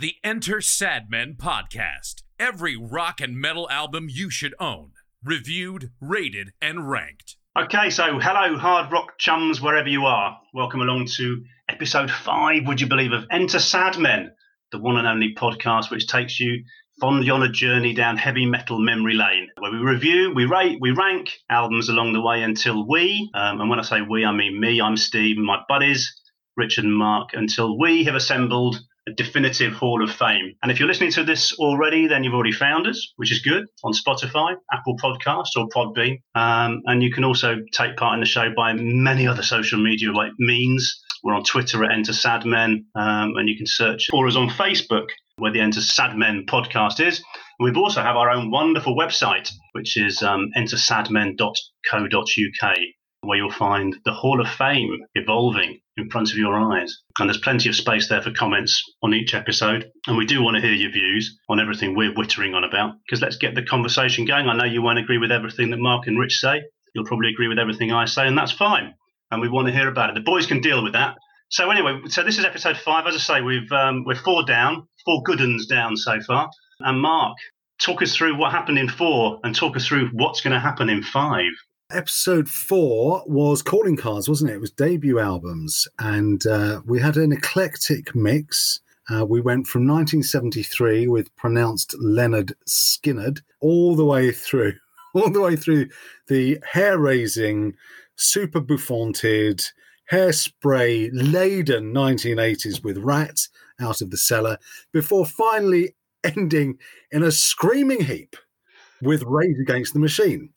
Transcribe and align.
the 0.00 0.14
Enter 0.24 0.60
Sadmen 0.60 1.36
podcast. 1.36 2.22
Every 2.38 2.74
rock 2.74 3.20
and 3.20 3.36
metal 3.36 3.68
album 3.68 4.06
you 4.08 4.30
should 4.30 4.54
own. 4.58 4.92
Reviewed, 5.22 5.90
rated, 6.00 6.54
and 6.62 6.88
ranked. 6.88 7.36
Okay, 7.58 7.90
so 7.90 8.18
hello, 8.18 8.56
hard 8.56 8.90
rock 8.90 9.18
chums, 9.18 9.60
wherever 9.60 9.90
you 9.90 10.06
are. 10.06 10.40
Welcome 10.54 10.80
along 10.80 11.08
to 11.16 11.44
episode 11.68 12.10
five, 12.10 12.66
would 12.66 12.80
you 12.80 12.86
believe, 12.86 13.12
of 13.12 13.26
Enter 13.30 13.58
Sadmen, 13.58 14.30
the 14.72 14.78
one 14.78 14.96
and 14.96 15.06
only 15.06 15.34
podcast 15.34 15.90
which 15.90 16.06
takes 16.06 16.40
you 16.40 16.64
fondly 16.98 17.28
on 17.28 17.42
a 17.42 17.52
journey 17.52 17.92
down 17.92 18.16
heavy 18.16 18.46
metal 18.46 18.80
memory 18.80 19.12
lane, 19.12 19.48
where 19.58 19.70
we 19.70 19.76
review, 19.76 20.32
we 20.34 20.46
rate, 20.46 20.78
we 20.80 20.92
rank 20.92 21.30
albums 21.50 21.90
along 21.90 22.14
the 22.14 22.22
way 22.22 22.42
until 22.42 22.88
we, 22.88 23.28
um, 23.34 23.60
and 23.60 23.68
when 23.68 23.78
I 23.78 23.82
say 23.82 24.00
we, 24.00 24.24
I 24.24 24.32
mean 24.32 24.58
me, 24.58 24.80
I'm 24.80 24.96
Steve, 24.96 25.36
my 25.36 25.58
buddies, 25.68 26.10
Richard 26.56 26.84
and 26.84 26.96
Mark, 26.96 27.34
until 27.34 27.78
we 27.78 28.04
have 28.04 28.14
assembled 28.14 28.80
definitive 29.16 29.72
Hall 29.72 30.02
of 30.02 30.10
Fame. 30.10 30.54
And 30.62 30.70
if 30.70 30.78
you're 30.78 30.88
listening 30.88 31.12
to 31.12 31.24
this 31.24 31.52
already, 31.58 32.06
then 32.06 32.24
you've 32.24 32.34
already 32.34 32.52
found 32.52 32.86
us, 32.86 33.12
which 33.16 33.32
is 33.32 33.40
good, 33.40 33.66
on 33.84 33.92
Spotify, 33.92 34.54
Apple 34.72 34.96
Podcasts, 34.96 35.56
or 35.56 35.68
Podbean. 35.68 36.20
Um, 36.34 36.82
and 36.86 37.02
you 37.02 37.12
can 37.12 37.24
also 37.24 37.56
take 37.72 37.96
part 37.96 38.14
in 38.14 38.20
the 38.20 38.26
show 38.26 38.50
by 38.56 38.72
many 38.74 39.26
other 39.26 39.42
social 39.42 39.82
media 39.82 40.12
like 40.12 40.32
means. 40.38 41.02
We're 41.22 41.34
on 41.34 41.44
Twitter 41.44 41.84
at 41.84 41.92
Enter 41.92 42.12
Sadmen, 42.12 42.84
um, 42.94 43.36
and 43.36 43.48
you 43.48 43.56
can 43.56 43.66
search 43.66 44.08
for 44.10 44.26
us 44.26 44.36
on 44.36 44.48
Facebook 44.48 45.08
where 45.36 45.52
the 45.52 45.60
Enter 45.60 45.80
Sadmen 45.80 46.46
podcast 46.46 47.04
is. 47.04 47.22
And 47.58 47.74
we 47.74 47.80
also 47.80 48.02
have 48.02 48.16
our 48.16 48.30
own 48.30 48.50
wonderful 48.50 48.96
website, 48.96 49.50
which 49.72 49.96
is 49.96 50.22
um, 50.22 50.50
entersadmen.co.uk, 50.56 52.76
where 53.22 53.38
you'll 53.38 53.50
find 53.50 53.96
the 54.04 54.12
Hall 54.12 54.40
of 54.40 54.48
Fame 54.48 54.98
evolving 55.14 55.80
in 55.96 56.08
front 56.10 56.30
of 56.30 56.38
your 56.38 56.58
eyes. 56.58 56.98
And 57.18 57.28
there's 57.28 57.40
plenty 57.40 57.68
of 57.68 57.76
space 57.76 58.08
there 58.08 58.22
for 58.22 58.32
comments 58.32 58.82
on 59.02 59.14
each 59.14 59.34
episode. 59.34 59.90
And 60.06 60.16
we 60.16 60.26
do 60.26 60.42
want 60.42 60.56
to 60.56 60.62
hear 60.62 60.72
your 60.72 60.90
views 60.90 61.38
on 61.48 61.60
everything 61.60 61.94
we're 61.94 62.14
wittering 62.14 62.54
on 62.54 62.64
about, 62.64 62.94
because 63.04 63.20
let's 63.20 63.36
get 63.36 63.54
the 63.54 63.62
conversation 63.62 64.24
going. 64.24 64.48
I 64.48 64.56
know 64.56 64.64
you 64.64 64.82
won't 64.82 64.98
agree 64.98 65.18
with 65.18 65.32
everything 65.32 65.70
that 65.70 65.78
Mark 65.78 66.06
and 66.06 66.18
Rich 66.18 66.38
say. 66.38 66.62
You'll 66.94 67.04
probably 67.04 67.30
agree 67.30 67.48
with 67.48 67.58
everything 67.58 67.92
I 67.92 68.06
say, 68.06 68.26
and 68.26 68.36
that's 68.36 68.52
fine. 68.52 68.94
And 69.30 69.40
we 69.40 69.48
want 69.48 69.68
to 69.68 69.72
hear 69.72 69.88
about 69.88 70.10
it. 70.10 70.14
The 70.14 70.22
boys 70.22 70.46
can 70.46 70.60
deal 70.60 70.82
with 70.82 70.94
that. 70.94 71.16
So 71.50 71.70
anyway, 71.70 72.00
so 72.08 72.22
this 72.22 72.38
is 72.38 72.44
episode 72.44 72.76
five. 72.76 73.06
As 73.06 73.14
I 73.14 73.18
say, 73.18 73.40
we've 73.42 73.70
um, 73.72 74.04
we're 74.04 74.14
four 74.14 74.44
down, 74.44 74.88
four 75.04 75.22
good 75.24 75.40
uns 75.40 75.66
down 75.66 75.96
so 75.96 76.20
far. 76.20 76.50
And 76.80 77.00
Mark, 77.00 77.36
talk 77.80 78.02
us 78.02 78.14
through 78.16 78.38
what 78.38 78.52
happened 78.52 78.78
in 78.78 78.88
four, 78.88 79.40
and 79.44 79.54
talk 79.54 79.76
us 79.76 79.86
through 79.86 80.10
what's 80.12 80.40
going 80.40 80.54
to 80.54 80.60
happen 80.60 80.88
in 80.88 81.02
five. 81.02 81.52
Episode 81.92 82.48
four 82.48 83.24
was 83.26 83.62
calling 83.62 83.96
cards, 83.96 84.28
wasn't 84.28 84.50
it? 84.50 84.54
It 84.54 84.60
was 84.60 84.70
debut 84.70 85.18
albums, 85.18 85.88
and 85.98 86.46
uh, 86.46 86.82
we 86.86 87.00
had 87.00 87.16
an 87.16 87.32
eclectic 87.32 88.14
mix. 88.14 88.80
Uh, 89.08 89.26
we 89.26 89.40
went 89.40 89.66
from 89.66 89.88
1973 89.88 91.08
with 91.08 91.34
pronounced 91.34 91.96
Lynyrd 92.00 92.52
Skynyrd 92.68 93.40
all 93.60 93.96
the 93.96 94.04
way 94.04 94.30
through, 94.30 94.74
all 95.14 95.32
the 95.32 95.40
way 95.40 95.56
through 95.56 95.88
the 96.28 96.60
hair-raising, 96.64 97.74
super 98.14 98.60
bouffanted, 98.60 99.66
hairspray 100.12 101.10
laden 101.12 101.92
1980s 101.92 102.84
with 102.84 102.98
Ratt 102.98 103.48
out 103.80 104.00
of 104.00 104.10
the 104.10 104.16
cellar, 104.16 104.58
before 104.92 105.26
finally 105.26 105.96
ending 106.24 106.78
in 107.10 107.24
a 107.24 107.32
screaming 107.32 108.04
heap 108.04 108.36
with 109.02 109.24
Rage 109.24 109.58
Against 109.60 109.92
the 109.92 109.98
Machine 109.98 110.50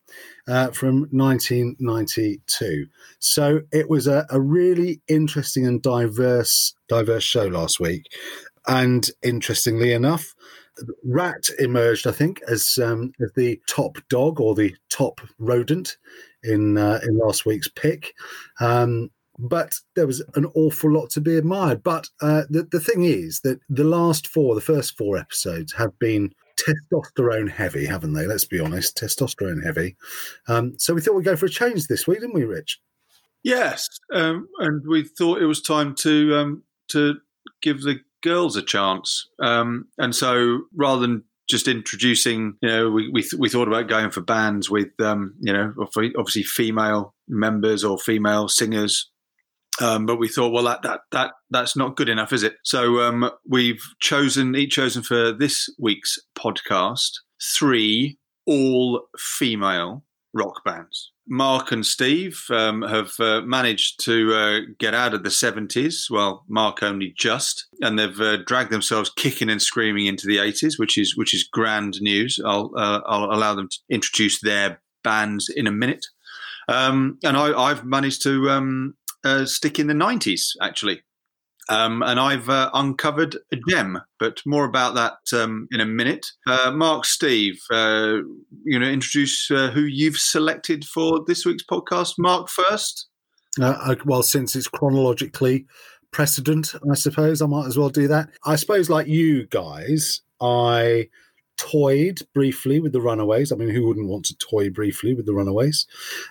uh, 0.48 0.72
from 0.72 1.08
1992. 1.12 2.88
So 3.20 3.62
it 3.72 3.90
was 3.90 4.08
a, 4.08 4.26
a 4.30 4.40
really 4.40 5.02
interesting 5.08 5.66
and 5.66 5.82
diverse 5.82 6.74
diverse 6.88 7.24
show 7.24 7.48
last 7.48 7.80
week. 7.80 8.06
And 8.68 9.10
interestingly 9.22 9.94
enough, 9.94 10.34
Ratt 11.04 11.50
emerged, 11.60 12.08
I 12.08 12.12
think, 12.12 12.42
as, 12.48 12.80
um, 12.82 13.14
as 13.22 13.32
the 13.36 13.60
top 13.68 13.98
dog 14.10 14.40
or 14.40 14.56
the 14.56 14.74
top 14.90 15.22
rodent 15.38 15.98
in 16.44 16.78
uh, 16.78 17.00
in 17.04 17.18
last 17.18 17.46
week's 17.46 17.70
pick. 17.70 18.14
Um, 18.60 19.10
but 19.40 19.76
there 19.96 20.08
was 20.08 20.24
an 20.36 20.46
awful 20.56 20.92
lot 20.92 21.10
to 21.12 21.22
be 21.22 21.36
admired. 21.36 21.84
But 21.84 22.10
uh, 22.22 22.44
the 22.50 22.68
the 22.72 22.80
thing 22.80 23.04
is 23.04 23.42
that 23.42 23.60
the 23.70 23.84
last 23.84 24.28
four, 24.28 24.56
the 24.56 24.62
first 24.62 24.98
four 24.98 25.18
episodes, 25.18 25.74
have 25.74 25.98
been 26.00 26.34
testosterone 26.60 27.50
heavy, 27.50 27.86
haven't 27.86 28.14
they? 28.14 28.26
Let's 28.26 28.46
be 28.46 28.60
honest, 28.60 28.98
testosterone 28.98 29.64
heavy. 29.64 29.96
Um, 30.48 30.74
so 30.78 30.94
we 30.94 31.02
thought 31.02 31.16
we'd 31.16 31.26
go 31.26 31.36
for 31.36 31.48
a 31.48 31.50
change 31.50 31.88
this 31.88 32.08
week, 32.08 32.20
didn't 32.20 32.36
we, 32.36 32.44
Rich? 32.44 32.80
Yes, 33.44 33.88
um, 34.14 34.48
and 34.60 34.84
we 34.88 35.04
thought 35.04 35.42
it 35.42 35.46
was 35.46 35.62
time 35.62 35.96
to 35.96 36.36
um, 36.38 36.64
to 36.90 37.16
give 37.62 37.82
the 37.82 38.00
girls 38.22 38.56
a 38.56 38.62
chance. 38.62 39.28
Um, 39.42 39.88
and 39.98 40.16
so 40.16 40.62
rather 40.76 41.02
than 41.02 41.24
just 41.50 41.68
introducing, 41.68 42.56
you 42.62 42.70
know, 42.70 42.90
we 42.90 43.10
we, 43.10 43.22
th- 43.22 43.34
we 43.38 43.50
thought 43.50 43.68
about 43.68 43.90
going 43.90 44.12
for 44.12 44.22
bands 44.22 44.70
with, 44.70 44.90
um, 45.02 45.36
you 45.42 45.52
know, 45.52 45.74
obviously 45.78 46.44
female 46.44 47.14
members 47.28 47.84
or 47.84 47.98
female 47.98 48.48
singers 48.48 49.12
um, 49.82 50.06
but 50.06 50.18
we 50.18 50.28
thought, 50.28 50.54
well, 50.54 50.64
that 50.64 50.82
that 50.84 51.02
that 51.12 51.32
that's 51.50 51.76
not 51.76 51.96
good 51.96 52.10
enough, 52.10 52.34
is 52.34 52.44
it? 52.44 52.56
So 52.64 53.02
um, 53.02 53.30
we've 53.48 53.82
chosen 54.00 54.56
each 54.56 54.76
chosen 54.76 55.04
for 55.04 55.32
this 55.32 55.70
week's 55.80 56.18
podcast 56.38 57.12
three 57.42 58.18
all 58.46 59.04
female 59.18 60.04
rock 60.34 60.64
bands. 60.64 61.12
Mark 61.28 61.72
and 61.72 61.86
Steve 61.86 62.44
um, 62.50 62.82
have 62.82 63.14
uh, 63.20 63.42
managed 63.42 64.04
to 64.04 64.34
uh, 64.34 64.60
get 64.78 64.94
out 64.94 65.14
of 65.14 65.24
the 65.24 65.30
70s. 65.30 66.10
Well, 66.10 66.44
Mark 66.50 66.84
only 66.84 67.14
just, 67.18 67.68
and 67.82 67.98
they've 67.98 68.20
uh, 68.20 68.38
dragged 68.46 68.72
themselves 68.72 69.10
kicking 69.16 69.50
and 69.50 69.62
screaming 69.62 70.06
into 70.06 70.28
the 70.28 70.38
80s, 70.38 70.78
which 70.78 70.98
is 70.98 71.16
which 71.16 71.34
is 71.34 71.44
grand 71.44 72.02
news. 72.02 72.40
I'll 72.46 72.72
uh, 72.76 73.02
I'll 73.06 73.32
allow 73.32 73.56
them 73.56 73.70
to 73.70 73.78
introduce 73.90 74.42
their 74.42 74.82
bands 75.04 75.50
in 75.50 75.68
a 75.68 75.72
minute. 75.72 76.06
Um, 76.68 77.18
and 77.24 77.36
I, 77.36 77.70
have 77.70 77.84
managed 77.84 78.24
to 78.24 78.50
um, 78.50 78.96
uh, 79.24 79.46
stick 79.46 79.80
in 79.80 79.88
the 79.88 79.94
90s, 79.94 80.56
actually. 80.62 81.02
Um, 81.70 82.04
and 82.04 82.20
I've 82.20 82.50
uh, 82.50 82.70
uncovered 82.74 83.38
a 83.52 83.58
gem, 83.70 84.02
but 84.20 84.42
more 84.46 84.66
about 84.66 84.96
that 84.96 85.38
um, 85.38 85.68
in 85.72 85.80
a 85.80 85.86
minute. 85.86 86.26
Uh, 86.46 86.72
Mark, 86.72 87.06
Steve, 87.06 87.62
uh, 87.72 88.18
you 88.66 88.78
know, 88.78 88.86
introduce 88.86 89.50
uh, 89.50 89.72
who 89.72 89.84
you've 89.84 90.18
selected 90.18 90.84
for 90.84 91.24
this 91.26 91.46
week's 91.46 91.64
podcast. 91.64 92.16
Mark 92.18 92.50
first. 92.50 93.08
Uh, 93.62 93.96
well, 94.06 94.24
since 94.24 94.56
it's 94.56 94.68
chronologically 94.68 95.66
precedent, 96.12 96.74
I 96.90 96.96
suppose 96.96 97.42
I 97.42 97.46
might 97.46 97.68
as 97.68 97.78
well 97.78 97.90
do 97.90 98.08
that. 98.08 98.30
I 98.46 98.56
suppose, 98.56 98.90
like 98.90 99.08
you 99.08 99.48
guys, 99.48 100.22
I 100.42 101.08
toyed 101.58 102.20
briefly 102.34 102.80
with 102.80 102.94
the 102.94 103.02
Runaways. 103.02 103.52
I 103.52 103.56
mean, 103.56 103.70
who 103.70 103.88
wouldn't 103.88 104.08
want 104.08 104.26
to 104.26 104.38
toy 104.38 104.70
briefly 104.70 105.14
with 105.14 105.26
the 105.26 105.34
Runaways? 105.34 105.86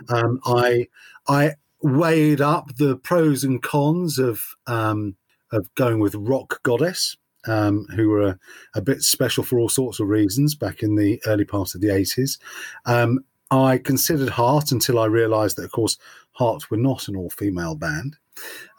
Um, 0.09 0.41
I 0.45 0.89
I 1.29 1.53
weighed 1.83 2.41
up 2.41 2.77
the 2.77 2.97
pros 2.97 3.45
and 3.45 3.63
cons 3.63 4.19
of 4.19 4.41
um, 4.67 5.17
of 5.51 5.73
going 5.75 6.01
with 6.01 6.15
Rock 6.15 6.63
Goddess, 6.63 7.17
um, 7.47 7.87
who 7.95 8.09
were 8.09 8.23
a, 8.23 8.39
a, 8.75 8.81
bit 8.81 9.03
special 9.03 9.45
for 9.45 9.59
all 9.59 9.69
sorts 9.69 10.01
of 10.01 10.09
reasons 10.09 10.55
back 10.55 10.83
in 10.83 10.97
the 10.97 11.21
early 11.27 11.45
part 11.45 11.75
of 11.75 11.81
the 11.81 11.91
eighties. 11.91 12.39
Um, 12.87 13.21
I 13.51 13.79
considered 13.79 14.31
Heart 14.31 14.73
until 14.73 14.99
I 14.99 15.07
realised 15.07 15.57
that, 15.57 15.65
of 15.65 15.73
course, 15.73 15.99
Heart 16.33 16.71
were 16.71 16.79
not 16.79 17.09
an 17.09 17.17
all 17.17 17.29
female 17.29 17.75
band. 17.75 18.17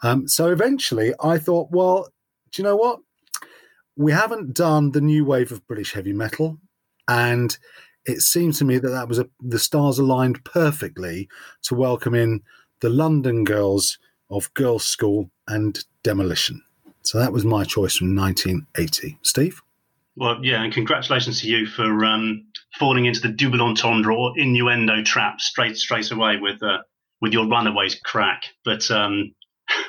Um, 0.02 0.26
so 0.26 0.50
eventually, 0.50 1.14
I 1.22 1.38
thought, 1.38 1.70
well, 1.70 2.08
do 2.50 2.60
you 2.60 2.64
know 2.64 2.76
what? 2.76 2.98
We 3.96 4.10
haven't 4.10 4.54
done 4.54 4.90
the 4.90 5.00
new 5.00 5.24
wave 5.24 5.52
of 5.52 5.64
British 5.68 5.92
heavy 5.92 6.12
metal, 6.12 6.58
and 7.06 7.56
it 8.04 8.20
seemed 8.20 8.54
to 8.54 8.64
me 8.64 8.78
that 8.78 8.88
that 8.88 9.08
was 9.08 9.20
a, 9.20 9.28
the 9.40 9.60
stars 9.60 9.98
aligned 9.98 10.44
perfectly 10.44 11.28
to 11.62 11.76
welcome 11.76 12.14
in 12.14 12.42
the 12.84 12.90
London 12.90 13.44
Girls 13.44 13.98
of 14.28 14.52
Girlschool 14.52 15.30
and 15.48 15.82
Demolition. 16.02 16.62
So 17.00 17.18
that 17.18 17.32
was 17.32 17.42
my 17.42 17.64
choice 17.64 17.96
from 17.96 18.14
1980. 18.14 19.18
Steve? 19.22 19.62
Well, 20.16 20.44
yeah, 20.44 20.62
and 20.62 20.70
congratulations 20.70 21.40
to 21.40 21.48
you 21.48 21.66
for 21.66 22.04
um, 22.04 22.44
falling 22.78 23.06
into 23.06 23.20
the 23.20 23.30
double 23.30 23.62
entendre 23.62 24.14
or 24.14 24.38
innuendo 24.38 25.02
trap 25.02 25.40
straight 25.40 25.78
straight 25.78 26.10
away 26.10 26.36
with 26.36 26.62
uh, 26.62 26.82
with 27.22 27.32
your 27.32 27.48
Runaways 27.48 27.98
crack. 28.04 28.42
But 28.66 28.90
um, 28.90 29.34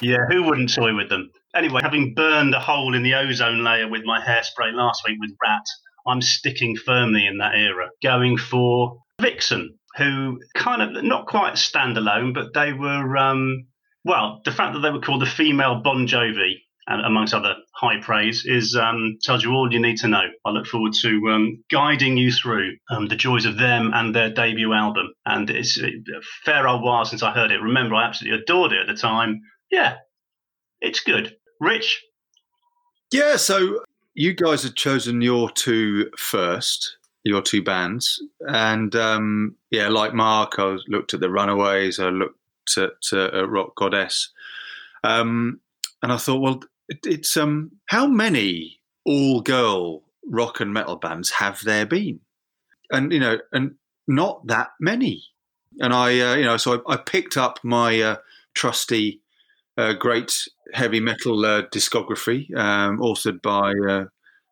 yeah, 0.00 0.26
who 0.30 0.44
wouldn't 0.44 0.72
toy 0.72 0.94
with 0.94 1.08
them? 1.08 1.28
Anyway, 1.56 1.80
having 1.82 2.14
burned 2.14 2.54
a 2.54 2.60
hole 2.60 2.94
in 2.94 3.02
the 3.02 3.14
ozone 3.14 3.64
layer 3.64 3.88
with 3.88 4.04
my 4.04 4.20
hairspray 4.20 4.72
last 4.72 5.02
week 5.08 5.18
with 5.18 5.32
Ratt, 5.42 5.66
I'm 6.06 6.22
sticking 6.22 6.76
firmly 6.76 7.26
in 7.26 7.38
that 7.38 7.56
era, 7.56 7.88
going 8.00 8.36
for 8.36 9.02
Vixen 9.20 9.77
who 9.98 10.40
kind 10.54 10.80
of 10.80 11.04
not 11.04 11.26
quite 11.26 11.54
standalone, 11.54 12.32
but 12.32 12.54
they 12.54 12.72
were 12.72 13.16
um, 13.16 13.66
well. 14.04 14.40
The 14.44 14.52
fact 14.52 14.74
that 14.74 14.80
they 14.80 14.90
were 14.90 15.00
called 15.00 15.22
the 15.22 15.26
female 15.26 15.82
Bon 15.82 16.06
Jovi, 16.06 16.54
and 16.86 17.04
amongst 17.04 17.34
other 17.34 17.56
high 17.74 18.00
praise, 18.00 18.46
is 18.46 18.74
um, 18.76 19.18
tells 19.22 19.44
you 19.44 19.52
all 19.52 19.70
you 19.70 19.80
need 19.80 19.98
to 19.98 20.08
know. 20.08 20.24
I 20.44 20.50
look 20.50 20.66
forward 20.66 20.94
to 21.02 21.28
um, 21.30 21.62
guiding 21.70 22.16
you 22.16 22.32
through 22.32 22.76
um, 22.90 23.08
the 23.08 23.16
joys 23.16 23.44
of 23.44 23.58
them 23.58 23.90
and 23.92 24.14
their 24.14 24.32
debut 24.32 24.72
album. 24.72 25.08
And 25.26 25.50
it's 25.50 25.78
a 25.78 25.90
fair 26.44 26.66
old 26.66 26.82
while 26.82 27.04
since 27.04 27.22
I 27.22 27.32
heard 27.32 27.50
it. 27.50 27.60
Remember, 27.60 27.94
I 27.94 28.06
absolutely 28.06 28.40
adored 28.40 28.72
it 28.72 28.80
at 28.80 28.86
the 28.86 28.98
time. 29.00 29.42
Yeah, 29.70 29.96
it's 30.80 31.00
good. 31.00 31.36
Rich, 31.60 32.02
Yeah, 33.12 33.36
so 33.36 33.84
you 34.14 34.32
guys 34.32 34.62
had 34.62 34.74
chosen 34.74 35.20
your 35.22 35.50
two 35.50 36.10
first, 36.16 36.97
your 37.28 37.42
two 37.42 37.62
bands, 37.62 38.22
and 38.40 38.94
um, 38.96 39.54
yeah, 39.70 39.88
like 39.88 40.14
Mark, 40.14 40.54
I 40.58 40.78
looked 40.88 41.14
at 41.14 41.20
the 41.20 41.30
Runaways, 41.30 42.00
I 42.00 42.08
looked 42.08 42.76
at 42.76 43.12
uh, 43.12 43.46
Rock 43.48 43.74
Goddess, 43.76 44.30
um, 45.04 45.60
and 46.02 46.12
I 46.12 46.16
thought, 46.16 46.40
well, 46.40 46.60
it, 46.88 46.98
it's 47.04 47.36
um, 47.36 47.72
how 47.86 48.06
many 48.06 48.80
all-girl 49.04 50.02
rock 50.26 50.60
and 50.60 50.72
metal 50.72 50.96
bands 50.96 51.30
have 51.30 51.62
there 51.62 51.86
been? 51.86 52.20
And 52.90 53.12
you 53.12 53.20
know, 53.20 53.38
and 53.52 53.74
not 54.06 54.46
that 54.46 54.70
many. 54.80 55.24
And 55.80 55.92
I, 55.92 56.18
uh, 56.20 56.34
you 56.34 56.44
know, 56.44 56.56
so 56.56 56.82
I, 56.88 56.94
I 56.94 56.96
picked 56.96 57.36
up 57.36 57.60
my 57.62 58.00
uh, 58.00 58.16
trusty 58.54 59.20
uh, 59.78 59.92
great 59.92 60.48
heavy 60.74 61.00
metal 61.00 61.46
uh, 61.46 61.62
discography, 61.68 62.54
um, 62.56 62.98
authored 62.98 63.40
by 63.40 63.72
uh, 63.88 64.06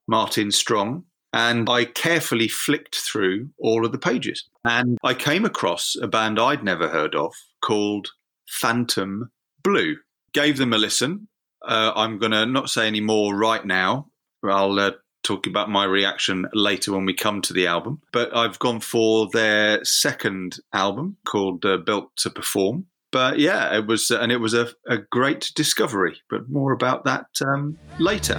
Martin 0.07 0.53
Strong. 0.53 1.05
And 1.37 1.69
I 1.69 1.85
carefully 1.85 2.49
flicked 2.49 2.97
through 2.97 3.51
all 3.59 3.85
of 3.85 3.93
the 3.93 3.99
pages. 3.99 4.49
And 4.65 4.97
I 5.05 5.13
came 5.13 5.45
across 5.45 5.95
a 6.01 6.09
band 6.09 6.41
I'd 6.41 6.65
never 6.65 6.89
heard 6.89 7.15
of 7.15 7.35
called 7.61 8.13
Phantom 8.49 9.31
Blue. 9.63 9.97
Gave 10.33 10.57
them 10.57 10.73
a 10.73 10.79
listen. 10.79 11.29
Uh, 11.67 11.93
I'm 11.95 12.19
going 12.19 12.33
to 12.33 12.47
not 12.47 12.71
say 12.71 12.87
any 12.87 13.01
more 13.01 13.35
right 13.35 13.65
now. 13.65 14.11
I'll 14.43 14.79
uh, 14.81 14.93
talk 15.23 15.47
about 15.47 15.69
my 15.69 15.85
reaction 15.85 16.47
later 16.55 16.93
when 16.93 17.05
we 17.05 17.13
come 17.13 17.43
to 17.43 17.53
the 17.53 17.67
album. 17.67 18.01
But 18.13 18.35
I've 18.35 18.59
gone 18.59 18.81
for 18.81 19.29
their 19.31 19.85
second 19.85 20.59
album 20.73 21.19
called 21.27 21.67
uh, 21.67 21.77
Built 21.77 22.17
to 22.19 22.31
Perform 22.31 22.87
but 23.13 23.39
yeah, 23.39 23.75
it 23.75 23.87
was, 23.87 24.11
and 24.11 24.31
it 24.31 24.39
was 24.39 24.53
a, 24.53 24.69
a 24.87 24.99
great 24.99 25.51
discovery. 25.55 26.19
But 26.29 26.51
more 26.51 26.73
about 26.73 27.05
that 27.05 27.29
um, 27.41 27.79
later. 27.99 28.39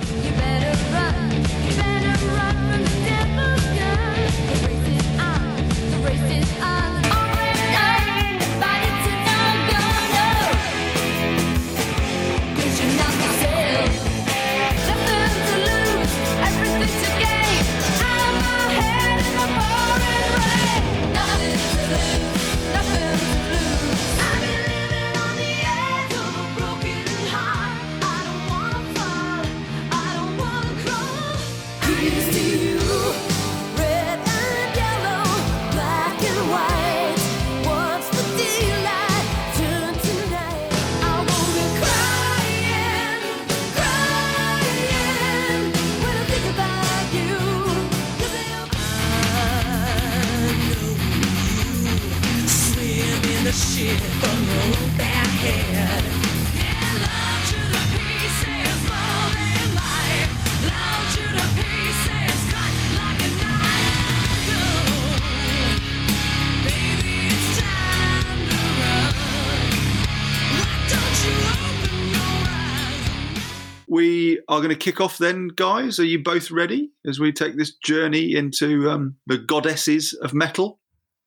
We 73.90 74.42
are 74.50 74.60
going 74.60 74.70
to 74.70 74.76
kick 74.76 75.00
off 75.00 75.18
then, 75.18 75.48
guys. 75.48 75.98
Are 75.98 76.06
you 76.06 76.22
both 76.22 76.52
ready 76.52 76.92
as 77.06 77.20
we 77.20 77.32
take 77.32 77.58
this 77.58 77.74
journey 77.74 78.36
into 78.36 78.90
um, 78.92 79.16
the 79.26 79.38
goddesses 79.38 80.14
of 80.14 80.34
metal? 80.34 80.80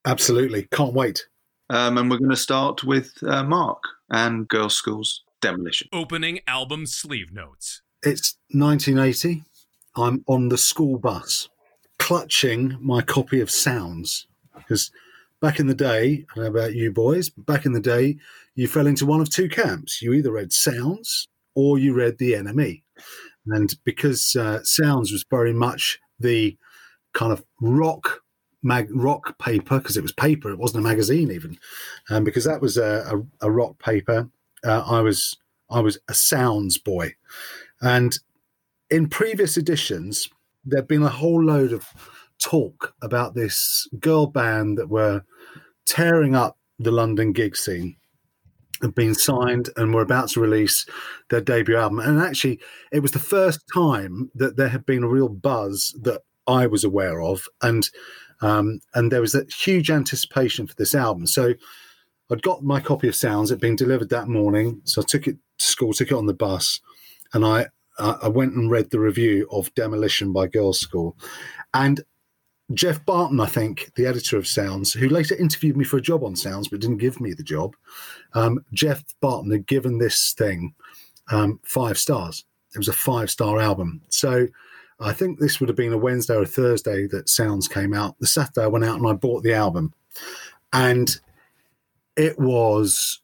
Absolutely. 0.04 0.68
Can't 0.70 0.92
wait. 0.92 1.26
Um, 1.70 1.98
and 1.98 2.10
we're 2.10 2.18
going 2.18 2.30
to 2.30 2.36
start 2.36 2.82
with 2.82 3.22
uh, 3.22 3.44
Mark 3.44 3.84
and 4.10 4.48
Girlschool's 4.48 5.22
Demolition. 5.40 5.88
Opening 5.92 6.40
album 6.48 6.84
sleeve 6.84 7.32
notes. 7.32 7.82
It's 8.02 8.36
1980. 8.50 9.44
I'm 9.94 10.24
on 10.26 10.48
the 10.48 10.58
school 10.58 10.98
bus, 10.98 11.48
clutching 11.96 12.76
my 12.80 13.02
copy 13.02 13.40
of 13.40 13.52
Sounds. 13.52 14.26
Because 14.56 14.90
back 15.40 15.60
in 15.60 15.68
the 15.68 15.74
day, 15.74 16.26
I 16.32 16.34
don't 16.34 16.44
know 16.52 16.60
about 16.60 16.74
you 16.74 16.90
boys, 16.90 17.28
but 17.28 17.46
back 17.46 17.64
in 17.64 17.72
the 17.72 17.78
day, 17.78 18.16
you 18.56 18.66
fell 18.66 18.88
into 18.88 19.06
one 19.06 19.20
of 19.20 19.30
two 19.30 19.48
camps. 19.48 20.02
You 20.02 20.12
either 20.12 20.32
read 20.32 20.52
Sounds 20.52 21.28
or 21.54 21.78
you 21.78 21.94
read 21.94 22.18
The 22.18 22.32
NME. 22.32 22.82
And 23.46 23.72
because 23.84 24.34
uh, 24.34 24.64
Sounds 24.64 25.12
was 25.12 25.24
very 25.30 25.52
much 25.52 26.00
the 26.18 26.58
kind 27.14 27.32
of 27.32 27.44
rock 27.60 28.22
mag 28.62 28.88
rock 28.92 29.38
paper 29.38 29.78
because 29.78 29.96
it 29.96 30.02
was 30.02 30.12
paper 30.12 30.50
it 30.50 30.58
wasn't 30.58 30.84
a 30.84 30.88
magazine 30.88 31.30
even 31.30 31.56
um, 32.10 32.24
because 32.24 32.44
that 32.44 32.60
was 32.60 32.76
a, 32.76 33.22
a, 33.40 33.46
a 33.46 33.50
rock 33.50 33.78
paper. 33.78 34.28
Uh, 34.64 34.82
i 34.86 35.00
was 35.00 35.36
i 35.70 35.80
was 35.80 35.98
a 36.08 36.14
sounds 36.14 36.78
boy. 36.78 37.14
And 37.80 38.18
in 38.90 39.08
previous 39.08 39.56
editions 39.56 40.28
there'd 40.64 40.88
been 40.88 41.02
a 41.02 41.08
whole 41.08 41.42
load 41.42 41.72
of 41.72 41.86
talk 42.38 42.94
about 43.02 43.34
this 43.34 43.88
girl 43.98 44.26
band 44.26 44.76
that 44.78 44.88
were 44.88 45.22
tearing 45.86 46.34
up 46.34 46.58
the 46.78 46.90
london 46.90 47.32
gig 47.32 47.56
scene 47.56 47.96
had 48.82 48.94
been 48.94 49.14
signed 49.14 49.68
and 49.76 49.92
were 49.92 50.02
about 50.02 50.28
to 50.30 50.40
release 50.40 50.86
their 51.28 51.40
debut 51.40 51.76
album. 51.76 52.00
And 52.00 52.20
actually 52.20 52.60
it 52.92 53.00
was 53.00 53.12
the 53.12 53.18
first 53.18 53.60
time 53.72 54.30
that 54.34 54.56
there 54.56 54.68
had 54.68 54.86
been 54.86 55.04
a 55.04 55.08
real 55.08 55.28
buzz 55.28 55.94
that 56.02 56.22
i 56.46 56.66
was 56.66 56.84
aware 56.84 57.20
of. 57.20 57.46
And 57.62 57.88
um, 58.40 58.80
and 58.94 59.10
there 59.10 59.20
was 59.20 59.34
a 59.34 59.44
huge 59.44 59.90
anticipation 59.90 60.66
for 60.66 60.74
this 60.74 60.94
album. 60.94 61.26
So 61.26 61.54
I'd 62.30 62.42
got 62.42 62.62
my 62.62 62.80
copy 62.80 63.08
of 63.08 63.16
Sounds. 63.16 63.50
It'd 63.50 63.60
been 63.60 63.76
delivered 63.76 64.08
that 64.10 64.28
morning, 64.28 64.80
so 64.84 65.02
I 65.02 65.04
took 65.06 65.26
it 65.26 65.36
to 65.58 65.64
school, 65.64 65.92
took 65.92 66.10
it 66.10 66.16
on 66.16 66.26
the 66.26 66.34
bus, 66.34 66.80
and 67.32 67.44
I 67.44 67.66
I 67.98 68.28
went 68.28 68.54
and 68.54 68.70
read 68.70 68.90
the 68.90 69.00
review 69.00 69.46
of 69.50 69.74
Demolition 69.74 70.32
by 70.32 70.46
Girlschool, 70.46 71.14
and 71.74 72.00
Geoff 72.72 73.04
Barton, 73.04 73.40
I 73.40 73.46
think, 73.46 73.90
the 73.96 74.06
editor 74.06 74.36
of 74.36 74.46
Sounds, 74.46 74.92
who 74.92 75.08
later 75.08 75.34
interviewed 75.36 75.76
me 75.76 75.84
for 75.84 75.96
a 75.96 76.02
job 76.02 76.22
on 76.22 76.36
Sounds 76.36 76.68
but 76.68 76.80
didn't 76.80 76.98
give 76.98 77.20
me 77.20 77.32
the 77.34 77.42
job. 77.42 77.74
Um, 78.34 78.64
Geoff 78.72 79.02
Barton 79.20 79.50
had 79.50 79.66
given 79.66 79.98
this 79.98 80.32
thing 80.32 80.74
um, 81.30 81.58
five 81.64 81.98
stars. 81.98 82.44
It 82.74 82.78
was 82.78 82.88
a 82.88 82.92
five 82.92 83.30
star 83.30 83.58
album. 83.58 84.00
So 84.08 84.46
I 85.00 85.12
think 85.12 85.38
this 85.38 85.60
would 85.60 85.68
have 85.68 85.76
been 85.76 85.92
a 85.92 85.98
Wednesday 85.98 86.34
or 86.34 86.42
a 86.42 86.46
Thursday 86.46 87.06
that 87.08 87.28
Sounds 87.28 87.68
came 87.68 87.94
out. 87.94 88.16
The 88.20 88.26
Saturday 88.26 88.64
I 88.64 88.68
went 88.68 88.84
out 88.84 88.98
and 88.98 89.06
I 89.06 89.12
bought 89.14 89.42
the 89.42 89.54
album. 89.54 89.94
And 90.72 91.18
it 92.16 92.38
was 92.38 93.20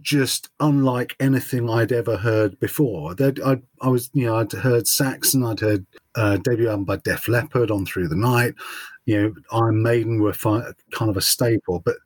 just 0.00 0.48
unlike 0.60 1.16
anything 1.20 1.68
I'd 1.68 1.92
ever 1.92 2.16
heard 2.16 2.58
before. 2.60 3.14
I, 3.20 3.60
I 3.80 3.88
was, 3.88 4.10
you 4.12 4.26
know, 4.26 4.36
I'd 4.36 4.52
heard 4.52 4.86
Saxon, 4.86 5.44
I'd 5.44 5.60
heard 5.60 5.86
uh, 6.14 6.36
debut 6.38 6.68
album 6.68 6.84
by 6.84 6.96
Def 6.96 7.28
Leppard 7.28 7.70
on 7.70 7.86
Through 7.86 8.08
the 8.08 8.16
Night. 8.16 8.54
You 9.06 9.22
know, 9.22 9.34
Iron 9.52 9.82
Maiden 9.82 10.20
were 10.20 10.32
fi- 10.32 10.72
kind 10.92 11.10
of 11.10 11.16
a 11.16 11.22
staple, 11.22 11.80
but 11.80 11.96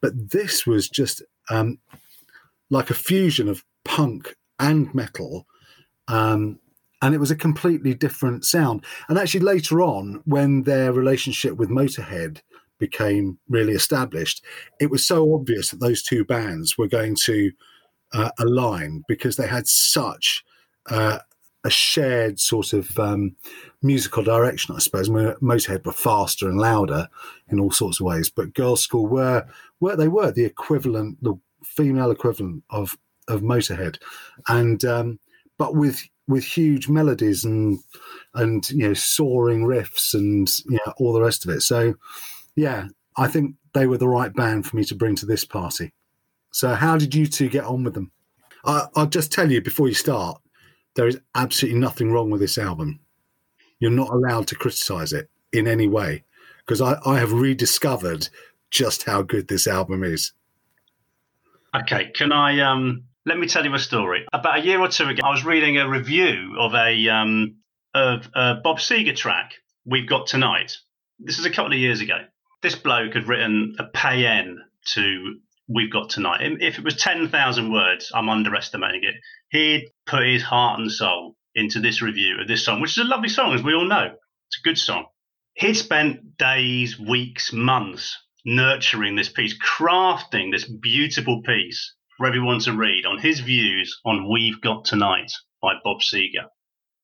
but 0.00 0.30
this 0.30 0.66
was 0.66 0.88
just 0.88 1.22
um, 1.50 1.78
like 2.70 2.90
a 2.90 2.94
fusion 2.94 3.48
of 3.48 3.64
punk 3.84 4.34
and 4.58 4.92
metal. 4.94 5.46
Um, 6.08 6.58
and 7.02 7.14
it 7.14 7.18
was 7.18 7.30
a 7.30 7.36
completely 7.36 7.94
different 7.94 8.44
sound. 8.44 8.84
And 9.08 9.18
actually, 9.18 9.40
later 9.40 9.80
on, 9.80 10.22
when 10.24 10.64
their 10.64 10.92
relationship 10.92 11.56
with 11.56 11.70
Motorhead 11.70 12.40
became 12.78 13.38
really 13.48 13.72
established, 13.72 14.44
it 14.80 14.90
was 14.90 15.06
so 15.06 15.34
obvious 15.34 15.70
that 15.70 15.80
those 15.80 16.02
two 16.02 16.24
bands 16.24 16.76
were 16.76 16.88
going 16.88 17.16
to 17.24 17.52
uh, 18.12 18.30
align 18.38 19.04
because 19.08 19.36
they 19.36 19.46
had 19.46 19.66
such 19.66 20.44
uh, 20.90 21.18
a 21.64 21.70
shared 21.70 22.40
sort 22.40 22.72
of 22.72 22.98
um, 22.98 23.36
musical 23.82 24.22
direction, 24.22 24.74
I 24.74 24.78
suppose. 24.78 25.08
Motorhead 25.08 25.84
were 25.84 25.92
faster 25.92 26.48
and 26.48 26.58
louder 26.58 27.08
in 27.48 27.60
all 27.60 27.70
sorts 27.70 28.00
of 28.00 28.06
ways, 28.06 28.30
but 28.30 28.54
Girlschool 28.54 29.08
were 29.08 29.46
were 29.78 29.96
they 29.96 30.08
were 30.08 30.30
the 30.30 30.44
equivalent, 30.44 31.22
the 31.22 31.34
female 31.64 32.10
equivalent 32.10 32.64
of 32.70 32.96
of 33.28 33.42
Motorhead, 33.42 33.98
and 34.48 34.84
um, 34.84 35.18
but 35.58 35.74
with 35.74 36.02
with 36.30 36.44
huge 36.44 36.88
melodies 36.88 37.44
and 37.44 37.78
and 38.34 38.70
you 38.70 38.88
know 38.88 38.94
soaring 38.94 39.64
riffs 39.64 40.14
and 40.14 40.48
you 40.66 40.78
know 40.86 40.92
all 40.98 41.12
the 41.12 41.20
rest 41.20 41.44
of 41.44 41.50
it. 41.50 41.60
So 41.62 41.94
yeah, 42.56 42.88
I 43.16 43.28
think 43.28 43.56
they 43.74 43.86
were 43.86 43.98
the 43.98 44.08
right 44.08 44.32
band 44.32 44.66
for 44.66 44.76
me 44.76 44.84
to 44.84 44.94
bring 44.94 45.16
to 45.16 45.26
this 45.26 45.44
party. 45.44 45.92
So 46.52 46.74
how 46.74 46.96
did 46.96 47.14
you 47.14 47.26
two 47.26 47.48
get 47.48 47.64
on 47.64 47.84
with 47.84 47.94
them? 47.94 48.10
I, 48.64 48.86
I'll 48.96 49.06
just 49.06 49.32
tell 49.32 49.50
you 49.50 49.60
before 49.60 49.88
you 49.88 49.94
start, 49.94 50.40
there 50.94 51.06
is 51.06 51.20
absolutely 51.34 51.78
nothing 51.78 52.12
wrong 52.12 52.30
with 52.30 52.40
this 52.40 52.58
album. 52.58 53.00
You're 53.78 53.90
not 53.90 54.10
allowed 54.10 54.46
to 54.48 54.56
criticize 54.56 55.12
it 55.12 55.30
in 55.52 55.66
any 55.66 55.88
way 55.88 56.24
because 56.58 56.80
I, 56.80 56.98
I 57.06 57.18
have 57.18 57.32
rediscovered 57.32 58.28
just 58.70 59.04
how 59.04 59.22
good 59.22 59.48
this 59.48 59.66
album 59.66 60.04
is. 60.04 60.32
Okay, 61.74 62.10
can 62.14 62.32
I 62.32 62.60
um 62.60 63.04
let 63.26 63.38
me 63.38 63.46
tell 63.46 63.64
you 63.64 63.74
a 63.74 63.78
story. 63.78 64.24
About 64.32 64.60
a 64.60 64.62
year 64.62 64.80
or 64.80 64.88
two 64.88 65.06
ago, 65.06 65.22
I 65.24 65.30
was 65.30 65.44
reading 65.44 65.76
a 65.78 65.88
review 65.88 66.56
of 66.58 66.74
a 66.74 67.08
um 67.08 67.56
of 67.94 68.28
a 68.34 68.54
Bob 68.62 68.78
Seger 68.78 69.14
track, 69.16 69.52
We've 69.84 70.08
Got 70.08 70.26
Tonight. 70.26 70.76
This 71.18 71.38
is 71.38 71.44
a 71.44 71.50
couple 71.50 71.72
of 71.72 71.78
years 71.78 72.00
ago. 72.00 72.18
This 72.62 72.76
bloke 72.76 73.14
had 73.14 73.28
written 73.28 73.76
a 73.78 73.84
paean 73.84 74.60
to 74.94 75.36
We've 75.68 75.92
Got 75.92 76.10
Tonight. 76.10 76.40
If 76.60 76.78
it 76.78 76.84
was 76.84 76.96
10,000 76.96 77.72
words, 77.72 78.10
I'm 78.14 78.28
underestimating 78.28 79.02
it. 79.04 79.14
He'd 79.50 79.88
put 80.06 80.26
his 80.26 80.42
heart 80.42 80.80
and 80.80 80.90
soul 80.90 81.36
into 81.54 81.80
this 81.80 82.00
review 82.00 82.38
of 82.40 82.48
this 82.48 82.64
song, 82.64 82.80
which 82.80 82.92
is 82.92 83.04
a 83.04 83.08
lovely 83.08 83.28
song, 83.28 83.54
as 83.54 83.62
we 83.62 83.74
all 83.74 83.88
know. 83.88 84.06
It's 84.48 84.60
a 84.60 84.62
good 84.62 84.78
song. 84.78 85.06
He'd 85.54 85.74
spent 85.74 86.38
days, 86.38 86.98
weeks, 86.98 87.52
months 87.52 88.16
nurturing 88.44 89.16
this 89.16 89.28
piece, 89.28 89.58
crafting 89.58 90.52
this 90.52 90.64
beautiful 90.64 91.42
piece 91.42 91.94
for 92.20 92.26
everyone 92.26 92.58
to 92.58 92.76
read 92.76 93.06
on 93.06 93.16
his 93.16 93.40
views 93.40 93.98
on 94.04 94.30
We've 94.30 94.60
Got 94.60 94.84
Tonight 94.84 95.32
by 95.62 95.72
Bob 95.82 96.02
Seger. 96.02 96.48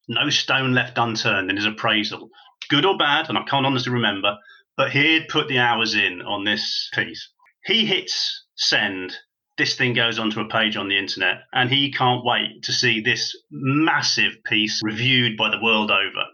No 0.09 0.29
stone 0.29 0.75
left 0.75 0.99
unturned 0.99 1.49
in 1.49 1.57
his 1.57 1.65
appraisal, 1.65 2.29
good 2.69 2.85
or 2.85 2.99
bad, 2.99 3.31
and 3.31 3.39
I 3.39 3.45
can't 3.45 3.65
honestly 3.65 3.95
remember, 3.95 4.37
but 4.77 4.91
he'd 4.91 5.29
put 5.29 5.49
the 5.49 5.59
hours 5.59 5.95
in 5.95 6.21
on 6.21 6.45
this 6.45 6.91
piece. 6.93 7.31
He 7.65 7.87
hits 7.87 8.45
send, 8.57 9.17
this 9.57 9.75
thing 9.75 9.95
goes 9.95 10.19
onto 10.19 10.39
a 10.41 10.51
page 10.51 10.77
on 10.77 10.91
the 10.91 10.99
internet, 10.99 11.45
and 11.51 11.71
he 11.71 11.91
can't 11.91 12.23
wait 12.23 12.63
to 12.65 12.73
see 12.73 13.01
this 13.01 13.35
massive 13.51 14.45
piece 14.45 14.83
reviewed 14.85 15.39
by 15.39 15.49
the 15.49 15.63
world 15.63 15.91
over. 15.91 16.27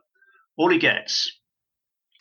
All 0.57 0.71
he 0.71 0.79
gets 0.79 1.31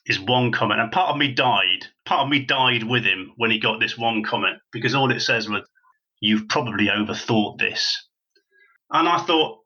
is 0.05 0.19
one 0.19 0.51
comment, 0.51 0.79
and 0.79 0.91
part 0.91 1.09
of 1.09 1.17
me 1.17 1.33
died. 1.33 1.87
Part 2.05 2.21
of 2.21 2.29
me 2.29 2.45
died 2.45 2.83
with 2.83 3.03
him 3.03 3.33
when 3.37 3.49
he 3.49 3.57
got 3.57 3.79
this 3.79 3.97
one 3.97 4.23
comment 4.23 4.59
because 4.71 4.93
all 4.93 5.09
it 5.09 5.21
says 5.21 5.49
was, 5.49 5.67
"You've 6.21 6.47
probably 6.47 6.85
overthought 6.85 7.57
this," 7.57 8.07
and 8.89 9.09
I 9.09 9.17
thought, 9.17 9.59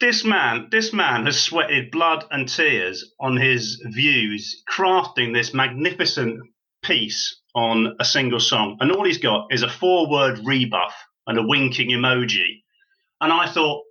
this 0.00 0.24
man, 0.24 0.68
this 0.70 0.92
man 0.92 1.24
has 1.24 1.40
sweated 1.40 1.90
blood 1.90 2.24
and 2.30 2.46
tears 2.46 3.14
on 3.18 3.38
his 3.38 3.80
views, 3.86 4.62
crafting 4.68 5.32
this 5.32 5.54
magnificent 5.54 6.40
piece 6.82 7.40
on 7.54 7.96
a 7.98 8.04
single 8.04 8.40
song, 8.40 8.76
and 8.80 8.92
all 8.92 9.04
he's 9.04 9.16
got 9.18 9.46
is 9.50 9.62
a 9.62 9.70
four-word 9.70 10.40
rebuff 10.44 10.94
and 11.26 11.38
a 11.38 11.42
winking 11.42 11.88
emoji, 11.88 12.62
and 13.20 13.32
I 13.32 13.46
thought. 13.46 13.84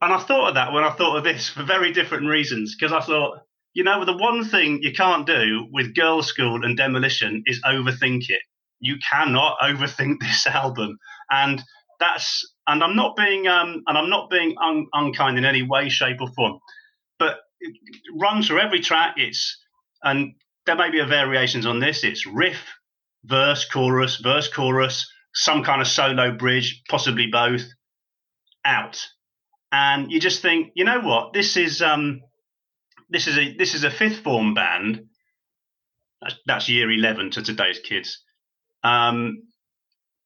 And 0.00 0.12
I 0.12 0.18
thought 0.18 0.48
of 0.48 0.54
that 0.54 0.72
when 0.72 0.84
I 0.84 0.90
thought 0.90 1.16
of 1.16 1.24
this 1.24 1.48
for 1.48 1.62
very 1.62 1.92
different 1.92 2.26
reasons. 2.26 2.74
Because 2.74 2.92
I 2.92 3.00
thought, 3.00 3.38
you 3.72 3.84
know, 3.84 4.04
the 4.04 4.16
one 4.16 4.44
thing 4.44 4.82
you 4.82 4.92
can't 4.92 5.26
do 5.26 5.66
with 5.72 5.94
Girlschool 5.94 6.64
and 6.64 6.76
Demolition 6.76 7.42
is 7.46 7.62
overthink 7.62 8.28
it. 8.28 8.42
You 8.84 8.96
cannot 8.98 9.58
overthink 9.62 10.20
this 10.20 10.46
album, 10.62 10.98
and 11.30 11.62
that's 12.00 12.46
and 12.66 12.82
I'm 12.82 12.96
not 12.96 13.16
being 13.16 13.46
um 13.46 13.82
and 13.86 13.98
I'm 13.98 14.10
not 14.10 14.30
being 14.30 14.54
un, 14.62 14.86
unkind 14.92 15.38
in 15.38 15.44
any 15.44 15.62
way, 15.62 15.88
shape, 15.88 16.20
or 16.20 16.28
form, 16.28 16.58
but 17.18 17.38
it 17.60 17.74
runs 18.20 18.46
through 18.46 18.60
every 18.60 18.80
track. 18.80 19.14
It's 19.16 19.58
and 20.02 20.34
there 20.66 20.76
may 20.76 20.90
be 20.90 21.02
variations 21.04 21.66
on 21.66 21.80
this. 21.80 22.04
It's 22.04 22.26
riff, 22.26 22.58
verse, 23.24 23.64
chorus, 23.64 24.16
verse, 24.16 24.48
chorus, 24.48 25.10
some 25.34 25.62
kind 25.62 25.80
of 25.80 25.88
solo 25.88 26.32
bridge, 26.32 26.82
possibly 26.88 27.28
both, 27.30 27.62
out, 28.64 29.06
and 29.72 30.10
you 30.12 30.20
just 30.20 30.40
think, 30.40 30.72
you 30.74 30.84
know 30.84 31.00
what, 31.00 31.32
this 31.32 31.56
is 31.56 31.82
um 31.82 32.20
this 33.10 33.26
is 33.26 33.36
a 33.36 33.56
this 33.56 33.74
is 33.74 33.84
a 33.84 33.90
fifth 33.90 34.20
form 34.22 34.54
band. 34.54 35.06
That's, 36.22 36.36
that's 36.46 36.68
year 36.68 36.90
eleven 36.90 37.30
to 37.32 37.42
today's 37.42 37.80
kids. 37.80 38.22
Um, 38.84 39.42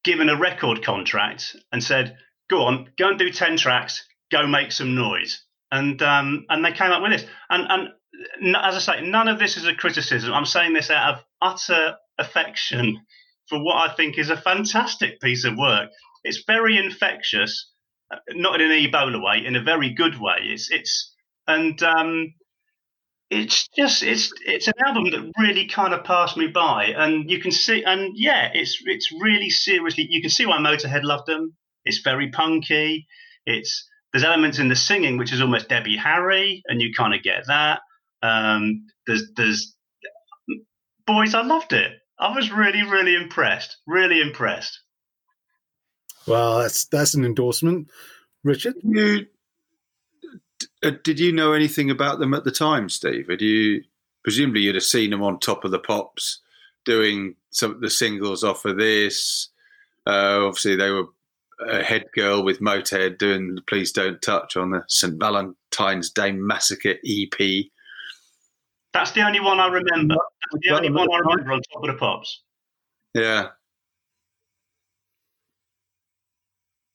given 0.03 0.29
a 0.29 0.37
record 0.37 0.83
contract 0.83 1.55
and 1.71 1.83
said, 1.83 2.17
"Go 2.49 2.63
on, 2.63 2.91
go 2.97 3.09
and 3.09 3.19
do 3.19 3.31
ten 3.31 3.57
tracks, 3.57 4.05
go 4.31 4.45
make 4.47 4.71
some 4.71 4.95
noise," 4.95 5.43
and 5.71 6.01
um, 6.01 6.45
and 6.49 6.63
they 6.63 6.71
came 6.71 6.91
up 6.91 7.01
with 7.01 7.11
this. 7.11 7.25
And 7.49 7.67
and 7.69 8.55
as 8.55 8.75
I 8.75 8.79
say, 8.79 9.01
none 9.01 9.27
of 9.27 9.39
this 9.39 9.57
is 9.57 9.65
a 9.65 9.73
criticism. 9.73 10.33
I'm 10.33 10.45
saying 10.45 10.73
this 10.73 10.91
out 10.91 11.15
of 11.15 11.25
utter 11.41 11.95
affection 12.17 13.01
for 13.47 13.63
what 13.63 13.89
I 13.89 13.93
think 13.93 14.17
is 14.17 14.29
a 14.29 14.37
fantastic 14.37 15.19
piece 15.21 15.45
of 15.45 15.57
work. 15.57 15.89
It's 16.23 16.43
very 16.45 16.77
infectious, 16.77 17.71
uh, 18.11 18.17
not 18.31 18.61
in 18.61 18.71
an 18.71 18.91
Ebola 18.91 19.23
way, 19.23 19.45
in 19.45 19.55
a 19.55 19.63
very 19.63 19.93
good 19.93 20.19
way. 20.19 20.37
It's 20.43 20.69
it's 20.71 21.13
and 21.47 21.81
um, 21.81 22.33
it's 23.29 23.67
just 23.69 24.01
it's 24.01 24.33
it's 24.45 24.67
an 24.67 24.73
album 24.83 25.05
that 25.11 25.31
really 25.39 25.67
kind 25.67 25.93
of 25.93 26.03
passed 26.03 26.35
me 26.35 26.47
by, 26.47 26.85
and 26.85 27.29
you 27.29 27.39
can 27.39 27.51
see 27.51 27.83
and 27.83 28.13
yeah, 28.15 28.49
it's 28.53 28.81
it's 28.85 29.11
really 29.11 29.49
seriously 29.49 30.07
you 30.09 30.21
can 30.21 30.31
see 30.31 30.45
why 30.45 30.57
Motorhead 30.57 31.03
loved 31.03 31.27
them. 31.27 31.55
It's 31.85 31.99
very 31.99 32.31
punky. 32.31 33.07
It's 33.45 33.87
there's 34.11 34.23
elements 34.23 34.57
in 34.57 34.67
the 34.67 34.75
singing 34.75 35.17
which 35.17 35.31
is 35.31 35.41
almost 35.41 35.69
Debbie 35.69 35.97
Harry, 35.97 36.63
and 36.67 36.81
you 36.81 36.91
kind 36.97 37.13
of 37.13 37.21
get 37.21 37.45
that. 37.47 37.81
Um, 38.23 38.87
there's 39.05 39.31
there's 39.35 39.75
boys, 41.05 41.35
I 41.35 41.43
loved 41.43 41.73
it. 41.73 41.91
I 42.19 42.35
was 42.35 42.51
really 42.51 42.83
really 42.83 43.15
impressed, 43.15 43.77
really 43.85 44.21
impressed. 44.21 44.79
Well, 46.27 46.59
that's 46.59 46.85
that's 46.85 47.13
an 47.13 47.25
endorsement, 47.25 47.89
Richard. 48.43 48.75
You 48.83 49.27
uh, 50.83 50.91
did 51.03 51.19
you 51.19 51.31
know 51.31 51.53
anything 51.53 51.89
about 51.89 52.19
them 52.19 52.33
at 52.33 52.43
the 52.43 52.51
time, 52.51 52.89
Steve? 52.89 53.27
Had 53.29 53.41
you 53.41 53.83
presumably 54.23 54.61
you'd 54.61 54.75
have 54.75 54.83
seen 54.83 55.09
them 55.09 55.23
on 55.23 55.39
top 55.39 55.63
of 55.63 55.71
the 55.71 55.79
pops 55.79 56.39
doing 56.85 57.35
some 57.51 57.71
of 57.71 57.81
the 57.81 57.89
singles 57.89 58.43
off 58.43 58.65
of 58.65 58.77
this? 58.77 59.49
Uh, 60.07 60.45
obviously, 60.45 60.75
they 60.75 60.89
were 60.89 61.07
a 61.67 61.83
head 61.83 62.05
girl 62.15 62.43
with 62.43 62.61
Motorhead 62.61 63.17
doing 63.17 63.55
the 63.55 63.61
"Please 63.61 63.91
Don't 63.91 64.21
Touch" 64.21 64.55
on 64.55 64.71
the 64.71 64.83
St 64.87 65.19
Valentine's 65.19 66.09
Day 66.09 66.31
Massacre 66.31 66.95
EP. 67.05 67.65
That's 68.93 69.11
the 69.11 69.21
only 69.21 69.39
one 69.39 69.59
I 69.59 69.67
remember. 69.67 70.15
That's 70.15 70.67
the 70.67 70.75
only 70.75 70.89
one 70.89 71.07
I 71.11 71.17
remember 71.17 71.53
on 71.53 71.61
top 71.73 71.83
of 71.83 71.87
the 71.87 71.97
pops. 71.97 72.41
Yeah. 73.13 73.49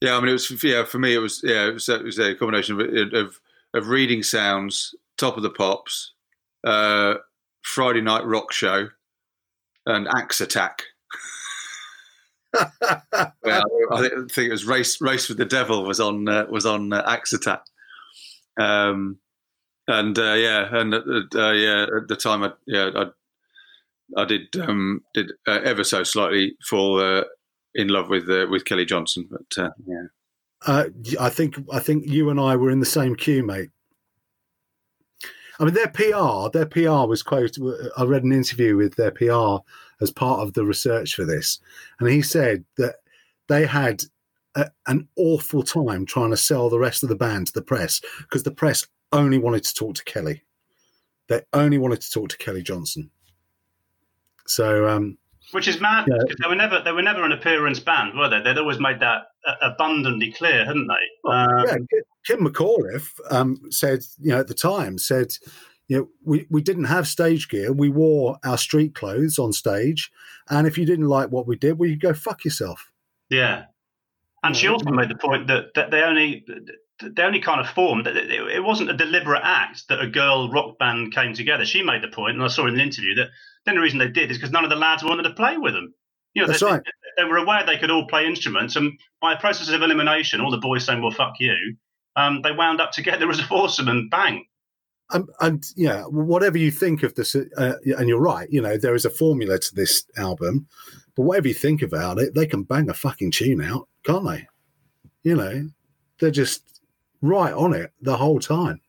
Yeah, 0.01 0.17
I 0.17 0.21
mean, 0.21 0.31
it 0.31 0.33
was 0.33 0.65
yeah 0.65 0.85
for 0.85 0.99
me. 0.99 1.15
It 1.15 1.19
was 1.19 1.43
yeah, 1.43 1.69
it 1.69 1.75
was, 1.75 1.89
it 1.89 2.05
was 2.05 2.19
a 2.19 2.35
combination 2.35 2.81
of, 2.81 3.13
of 3.15 3.41
of 3.75 3.89
reading 3.89 4.23
sounds, 4.23 4.95
top 5.19 5.37
of 5.37 5.43
the 5.43 5.51
pops, 5.51 6.13
uh, 6.65 7.15
Friday 7.63 8.01
night 8.01 8.25
rock 8.25 8.53
show, 8.53 8.89
and 9.87 10.09
Axe 10.09 10.41
Attack. 10.41 10.83
well, 12.55 13.65
I 13.93 14.09
think 14.31 14.49
it 14.49 14.51
was 14.51 14.65
race 14.65 15.01
race 15.01 15.29
with 15.29 15.39
the 15.39 15.45
devil 15.45 15.85
was 15.85 15.99
on 15.99 16.29
uh, 16.29 16.47
was 16.49 16.67
on 16.67 16.93
uh, 16.93 17.03
Axe 17.07 17.33
Attack. 17.33 17.63
Um, 18.59 19.19
and 19.89 20.19
uh, 20.19 20.35
yeah, 20.35 20.69
and 20.73 20.95
uh, 20.95 21.01
uh, 21.35 21.53
yeah, 21.53 21.83
at 21.83 22.09
the 22.09 22.17
time, 22.17 22.43
I 22.43 22.53
yeah, 22.67 22.91
I 22.95 24.21
I 24.21 24.25
did 24.25 24.57
um, 24.57 25.01
did 25.13 25.33
uh, 25.47 25.61
ever 25.65 25.85
so 25.85 26.05
slightly 26.05 26.57
fall 26.69 27.01
uh, 27.01 27.25
in 27.75 27.89
love 27.89 28.09
with 28.09 28.29
uh, 28.29 28.47
with 28.49 28.65
Kelly 28.65 28.85
Johnson, 28.85 29.29
but 29.31 29.63
uh, 29.63 29.71
yeah. 29.87 30.05
Uh, 30.67 30.87
I 31.21 31.29
think 31.29 31.57
I 31.73 31.79
think 31.79 32.07
you 32.07 32.31
and 32.31 32.41
I 32.41 32.57
were 32.57 32.71
in 32.71 32.81
the 32.81 32.87
same 32.87 33.15
queue, 33.15 33.43
mate. 33.43 33.71
I 35.61 35.65
mean, 35.65 35.75
their 35.75 35.89
PR, 35.89 36.51
their 36.53 36.67
PR 36.67 37.07
was 37.07 37.23
quoted. 37.23 37.63
I 37.97 38.05
read 38.05 38.25
an 38.25 38.33
interview 38.33 38.77
with 38.77 38.97
their 38.97 39.13
PR 39.13 39.63
as 40.01 40.11
part 40.11 40.41
of 40.41 40.55
the 40.55 40.65
research 40.65 41.15
for 41.15 41.25
this, 41.25 41.61
and 42.01 42.09
he 42.09 42.23
said 42.23 42.65
that 42.77 42.97
they 43.49 43.67
had 43.67 44.05
a, 44.55 44.71
an 44.87 45.09
awful 45.17 45.63
time 45.63 46.07
trying 46.07 46.31
to 46.31 46.37
sell 46.37 46.71
the 46.71 46.79
rest 46.79 47.03
of 47.03 47.09
the 47.09 47.17
band 47.17 47.49
to 47.49 47.53
the 47.53 47.63
press 47.63 48.01
because 48.21 48.43
the 48.43 48.51
press 48.51 48.87
only 49.13 49.39
wanted 49.39 49.65
to 49.65 49.75
talk 49.75 49.95
to 49.97 50.05
Kelly. 50.05 50.43
They 51.29 51.43
only 51.53 51.79
wanted 51.79 52.01
to 52.03 52.11
talk 52.11 52.31
to 52.31 52.39
Kelly 52.39 52.63
Johnson. 52.63 53.11
So, 54.47 54.89
um, 54.89 55.19
Which 55.55 55.69
is 55.69 55.81
mad 55.81 56.07
Yeah. 56.09 56.17
because 56.21 56.37
they 56.43 56.49
were 56.49 56.57
never 56.57 56.81
they 56.81 56.91
were 56.91 57.01
never 57.03 57.25
an 57.25 57.31
appearance 57.31 57.79
band, 57.79 58.19
were 58.19 58.29
they? 58.29 58.41
They'd 58.41 58.59
always 58.59 58.81
made 58.81 58.99
that 58.99 59.29
abundantly 59.63 60.33
clear, 60.33 60.65
hadn't 60.65 60.89
they? 60.89 61.31
Um, 61.31 61.65
yeah, 61.65 61.77
Kim 62.27 62.41
McAuliffe 62.41 63.09
um, 63.31 63.61
said, 63.71 64.01
you 64.19 64.31
know, 64.31 64.41
at 64.41 64.49
the 64.49 64.55
time 64.55 64.99
said, 64.99 65.33
you 65.87 65.97
know, 65.97 66.09
we, 66.25 66.47
we 66.51 66.61
didn't 66.61 66.85
have 66.85 67.07
stage 67.07 67.49
gear. 67.49 67.73
We 67.73 67.89
wore 67.89 68.39
our 68.45 68.59
street 68.59 68.97
clothes 68.97 69.39
on 69.39 69.53
stage, 69.53 70.11
and 70.51 70.67
if 70.67 70.77
you 70.77 70.87
didn't 70.87 71.07
like 71.07 71.31
what 71.31 71.47
we 71.47 71.55
did, 71.55 71.79
well, 71.79 71.89
you 71.89 71.97
go 71.97 72.15
fuck 72.15 72.45
yourself. 72.45 72.91
Yeah, 73.31 73.67
and 74.43 74.57
she 74.57 74.67
also 74.67 74.91
made 74.91 75.09
the 75.09 75.17
point 75.17 75.47
that, 75.47 75.75
that 75.77 75.93
they 75.93 76.03
only 76.03 76.45
they 77.01 77.23
only 77.23 77.41
kind 77.41 77.61
of 77.61 77.69
formed 77.69 78.07
that 78.07 78.17
it, 78.17 78.31
it 78.31 78.65
wasn't 78.65 78.91
a 78.91 78.97
deliberate 78.97 79.43
act 79.45 79.89
that 79.89 80.01
a 80.01 80.09
girl 80.09 80.51
rock 80.51 80.79
band 80.79 81.15
came 81.15 81.33
together. 81.33 81.65
She 81.65 81.83
made 81.83 82.03
the 82.03 82.09
point, 82.09 82.35
and 82.35 82.43
I 82.43 82.49
saw 82.49 82.67
in 82.67 82.75
an 82.75 82.81
interview 82.81 83.15
that 83.17 83.29
the 83.65 83.71
only 83.73 83.83
reason 83.83 83.99
they 83.99 84.09
did 84.09 84.31
is 84.31 84.37
because 84.37 84.51
none 84.53 84.65
of 84.65 84.71
the 84.71 84.77
lads 84.77 85.03
wanted 85.05 85.23
to 85.25 85.31
play 85.35 85.57
with 85.57 85.75
them. 85.75 85.95
You 86.35 86.43
know, 86.43 86.49
That's 86.49 86.61
they, 86.61 86.67
right. 86.67 86.83
they, 87.17 87.23
they 87.23 87.29
were 87.29 87.37
aware 87.37 87.65
they 87.65 87.79
could 87.79 87.91
all 87.91 88.07
play 88.09 88.27
instruments, 88.27 88.77
and 88.77 88.93
by 89.21 89.35
a 89.35 89.39
process 89.39 89.69
of 89.71 89.83
elimination, 89.83 90.41
all 90.41 90.51
the 90.51 90.59
boys 90.59 90.85
saying, 90.85 91.01
"Well, 91.01 91.13
fuck 91.13 91.35
you," 91.39 91.77
um, 92.17 92.43
they 92.43 92.53
wound 92.53 92.81
up 92.81 92.93
together 92.93 93.29
as 93.31 93.39
a 93.39 93.45
foursome, 93.45 93.89
and 93.89 94.11
bang. 94.11 94.45
and, 95.13 95.29
and 95.41 95.65
yeah, 95.77 96.03
whatever 96.05 96.59
you 96.59 96.71
think 96.73 97.03
of 97.05 97.15
this, 97.15 97.37
uh, 97.37 97.75
and 97.85 98.09
you're 98.09 98.21
right. 98.21 98.49
You 98.51 98.61
know, 98.63 98.77
there 98.77 98.95
is 98.97 99.05
a 99.05 99.11
formula 99.11 99.59
to 99.59 99.75
this 99.75 100.05
album, 100.17 100.67
but 101.15 101.23
whatever 101.23 101.47
you 101.49 101.55
think 101.55 101.83
about 101.83 102.19
it, 102.19 102.35
they 102.35 102.47
can 102.47 102.65
bang 102.65 102.91
a 102.91 102.95
fucking 102.95 103.31
tune 103.31 103.63
out, 103.63 103.89
can't 104.05 104.27
they? 104.27 104.47
You 105.23 105.37
know, 105.37 105.69
they're 106.19 106.31
just 106.33 106.81
right 107.23 107.53
on 107.55 107.73
it 107.75 107.93
the 108.03 108.17
whole 108.17 108.41
time. 108.41 108.81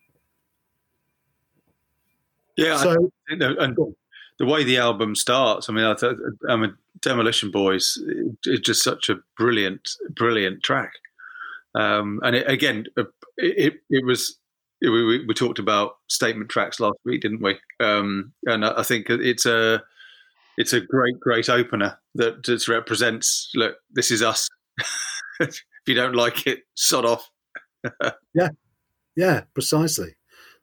Yeah, 2.57 2.75
I 2.75 2.83
So 2.83 3.11
think 3.27 3.39
that- 3.41 3.57
and 3.59 3.77
the 4.39 4.45
way 4.45 4.63
the 4.63 4.77
album 4.77 5.15
starts, 5.15 5.69
I 5.69 5.73
mean, 5.73 5.85
I, 5.85 5.95
I 6.49 6.55
mean, 6.55 6.75
Demolition 7.01 7.51
Boys 7.51 7.97
is 8.45 8.59
just 8.59 8.83
such 8.83 9.09
a 9.09 9.19
brilliant, 9.37 9.89
brilliant 10.09 10.63
track. 10.63 10.93
Um, 11.73 12.19
and 12.23 12.35
it, 12.35 12.49
again, 12.49 12.85
uh, 12.97 13.03
it, 13.37 13.81
it 13.89 14.05
was 14.05 14.37
we, 14.81 14.89
we, 14.89 15.25
we 15.25 15.33
talked 15.33 15.59
about 15.59 15.97
statement 16.07 16.49
tracks 16.49 16.79
last 16.79 16.97
week, 17.05 17.21
didn't 17.21 17.41
we? 17.41 17.57
Um, 17.79 18.33
and 18.45 18.65
I 18.65 18.79
I 18.79 18.83
think 18.83 19.09
it's 19.09 19.45
a 19.45 19.83
it's 20.57 20.73
a 20.73 20.81
great, 20.81 21.19
great 21.19 21.49
opener 21.49 21.97
that 22.15 22.43
just 22.43 22.67
represents. 22.67 23.49
Look, 23.55 23.75
this 23.91 24.11
is 24.11 24.21
us. 24.21 24.47
if 25.39 25.61
you 25.85 25.95
don't 25.95 26.15
like 26.15 26.47
it, 26.47 26.63
sod 26.75 27.05
off. 27.05 27.29
Yeah, 28.33 28.49
yeah, 29.15 29.41
precisely. 29.53 30.15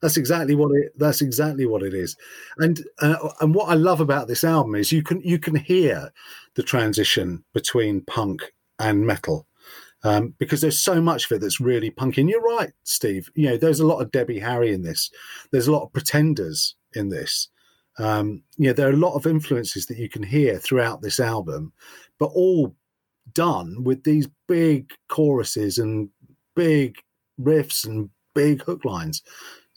That's 0.02 0.16
exactly 0.16 0.56
what 0.56 0.72
it. 0.72 0.92
That's 0.98 1.22
exactly 1.22 1.64
what 1.64 1.82
it 1.82 1.94
is. 1.94 2.16
And 2.58 2.84
uh, 2.98 3.30
and 3.40 3.54
what 3.54 3.68
I 3.70 3.74
love 3.74 4.00
about 4.00 4.28
this 4.28 4.44
album 4.44 4.74
is 4.74 4.92
you 4.92 5.02
can 5.02 5.22
you 5.22 5.38
can 5.38 5.54
hear 5.54 6.12
the 6.54 6.62
transition 6.62 7.42
between 7.54 8.02
punk 8.02 8.52
and 8.78 9.06
metal. 9.06 9.46
Um, 10.04 10.34
because 10.38 10.60
there's 10.60 10.80
so 10.80 11.00
much 11.00 11.26
of 11.26 11.36
it 11.36 11.40
that's 11.40 11.60
really 11.60 11.88
punky. 11.88 12.22
And 12.22 12.28
you're 12.28 12.42
right, 12.42 12.72
Steve. 12.82 13.30
You 13.36 13.50
know, 13.50 13.56
there's 13.56 13.78
a 13.78 13.86
lot 13.86 14.00
of 14.00 14.10
Debbie 14.10 14.40
Harry 14.40 14.72
in 14.72 14.82
this. 14.82 15.08
There's 15.52 15.68
a 15.68 15.72
lot 15.72 15.84
of 15.84 15.92
pretenders 15.92 16.74
in 16.94 17.08
this. 17.08 17.48
Um, 17.98 18.42
you 18.56 18.66
know, 18.66 18.72
there 18.72 18.88
are 18.88 18.92
a 18.92 18.96
lot 18.96 19.14
of 19.14 19.28
influences 19.28 19.86
that 19.86 19.98
you 19.98 20.08
can 20.08 20.24
hear 20.24 20.58
throughout 20.58 21.02
this 21.02 21.20
album, 21.20 21.72
but 22.18 22.32
all 22.34 22.74
done 23.32 23.84
with 23.84 24.02
these 24.02 24.28
big 24.48 24.90
choruses 25.08 25.78
and 25.78 26.08
big 26.56 26.96
riffs 27.40 27.86
and 27.86 28.10
big 28.34 28.62
hook 28.62 28.84
lines. 28.84 29.22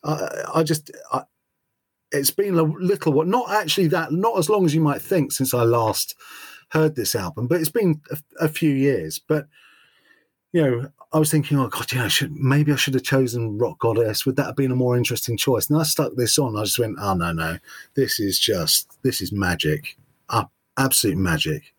I, 0.06 0.60
I 0.60 0.64
just, 0.64 0.92
I, 1.12 1.24
it's 2.12 2.32
been 2.32 2.58
a 2.58 2.64
little 2.64 3.12
what, 3.12 3.28
not 3.28 3.52
actually 3.52 3.88
that, 3.88 4.12
not 4.12 4.38
as 4.38 4.50
long 4.50 4.66
as 4.66 4.74
you 4.74 4.82
might 4.82 5.02
think 5.02 5.32
since 5.32 5.54
I 5.54 5.64
last 5.64 6.16
heard 6.70 6.96
this 6.96 7.16
album, 7.16 7.48
but 7.48 7.60
it's 7.60 7.70
been 7.70 8.02
a, 8.12 8.46
a 8.46 8.48
few 8.48 8.70
years. 8.72 9.20
But 9.20 9.48
you 10.54 10.62
know, 10.62 10.90
I 11.12 11.20
was 11.20 11.32
thinking, 11.32 11.58
oh 11.60 11.68
god, 11.68 11.92
yeah, 11.92 12.06
I 12.06 12.08
should 12.08 12.34
maybe 12.34 12.72
I 12.72 12.76
should 12.76 12.94
have 12.94 13.04
chosen 13.04 13.58
Rock 13.58 13.80
Goddess. 13.80 14.26
Would 14.26 14.36
that 14.38 14.46
have 14.46 14.56
been 14.56 14.72
a 14.72 14.76
more 14.76 14.98
interesting 14.98 15.38
choice? 15.38 15.70
And 15.70 15.80
I 15.80 15.84
stuck 15.84 16.16
this 16.16 16.40
on. 16.40 16.58
I 16.58 16.64
just 16.64 16.80
went, 16.80 16.98
oh 17.00 17.14
no, 17.14 17.32
no, 17.34 17.58
this 17.94 18.20
is 18.20 18.40
just 18.40 19.02
this 19.04 19.22
is 19.22 19.32
magic, 19.32 19.98
uh, 20.30 20.46
absolute 20.78 21.18
magic. 21.18 21.74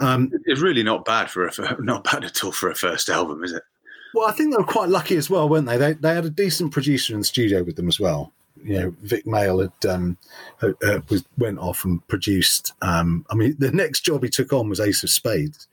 Um, 0.00 0.30
It's 0.46 0.60
really 0.60 0.82
not 0.82 1.04
bad 1.04 1.30
for 1.30 1.46
a 1.46 1.82
not 1.82 2.04
bad 2.04 2.24
at 2.24 2.42
all 2.42 2.52
for 2.52 2.70
a 2.70 2.74
first 2.74 3.08
album, 3.08 3.44
is 3.44 3.52
it? 3.52 3.62
Well, 4.14 4.28
I 4.28 4.32
think 4.32 4.50
they 4.50 4.56
were 4.56 4.64
quite 4.64 4.88
lucky 4.88 5.16
as 5.16 5.30
well, 5.30 5.48
weren't 5.48 5.66
they? 5.66 5.76
They 5.76 5.92
they 5.94 6.14
had 6.14 6.24
a 6.24 6.30
decent 6.30 6.72
producer 6.72 7.14
in 7.14 7.20
the 7.20 7.24
studio 7.24 7.62
with 7.62 7.76
them 7.76 7.88
as 7.88 8.00
well. 8.00 8.32
You 8.62 8.80
know, 8.80 8.94
Vic 9.02 9.26
Maile 9.26 9.60
had 9.60 9.86
um, 9.88 10.18
uh, 10.62 11.00
was 11.08 11.24
went 11.38 11.58
off 11.58 11.84
and 11.84 12.06
produced. 12.08 12.72
Um, 12.82 13.24
I 13.30 13.34
mean, 13.34 13.56
the 13.58 13.70
next 13.70 14.00
job 14.00 14.22
he 14.22 14.28
took 14.28 14.52
on 14.52 14.68
was 14.68 14.80
Ace 14.80 15.02
of 15.02 15.10
Spades. 15.10 15.68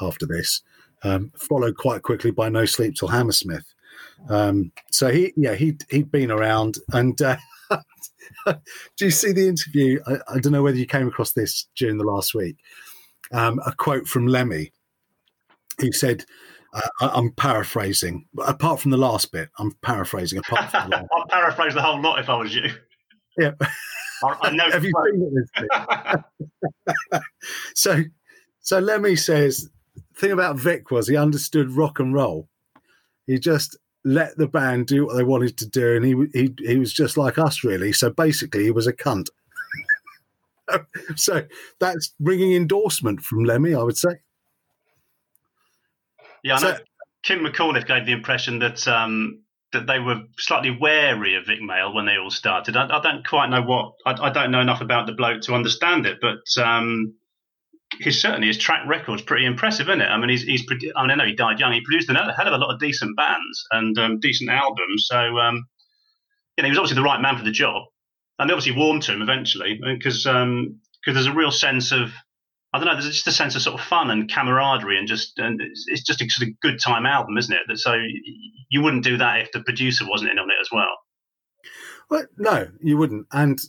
After 0.00 0.26
this, 0.26 0.62
um, 1.02 1.32
followed 1.36 1.76
quite 1.76 2.02
quickly 2.02 2.30
by 2.30 2.48
No 2.48 2.64
Sleep 2.64 2.94
Till 2.94 3.08
Hammersmith. 3.08 3.64
Um, 4.28 4.70
so 4.92 5.10
he, 5.10 5.32
yeah, 5.36 5.54
he 5.54 5.76
he'd 5.90 6.12
been 6.12 6.30
around. 6.30 6.78
And 6.92 7.20
uh, 7.20 7.36
do 8.46 9.04
you 9.04 9.10
see 9.10 9.32
the 9.32 9.48
interview? 9.48 10.00
I, 10.06 10.18
I 10.28 10.38
don't 10.38 10.52
know 10.52 10.62
whether 10.62 10.76
you 10.76 10.86
came 10.86 11.08
across 11.08 11.32
this 11.32 11.66
during 11.76 11.98
the 11.98 12.04
last 12.04 12.34
week. 12.34 12.56
Um, 13.32 13.60
a 13.66 13.72
quote 13.72 14.06
from 14.06 14.26
Lemmy, 14.26 14.72
who 15.80 15.92
said. 15.92 16.24
I- 17.00 17.10
I'm 17.14 17.30
paraphrasing. 17.32 18.26
Apart 18.46 18.80
from 18.80 18.90
the 18.90 18.96
last 18.96 19.32
bit, 19.32 19.48
I'm 19.58 19.72
paraphrasing. 19.82 20.38
Apart 20.38 20.70
from 20.70 20.90
the 20.90 20.96
last, 20.96 21.08
I'll 21.16 21.26
paraphrase 21.28 21.74
the 21.74 21.82
whole 21.82 22.00
lot 22.00 22.18
if 22.18 22.28
I 22.28 22.36
was 22.36 22.54
you. 22.54 22.70
yeah. 23.38 23.52
I, 24.22 24.36
I 24.42 24.50
know. 24.50 24.70
Have 24.70 24.84
you 24.84 24.92
seen 25.12 25.44
it? 25.56 26.24
this 27.12 27.22
so, 27.74 28.02
so 28.60 28.78
Lemmy 28.78 29.16
says, 29.16 29.68
thing 30.16 30.32
about 30.32 30.56
Vic 30.58 30.90
was 30.90 31.06
he 31.08 31.16
understood 31.16 31.70
rock 31.70 32.00
and 32.00 32.12
roll. 32.12 32.48
He 33.26 33.38
just 33.38 33.76
let 34.04 34.36
the 34.36 34.48
band 34.48 34.86
do 34.86 35.06
what 35.06 35.16
they 35.16 35.24
wanted 35.24 35.56
to 35.58 35.68
do, 35.68 35.96
and 35.96 36.04
he 36.04 36.14
he 36.40 36.54
he 36.66 36.76
was 36.78 36.92
just 36.92 37.16
like 37.16 37.38
us, 37.38 37.62
really. 37.62 37.92
So 37.92 38.10
basically, 38.10 38.64
he 38.64 38.70
was 38.70 38.86
a 38.86 38.92
cunt. 38.92 39.26
so 41.16 41.44
that's 41.78 42.14
bringing 42.20 42.54
endorsement 42.54 43.22
from 43.22 43.44
Lemmy, 43.44 43.74
I 43.74 43.82
would 43.82 43.96
say. 43.96 44.20
Yeah, 46.48 46.56
I 46.56 46.60
know. 46.60 46.74
So- 46.74 46.82
Kim 47.24 47.40
McAuliffe 47.40 47.86
gave 47.86 48.06
the 48.06 48.12
impression 48.12 48.60
that 48.60 48.86
um, 48.88 49.42
that 49.72 49.86
they 49.86 49.98
were 49.98 50.22
slightly 50.38 50.70
wary 50.70 51.34
of 51.34 51.46
Vic 51.46 51.60
Maile 51.60 51.92
when 51.92 52.06
they 52.06 52.16
all 52.16 52.30
started. 52.30 52.76
I, 52.76 52.86
I 52.86 53.02
don't 53.02 53.26
quite 53.26 53.50
know 53.50 53.60
what. 53.60 53.92
I, 54.06 54.28
I 54.28 54.30
don't 54.30 54.50
know 54.50 54.60
enough 54.60 54.80
about 54.80 55.06
the 55.06 55.12
bloke 55.12 55.42
to 55.42 55.54
understand 55.54 56.06
it, 56.06 56.18
but 56.22 56.38
um, 56.62 57.14
his 58.00 58.22
certainly 58.22 58.46
his 58.46 58.56
track 58.56 58.86
record's 58.86 59.22
pretty 59.22 59.46
impressive, 59.46 59.88
isn't 59.88 60.00
it? 60.00 60.06
I 60.06 60.16
mean, 60.16 60.30
he's 60.30 60.42
he's. 60.42 60.64
I 60.96 61.02
mean, 61.02 61.10
I 61.10 61.14
know 61.16 61.26
he 61.26 61.34
died 61.34 61.58
young. 61.60 61.72
He 61.72 61.82
produced 61.82 62.08
a 62.08 62.14
hell 62.14 62.46
of 62.46 62.54
a 62.54 62.56
lot 62.64 62.72
of 62.72 62.80
decent 62.80 63.16
bands 63.16 63.66
and 63.72 63.98
um, 63.98 64.20
decent 64.20 64.48
albums. 64.48 65.06
So 65.08 65.38
um, 65.38 65.66
you 66.56 66.62
know, 66.62 66.68
he 66.68 66.70
was 66.70 66.78
obviously 66.78 66.96
the 66.96 67.02
right 67.02 67.20
man 67.20 67.36
for 67.36 67.44
the 67.44 67.50
job, 67.50 67.82
and 68.38 68.48
they 68.48 68.54
obviously 68.54 68.80
warmed 68.80 69.02
to 69.02 69.12
him 69.12 69.22
eventually 69.22 69.78
because 69.82 70.22
because 70.22 71.14
there's 71.14 71.26
a 71.26 71.34
real 71.34 71.50
sense 71.50 71.92
of 71.92 72.10
I 72.72 72.78
don't 72.78 72.86
know. 72.86 72.92
There's 72.94 73.06
just 73.06 73.26
a 73.26 73.32
sense 73.32 73.56
of 73.56 73.62
sort 73.62 73.80
of 73.80 73.86
fun 73.86 74.10
and 74.10 74.30
camaraderie, 74.30 74.98
and 74.98 75.08
just 75.08 75.38
and 75.38 75.60
it's, 75.60 75.86
it's 75.88 76.02
just 76.02 76.20
a 76.20 76.28
sort 76.28 76.48
of 76.48 76.60
good 76.60 76.78
time 76.78 77.06
album, 77.06 77.38
isn't 77.38 77.54
it? 77.54 77.78
So 77.78 77.96
you 78.68 78.82
wouldn't 78.82 79.04
do 79.04 79.16
that 79.16 79.40
if 79.40 79.52
the 79.52 79.60
producer 79.60 80.04
wasn't 80.06 80.32
in 80.32 80.38
on 80.38 80.50
it 80.50 80.56
as 80.60 80.68
well. 80.70 80.98
Well, 82.10 82.26
no, 82.36 82.68
you 82.82 82.98
wouldn't. 82.98 83.26
And 83.32 83.60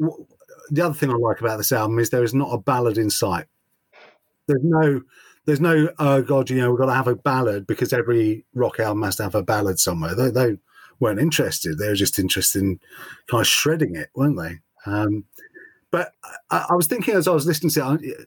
w- 0.00 0.26
the 0.70 0.82
other 0.82 0.94
thing 0.94 1.10
I 1.10 1.14
like 1.14 1.40
about 1.40 1.58
this 1.58 1.72
album 1.72 1.98
is 1.98 2.10
there 2.10 2.24
is 2.24 2.34
not 2.34 2.52
a 2.52 2.58
ballad 2.58 2.96
in 2.96 3.10
sight. 3.10 3.46
There's 4.46 4.62
no, 4.62 5.02
there's 5.46 5.60
no. 5.60 5.90
Oh 5.98 6.22
God, 6.22 6.48
you 6.48 6.58
know, 6.58 6.70
we've 6.70 6.78
got 6.78 6.86
to 6.86 6.94
have 6.94 7.08
a 7.08 7.16
ballad 7.16 7.66
because 7.66 7.92
every 7.92 8.44
rock 8.54 8.78
album 8.78 9.02
has 9.02 9.16
to 9.16 9.24
have 9.24 9.34
a 9.34 9.42
ballad 9.42 9.80
somewhere. 9.80 10.14
They, 10.14 10.30
they 10.30 10.58
weren't 11.00 11.20
interested. 11.20 11.78
They 11.78 11.88
were 11.88 11.94
just 11.94 12.18
interested 12.18 12.62
in 12.62 12.80
kind 13.28 13.40
of 13.40 13.46
shredding 13.46 13.96
it, 13.96 14.10
weren't 14.14 14.38
they? 14.38 14.60
Um, 14.86 15.24
but 15.94 16.12
I, 16.50 16.66
I 16.70 16.74
was 16.74 16.88
thinking 16.88 17.14
as 17.14 17.28
I 17.28 17.30
was 17.30 17.46
listening 17.46 17.70
to 17.70 18.00
it, 18.02 18.26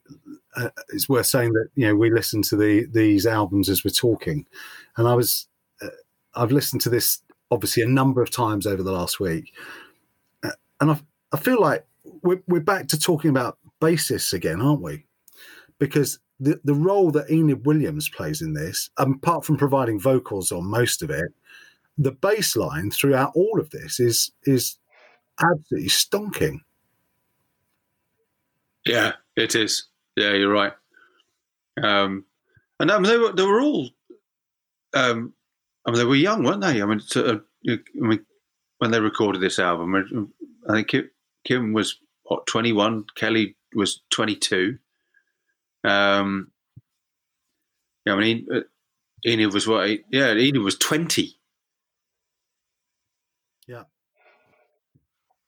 uh, 0.56 0.70
it's 0.94 1.10
worth 1.10 1.26
saying 1.26 1.52
that 1.52 1.68
you 1.76 1.86
know 1.86 1.96
we 1.96 2.10
listen 2.10 2.42
to 2.44 2.56
the 2.56 2.86
these 2.86 3.26
albums 3.26 3.68
as 3.68 3.84
we're 3.84 3.92
talking, 3.92 4.46
and 4.96 5.06
I 5.06 5.16
was, 5.16 5.50
uh, 5.82 5.90
I've 6.34 6.54
listened 6.54 6.80
to 6.84 6.90
this 6.90 7.22
obviously 7.52 7.84
a 7.84 7.88
number 7.88 8.22
of 8.22 8.32
times 8.32 8.66
over 8.66 8.82
the 8.82 8.94
last 8.94 9.20
week, 9.20 9.54
Uh, 10.44 10.52
and 10.80 10.92
I, 10.92 11.02
I 11.34 11.38
feel 11.38 11.60
like 11.60 11.86
we're, 12.24 12.42
we're 12.48 12.62
back 12.62 12.88
to 12.88 12.98
talking 12.98 13.32
about 13.32 13.58
bassists 13.82 14.32
again, 14.32 14.62
aren't 14.62 14.82
we? 14.82 15.04
Because 15.78 16.20
the, 16.40 16.62
the 16.64 16.74
role 16.74 17.12
that 17.12 17.30
Enid 17.30 17.66
Williams 17.66 18.08
plays 18.08 18.42
in 18.42 18.54
this, 18.54 18.90
apart 18.96 19.44
from 19.44 19.58
providing 19.58 20.00
vocals 20.00 20.54
on 20.54 20.64
most 20.64 21.02
of 21.02 21.10
it, 21.10 21.34
the 21.98 22.14
bass 22.14 22.56
line 22.56 22.92
throughout 22.92 23.34
all 23.36 23.60
of 23.60 23.72
this 23.72 24.00
is 24.00 24.32
is 24.46 24.78
absolutely 25.42 25.90
stonking. 25.90 26.62
Yeah, 28.88 29.14
it 29.36 29.56
is. 29.56 29.88
Yeah, 30.16 30.34
you're 30.34 30.52
right. 30.52 30.74
Um, 31.82 32.26
and 32.80 32.92
I 32.92 33.00
mean, 33.00 33.12
they 33.12 33.18
were 33.18 33.34
they 33.34 33.44
were 33.44 33.62
all. 33.62 33.90
Um, 34.94 35.34
I 35.86 35.92
mean, 35.92 36.00
they 36.00 36.06
were 36.06 36.16
young, 36.16 36.44
weren't 36.44 36.62
they? 36.62 36.82
I 36.82 36.86
mean, 36.86 37.02
to, 37.12 37.26
uh, 37.26 37.40
I 37.70 37.78
mean, 37.94 38.26
when 38.80 38.92
they 38.92 39.00
recorded 39.00 39.42
this 39.42 39.60
album, 39.60 39.96
I 40.70 40.74
think 40.74 40.88
Kim, 40.90 41.10
Kim 41.46 41.74
was 41.74 41.98
what 42.24 42.46
21, 42.48 43.06
Kelly 43.16 43.56
was 43.74 44.02
22. 44.12 44.78
Um, 45.84 46.52
yeah, 48.06 48.14
I 48.14 48.18
mean, 48.18 48.48
uh, 48.54 48.62
Enid 49.26 49.54
was 49.54 49.68
what? 49.68 49.90
Yeah, 50.12 50.34
Enid 50.34 50.62
was 50.62 50.78
20. 50.78 51.37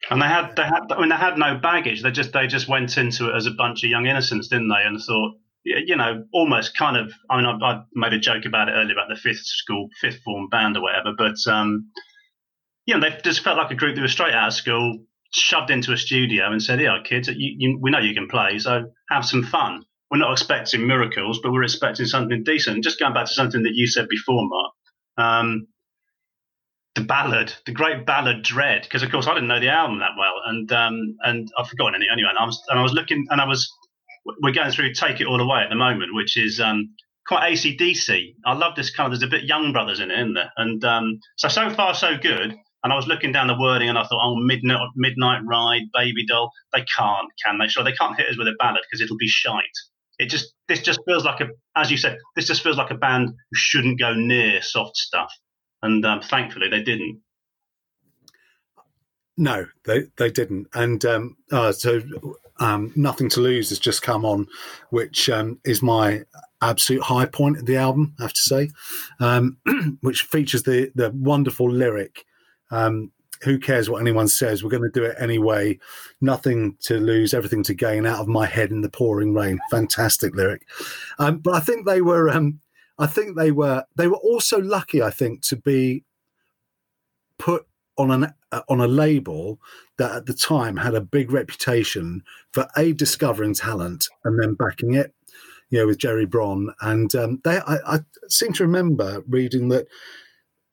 And 0.10 0.22
they 0.22 0.28
had 0.28 0.56
they 0.56 0.64
had 0.64 0.92
I 0.92 1.00
mean 1.00 1.10
they 1.10 1.16
had 1.16 1.38
no 1.38 1.58
baggage. 1.58 2.02
They 2.02 2.12
just 2.12 2.34
they 2.34 2.48
just 2.48 2.68
went 2.68 2.98
into 2.98 3.30
it 3.30 3.36
as 3.36 3.46
a 3.46 3.52
bunch 3.52 3.84
of 3.84 3.90
young 3.90 4.08
innocents, 4.08 4.48
didn't 4.48 4.70
they? 4.70 4.84
And 4.84 5.00
thought 5.00 5.34
you 5.64 5.96
know 5.96 6.26
almost 6.34 6.76
kind 6.78 6.98
of. 6.98 7.12
I 7.30 7.38
mean 7.38 7.46
I, 7.46 7.52
I 7.66 7.84
made 7.94 8.14
a 8.14 8.20
joke 8.20 8.46
about 8.46 8.70
it 8.70 8.74
earlier 8.74 8.94
about 8.94 9.10
the 9.10 9.20
fifth 9.20 9.46
school 9.46 9.90
fifth 10.02 10.22
form 10.24 10.50
band 10.50 10.78
or 10.78 10.82
whatever, 10.82 11.12
but 11.18 11.36
um, 11.52 11.92
you 12.86 12.98
know 12.98 13.02
they 13.02 13.16
just 13.24 13.44
felt 13.44 13.58
like 13.58 13.72
a 13.72 13.76
group 13.76 13.96
that 13.96 14.02
was 14.02 14.12
straight 14.12 14.34
out 14.34 14.48
of 14.48 14.54
school. 14.54 15.06
shoved 15.32 15.70
into 15.70 15.94
a 15.94 15.98
studio 15.98 16.52
and 16.52 16.62
said, 16.62 16.82
"Yeah, 16.82 16.98
kids, 17.04 17.28
you, 17.28 17.36
you, 17.58 17.80
we 17.82 17.92
know 17.92 18.00
you 18.00 18.16
can 18.16 18.28
play, 18.28 18.58
so 18.60 18.92
have 19.10 19.26
some 19.26 19.44
fun." 19.44 19.86
We're 20.12 20.18
not 20.18 20.32
expecting 20.32 20.88
miracles, 20.88 21.40
but 21.44 21.52
we're 21.52 21.64
expecting 21.64 22.08
something 22.08 22.44
decent. 22.44 22.84
Just 22.84 23.00
going 23.00 23.14
back 23.14 23.28
to 23.28 23.34
something 23.34 23.62
that 23.62 23.76
you 23.76 23.86
said 23.86 24.08
before, 24.10 24.48
Mark, 24.48 24.74
um, 25.18 25.68
the 26.96 27.02
ballad, 27.02 27.54
the 27.66 27.72
great 27.72 28.06
ballad 28.06 28.44
"Dread," 28.44 28.84
because 28.84 29.04
of 29.04 29.12
course 29.12 29.28
I 29.28 29.34
didn't 29.34 29.48
know 29.48 29.60
the 29.60 29.70
album 29.70 30.00
that 30.00 30.12
well, 30.18 30.34
and 30.46 30.72
um, 30.72 31.18
and 31.24 31.52
I've 31.58 31.68
forgotten 31.68 32.02
it 32.02 32.08
anyway. 32.12 32.30
And 32.30 32.38
I 32.38 32.46
was 32.46 32.62
and 32.70 32.80
I 32.80 32.84
was 32.84 32.94
looking, 32.94 33.26
and 33.30 33.40
I 33.40 33.46
was 33.46 33.72
we're 34.42 34.54
going 34.54 34.72
through 34.72 34.94
"Take 34.94 35.22
It 35.22 35.28
All 35.28 35.40
Away" 35.40 35.62
at 35.62 35.70
the 35.70 35.76
moment, 35.76 36.14
which 36.14 36.38
is 36.38 36.60
um, 36.60 36.94
quite 37.28 37.54
ACDC. 37.54 38.36
I 38.46 38.54
love 38.54 38.76
this 38.76 38.90
kind 38.90 39.12
of. 39.12 39.20
There's 39.20 39.28
a 39.28 39.32
bit 39.32 39.44
Young 39.46 39.72
Brothers 39.72 40.00
in 40.00 40.12
it, 40.12 40.20
isn't 40.20 40.34
there? 40.34 40.52
And 40.58 40.84
um, 40.84 41.20
so 41.38 41.48
so 41.48 41.70
far 41.70 41.94
so 41.94 42.18
good. 42.18 42.56
And 42.82 42.94
I 42.94 42.96
was 42.96 43.08
looking 43.08 43.34
down 43.34 43.48
the 43.48 43.60
wording, 43.60 43.90
and 43.90 43.98
I 43.98 44.04
thought, 44.04 44.22
oh, 44.24 44.36
midnight, 44.38 44.80
midnight 44.96 45.42
ride, 45.46 45.82
baby 45.94 46.26
doll. 46.26 46.50
They 46.74 46.86
can't, 46.98 47.28
can 47.46 47.58
they? 47.58 47.68
Sure, 47.68 47.84
they 47.84 47.92
can't 47.92 48.16
hit 48.16 48.30
us 48.30 48.38
with 48.38 48.48
a 48.48 48.56
ballad 48.58 48.82
because 48.90 49.02
it'll 49.02 49.18
be 49.18 49.28
shite. 49.28 49.66
It 50.18 50.30
just 50.30 50.54
this 50.68 50.82
just 50.82 51.00
feels 51.06 51.26
like 51.26 51.42
a, 51.42 51.48
as 51.76 51.92
you 51.92 51.98
said, 51.98 52.18
this 52.36 52.46
just 52.46 52.64
feels 52.64 52.78
like 52.78 52.92
a 52.92 52.96
band 52.96 53.30
who 53.30 53.56
shouldn't 53.56 54.00
go 54.00 54.14
near 54.14 54.62
soft 54.62 54.96
stuff. 54.96 55.32
And 55.82 56.06
um, 56.06 56.22
thankfully, 56.22 56.70
they 56.70 56.84
didn't. 56.84 57.22
No, 59.38 59.66
they 59.86 60.04
they 60.18 60.30
didn't. 60.30 60.68
And 60.74 61.04
um, 61.06 61.38
uh, 61.52 61.72
so, 61.72 62.02
um, 62.60 62.92
nothing 62.96 63.30
to 63.30 63.40
lose 63.40 63.70
has 63.70 63.80
just 63.80 64.02
come 64.02 64.26
on, 64.26 64.48
which 64.90 65.30
um, 65.30 65.60
is 65.64 65.82
my 65.82 66.24
absolute 66.62 67.02
high 67.02 67.26
point 67.26 67.58
of 67.58 67.66
the 67.66 67.78
album. 67.78 68.14
I 68.20 68.24
have 68.24 68.34
to 68.34 68.42
say, 68.42 68.70
um, 69.22 69.58
which 70.02 70.24
features 70.24 70.64
the 70.64 70.92
the 70.96 71.12
wonderful 71.12 71.72
lyric. 71.72 72.26
Um, 72.70 73.12
who 73.44 73.58
cares 73.58 73.90
what 73.90 74.02
anyone 74.02 74.28
says? 74.28 74.62
We're 74.62 74.70
going 74.70 74.84
to 74.84 74.90
do 74.90 75.06
it 75.06 75.16
anyway. 75.18 75.80
Nothing 76.20 76.76
to 76.82 76.98
lose, 76.98 77.34
everything 77.34 77.64
to 77.64 77.74
gain. 77.74 78.06
Out 78.06 78.20
of 78.20 78.28
my 78.28 78.46
head 78.46 78.70
in 78.72 78.82
the 78.82 78.90
pouring 78.90 79.34
rain. 79.34 79.60
Fantastic 79.72 80.36
lyric. 80.36 80.68
But 81.18 81.54
I 81.54 81.62
think 81.62 81.86
they 81.86 82.02
were. 82.02 82.28
I 83.00 83.08
think 83.08 83.36
they 83.38 83.52
were. 83.52 83.86
They 83.96 84.08
were 84.08 84.18
also 84.18 84.60
lucky. 84.60 85.02
I 85.02 85.10
think 85.10 85.42
to 85.44 85.56
be 85.56 86.04
put 87.38 87.66
on 87.98 88.12
an 88.12 88.34
uh, 88.52 88.62
on 88.68 88.82
a 88.82 88.88
label 88.88 89.60
that 89.98 90.12
at 90.12 90.26
the 90.26 90.34
time 90.34 90.78
had 90.78 90.96
a 90.96 91.02
big 91.02 91.32
reputation 91.32 92.24
for 92.52 92.68
a 92.76 92.94
discovering 92.94 93.54
talent 93.54 94.08
and 94.24 94.42
then 94.42 94.54
backing 94.54 94.94
it. 94.94 95.14
You 95.70 95.80
know, 95.80 95.88
with 95.88 96.00
Gerry 96.00 96.26
Bron, 96.26 96.74
and 96.82 97.14
um, 97.16 97.42
they. 97.44 97.60
I, 97.60 97.78
I 97.86 98.00
seem 98.28 98.54
to 98.54 98.64
remember 98.64 99.24
reading 99.28 99.70
that 99.70 99.88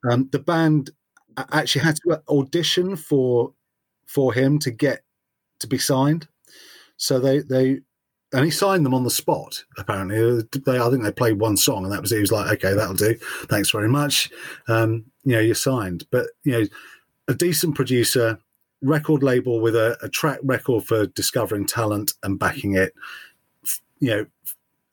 um, 0.09 0.27
the 0.31 0.39
band 0.39 0.89
actually 1.37 1.83
had 1.83 1.97
to 1.97 2.21
audition 2.29 2.95
for 2.95 3.53
for 4.07 4.33
him 4.33 4.59
to 4.59 4.71
get 4.71 5.03
to 5.59 5.67
be 5.67 5.77
signed. 5.77 6.27
So 6.97 7.19
they 7.19 7.39
they 7.39 7.81
and 8.33 8.43
he 8.43 8.51
signed 8.51 8.85
them 8.85 8.93
on 8.93 9.03
the 9.03 9.09
spot. 9.09 9.63
Apparently, 9.77 10.43
they 10.65 10.79
I 10.79 10.89
think 10.89 11.03
they 11.03 11.11
played 11.11 11.39
one 11.39 11.57
song 11.57 11.83
and 11.83 11.93
that 11.93 12.01
was 12.01 12.11
it. 12.11 12.15
He 12.15 12.21
was 12.21 12.31
like, 12.31 12.51
okay, 12.53 12.73
that'll 12.73 12.95
do. 12.95 13.15
Thanks 13.45 13.71
very 13.71 13.87
much. 13.87 14.29
Um, 14.67 15.05
you 15.23 15.33
know, 15.33 15.39
you're 15.39 15.55
signed. 15.55 16.05
But 16.11 16.27
you 16.43 16.51
know, 16.51 16.65
a 17.27 17.33
decent 17.33 17.75
producer, 17.75 18.39
record 18.81 19.23
label 19.23 19.61
with 19.61 19.75
a, 19.75 19.97
a 20.01 20.09
track 20.09 20.39
record 20.43 20.83
for 20.85 21.05
discovering 21.07 21.65
talent 21.65 22.13
and 22.23 22.37
backing 22.37 22.75
it. 22.75 22.93
You 23.99 24.09
know, 24.09 24.25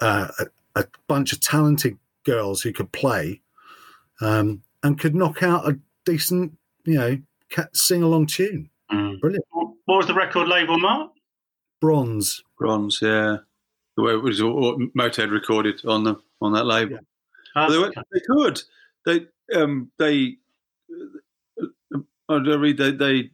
uh, 0.00 0.28
a, 0.38 0.80
a 0.80 0.84
bunch 1.08 1.32
of 1.32 1.40
talented 1.40 1.98
girls 2.24 2.62
who 2.62 2.72
could 2.72 2.92
play 2.92 3.40
um, 4.20 4.62
and 4.82 4.98
could 4.98 5.14
knock 5.14 5.42
out 5.42 5.68
a 5.68 5.78
decent, 6.04 6.56
you 6.84 6.94
know, 6.94 7.18
sing 7.72 8.02
along 8.02 8.26
tune. 8.26 8.70
Mm. 8.92 9.20
Brilliant. 9.20 9.44
What 9.50 9.96
was 9.96 10.06
the 10.06 10.14
record 10.14 10.48
label, 10.48 10.78
Mark? 10.78 11.10
Bronze. 11.80 12.43
Bronze, 12.58 13.00
yeah. 13.02 13.38
The 13.96 14.02
way 14.02 14.12
it 14.12 14.22
was 14.22 14.40
all, 14.40 14.78
Motorhead 14.96 15.30
recorded 15.30 15.80
on 15.86 16.04
the 16.04 16.16
on 16.40 16.52
that 16.52 16.64
label. 16.66 16.98
Uh, 17.54 17.70
they, 17.70 18.02
they 18.12 18.20
could. 18.26 18.62
They 19.06 19.26
um 19.54 19.90
they. 19.98 20.36
I 22.28 22.36
read 22.36 22.78
they 22.78 22.92
they 22.92 23.30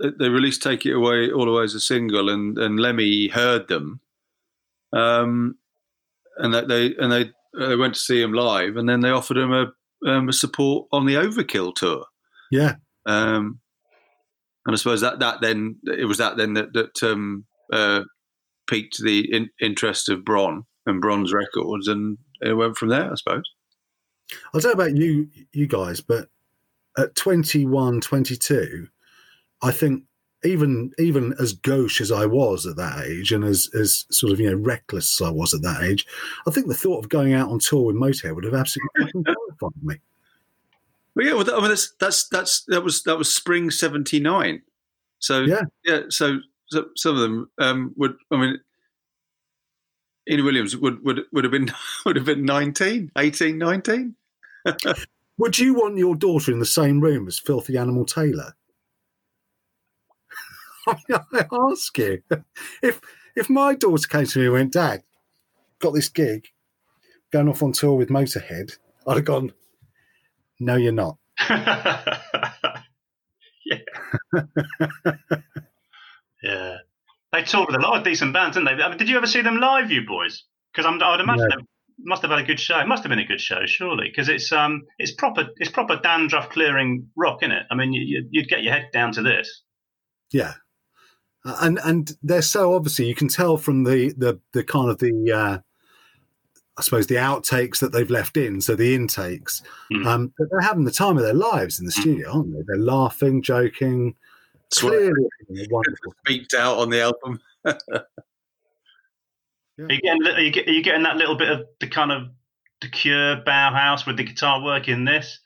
they 0.00 0.28
released 0.28 0.62
"Take 0.62 0.86
It 0.86 0.94
Away" 0.94 1.30
all 1.30 1.44
the 1.44 1.52
way 1.52 1.64
as 1.64 1.74
a 1.74 1.80
single, 1.80 2.30
and 2.30 2.56
and 2.56 2.80
Lemmy 2.80 3.28
heard 3.28 3.68
them, 3.68 4.00
um, 4.92 5.56
and 6.38 6.54
that 6.54 6.68
they 6.68 6.94
and 6.96 7.12
they 7.12 7.32
they 7.58 7.76
went 7.76 7.94
to 7.94 8.00
see 8.00 8.22
him 8.22 8.32
live, 8.32 8.76
and 8.76 8.88
then 8.88 9.00
they 9.00 9.10
offered 9.10 9.36
him 9.36 9.52
a 9.52 9.72
um, 10.06 10.28
a 10.28 10.32
support 10.32 10.86
on 10.92 11.06
the 11.06 11.14
Overkill 11.14 11.74
tour. 11.74 12.04
Yeah. 12.50 12.76
Um, 13.06 13.60
and 14.66 14.74
I 14.74 14.76
suppose 14.76 15.00
that 15.00 15.18
that 15.20 15.40
then 15.40 15.76
it 15.84 16.04
was 16.04 16.18
that 16.18 16.36
then 16.36 16.54
that 16.54 16.72
that 16.74 17.02
um, 17.02 17.46
uh, 17.72 18.04
piqued 18.68 19.02
the 19.02 19.32
in, 19.34 19.50
interest 19.60 20.08
of 20.08 20.24
Bron 20.24 20.64
and 20.86 21.00
Bron's 21.00 21.32
records, 21.32 21.88
and 21.88 22.18
it 22.40 22.54
went 22.54 22.76
from 22.76 22.88
there. 22.88 23.10
I 23.10 23.14
suppose. 23.14 23.44
I 24.54 24.58
don't 24.58 24.64
know 24.64 24.84
about 24.84 24.96
you, 24.96 25.28
you 25.52 25.66
guys, 25.66 26.00
but 26.00 26.28
at 26.98 27.14
21, 27.14 28.02
22, 28.02 28.86
I 29.62 29.70
think 29.70 30.04
even 30.44 30.92
even 30.98 31.34
as 31.40 31.52
gauche 31.52 32.00
as 32.00 32.12
I 32.12 32.26
was 32.26 32.64
at 32.66 32.76
that 32.76 33.06
age, 33.06 33.32
and 33.32 33.44
as 33.44 33.68
as 33.74 34.04
sort 34.10 34.32
of 34.32 34.40
you 34.40 34.50
know 34.50 34.56
reckless 34.56 35.20
as 35.20 35.26
I 35.26 35.30
was 35.30 35.52
at 35.52 35.62
that 35.62 35.82
age, 35.82 36.06
I 36.46 36.50
think 36.50 36.68
the 36.68 36.74
thought 36.74 37.02
of 37.04 37.08
going 37.08 37.34
out 37.34 37.50
on 37.50 37.58
tour 37.58 37.86
with 37.86 37.96
Motorhead 37.96 38.34
would 38.34 38.44
have 38.44 38.54
absolutely 38.54 39.24
terrified 39.24 39.72
me. 39.82 39.96
Well, 41.16 41.26
yeah, 41.26 41.34
well, 41.34 41.44
that, 41.44 41.54
I 41.54 41.60
mean, 41.60 41.70
that's 41.70 41.92
that's 41.98 42.28
that's 42.28 42.64
that 42.66 42.84
was 42.84 43.02
that 43.02 43.18
was 43.18 43.34
spring 43.34 43.70
'79. 43.70 44.62
So 45.18 45.40
Yeah. 45.40 45.62
yeah. 45.84 46.02
So 46.10 46.38
some 46.70 47.14
of 47.16 47.20
them 47.20 47.50
um, 47.58 47.92
would. 47.96 48.14
I 48.30 48.36
mean, 48.36 48.60
Ian 50.28 50.44
Williams 50.44 50.76
would 50.76 51.02
would 51.04 51.22
would 51.32 51.44
have 51.44 51.50
been 51.50 51.70
would 52.06 52.16
have 52.16 52.26
been 52.26 52.44
19, 52.44 53.12
18, 53.16 53.58
19. 53.58 54.14
Would 55.38 55.56
you 55.56 55.72
want 55.72 55.96
your 55.96 56.16
daughter 56.16 56.50
in 56.50 56.58
the 56.58 56.66
same 56.66 57.00
room 57.00 57.28
as 57.28 57.38
Philthy 57.38 57.76
Animal 57.76 58.04
Taylor? 58.04 58.56
I 60.88 60.96
I 61.32 61.46
ask 61.70 61.96
you, 61.96 62.22
if 62.82 63.00
if 63.36 63.48
my 63.48 63.74
daughter 63.74 64.08
came 64.08 64.26
to 64.26 64.38
me 64.40 64.46
and 64.46 64.52
went, 64.52 64.72
"Dad, 64.72 65.04
got 65.78 65.94
this 65.94 66.08
gig, 66.08 66.48
going 67.30 67.48
off 67.48 67.62
on 67.62 67.70
tour 67.70 67.94
with 67.94 68.08
Motorhead," 68.08 68.76
I'd 69.06 69.16
have 69.16 69.24
gone, 69.24 69.52
"No, 70.58 70.74
you're 70.74 70.90
not." 70.92 71.18
yeah. 73.64 73.78
Yeah. 76.42 76.76
They 77.32 77.42
toured 77.42 77.66
with 77.68 77.76
a 77.76 77.80
lot 77.80 77.98
of 77.98 78.04
decent 78.04 78.32
bands, 78.32 78.56
didn't 78.56 78.76
they? 78.78 78.82
I 78.82 78.88
mean, 78.88 78.96
did 78.98 79.08
you 79.08 79.16
ever 79.18 79.26
see 79.26 79.42
them 79.42 79.58
live, 79.58 79.90
you 79.90 80.06
boys? 80.06 80.44
Because 80.72 80.86
I'd 80.86 81.20
imagine 81.20 81.48
No. 81.48 81.56
they 81.56 81.62
must 82.04 82.22
have 82.22 82.30
had 82.30 82.40
a 82.40 82.44
good 82.44 82.58
show. 82.60 82.78
It 82.78 82.86
must 82.88 83.02
have 83.02 83.10
been 83.10 83.18
a 83.18 83.26
good 83.26 83.40
show, 83.40 83.66
surely, 83.66 84.08
because 84.08 84.28
it's 84.30 84.50
um 84.52 84.82
it's 84.98 85.12
proper 85.12 85.48
it's 85.56 85.70
proper 85.70 85.96
dandruff 85.96 86.48
clearing 86.50 87.08
rock, 87.16 87.42
isn't 87.42 87.52
it? 87.52 87.64
I 87.70 87.74
mean, 87.74 87.92
you, 87.92 88.02
you- 88.02 88.28
you'd 88.30 88.48
get 88.48 88.62
your 88.62 88.72
head 88.72 88.88
down 88.92 89.12
to 89.12 89.22
this. 89.22 89.62
Yeah, 90.32 90.54
and 91.44 91.78
and 91.84 92.10
they're 92.22 92.42
so 92.42 92.74
obviously 92.74 93.06
you 93.06 93.14
can 93.14 93.28
tell 93.28 93.56
from 93.58 93.84
the 93.84 94.14
the 94.16 94.40
the 94.52 94.64
kind 94.64 94.88
of 94.90 94.98
the 94.98 95.32
uh, 95.32 95.58
I 96.78 96.82
suppose 96.82 97.08
the 97.08 97.16
outtakes 97.16 97.80
that 97.80 97.92
they've 97.92 98.08
left 98.10 98.36
in, 98.36 98.60
so 98.60 98.74
the 98.76 98.94
intakes, 98.94 99.62
Mm. 99.92 100.06
um, 100.06 100.32
that 100.38 100.48
they're 100.50 100.60
having 100.60 100.84
the 100.84 100.90
time 100.92 101.16
of 101.16 101.24
their 101.24 101.34
lives 101.34 101.78
in 101.80 101.86
the 101.86 101.92
Mm. 101.92 102.00
studio, 102.00 102.30
aren't 102.32 102.52
they? 102.52 102.62
They're 102.66 102.76
laughing, 102.78 103.42
joking. 103.42 104.14
Clearly 104.76 105.28
having 105.48 105.64
a 105.64 105.68
wonderful. 105.70 106.14
Beeped 106.26 106.54
out 106.54 106.78
on 106.78 106.90
the 106.90 107.02
album. 107.02 107.40
Are 109.80 109.92
you 109.92 110.00
getting 110.00 110.26
are 110.26 110.40
you, 110.40 110.50
get, 110.50 110.66
are 110.66 110.72
you 110.72 110.82
getting 110.82 111.04
that 111.04 111.16
little 111.16 111.36
bit 111.36 111.50
of 111.50 111.66
the 111.78 111.86
kind 111.86 112.10
of 112.10 112.30
the 112.80 112.88
Cure 112.88 113.36
Bauhaus 113.36 114.06
with 114.06 114.16
the 114.16 114.24
guitar 114.24 114.60
work 114.60 114.88
in 114.88 115.04
this? 115.04 115.38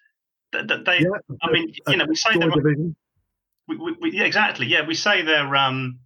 Th- 0.52 0.66
th- 0.66 0.84
They, 0.84 1.00
Yeah, 1.00 1.36
I 1.42 1.50
mean, 1.50 1.72
you 1.88 1.96
know, 1.98 2.06
we 2.08 2.14
say 2.14 2.32
Joy 2.32 2.48
they're 2.48 2.76
we, 3.68 3.76
we, 3.76 3.96
we, 4.00 4.12
yeah, 4.12 4.24
exactly. 4.24 4.66
Yeah, 4.66 4.86
we 4.86 4.94
say 4.94 5.22
they're 5.22 5.54
um, 5.54 5.98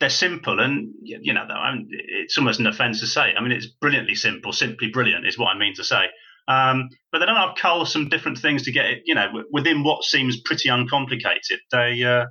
they're 0.00 0.10
simple, 0.10 0.60
and 0.60 0.92
you 1.00 1.32
know, 1.32 1.42
I 1.42 1.74
mean, 1.74 1.88
it's 1.90 2.36
almost 2.36 2.60
an 2.60 2.66
offence 2.66 3.00
to 3.00 3.06
say. 3.06 3.32
I 3.36 3.40
mean, 3.40 3.52
it's 3.52 3.66
brilliantly 3.66 4.14
simple, 4.14 4.52
simply 4.52 4.88
brilliant 4.88 5.26
is 5.26 5.38
what 5.38 5.54
I 5.54 5.58
mean 5.58 5.74
to 5.76 5.84
say. 5.84 6.06
Um, 6.48 6.88
but 7.12 7.20
they 7.20 7.26
don't 7.26 7.36
have 7.36 7.56
cull 7.56 7.86
some 7.86 8.08
different 8.08 8.38
things 8.38 8.64
to 8.64 8.72
get 8.72 8.86
it. 8.86 9.02
You 9.06 9.14
know, 9.14 9.44
within 9.52 9.84
what 9.84 10.04
seems 10.04 10.40
pretty 10.40 10.68
uncomplicated. 10.68 11.60
They, 11.70 12.02
uh, 12.02 12.26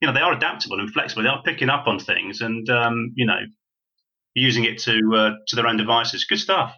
you 0.00 0.06
know, 0.08 0.14
they 0.14 0.20
are 0.20 0.32
adaptable 0.32 0.80
and 0.80 0.90
flexible. 0.90 1.22
They 1.22 1.28
are 1.28 1.42
picking 1.42 1.68
up 1.70 1.86
on 1.86 1.98
things, 1.98 2.40
and 2.40 2.68
um, 2.70 3.12
you 3.14 3.26
know, 3.26 3.38
using 4.34 4.64
it 4.64 4.78
to 4.78 5.00
uh, 5.14 5.30
to 5.48 5.56
their 5.56 5.66
own 5.66 5.76
devices. 5.76 6.24
Good 6.24 6.38
stuff. 6.40 6.74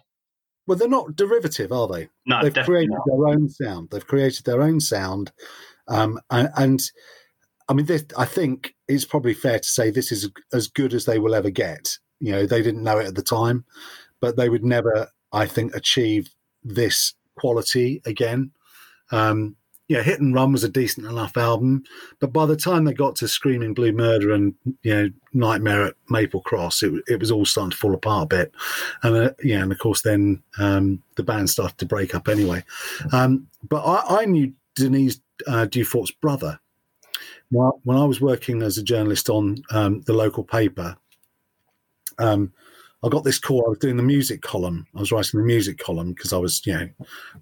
Well, 0.67 0.77
they're 0.77 0.87
not 0.87 1.15
derivative, 1.15 1.71
are 1.71 1.87
they? 1.87 2.09
No, 2.27 2.43
They've 2.43 2.63
created 2.63 2.91
not. 2.91 3.01
their 3.07 3.27
own 3.27 3.49
sound. 3.49 3.89
They've 3.89 4.05
created 4.05 4.45
their 4.45 4.61
own 4.61 4.79
sound, 4.79 5.31
um, 5.87 6.19
and, 6.29 6.49
and 6.55 6.79
I 7.67 7.73
mean, 7.73 7.87
this, 7.87 8.05
I 8.17 8.25
think 8.25 8.75
it's 8.87 9.05
probably 9.05 9.33
fair 9.33 9.59
to 9.59 9.67
say 9.67 9.89
this 9.89 10.11
is 10.11 10.29
as 10.53 10.67
good 10.67 10.93
as 10.93 11.05
they 11.05 11.19
will 11.19 11.35
ever 11.35 11.49
get. 11.49 11.97
You 12.19 12.31
know, 12.33 12.45
they 12.45 12.61
didn't 12.61 12.83
know 12.83 12.99
it 12.99 13.07
at 13.07 13.15
the 13.15 13.23
time, 13.23 13.65
but 14.21 14.37
they 14.37 14.49
would 14.49 14.63
never, 14.63 15.07
I 15.31 15.45
think, 15.45 15.75
achieve 15.75 16.29
this 16.63 17.13
quality 17.35 18.01
again. 18.05 18.51
Um, 19.11 19.55
yeah, 19.89 20.03
Hit 20.03 20.21
and 20.21 20.35
Run 20.35 20.51
was 20.51 20.63
a 20.63 20.69
decent 20.69 21.07
enough 21.07 21.35
album, 21.35 21.83
but 22.19 22.31
by 22.31 22.45
the 22.45 22.55
time 22.55 22.85
they 22.85 22.93
got 22.93 23.15
to 23.17 23.27
Screaming 23.27 23.73
Blue 23.73 23.91
Murder 23.91 24.31
and 24.31 24.53
you 24.83 24.93
know 24.93 25.09
Nightmare 25.33 25.83
at 25.83 25.95
Maple 26.09 26.41
Cross, 26.41 26.83
it 26.83 26.93
it 27.07 27.19
was 27.19 27.31
all 27.31 27.43
starting 27.43 27.71
to 27.71 27.77
fall 27.77 27.95
apart 27.95 28.25
a 28.25 28.37
bit, 28.37 28.51
and 29.01 29.15
uh, 29.15 29.31
yeah, 29.43 29.63
and 29.63 29.71
of 29.71 29.79
course 29.79 30.03
then 30.03 30.43
um, 30.59 31.01
the 31.15 31.23
band 31.23 31.49
started 31.49 31.79
to 31.79 31.87
break 31.87 32.13
up 32.13 32.27
anyway. 32.27 32.63
Um, 33.11 33.47
but 33.67 33.83
I, 33.83 34.21
I 34.21 34.25
knew 34.25 34.53
Denise 34.75 35.19
uh, 35.47 35.65
Dufort's 35.65 36.11
brother. 36.11 36.59
Well, 37.51 37.81
when 37.83 37.97
I 37.97 38.05
was 38.05 38.21
working 38.21 38.61
as 38.61 38.77
a 38.77 38.83
journalist 38.83 39.27
on 39.27 39.57
um, 39.71 40.01
the 40.01 40.13
local 40.13 40.43
paper, 40.43 40.95
um, 42.19 42.53
I 43.03 43.09
got 43.09 43.23
this 43.23 43.39
call. 43.39 43.63
I 43.65 43.69
was 43.69 43.77
doing 43.77 43.97
the 43.97 44.03
music 44.03 44.41
column. 44.41 44.85
I 44.95 44.99
was 44.99 45.11
writing 45.11 45.39
the 45.39 45.45
music 45.45 45.77
column 45.77 46.11
because 46.13 46.33
I 46.33 46.37
was, 46.37 46.65
you 46.65 46.73
know, 46.73 46.89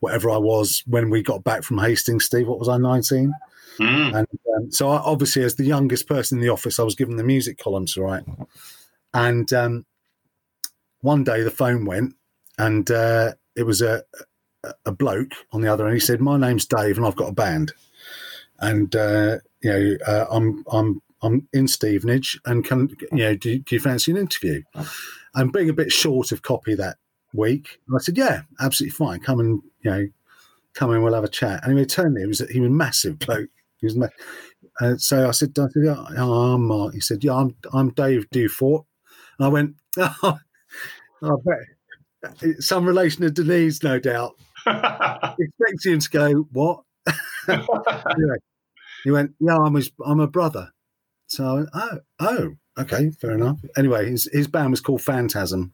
whatever 0.01 0.29
I 0.29 0.37
was 0.37 0.83
when 0.85 1.09
we 1.09 1.23
got 1.23 1.43
back 1.43 1.63
from 1.63 1.79
Hastings. 1.79 2.25
Steve, 2.25 2.47
what 2.47 2.59
was 2.59 2.69
I, 2.69 2.77
nineteen? 2.77 3.33
Mm. 3.79 4.15
And 4.19 4.27
um, 4.55 4.71
so, 4.71 4.89
I, 4.89 4.97
obviously, 4.97 5.43
as 5.43 5.55
the 5.55 5.63
youngest 5.65 6.07
person 6.07 6.37
in 6.37 6.43
the 6.43 6.49
office, 6.51 6.79
I 6.79 6.83
was 6.83 6.95
given 6.95 7.15
the 7.15 7.23
music 7.23 7.57
column 7.57 7.85
to 7.87 8.01
write. 8.01 8.23
And 9.13 9.51
um, 9.53 9.85
one 11.01 11.23
day 11.23 11.41
the 11.41 11.51
phone 11.51 11.85
went, 11.85 12.15
and 12.57 12.89
uh, 12.91 13.33
it 13.55 13.63
was 13.63 13.81
a, 13.81 14.03
a- 14.63 14.73
a 14.85 14.91
bloke 14.91 15.31
on 15.53 15.61
the 15.61 15.71
other 15.71 15.85
end. 15.85 15.93
He 15.93 15.99
said, 15.99 16.19
"My 16.19 16.37
name's 16.37 16.65
Dave, 16.65 16.97
and 16.97 17.05
I've 17.05 17.15
got 17.15 17.29
a 17.29 17.33
band, 17.33 17.71
and 18.59 18.93
uh, 18.95 19.37
you 19.61 19.71
know, 19.71 19.97
uh, 20.05 20.25
I'm 20.29 20.63
I'm 20.71 21.01
I'm 21.21 21.47
in 21.53 21.67
Stevenage, 21.67 22.39
and 22.45 22.65
can 22.65 22.89
you 23.11 23.17
know, 23.17 23.35
do, 23.35 23.59
do 23.59 23.75
you 23.75 23.79
fancy 23.79 24.11
an 24.11 24.17
interview?" 24.17 24.63
And 25.37 25.53
being 25.53 25.69
a 25.69 25.73
bit 25.73 25.91
short 25.91 26.33
of 26.33 26.41
copy 26.41 26.75
that 26.75 26.97
week, 27.33 27.79
I 27.93 27.99
said, 27.99 28.17
"Yeah, 28.17 28.41
absolutely 28.59 28.95
fine. 28.95 29.21
Come 29.21 29.39
and 29.39 29.61
you 29.81 29.91
know." 29.91 30.07
Come 30.73 30.93
in, 30.93 31.01
we'll 31.01 31.15
have 31.15 31.23
a 31.23 31.27
chat. 31.27 31.67
And 31.67 31.79
he 31.79 31.85
turned 31.85 32.13
me. 32.13 32.21
He 32.21 32.27
was 32.27 32.37
he 32.51 32.59
was 32.59 32.67
a 32.67 32.71
massive 32.71 33.17
bloke. 33.17 33.49
He 33.79 33.87
was 33.87 33.95
ma- 33.95 34.09
uh, 34.79 34.97
so 34.97 35.27
I 35.27 35.31
said, 35.31 35.57
I 35.57 35.67
said, 35.69 35.83
yeah, 35.83 36.05
oh, 36.17 36.53
I'm 36.53 36.67
Mark. 36.67 36.93
He 36.93 36.99
said, 36.99 37.23
yeah, 37.23 37.33
I'm, 37.33 37.55
I'm 37.73 37.89
Dave 37.89 38.29
Dufort. 38.29 38.85
And 39.39 39.45
I 39.45 39.49
went, 39.49 39.75
oh, 39.97 40.37
I 41.23 41.31
bet 41.45 41.57
some 42.59 42.85
relation 42.85 43.21
to 43.21 43.31
Denise, 43.31 43.83
no 43.83 43.99
doubt. 43.99 44.35
Expecting 44.65 45.93
him 45.93 45.99
to 45.99 46.09
go, 46.09 46.31
what? 46.51 46.81
anyway, 47.47 48.37
he 49.03 49.11
went, 49.11 49.33
yeah, 49.39 49.57
I'm 49.57 49.75
his, 49.75 49.91
I'm 50.05 50.19
a 50.19 50.27
brother. 50.27 50.71
So 51.27 51.45
I 51.45 51.53
went, 51.53 51.69
oh, 51.73 51.99
oh, 52.19 52.55
okay, 52.77 53.11
fair 53.11 53.31
enough. 53.31 53.59
Anyway, 53.75 54.09
his, 54.09 54.29
his 54.31 54.47
band 54.47 54.71
was 54.71 54.81
called 54.81 55.01
Phantasm. 55.01 55.73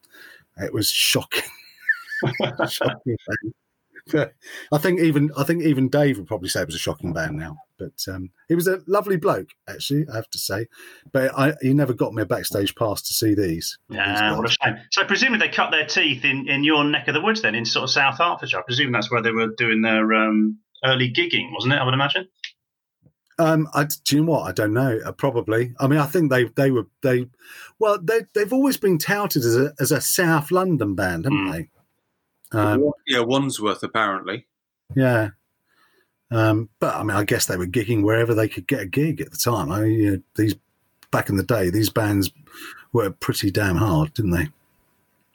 It 0.56 0.72
was 0.72 0.88
shocking. 0.88 1.42
shocking. 2.68 3.16
I 4.72 4.78
think 4.78 5.00
even 5.00 5.30
I 5.36 5.44
think 5.44 5.62
even 5.62 5.88
Dave 5.88 6.18
would 6.18 6.26
probably 6.26 6.48
say 6.48 6.60
it 6.60 6.66
was 6.66 6.74
a 6.74 6.78
shocking 6.78 7.12
band 7.12 7.36
now. 7.36 7.56
But 7.78 8.04
um, 8.08 8.30
he 8.48 8.54
was 8.54 8.68
a 8.68 8.80
lovely 8.86 9.16
bloke, 9.16 9.48
actually, 9.68 10.06
I 10.12 10.16
have 10.16 10.30
to 10.30 10.38
say. 10.38 10.66
But 11.12 11.36
I, 11.36 11.54
he 11.60 11.74
never 11.74 11.92
got 11.92 12.12
me 12.12 12.22
a 12.22 12.26
backstage 12.26 12.74
pass 12.74 13.02
to 13.02 13.14
see 13.14 13.34
these. 13.34 13.78
Yeah, 13.88 14.36
what 14.36 14.48
a 14.48 14.52
shame. 14.62 14.76
So 14.90 15.04
presumably 15.04 15.46
they 15.46 15.52
cut 15.52 15.70
their 15.70 15.86
teeth 15.86 16.24
in, 16.24 16.48
in 16.48 16.64
your 16.64 16.84
neck 16.84 17.08
of 17.08 17.14
the 17.14 17.20
woods 17.20 17.42
then, 17.42 17.54
in 17.54 17.64
sort 17.64 17.84
of 17.84 17.90
South 17.90 18.18
Hertfordshire. 18.18 18.60
I 18.60 18.62
presume 18.62 18.92
that's 18.92 19.10
where 19.10 19.22
they 19.22 19.32
were 19.32 19.48
doing 19.56 19.82
their 19.82 20.12
um, 20.12 20.58
early 20.84 21.10
gigging, 21.12 21.52
wasn't 21.52 21.74
it? 21.74 21.78
I 21.78 21.84
would 21.84 21.94
imagine. 21.94 22.28
Um, 23.38 23.68
I, 23.74 23.84
do 23.84 24.16
you 24.16 24.22
know 24.24 24.30
what? 24.32 24.48
I 24.48 24.52
don't 24.52 24.72
know. 24.72 25.00
Uh, 25.04 25.10
probably. 25.12 25.74
I 25.80 25.88
mean, 25.88 25.98
I 25.98 26.06
think 26.06 26.30
they 26.30 26.44
they 26.44 26.70
were 26.70 26.86
they. 27.02 27.26
Well, 27.78 27.98
they 28.00 28.20
they've 28.34 28.52
always 28.52 28.76
been 28.76 28.98
touted 28.98 29.44
as 29.44 29.56
a 29.56 29.72
as 29.80 29.90
a 29.92 30.00
South 30.00 30.50
London 30.50 30.94
band, 30.94 31.24
haven't 31.24 31.46
Mm. 31.48 31.52
they? 31.52 31.68
Um, 32.58 32.90
yeah, 33.06 33.20
Wandsworth 33.20 33.82
apparently. 33.82 34.46
yeah. 34.94 35.30
Um, 36.30 36.68
but 36.80 36.94
I 36.94 37.02
mean, 37.02 37.16
I 37.16 37.24
guess 37.24 37.46
they 37.46 37.56
were 37.56 37.66
gigging 37.66 38.02
wherever 38.02 38.34
they 38.34 38.48
could 38.48 38.66
get 38.66 38.80
a 38.80 38.86
gig 38.86 39.20
at 39.20 39.30
the 39.30 39.36
time. 39.36 39.70
I 39.70 39.84
you 39.84 40.10
know, 40.12 40.22
these 40.36 40.54
back 41.10 41.28
in 41.28 41.36
the 41.36 41.42
day, 41.44 41.70
these 41.70 41.90
bands 41.90 42.30
were 42.92 43.10
pretty 43.10 43.50
damn 43.50 43.76
hard, 43.76 44.14
didn't 44.14 44.30
they? 44.32 44.48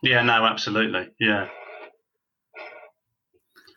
Yeah, 0.01 0.21
no, 0.23 0.45
absolutely. 0.45 1.09
Yeah. 1.19 1.47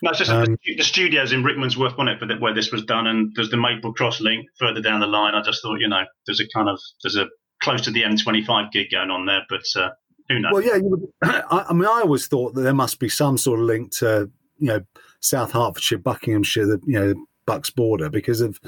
No, 0.02 0.10
it's 0.10 0.18
just 0.18 0.30
Um, 0.32 0.58
the, 0.64 0.82
studios 0.82 1.32
in 1.32 1.44
Rickmansworth, 1.44 1.96
wasn't 1.96 2.08
it, 2.08 2.18
for 2.18 2.26
the, 2.26 2.34
where 2.34 2.52
this 2.52 2.72
was 2.72 2.84
done, 2.84 3.06
and 3.06 3.32
there's 3.36 3.50
the 3.50 3.56
Maple 3.56 3.94
Cross 3.94 4.20
link 4.20 4.46
further 4.58 4.80
down 4.80 4.98
the 4.98 5.06
line. 5.06 5.34
I 5.34 5.42
just 5.42 5.62
thought, 5.62 5.78
you 5.78 5.88
know, 5.88 6.02
there's 6.26 6.40
a 6.40 6.48
kind 6.48 6.68
of 6.68 6.80
there's 7.02 7.16
a 7.16 7.28
close 7.62 7.82
to 7.82 7.92
the 7.92 8.02
M25 8.02 8.72
gig 8.72 8.88
going 8.90 9.10
on 9.10 9.26
there, 9.26 9.42
but 9.48 9.62
uh, 9.76 9.90
who 10.28 10.40
knows? 10.40 10.52
Well, 10.52 10.62
yeah. 10.62 10.74
You 10.74 10.88
would, 10.88 11.12
I, 11.22 11.66
I 11.68 11.72
mean, 11.72 11.84
I 11.84 12.00
always 12.00 12.26
thought 12.26 12.54
that 12.54 12.62
there 12.62 12.74
must 12.74 12.98
be 12.98 13.08
some 13.08 13.38
sort 13.38 13.60
of 13.60 13.66
link 13.66 13.92
to 13.98 14.28
you 14.58 14.66
know 14.66 14.80
South 15.20 15.52
Hertfordshire, 15.52 15.98
Buckinghamshire, 15.98 16.66
the 16.66 16.80
you 16.84 16.98
know 16.98 17.14
Bucks 17.46 17.70
border 17.70 18.10
because 18.10 18.40
of 18.40 18.60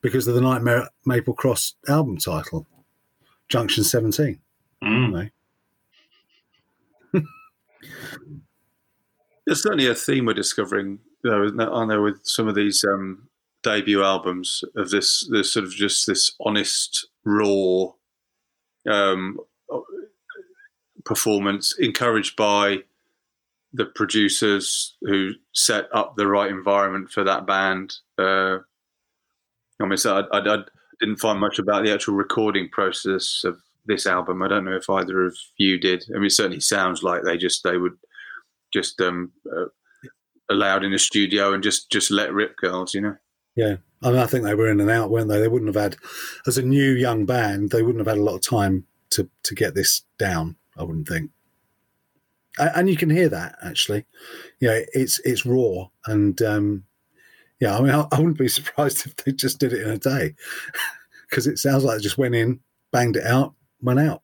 because 0.00 0.26
of 0.26 0.34
the 0.34 0.40
Nightmare 0.40 0.88
Maple 1.06 1.34
Cross 1.34 1.74
album 1.88 2.16
title, 2.16 2.66
Junction 3.48 3.84
Seventeen. 3.84 4.40
Mm. 4.82 5.30
There's 9.50 9.64
certainly 9.64 9.88
a 9.88 9.96
theme 9.96 10.26
we're 10.26 10.34
discovering, 10.34 11.00
though, 11.24 11.50
there, 11.50 11.68
aren't 11.68 11.88
there, 11.88 12.00
with 12.00 12.20
some 12.22 12.46
of 12.46 12.54
these 12.54 12.84
um, 12.84 13.28
debut 13.64 14.00
albums 14.00 14.62
of 14.76 14.90
this, 14.90 15.28
this 15.28 15.54
sort 15.54 15.64
of 15.64 15.72
just 15.72 16.06
this 16.06 16.36
honest, 16.38 17.08
raw 17.24 17.86
um, 18.88 19.40
performance, 21.04 21.76
encouraged 21.80 22.36
by 22.36 22.84
the 23.72 23.86
producers 23.86 24.94
who 25.00 25.32
set 25.52 25.88
up 25.92 26.14
the 26.14 26.28
right 26.28 26.52
environment 26.52 27.10
for 27.10 27.24
that 27.24 27.44
band. 27.44 27.96
Uh, 28.16 28.58
I 29.80 29.86
mean, 29.86 29.96
so 29.96 30.28
I, 30.32 30.38
I, 30.38 30.54
I 30.54 30.58
didn't 31.00 31.18
find 31.18 31.40
much 31.40 31.58
about 31.58 31.82
the 31.82 31.92
actual 31.92 32.14
recording 32.14 32.68
process 32.68 33.42
of 33.42 33.60
this 33.84 34.06
album. 34.06 34.42
I 34.42 34.48
don't 34.48 34.64
know 34.64 34.76
if 34.76 34.88
either 34.88 35.26
of 35.26 35.36
you 35.56 35.76
did. 35.76 36.04
I 36.10 36.18
mean, 36.18 36.26
it 36.26 36.34
certainly 36.34 36.60
sounds 36.60 37.02
like 37.02 37.24
they 37.24 37.36
just 37.36 37.64
they 37.64 37.78
would 37.78 37.98
just 38.72 39.00
um, 39.00 39.32
uh, 39.54 39.66
allowed 40.48 40.84
in 40.84 40.92
a 40.92 40.98
studio 40.98 41.52
and 41.52 41.62
just 41.62 41.90
just 41.90 42.10
let 42.10 42.32
rip 42.32 42.56
girls, 42.56 42.94
you 42.94 43.00
know. 43.00 43.16
Yeah, 43.56 43.76
I 44.02 44.10
mean, 44.10 44.18
I 44.18 44.26
think 44.26 44.44
they 44.44 44.54
were 44.54 44.70
in 44.70 44.80
and 44.80 44.90
out, 44.90 45.10
weren't 45.10 45.28
they? 45.28 45.40
They 45.40 45.48
wouldn't 45.48 45.74
have 45.74 45.82
had, 45.82 45.96
as 46.46 46.56
a 46.56 46.62
new 46.62 46.92
young 46.92 47.26
band, 47.26 47.70
they 47.70 47.82
wouldn't 47.82 47.98
have 48.04 48.14
had 48.14 48.20
a 48.20 48.24
lot 48.24 48.36
of 48.36 48.42
time 48.42 48.86
to 49.10 49.28
to 49.44 49.54
get 49.54 49.74
this 49.74 50.02
down. 50.18 50.56
I 50.76 50.84
wouldn't 50.84 51.08
think. 51.08 51.30
A- 52.58 52.76
And 52.76 52.88
you 52.88 52.96
can 52.96 53.10
hear 53.10 53.28
that 53.28 53.56
actually. 53.62 54.06
You 54.60 54.68
know, 54.68 54.80
it's 54.92 55.20
it's 55.24 55.44
raw 55.46 55.88
and 56.06 56.40
um, 56.42 56.84
yeah. 57.60 57.76
I 57.76 57.80
mean, 57.80 57.90
I, 57.90 58.06
I 58.12 58.18
wouldn't 58.18 58.38
be 58.38 58.48
surprised 58.48 59.06
if 59.06 59.16
they 59.16 59.32
just 59.32 59.58
did 59.58 59.72
it 59.72 59.82
in 59.82 59.90
a 59.90 59.98
day 59.98 60.34
because 61.28 61.46
it 61.46 61.58
sounds 61.58 61.84
like 61.84 61.96
they 61.98 62.02
just 62.02 62.18
went 62.18 62.34
in, 62.34 62.60
banged 62.92 63.16
it 63.16 63.26
out, 63.26 63.54
went 63.82 64.00
out. 64.00 64.22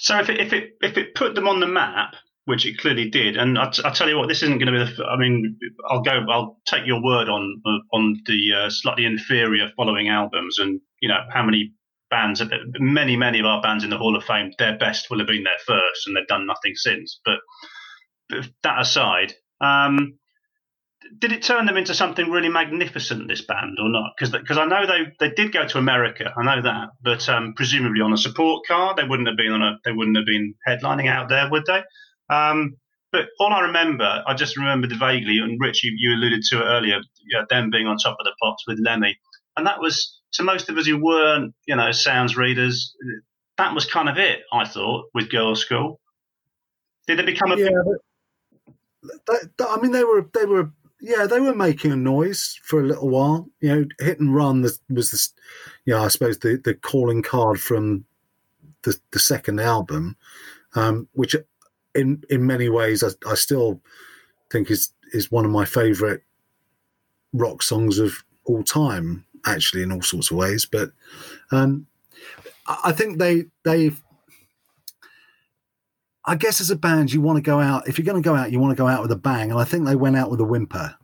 So 0.00 0.18
if 0.18 0.28
it, 0.30 0.40
if 0.40 0.52
it 0.52 0.70
if 0.80 0.96
it 0.96 1.14
put 1.14 1.34
them 1.34 1.48
on 1.48 1.60
the 1.60 1.66
map, 1.66 2.14
which 2.44 2.66
it 2.66 2.78
clearly 2.78 3.10
did, 3.10 3.36
and 3.36 3.58
I, 3.58 3.72
I 3.84 3.90
tell 3.90 4.08
you 4.08 4.18
what, 4.18 4.28
this 4.28 4.42
isn't 4.42 4.58
going 4.58 4.72
to 4.72 4.84
be 4.86 4.92
the. 4.92 5.04
I 5.04 5.16
mean, 5.16 5.58
I'll 5.88 6.02
go. 6.02 6.24
I'll 6.30 6.58
take 6.66 6.86
your 6.86 7.02
word 7.02 7.28
on 7.28 7.62
on 7.92 8.20
the 8.26 8.40
uh, 8.56 8.70
slightly 8.70 9.04
inferior 9.04 9.70
following 9.76 10.08
albums, 10.08 10.58
and 10.58 10.80
you 11.00 11.08
know 11.08 11.18
how 11.32 11.42
many 11.44 11.72
bands, 12.10 12.42
many 12.78 13.16
many 13.16 13.40
of 13.40 13.46
our 13.46 13.60
bands 13.60 13.84
in 13.84 13.90
the 13.90 13.98
Hall 13.98 14.16
of 14.16 14.24
Fame, 14.24 14.52
their 14.58 14.78
best 14.78 15.10
will 15.10 15.18
have 15.18 15.28
been 15.28 15.44
their 15.44 15.58
first, 15.66 16.06
and 16.06 16.16
they've 16.16 16.26
done 16.26 16.46
nothing 16.46 16.74
since. 16.74 17.20
But, 17.24 17.40
but 18.28 18.48
that 18.62 18.80
aside, 18.80 19.34
um, 19.60 20.18
did 21.18 21.32
it 21.32 21.42
turn 21.42 21.66
them 21.66 21.76
into 21.76 21.94
something 21.94 22.30
really 22.30 22.48
magnificent, 22.48 23.28
this 23.28 23.42
band, 23.42 23.78
or 23.80 23.88
not? 23.88 24.12
Because 24.18 24.58
I 24.58 24.66
know 24.66 24.86
they, 24.86 25.12
they 25.20 25.34
did 25.34 25.52
go 25.52 25.66
to 25.66 25.78
America, 25.78 26.32
I 26.36 26.44
know 26.44 26.62
that, 26.62 26.90
but 27.02 27.28
um, 27.28 27.54
presumably 27.56 28.00
on 28.00 28.12
a 28.12 28.16
support 28.18 28.66
card, 28.66 28.96
they 28.96 29.04
wouldn't 29.04 29.28
have 29.28 29.36
been 29.36 29.52
on 29.52 29.62
a 29.62 29.78
they 29.84 29.92
wouldn't 29.92 30.16
have 30.16 30.26
been 30.26 30.54
headlining 30.66 31.08
out 31.08 31.28
there, 31.28 31.50
would 31.50 31.64
they? 31.66 31.82
Um, 32.34 32.76
but 33.12 33.26
all 33.40 33.52
I 33.52 33.60
remember, 33.62 34.22
I 34.26 34.34
just 34.34 34.56
remembered 34.56 34.92
vaguely, 34.92 35.38
and 35.38 35.58
Rich, 35.60 35.82
you, 35.84 35.92
you 35.96 36.14
alluded 36.14 36.42
to 36.50 36.60
it 36.60 36.64
earlier, 36.64 36.96
you 36.96 37.38
know, 37.38 37.46
them 37.48 37.70
being 37.70 37.86
on 37.86 37.96
top 37.96 38.16
of 38.20 38.24
the 38.24 38.34
pops 38.42 38.64
with 38.66 38.78
Lemmy, 38.84 39.16
and 39.56 39.66
that 39.66 39.80
was 39.80 40.20
to 40.34 40.42
most 40.42 40.68
of 40.68 40.76
us 40.76 40.86
who 40.86 41.02
weren't, 41.02 41.54
you 41.66 41.74
know, 41.76 41.90
sounds 41.92 42.36
readers. 42.36 42.94
That 43.56 43.74
was 43.74 43.86
kind 43.86 44.08
of 44.08 44.18
it, 44.18 44.40
I 44.52 44.66
thought, 44.68 45.06
with 45.14 45.30
Girlschool. 45.30 45.96
Did 47.06 47.18
they 47.18 47.24
become 47.24 47.50
a 47.50 47.56
Yeah, 47.56 47.70
but 49.02 49.22
that, 49.26 49.50
that- 49.58 49.68
I 49.70 49.80
mean, 49.80 49.92
they 49.92 50.04
were 50.04 50.28
they 50.34 50.44
were 50.44 50.70
yeah 51.00 51.26
they 51.26 51.40
were 51.40 51.54
making 51.54 51.92
a 51.92 51.96
noise 51.96 52.58
for 52.62 52.80
a 52.80 52.84
little 52.84 53.08
while. 53.08 53.48
You 53.60 53.68
know, 53.68 53.86
hit 53.98 54.20
and 54.20 54.34
run 54.34 54.62
was, 54.62 54.80
this, 54.88 55.32
yeah, 55.84 56.02
I 56.02 56.08
suppose 56.08 56.38
the 56.38 56.60
the 56.62 56.74
calling 56.74 57.22
card 57.22 57.60
from 57.60 58.04
the 58.82 58.98
the 59.12 59.18
second 59.18 59.60
album, 59.60 60.16
um, 60.74 61.08
which 61.12 61.34
in 61.94 62.22
in 62.30 62.46
many 62.46 62.68
ways 62.68 63.02
I, 63.02 63.10
I 63.28 63.34
still 63.34 63.80
think 64.50 64.70
is 64.70 64.92
is 65.12 65.30
one 65.30 65.44
of 65.44 65.50
my 65.50 65.64
favourite 65.64 66.20
rock 67.32 67.62
songs 67.62 67.98
of 67.98 68.24
all 68.44 68.62
time. 68.62 69.24
Actually, 69.46 69.82
in 69.84 69.92
all 69.92 70.02
sorts 70.02 70.30
of 70.32 70.36
ways, 70.36 70.64
but 70.64 70.90
um, 71.52 71.86
I 72.66 72.80
I 72.86 72.92
think 72.92 73.18
they 73.18 73.44
they've 73.62 74.02
I 76.28 76.36
guess 76.36 76.60
as 76.60 76.70
a 76.70 76.76
band, 76.76 77.10
you 77.12 77.22
want 77.22 77.36
to 77.38 77.42
go 77.42 77.58
out. 77.58 77.88
If 77.88 77.96
you're 77.96 78.04
going 78.04 78.22
to 78.22 78.28
go 78.28 78.34
out, 78.34 78.52
you 78.52 78.60
want 78.60 78.76
to 78.76 78.80
go 78.80 78.86
out 78.86 79.00
with 79.00 79.10
a 79.10 79.16
bang. 79.16 79.50
And 79.50 79.58
I 79.58 79.64
think 79.64 79.86
they 79.86 79.96
went 79.96 80.16
out 80.16 80.30
with 80.30 80.40
a 80.40 80.44
whimper. 80.44 80.94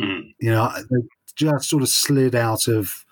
Mm. 0.00 0.34
You 0.40 0.50
know, 0.50 0.68
they 0.90 1.06
just 1.36 1.68
sort 1.68 1.82
of 1.82 1.88
slid 1.88 2.34
out 2.34 2.66
of 2.66 3.04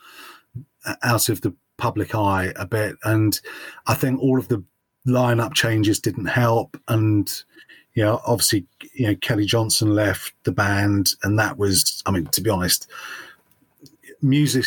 out 1.04 1.28
of 1.28 1.40
the 1.42 1.54
public 1.76 2.16
eye 2.16 2.52
a 2.56 2.66
bit, 2.66 2.96
and 3.04 3.40
I 3.86 3.94
think 3.94 4.20
all 4.20 4.38
of 4.38 4.48
the 4.48 4.64
lineup 5.06 5.54
changes 5.54 6.00
didn't 6.00 6.26
help. 6.26 6.76
And 6.88 7.30
you 7.94 8.02
know, 8.02 8.20
obviously, 8.26 8.66
you 8.94 9.06
know, 9.06 9.14
Kelly 9.16 9.46
Johnson 9.46 9.94
left 9.94 10.34
the 10.42 10.52
band, 10.52 11.14
and 11.22 11.38
that 11.38 11.58
was, 11.58 12.02
I 12.06 12.10
mean, 12.10 12.26
to 12.26 12.40
be 12.40 12.50
honest, 12.50 12.88
music 14.20 14.66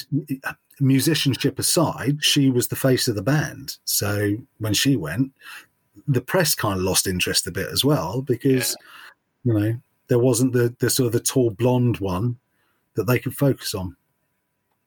musicianship 0.80 1.60
aside, 1.60 2.24
she 2.24 2.50
was 2.50 2.70
the 2.70 2.76
face 2.76 3.10
of 3.10 3.16
the 3.16 3.22
band. 3.22 3.78
So 3.84 4.38
when 4.60 4.74
she 4.74 4.96
went, 4.96 5.32
the 6.08 6.22
press 6.22 6.54
kind 6.56 6.78
of 6.80 6.84
lost 6.84 7.08
interest 7.08 7.48
a 7.48 7.52
bit 7.52 7.68
as 7.72 7.84
well 7.84 8.22
because 8.22 8.76
you 9.44 9.54
know 9.54 9.76
there 10.08 10.20
wasn't 10.20 10.54
the 10.54 10.76
the 10.80 10.90
sort 10.90 11.08
of 11.08 11.14
the 11.14 11.20
tall 11.20 11.50
blonde 11.50 11.98
one 12.00 12.38
that 12.96 13.06
they 13.06 13.20
could 13.20 13.36
focus 13.36 13.74
on. 13.74 13.96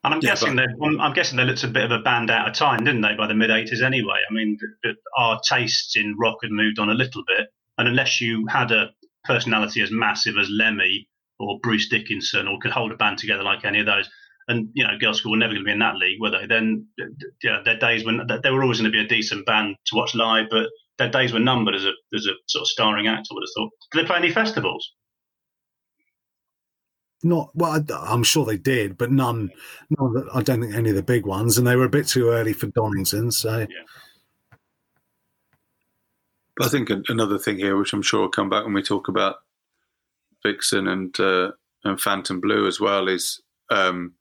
And 0.04 0.14
I'm 0.14 0.20
Yeah, 0.22 0.30
guessing 0.30 0.54
but- 0.56 0.66
they, 0.80 0.86
I'm, 0.86 1.00
I'm 1.00 1.12
guessing 1.12 1.36
they 1.36 1.44
looked 1.44 1.64
a 1.64 1.68
bit 1.68 1.84
of 1.84 1.90
a 1.90 1.98
band 1.98 2.30
out 2.30 2.48
of 2.48 2.54
time, 2.54 2.84
didn't 2.84 3.00
they? 3.02 3.14
By 3.16 3.26
the 3.26 3.34
mid 3.34 3.50
'80s, 3.50 3.82
anyway. 3.82 4.16
I 4.30 4.32
mean, 4.32 4.56
th- 4.58 4.72
th- 4.84 4.96
our 5.16 5.40
tastes 5.40 5.96
in 5.96 6.16
rock 6.18 6.38
had 6.42 6.52
moved 6.52 6.78
on 6.78 6.88
a 6.88 6.94
little 6.94 7.24
bit, 7.26 7.48
and 7.78 7.88
unless 7.88 8.20
you 8.20 8.46
had 8.46 8.70
a 8.70 8.90
personality 9.24 9.82
as 9.82 9.90
massive 9.90 10.38
as 10.38 10.48
Lemmy 10.50 11.08
or 11.40 11.58
Bruce 11.60 11.88
Dickinson, 11.88 12.46
or 12.48 12.58
could 12.60 12.70
hold 12.70 12.92
a 12.92 12.96
band 12.96 13.18
together 13.18 13.42
like 13.42 13.64
any 13.64 13.80
of 13.80 13.86
those, 13.86 14.08
and 14.46 14.70
you 14.72 14.84
know, 14.84 14.96
Girlschool 15.02 15.32
were 15.32 15.36
never 15.36 15.52
going 15.52 15.64
to 15.64 15.68
be 15.68 15.72
in 15.72 15.80
that 15.80 15.96
league, 15.96 16.20
were 16.20 16.30
they? 16.30 16.46
Then, 16.46 16.86
th- 16.96 17.10
th- 17.20 17.32
yeah, 17.42 17.60
their 17.64 17.76
days 17.78 18.04
when 18.04 18.20
they 18.42 18.50
were 18.52 18.62
always 18.62 18.80
going 18.80 18.90
to 18.90 18.96
be 18.96 19.04
a 19.04 19.08
decent 19.08 19.44
band 19.46 19.76
to 19.86 19.96
watch 19.96 20.14
live, 20.14 20.46
but 20.48 20.66
their 20.98 21.10
days 21.10 21.32
were 21.32 21.38
numbered 21.38 21.74
as 21.74 21.84
a 21.84 21.92
as 22.14 22.26
a 22.26 22.34
sort 22.46 22.62
of 22.62 22.68
starring 22.68 23.06
act. 23.06 23.28
I 23.30 23.34
would 23.34 23.44
have 23.44 23.50
thought. 23.56 23.70
Did 23.92 24.02
they 24.02 24.06
play 24.06 24.18
any 24.18 24.30
festivals? 24.30 24.92
Not 27.22 27.50
well, 27.54 27.72
I, 27.72 28.12
I'm 28.12 28.22
sure 28.22 28.44
they 28.44 28.58
did, 28.58 28.98
but 28.98 29.10
none. 29.10 29.50
none 29.90 30.06
of 30.06 30.12
the, 30.12 30.30
I 30.34 30.42
don't 30.42 30.62
think 30.62 30.74
any 30.74 30.90
of 30.90 30.96
the 30.96 31.02
big 31.02 31.26
ones, 31.26 31.58
and 31.58 31.66
they 31.66 31.76
were 31.76 31.84
a 31.84 31.90
bit 31.90 32.06
too 32.06 32.30
early 32.30 32.52
for 32.52 32.66
Donington. 32.68 33.32
So 33.32 33.66
I 36.60 36.68
think 36.68 36.90
another 37.08 37.38
thing 37.38 37.56
here, 37.56 37.76
which 37.76 37.92
I'm 37.92 38.02
sure 38.02 38.20
will 38.20 38.28
come 38.28 38.50
back 38.50 38.64
when 38.64 38.74
we 38.74 38.82
talk 38.82 39.08
about 39.08 39.36
Vixen 40.44 40.88
and 40.88 41.18
uh, 41.18 41.52
and 41.84 42.00
Phantom 42.00 42.40
Blue 42.40 42.66
as 42.66 42.80
well, 42.80 43.08
is 43.08 43.40
um, 43.70 44.14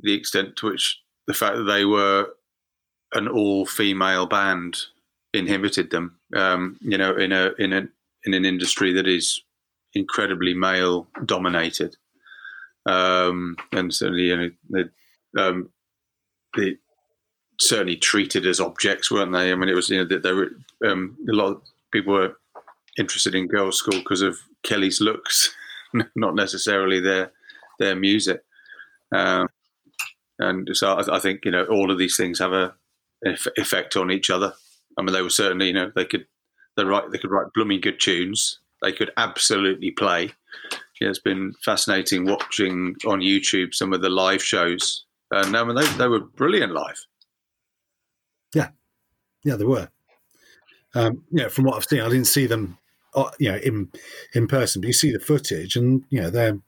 the 0.00 0.14
extent 0.14 0.56
to 0.56 0.66
which 0.66 1.00
the 1.26 1.34
fact 1.34 1.56
that 1.56 1.64
they 1.64 1.84
were 1.84 2.28
an 3.12 3.28
all-female 3.28 4.26
band 4.26 4.78
inhibited 5.32 5.90
them. 5.90 6.18
Um, 6.34 6.78
you 6.80 6.98
know, 6.98 7.14
in 7.16 7.32
a 7.32 7.52
in 7.58 7.72
a 7.72 7.88
in 8.24 8.34
an 8.34 8.44
industry 8.44 8.92
that 8.94 9.06
is 9.06 9.42
incredibly 9.94 10.54
male-dominated, 10.54 11.96
um, 12.86 13.56
and 13.72 13.94
certainly 13.94 14.24
you 14.24 14.36
know 14.36 14.50
the, 14.68 14.90
um, 15.38 15.70
certainly 17.60 17.96
treated 17.96 18.46
as 18.46 18.60
objects, 18.60 19.10
weren't 19.10 19.32
they? 19.32 19.52
I 19.52 19.54
mean, 19.54 19.68
it 19.68 19.74
was 19.74 19.90
you 19.90 19.98
know 19.98 20.08
that 20.08 20.22
there 20.22 20.34
were 20.34 20.50
um, 20.84 21.16
a 21.28 21.32
lot 21.32 21.52
of 21.52 21.62
people 21.92 22.14
were 22.14 22.36
interested 22.98 23.34
in 23.34 23.48
Girlschool 23.48 23.98
because 23.98 24.22
of 24.22 24.38
Kelly's 24.62 25.00
looks, 25.00 25.54
not 26.14 26.34
necessarily 26.34 27.00
their 27.00 27.32
their 27.78 27.96
music. 27.96 28.42
Um, 29.12 29.48
and 30.38 30.68
so 30.72 30.94
I, 30.94 31.16
I 31.16 31.18
think 31.18 31.44
you 31.44 31.50
know 31.50 31.64
all 31.64 31.90
of 31.90 31.98
these 31.98 32.16
things 32.16 32.38
have 32.38 32.52
a 32.52 32.74
effect 33.56 33.96
on 33.96 34.10
each 34.10 34.30
other. 34.30 34.54
I 34.98 35.02
mean, 35.02 35.12
they 35.12 35.22
were 35.22 35.30
certainly 35.30 35.68
you 35.68 35.72
know 35.72 35.92
they 35.94 36.04
could 36.04 36.26
they 36.76 36.84
write 36.84 37.10
they 37.10 37.18
could 37.18 37.30
write 37.30 37.52
blooming 37.54 37.80
good 37.80 38.00
tunes. 38.00 38.60
They 38.82 38.92
could 38.92 39.10
absolutely 39.16 39.90
play. 39.90 40.32
Yeah, 41.00 41.08
it's 41.08 41.18
been 41.18 41.52
fascinating 41.62 42.26
watching 42.26 42.94
on 43.06 43.20
YouTube 43.20 43.74
some 43.74 43.92
of 43.92 44.02
the 44.02 44.10
live 44.10 44.42
shows, 44.42 45.04
and 45.30 45.56
I 45.56 45.64
mean 45.64 45.76
they 45.76 45.86
they 45.94 46.08
were 46.08 46.20
brilliant 46.20 46.72
live. 46.72 47.06
yeah, 48.54 48.68
yeah, 49.44 49.56
they 49.56 49.64
were. 49.64 49.88
Um, 50.94 51.22
yeah, 51.30 51.48
from 51.48 51.64
what 51.64 51.76
I've 51.76 51.84
seen, 51.84 52.00
I 52.00 52.08
didn't 52.08 52.26
see 52.26 52.46
them, 52.46 52.76
uh, 53.14 53.30
you 53.38 53.50
know, 53.50 53.58
in 53.58 53.90
in 54.34 54.46
person, 54.48 54.80
but 54.80 54.88
you 54.88 54.92
see 54.92 55.12
the 55.12 55.20
footage, 55.20 55.76
and 55.76 56.04
you 56.10 56.20
know 56.20 56.30
they're 56.30 56.58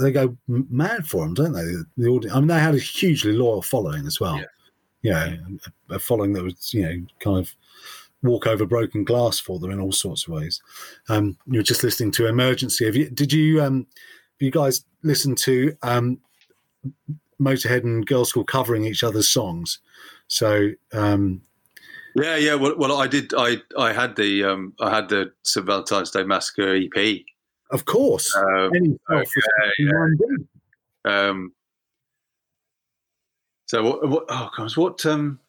they 0.00 0.12
go 0.12 0.36
mad 0.48 1.06
for 1.06 1.24
them, 1.24 1.34
don't 1.34 1.52
they? 1.52 1.64
The 1.96 2.08
audience. 2.08 2.34
I 2.34 2.38
mean, 2.40 2.48
they 2.48 2.58
had 2.58 2.74
a 2.74 2.78
hugely 2.78 3.32
loyal 3.32 3.62
following 3.62 4.06
as 4.06 4.20
well. 4.20 4.36
Yeah. 4.36 4.44
You 5.02 5.12
know, 5.12 5.36
a, 5.90 5.94
a 5.94 5.98
following 5.98 6.32
that 6.32 6.44
was 6.44 6.72
you 6.74 6.82
know 6.82 7.06
kind 7.20 7.38
of 7.38 7.54
walk 8.22 8.46
over 8.46 8.66
broken 8.66 9.04
glass 9.04 9.38
for 9.38 9.58
them 9.58 9.70
in 9.70 9.80
all 9.80 9.92
sorts 9.92 10.26
of 10.26 10.34
ways. 10.34 10.60
Um, 11.08 11.38
you 11.46 11.58
were 11.58 11.64
just 11.64 11.82
listening 11.82 12.10
to 12.12 12.26
Emergency. 12.26 12.84
Have 12.84 12.96
you? 12.96 13.10
Did 13.10 13.32
you? 13.32 13.62
Um, 13.62 13.86
have 13.94 14.44
you 14.44 14.50
guys 14.50 14.84
listen 15.02 15.34
to 15.36 15.74
um, 15.82 16.18
Motorhead 17.40 17.84
and 17.84 18.06
Girlschool 18.06 18.46
covering 18.46 18.84
each 18.84 19.02
other's 19.02 19.30
songs? 19.30 19.78
So 20.28 20.70
um, 20.92 21.40
Yeah, 22.14 22.36
yeah. 22.36 22.54
Well, 22.54 22.76
well, 22.76 22.98
I 22.98 23.06
did. 23.06 23.32
I 23.36 23.58
I 23.78 23.92
had 23.92 24.16
the 24.16 24.44
um, 24.44 24.74
I 24.80 24.94
had 24.94 25.08
the 25.08 25.32
St 25.42 25.64
Valentine's 25.64 26.10
Day 26.10 26.24
Massacre 26.24 26.76
EP. 26.76 27.20
Of 27.70 27.84
course. 27.84 28.34
Um, 28.36 28.70
Any 28.74 28.98
oh, 29.10 29.22
yeah, 29.78 31.28
um, 31.28 31.52
so 33.66 33.82
what? 33.82 34.08
What? 34.08 34.24
Oh 34.28 34.48
comes 34.56 34.76
what? 34.76 35.04
Um, 35.06 35.40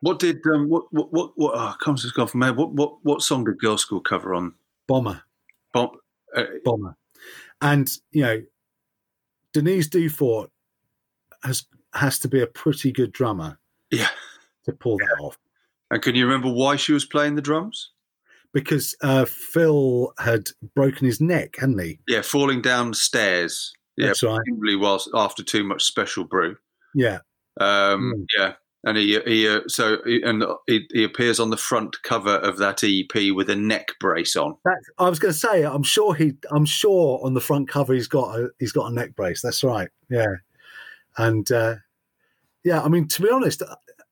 what 0.00 0.18
did 0.18 0.40
um, 0.52 0.68
what 0.68 0.84
what 0.90 1.12
what? 1.12 1.32
what 1.36 1.54
oh, 1.54 1.74
comes 1.82 2.02
has 2.02 2.12
gone 2.12 2.26
from 2.26 2.40
there. 2.40 2.52
What 2.52 2.72
what 2.72 2.96
what 3.02 3.22
song 3.22 3.44
did 3.44 3.58
Girlschool 3.58 4.04
cover 4.04 4.34
on? 4.34 4.54
Bomber, 4.88 5.22
Bomb, 5.72 5.92
uh, 6.36 6.44
bomber. 6.64 6.96
And, 7.60 7.88
you 8.10 8.22
know, 8.22 8.42
Denise 9.52 9.88
Dufort 9.88 10.48
has 11.44 11.66
has 11.94 12.18
to 12.20 12.28
be 12.28 12.40
a 12.40 12.46
pretty 12.46 12.90
good 12.90 13.12
drummer 13.12 13.58
yeah. 13.90 14.08
to 14.64 14.72
pull 14.72 14.96
that 14.98 15.16
off. 15.20 15.38
And 15.90 16.02
can 16.02 16.14
you 16.14 16.26
remember 16.26 16.50
why 16.50 16.76
she 16.76 16.92
was 16.92 17.04
playing 17.04 17.34
the 17.34 17.42
drums? 17.42 17.90
Because 18.52 18.96
uh, 19.02 19.26
Phil 19.26 20.12
had 20.18 20.48
broken 20.74 21.06
his 21.06 21.20
neck, 21.20 21.56
hadn't 21.58 21.78
he? 21.78 22.00
Yeah, 22.08 22.22
falling 22.22 22.62
down 22.62 22.94
stairs. 22.94 23.72
Yeah, 23.96 24.08
That's 24.08 24.22
right. 24.22 24.40
probably 24.48 24.76
whilst 24.76 25.08
after 25.14 25.42
too 25.42 25.64
much 25.64 25.82
special 25.84 26.24
brew. 26.24 26.56
Yeah. 26.94 27.18
Um, 27.60 28.14
Mm. 28.14 28.24
Yeah, 28.36 28.52
and 28.84 28.96
he 28.96 29.20
he 29.26 29.46
uh, 29.48 29.60
so 29.68 29.98
he, 30.06 30.22
and 30.22 30.42
he, 30.66 30.86
he 30.92 31.04
appears 31.04 31.38
on 31.38 31.50
the 31.50 31.56
front 31.58 32.02
cover 32.02 32.36
of 32.36 32.56
that 32.58 32.82
EP 32.82 33.32
with 33.34 33.50
a 33.50 33.56
neck 33.56 33.88
brace 34.00 34.34
on. 34.36 34.56
That, 34.64 34.78
I 34.98 35.08
was 35.10 35.18
going 35.18 35.32
to 35.34 35.38
say, 35.38 35.62
I'm 35.62 35.82
sure 35.82 36.14
he, 36.14 36.32
I'm 36.50 36.64
sure 36.64 37.20
on 37.22 37.34
the 37.34 37.40
front 37.40 37.68
cover 37.68 37.92
he's 37.92 38.08
got 38.08 38.38
a, 38.38 38.48
he's 38.58 38.72
got 38.72 38.90
a 38.90 38.94
neck 38.94 39.14
brace. 39.14 39.42
That's 39.42 39.62
right. 39.62 39.88
Yeah, 40.08 40.36
and 41.18 41.50
uh, 41.52 41.74
yeah, 42.64 42.80
I 42.82 42.88
mean 42.88 43.06
to 43.08 43.22
be 43.22 43.28
honest, 43.30 43.62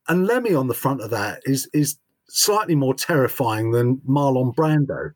and 0.09 0.27
Lemmy 0.27 0.55
on 0.55 0.69
the 0.69 0.75
front 0.75 1.01
of 1.01 1.09
that 1.11 1.41
is 1.45 1.69
is 1.73 1.97
slightly 2.29 2.75
more 2.75 2.95
terrifying 2.95 3.71
than 3.73 3.97
Marlon 4.09 4.55
Brando. 4.55 5.13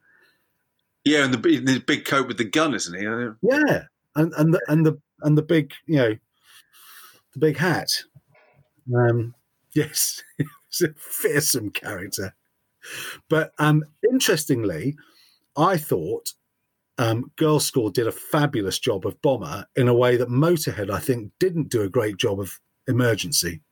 Yeah, 1.04 1.24
and 1.26 1.34
the, 1.34 1.38
big- 1.38 1.66
the 1.66 1.78
big 1.80 2.06
coat 2.06 2.26
with 2.28 2.38
the 2.38 2.44
gun, 2.44 2.74
isn't 2.74 2.98
he? 2.98 3.06
Uh, 3.06 3.32
Yeah, 3.42 3.84
and 4.16 4.32
and 4.36 4.54
the 4.54 4.60
and 4.68 4.86
the 4.86 5.00
and 5.20 5.38
the 5.38 5.42
big, 5.42 5.72
you 5.86 5.96
know, 5.96 6.16
the 7.32 7.38
big 7.38 7.56
hat. 7.56 7.90
Um, 8.94 9.34
yes, 9.74 10.22
it's 10.38 10.82
a 10.82 10.94
fearsome 10.96 11.70
character. 11.70 12.34
But 13.30 13.52
um, 13.58 13.84
interestingly, 14.08 14.96
I 15.56 15.76
thought 15.76 16.32
um, 16.98 17.30
Girlschool 17.36 17.92
did 17.92 18.06
a 18.06 18.12
fabulous 18.12 18.78
job 18.78 19.06
of 19.06 19.20
Bomber 19.22 19.66
in 19.76 19.88
a 19.88 19.94
way 19.94 20.16
that 20.16 20.28
Motorhead, 20.28 20.90
I 20.90 21.00
think, 21.00 21.32
didn't 21.40 21.70
do 21.70 21.82
a 21.82 21.88
great 21.88 22.16
job 22.16 22.40
of 22.40 22.60
Emergency. 22.86 23.62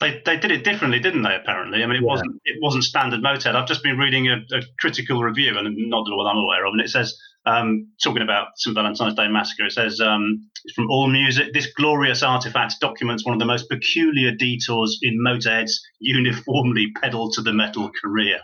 They, 0.00 0.22
they 0.24 0.38
did 0.38 0.50
it 0.50 0.64
differently, 0.64 0.98
didn't 0.98 1.22
they? 1.22 1.34
Apparently, 1.36 1.82
I 1.82 1.86
mean, 1.86 1.96
it 1.96 2.02
Yeah. 2.02 2.08
wasn't 2.08 2.40
it 2.44 2.56
wasn't 2.62 2.84
standard 2.84 3.20
Motorhead. 3.22 3.54
I've 3.54 3.68
just 3.68 3.82
been 3.82 3.98
reading 3.98 4.28
a, 4.28 4.36
a 4.52 4.62
critical 4.78 5.22
review, 5.22 5.58
and 5.58 5.76
not 5.90 6.06
the 6.06 6.16
one 6.16 6.26
I'm 6.26 6.38
aware 6.38 6.64
of, 6.64 6.72
and 6.72 6.80
it 6.80 6.88
says 6.88 7.18
um, 7.44 7.88
talking 8.02 8.22
about 8.22 8.48
St 8.56 8.74
Valentine's 8.74 9.14
Day 9.14 9.28
Massacre. 9.28 9.66
It 9.66 9.72
says 9.72 10.00
um, 10.00 10.48
it's 10.64 10.74
from 10.74 10.90
All 10.90 11.06
Music. 11.06 11.52
This 11.52 11.66
glorious 11.74 12.22
artifact 12.22 12.74
documents 12.80 13.26
one 13.26 13.34
of 13.34 13.40
the 13.40 13.46
most 13.46 13.68
peculiar 13.68 14.32
detours 14.34 14.98
in 15.02 15.18
Motorhead's 15.22 15.80
uniformly 15.98 16.92
pedal 17.02 17.30
to 17.32 17.42
the 17.42 17.52
metal 17.52 17.90
career. 18.02 18.40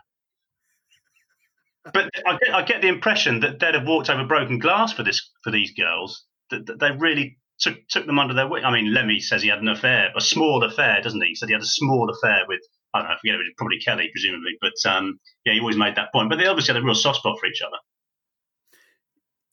But 1.92 2.10
I 2.26 2.36
get, 2.36 2.54
I 2.54 2.62
get 2.62 2.82
the 2.82 2.88
impression 2.88 3.40
that 3.40 3.60
they'd 3.60 3.74
have 3.74 3.86
walked 3.86 4.10
over 4.10 4.24
broken 4.26 4.58
glass 4.58 4.92
for 4.92 5.04
this 5.04 5.30
for 5.42 5.50
these 5.50 5.72
girls. 5.72 6.24
That, 6.50 6.66
that 6.66 6.80
they 6.80 6.90
really 6.92 7.38
took 7.58 7.76
took 7.88 8.06
them 8.06 8.18
under 8.18 8.34
their 8.34 8.48
wing. 8.48 8.64
I 8.64 8.70
mean, 8.70 8.92
Lemmy 8.92 9.20
says 9.20 9.42
he 9.42 9.48
had 9.48 9.60
an 9.60 9.68
affair, 9.68 10.10
a 10.16 10.20
small 10.20 10.62
affair, 10.64 11.00
doesn't 11.02 11.20
he? 11.20 11.28
He 11.28 11.34
said 11.34 11.48
he 11.48 11.54
had 11.54 11.62
a 11.62 11.66
small 11.66 12.10
affair 12.10 12.44
with 12.48 12.60
I 12.94 13.00
don't 13.00 13.08
know, 13.08 13.14
I 13.14 13.18
forget 13.18 13.34
it 13.34 13.38
was 13.38 13.54
probably 13.56 13.78
Kelly, 13.78 14.08
presumably. 14.12 14.56
But 14.60 14.90
um, 14.90 15.18
yeah, 15.44 15.54
he 15.54 15.60
always 15.60 15.76
made 15.76 15.96
that 15.96 16.12
point. 16.12 16.30
But 16.30 16.38
they 16.38 16.46
obviously 16.46 16.74
had 16.74 16.82
a 16.82 16.86
real 16.86 16.94
soft 16.94 17.18
spot 17.18 17.38
for 17.38 17.46
each 17.46 17.62
other. 17.62 17.76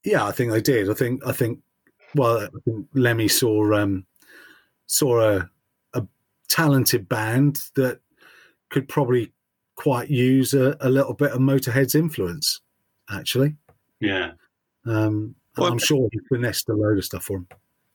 Yeah, 0.03 0.25
I 0.25 0.31
think 0.31 0.51
they 0.51 0.61
did. 0.61 0.89
I 0.89 0.93
think 0.93 1.25
I 1.25 1.31
think 1.31 1.59
well, 2.15 2.37
I 2.37 2.59
think 2.65 2.87
Lemmy 2.93 3.27
saw 3.27 3.73
um, 3.73 4.05
saw 4.87 5.21
a 5.21 5.49
a 5.93 6.07
talented 6.49 7.09
band 7.09 7.63
that 7.75 7.99
could 8.69 8.87
probably 8.87 9.31
quite 9.75 10.09
use 10.09 10.53
a, 10.53 10.77
a 10.81 10.89
little 10.89 11.13
bit 11.13 11.31
of 11.31 11.39
Motorhead's 11.39 11.95
influence, 11.95 12.61
actually. 13.09 13.55
Yeah. 13.99 14.31
Um, 14.85 15.35
Well, 15.57 15.71
I'm 15.71 15.79
sure 15.79 16.09
he 16.11 16.19
finessed 16.29 16.69
a 16.69 16.73
load 16.73 16.97
of 16.97 17.05
stuff 17.05 17.23
for 17.25 17.37
him. 17.37 17.47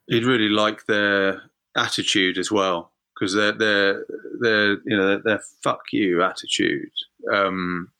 He'd 0.09 0.25
really 0.25 0.49
like 0.49 0.87
their 0.87 1.43
attitude 1.77 2.39
as 2.39 2.51
well 2.51 2.93
because 3.15 3.35
their 3.35 3.53
their 3.53 4.05
their 4.41 4.73
you 4.85 4.97
know 4.97 5.07
their, 5.09 5.23
their 5.23 5.41
fuck 5.63 5.81
you 5.93 6.23
attitude 6.23 6.91
um, 7.33 7.91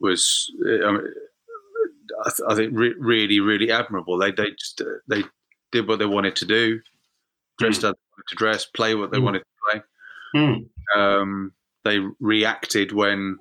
was 0.00 0.50
I, 0.64 0.92
mean, 0.92 1.02
I, 2.24 2.30
th- 2.30 2.48
I 2.48 2.54
think 2.54 2.72
re- 2.74 2.94
really 2.98 3.40
really 3.40 3.70
admirable. 3.70 4.18
They 4.18 4.30
they 4.30 4.50
just 4.52 4.80
uh, 4.80 4.84
they 5.08 5.24
did 5.72 5.88
what 5.88 5.98
they 5.98 6.06
wanted 6.06 6.36
to 6.36 6.46
do, 6.46 6.80
dressed 7.58 7.82
they 7.82 7.88
wanted 7.88 8.28
to 8.28 8.36
dress, 8.36 8.64
play 8.64 8.94
what 8.94 9.10
they 9.10 9.18
Mm. 9.18 9.24
wanted 9.24 9.40
to 9.40 9.70
play. 9.70 9.82
Hmm. 10.34 10.98
um, 11.00 11.52
they 11.84 12.00
reacted 12.20 12.92
when 12.92 13.38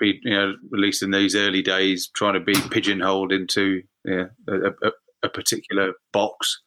you 0.00 0.20
know, 0.24 0.50
at 0.72 0.78
least 0.78 1.02
in 1.02 1.10
these 1.10 1.34
early 1.34 1.60
days, 1.62 2.08
trying 2.14 2.34
to 2.34 2.40
be 2.40 2.54
pigeonholed 2.70 3.32
into 3.32 3.82
yeah, 4.04 4.26
a, 4.48 4.68
a, 4.68 4.92
a 5.24 5.28
particular 5.28 5.94
box. 6.12 6.62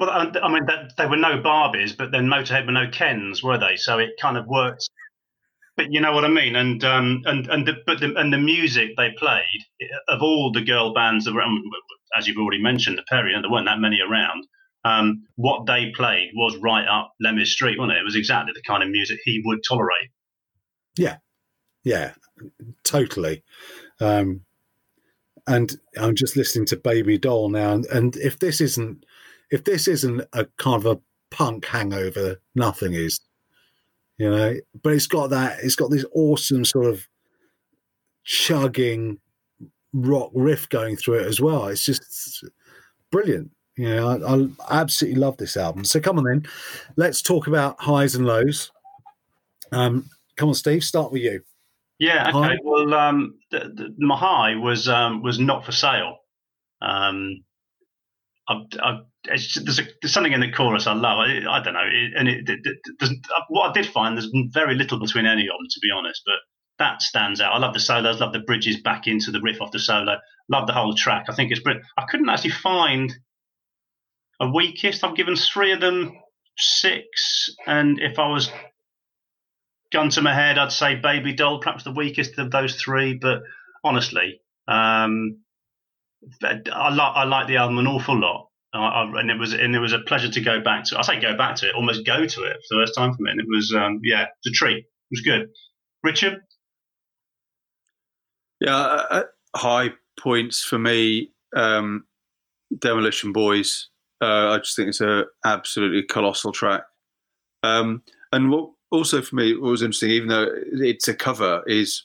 Well, 0.00 0.08
I 0.10 0.48
mean, 0.48 0.64
that, 0.64 0.96
they 0.96 1.04
were 1.04 1.18
no 1.18 1.42
Barbies, 1.42 1.94
but 1.94 2.10
then 2.10 2.26
Motorhead 2.26 2.64
were 2.64 2.72
no 2.72 2.88
Kens, 2.90 3.42
were 3.42 3.58
they? 3.58 3.76
So 3.76 3.98
it 3.98 4.12
kind 4.18 4.38
of 4.38 4.46
worked. 4.46 4.88
But 5.76 5.92
you 5.92 6.00
know 6.00 6.12
what 6.12 6.24
I 6.24 6.28
mean, 6.28 6.56
and 6.56 6.82
um, 6.84 7.20
and 7.26 7.46
and 7.48 7.68
the, 7.68 7.74
but 7.86 8.00
the, 8.00 8.14
and 8.16 8.32
the 8.32 8.38
music 8.38 8.92
they 8.96 9.10
played 9.18 9.44
of 10.08 10.22
all 10.22 10.52
the 10.52 10.62
girl 10.62 10.94
bands 10.94 11.30
were, 11.30 11.42
um, 11.42 11.62
as 12.16 12.26
you've 12.26 12.38
already 12.38 12.62
mentioned, 12.62 12.96
the 12.96 13.04
Perry, 13.10 13.34
and 13.34 13.44
there 13.44 13.50
weren't 13.50 13.66
that 13.66 13.78
many 13.78 13.98
around. 14.00 14.46
Um, 14.86 15.24
what 15.36 15.66
they 15.66 15.92
played 15.94 16.30
was 16.34 16.56
right 16.56 16.88
up 16.88 17.12
Lemmy 17.20 17.44
Street, 17.44 17.78
wasn't 17.78 17.98
it? 17.98 18.00
It 18.00 18.04
was 18.04 18.16
exactly 18.16 18.54
the 18.54 18.62
kind 18.62 18.82
of 18.82 18.88
music 18.88 19.18
he 19.24 19.42
would 19.44 19.60
tolerate. 19.68 20.08
Yeah, 20.96 21.18
yeah, 21.84 22.14
totally. 22.84 23.42
Um, 24.00 24.46
and 25.46 25.78
I'm 25.98 26.14
just 26.14 26.36
listening 26.36 26.64
to 26.66 26.76
Baby 26.78 27.18
Doll 27.18 27.50
now, 27.50 27.72
and, 27.72 27.84
and 27.86 28.16
if 28.16 28.38
this 28.38 28.62
isn't 28.62 29.04
if 29.50 29.64
this 29.64 29.88
isn't 29.88 30.22
a 30.32 30.46
kind 30.58 30.84
of 30.84 30.86
a 30.86 31.00
punk 31.30 31.66
hangover, 31.66 32.40
nothing 32.54 32.94
is. 32.94 33.20
You 34.18 34.30
know, 34.30 34.54
but 34.82 34.92
it's 34.92 35.06
got 35.06 35.30
that. 35.30 35.60
It's 35.62 35.76
got 35.76 35.90
this 35.90 36.04
awesome 36.14 36.64
sort 36.64 36.86
of 36.86 37.08
chugging 38.24 39.18
rock 39.92 40.30
riff 40.34 40.68
going 40.68 40.96
through 40.96 41.20
it 41.20 41.26
as 41.26 41.40
well. 41.40 41.66
It's 41.66 41.84
just 41.84 42.44
brilliant. 43.10 43.50
You 43.76 43.88
know, 43.88 44.50
I, 44.68 44.74
I 44.76 44.80
absolutely 44.80 45.18
love 45.20 45.38
this 45.38 45.56
album. 45.56 45.84
So 45.84 46.00
come 46.00 46.18
on 46.18 46.24
then, 46.24 46.46
let's 46.96 47.22
talk 47.22 47.46
about 47.46 47.80
highs 47.80 48.14
and 48.14 48.26
lows. 48.26 48.70
Um, 49.72 50.10
come 50.36 50.50
on, 50.50 50.54
Steve, 50.54 50.84
start 50.84 51.12
with 51.12 51.22
you. 51.22 51.40
Yeah. 51.98 52.30
High? 52.30 52.46
Okay. 52.46 52.58
Well, 52.62 52.92
um, 52.92 53.38
the, 53.50 53.58
the, 53.58 53.94
my 53.98 54.16
high 54.16 54.56
was 54.56 54.88
um, 54.88 55.22
was 55.22 55.38
not 55.38 55.64
for 55.64 55.72
sale. 55.72 56.18
Um, 56.82 57.44
I, 58.48 58.64
I, 58.80 58.98
it's 59.24 59.54
there's, 59.54 59.78
a, 59.78 59.82
there's 60.00 60.12
something 60.12 60.32
in 60.32 60.40
the 60.40 60.50
chorus 60.50 60.86
I 60.86 60.94
love. 60.94 61.18
I, 61.18 61.42
I 61.48 61.62
don't 61.62 61.74
know, 61.74 61.84
it, 61.84 62.12
and 62.16 62.28
it, 62.28 62.48
it, 62.48 62.60
it 62.64 63.26
what 63.48 63.70
I 63.70 63.72
did 63.72 63.86
find 63.86 64.16
there's 64.16 64.30
very 64.52 64.74
little 64.74 64.98
between 64.98 65.26
any 65.26 65.42
of 65.42 65.58
them, 65.58 65.66
to 65.68 65.80
be 65.80 65.90
honest. 65.94 66.22
But 66.24 66.36
that 66.78 67.02
stands 67.02 67.40
out. 67.40 67.52
I 67.52 67.58
love 67.58 67.74
the 67.74 67.80
solos, 67.80 68.20
love 68.20 68.32
the 68.32 68.40
bridges 68.40 68.80
back 68.80 69.06
into 69.06 69.30
the 69.30 69.40
riff 69.40 69.60
off 69.60 69.72
the 69.72 69.78
solo, 69.78 70.16
love 70.48 70.66
the 70.66 70.72
whole 70.72 70.94
track. 70.94 71.26
I 71.28 71.34
think 71.34 71.50
it's 71.50 71.60
brilliant. 71.60 71.86
I 71.96 72.06
couldn't 72.08 72.28
actually 72.28 72.50
find 72.50 73.14
a 74.40 74.50
weakest. 74.50 75.04
I've 75.04 75.16
given 75.16 75.36
three 75.36 75.72
of 75.72 75.80
them 75.80 76.12
six, 76.56 77.50
and 77.66 78.00
if 78.00 78.18
I 78.18 78.28
was 78.28 78.50
gun 79.92 80.08
to 80.10 80.22
my 80.22 80.34
head, 80.34 80.56
I'd 80.56 80.72
say 80.72 80.94
Baby 80.94 81.34
Doll, 81.34 81.60
perhaps 81.60 81.84
the 81.84 81.92
weakest 81.92 82.38
of 82.38 82.50
those 82.50 82.76
three. 82.76 83.14
But 83.14 83.42
honestly, 83.84 84.40
um, 84.66 85.40
I 86.42 86.94
like 86.94 87.16
I 87.16 87.24
like 87.24 87.46
the 87.48 87.56
album 87.56 87.78
an 87.78 87.86
awful 87.86 88.18
lot, 88.18 88.49
And 88.72 89.30
it 89.30 89.38
was 89.38 89.52
and 89.52 89.74
it 89.74 89.80
was 89.80 89.92
a 89.92 89.98
pleasure 90.00 90.30
to 90.30 90.40
go 90.40 90.60
back 90.60 90.84
to. 90.84 90.98
I 90.98 91.02
say 91.02 91.20
go 91.20 91.36
back 91.36 91.56
to 91.56 91.68
it, 91.68 91.74
almost 91.74 92.06
go 92.06 92.26
to 92.26 92.42
it 92.44 92.56
for 92.68 92.76
the 92.76 92.82
first 92.82 92.94
time 92.96 93.14
for 93.14 93.22
me. 93.22 93.30
And 93.32 93.40
it 93.40 93.46
was 93.48 93.74
um, 93.74 94.00
yeah, 94.04 94.26
it's 94.38 94.46
a 94.48 94.52
treat. 94.52 94.78
It 94.78 94.86
was 95.10 95.20
good. 95.22 95.48
Richard, 96.02 96.40
Yeah, 98.60 98.76
uh, 98.76 99.06
uh, 99.10 99.22
high 99.56 99.90
points 100.18 100.62
for 100.62 100.78
me. 100.78 101.32
Um, 101.56 102.04
Demolition 102.78 103.32
Boys. 103.32 103.88
Uh, 104.22 104.50
I 104.50 104.58
just 104.58 104.76
think 104.76 104.88
it's 104.88 105.00
a 105.00 105.24
absolutely 105.44 106.02
colossal 106.04 106.52
track. 106.52 106.82
Um, 107.62 108.02
and 108.32 108.50
what 108.50 108.70
also 108.90 109.22
for 109.22 109.36
me, 109.36 109.54
what 109.56 109.70
was 109.70 109.82
interesting, 109.82 110.10
even 110.10 110.28
though 110.28 110.46
it's 110.72 111.08
a 111.08 111.14
cover, 111.14 111.62
is 111.66 112.04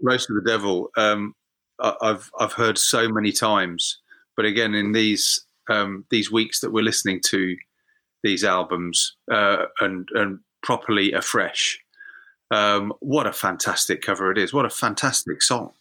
"Race 0.00 0.28
with 0.28 0.44
the 0.44 0.50
Devil." 0.50 0.90
Um, 0.96 1.34
I- 1.80 1.96
I've 2.02 2.30
I've 2.38 2.52
heard 2.52 2.78
so 2.78 3.08
many 3.08 3.32
times, 3.32 3.98
but 4.36 4.44
again, 4.44 4.74
in 4.74 4.92
these 4.92 5.45
um, 5.68 6.04
these 6.10 6.30
weeks 6.30 6.60
that 6.60 6.72
we're 6.72 6.84
listening 6.84 7.20
to 7.26 7.56
these 8.22 8.44
albums 8.44 9.16
uh, 9.30 9.66
and 9.80 10.08
and 10.14 10.40
properly 10.62 11.12
afresh, 11.12 11.78
um, 12.50 12.92
what 13.00 13.26
a 13.26 13.32
fantastic 13.32 14.02
cover 14.02 14.30
it 14.30 14.38
is! 14.38 14.52
What 14.52 14.66
a 14.66 14.70
fantastic 14.70 15.42
song! 15.42 15.72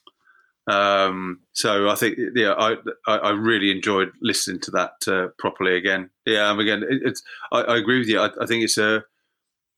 Um, 0.68 1.42
so 1.54 1.90
I 1.90 1.96
think, 1.96 2.18
yeah, 2.36 2.54
I, 2.54 2.76
I 3.08 3.30
really 3.32 3.70
enjoyed 3.70 4.12
listening 4.22 4.60
to 4.62 4.72
that 4.72 4.94
uh, 5.08 5.28
properly 5.38 5.78
again. 5.78 6.10
Yeah, 6.26 6.60
again, 6.60 6.84
it, 6.84 7.02
it's 7.04 7.22
I, 7.52 7.62
I 7.62 7.78
agree 7.78 8.00
with 8.00 8.08
you. 8.08 8.20
I, 8.20 8.30
I 8.42 8.46
think 8.46 8.64
it's 8.64 8.78
a 8.78 9.04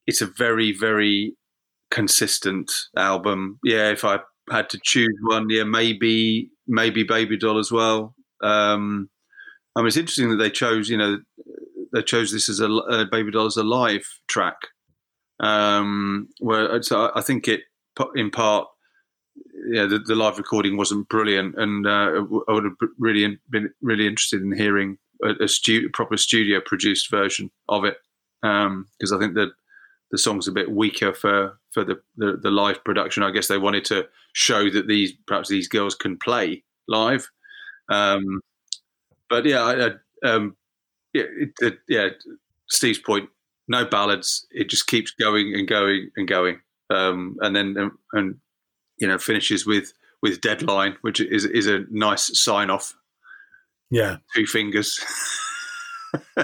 it's 0.05 0.21
a 0.21 0.27
very 0.27 0.71
very 0.71 1.35
consistent 1.91 2.71
album. 2.95 3.59
Yeah, 3.63 3.91
if 3.91 4.05
I 4.05 4.19
had 4.49 4.69
to 4.69 4.79
choose 4.81 5.17
one, 5.23 5.49
yeah, 5.49 5.63
maybe 5.63 6.51
maybe 6.67 7.03
Baby 7.03 7.37
Doll 7.37 7.59
as 7.59 7.71
well. 7.71 8.15
Um, 8.41 9.09
I 9.77 9.81
mean, 9.81 9.87
it's 9.87 9.97
interesting 9.97 10.31
that 10.31 10.37
they 10.37 10.49
chose, 10.49 10.89
you 10.89 10.97
know, 10.97 11.19
they 11.93 12.01
chose 12.01 12.31
this 12.31 12.49
as 12.49 12.59
a, 12.59 12.65
a 12.65 13.05
Baby 13.05 13.31
Doll 13.31 13.45
as 13.45 13.57
a 13.57 13.63
live 13.63 14.05
track. 14.27 14.57
Um, 15.39 16.29
where 16.39 16.81
so 16.81 17.11
I 17.13 17.21
think 17.21 17.47
it 17.47 17.61
in 18.15 18.31
part 18.31 18.67
yeah, 19.69 19.85
the, 19.85 19.99
the 19.99 20.15
live 20.15 20.39
recording 20.39 20.77
wasn't 20.77 21.07
brilliant, 21.09 21.55
and 21.57 21.85
uh, 21.85 22.23
I 22.47 22.53
would 22.53 22.63
have 22.63 22.73
really 22.97 23.37
been 23.51 23.71
really 23.81 24.07
interested 24.07 24.41
in 24.41 24.57
hearing 24.57 24.97
a, 25.23 25.43
a 25.43 25.47
stu- 25.47 25.89
proper 25.91 26.17
studio 26.17 26.59
produced 26.65 27.11
version 27.11 27.51
of 27.69 27.85
it 27.85 27.97
because 28.41 29.11
I 29.13 29.19
think 29.19 29.35
that 29.35 29.49
the 30.11 30.17
song's 30.17 30.47
a 30.47 30.51
bit 30.51 30.71
weaker 30.71 31.13
for 31.13 31.59
for 31.71 31.83
the, 31.83 31.99
the, 32.15 32.39
the 32.41 32.51
live 32.51 32.83
production. 32.83 33.21
I 33.21 33.31
guess 33.31 33.47
they 33.47 33.57
wanted 33.57 33.85
to 33.85 34.07
show 34.33 34.69
that 34.71 34.87
these 34.87 35.13
perhaps 35.27 35.49
these 35.49 35.67
girls 35.67 35.93
can 35.93 36.17
play 36.17 36.63
live, 36.87 37.29
um, 37.89 38.41
but 39.29 39.45
yeah, 39.45 39.61
I, 39.61 39.87
I, 39.87 40.29
um, 40.29 40.55
yeah, 41.13 41.23
it, 41.37 41.49
it, 41.61 41.79
yeah. 41.87 42.09
Steve's 42.69 42.99
point: 42.99 43.29
no 43.67 43.85
ballads. 43.85 44.45
It 44.51 44.69
just 44.69 44.87
keeps 44.87 45.11
going 45.11 45.53
and 45.53 45.67
going 45.67 46.09
and 46.15 46.27
going, 46.27 46.59
um, 46.89 47.37
and 47.41 47.55
then 47.55 47.77
um, 47.77 47.97
and 48.13 48.35
you 48.99 49.07
know 49.07 49.17
finishes 49.17 49.65
with 49.65 49.93
with 50.21 50.41
deadline 50.41 50.97
which 51.01 51.19
is 51.21 51.45
is 51.45 51.67
a 51.67 51.85
nice 51.91 52.39
sign 52.41 52.71
off 52.71 52.95
Yeah. 53.91 54.17
two 54.35 54.47
fingers 54.47 54.99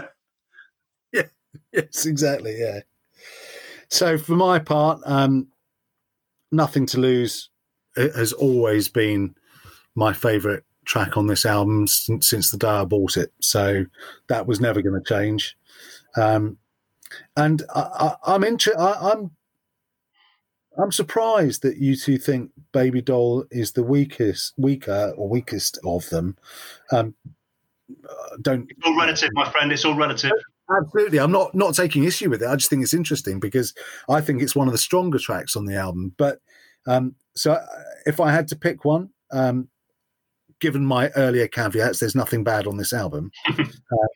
yeah. 1.12 1.24
Yes, 1.72 2.06
exactly. 2.06 2.60
Yeah. 2.60 2.82
So 3.90 4.18
for 4.20 4.34
my 4.34 4.60
part, 4.60 5.02
um, 5.06 5.48
nothing 6.52 6.86
to 6.88 7.00
lose 7.00 7.50
it 7.96 8.16
has 8.16 8.34
always 8.34 8.88
been 8.88 9.36
my 9.96 10.14
favourite 10.14 10.64
track 10.86 11.18
on 11.18 11.28
this 11.28 11.46
album 11.46 11.88
since, 11.88 12.30
since 12.30 12.52
the 12.52 12.58
day 12.58 12.68
I 12.68 12.86
bought 12.86 13.18
it. 13.18 13.32
So 13.40 13.86
that 14.28 14.48
was 14.48 14.60
never 14.60 14.82
going 14.82 15.02
to 15.02 15.08
change. 15.08 15.58
Um, 16.16 16.58
and 17.36 17.64
I, 17.74 18.16
I'm 18.26 18.44
inter- 18.44 18.78
I, 18.78 19.12
I'm 19.12 19.32
I'm 20.78 20.92
surprised 20.92 21.62
that 21.62 21.78
you 21.78 21.96
two 21.96 22.18
think 22.18 22.52
Baby 22.72 23.02
Doll 23.02 23.46
is 23.52 23.74
the 23.74 23.84
weakest, 23.84 24.54
weaker 24.58 25.14
or 25.16 25.30
weakest 25.30 25.78
of 25.86 26.10
them. 26.10 26.36
Um, 26.92 27.14
uh, 28.10 28.38
don't 28.42 28.70
it's 28.70 28.86
all 28.86 28.98
relative, 28.98 29.30
my 29.34 29.50
friend. 29.50 29.72
It's 29.72 29.86
all 29.86 29.96
relative. 29.96 30.32
Absolutely, 30.76 31.20
I'm 31.20 31.32
not 31.32 31.54
not 31.54 31.76
taking 31.76 32.06
issue 32.06 32.30
with 32.30 32.42
it. 32.42 32.48
I 32.48 32.56
just 32.56 32.70
think 32.70 32.82
it's 32.82 32.94
interesting 32.94 33.40
because 33.40 33.74
I 34.10 34.22
think 34.22 34.42
it's 34.42 34.56
one 34.56 34.68
of 34.68 34.72
the 34.72 34.78
stronger 34.78 35.20
tracks 35.20 35.56
on 35.56 35.66
the 35.66 35.76
album. 35.76 36.14
But 36.18 36.40
um, 36.88 37.16
so, 37.36 37.54
uh, 37.54 37.66
if 38.06 38.20
I 38.20 38.32
had 38.32 38.48
to 38.48 38.56
pick 38.56 38.84
one, 38.84 39.10
um, 39.32 39.68
given 40.64 40.86
my 40.86 41.10
earlier 41.10 41.48
caveats, 41.48 42.00
there's 42.00 42.16
nothing 42.16 42.44
bad 42.44 42.66
on 42.68 42.78
this 42.78 42.94
album. 42.94 43.32
uh, 43.60 44.08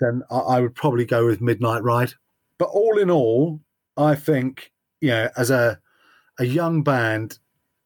then 0.00 0.22
I, 0.30 0.36
I 0.38 0.60
would 0.60 0.74
probably 0.74 1.04
go 1.06 1.24
with 1.26 1.40
Midnight 1.40 1.82
Ride. 1.84 2.14
But 2.58 2.70
all 2.70 2.98
in 2.98 3.08
all, 3.10 3.60
I 3.96 4.14
think 4.16 4.72
you 5.00 5.08
know, 5.10 5.28
as 5.36 5.50
a 5.50 5.78
a 6.38 6.44
young 6.44 6.82
band 6.82 7.38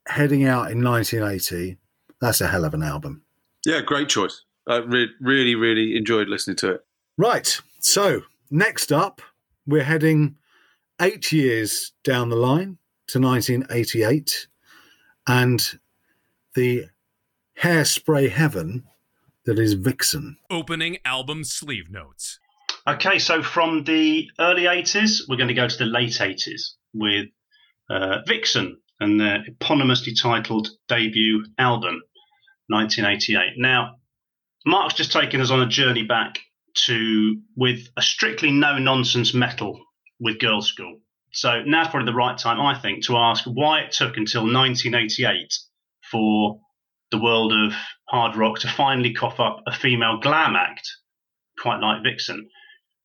heading 0.09 0.45
out 0.45 0.71
in 0.71 0.83
1980, 0.83 1.77
that's 2.21 2.41
a 2.41 2.47
hell 2.49 2.65
of 2.65 2.75
an 2.75 2.83
album. 2.83 3.23
yeah 3.67 3.81
great 3.83 4.09
choice 4.09 4.45
i 4.69 4.77
re- 4.79 5.11
really 5.21 5.55
really 5.57 5.97
enjoyed 5.97 6.29
listening 6.29 6.57
to 6.57 6.71
it 6.75 6.81
Right. 7.19 7.61
So 7.81 8.23
next 8.51 8.93
up, 8.93 9.21
we're 9.67 9.85
heading 9.85 10.37
eight 11.01 11.33
years 11.33 11.93
down 12.05 12.29
the 12.29 12.37
line. 12.37 12.79
to 13.09 13.19
1988 13.21 14.47
and 15.27 15.61
the 16.55 16.87
hairspray 17.63 18.31
heaven 18.31 18.85
that 19.45 19.59
is 19.59 19.75
Vixen. 19.75 20.37
Opening 20.51 20.99
album 21.05 21.45
sleeve 21.45 21.91
notes. 21.91 22.39
Okay, 22.87 23.19
so 23.19 23.43
from 23.43 23.85
the 23.85 24.31
early 24.39 24.65
80s, 24.65 25.23
we're 25.29 25.37
going 25.37 25.49
to 25.49 25.55
go 25.55 25.69
to 25.69 25.79
the 25.79 25.87
late 25.87 26.19
80s 26.21 26.75
with 26.93 27.27
uh, 27.91 28.19
Vixen 28.27 28.79
and 29.01 29.21
their 29.21 29.45
eponymously 29.45 30.21
titled 30.21 30.69
debut 30.89 31.45
album, 31.59 32.01
1988. 32.69 33.55
Now, 33.57 33.97
Mark's 34.65 34.95
just 34.95 35.13
taken 35.13 35.41
us 35.41 35.51
on 35.51 35.63
a 35.63 35.67
journey 35.67 36.03
back 36.03 36.39
to 36.87 37.41
with 37.57 37.89
a 37.97 38.03
strictly 38.03 38.51
no 38.51 38.79
nonsense 38.79 39.33
metal 39.33 39.81
with 40.21 40.39
Girlschool. 40.39 41.01
So 41.33 41.63
now's 41.65 41.89
probably 41.89 42.07
the 42.11 42.17
right 42.17 42.37
time, 42.37 42.61
I 42.61 42.79
think, 42.79 43.05
to 43.05 43.17
ask 43.17 43.45
why 43.45 43.81
it 43.81 43.93
took 43.93 44.17
until 44.17 44.43
1988 44.43 45.53
for 46.11 46.61
the 47.11 47.21
world 47.21 47.53
of 47.53 47.73
hard 48.09 48.37
rock 48.37 48.59
to 48.61 48.69
finally 48.69 49.15
cough 49.15 49.41
up 49.41 49.63
a 49.67 49.73
female 49.73 50.19
glam 50.21 50.57
act, 50.57 50.89
quite 51.59 51.81
like 51.81 52.03
Vixen. 52.03 52.49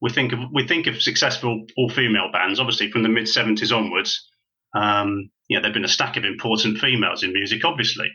We 0.01 0.09
think 0.09 0.33
of 0.33 0.39
we 0.51 0.67
think 0.67 0.87
of 0.87 1.01
successful 1.01 1.65
all 1.77 1.89
female 1.89 2.31
bands, 2.31 2.59
obviously 2.59 2.91
from 2.91 3.03
the 3.03 3.09
mid 3.09 3.25
70s 3.25 3.75
onwards. 3.75 4.27
Um, 4.73 5.29
there've 5.49 5.73
been 5.73 5.85
a 5.85 5.89
stack 5.89 6.17
of 6.17 6.23
important 6.23 6.77
females 6.77 7.23
in 7.23 7.33
music, 7.33 7.65
obviously. 7.65 8.09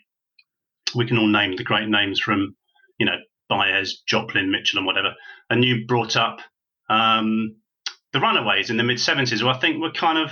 We 0.94 1.06
can 1.06 1.18
all 1.18 1.28
name 1.28 1.56
the 1.56 1.64
great 1.64 1.88
names 1.88 2.20
from, 2.20 2.56
you 2.98 3.06
know, 3.06 3.18
Baez, 3.48 4.02
Joplin, 4.06 4.50
Mitchell, 4.50 4.78
and 4.78 4.86
whatever. 4.86 5.14
And 5.50 5.64
you 5.64 5.86
brought 5.86 6.16
up 6.16 6.38
um, 6.88 7.56
the 8.12 8.20
Runaways 8.20 8.70
in 8.70 8.76
the 8.76 8.82
mid 8.82 8.98
70s, 8.98 9.40
who 9.40 9.48
I 9.48 9.58
think 9.58 9.80
were 9.80 9.92
kind 9.92 10.18
of 10.18 10.30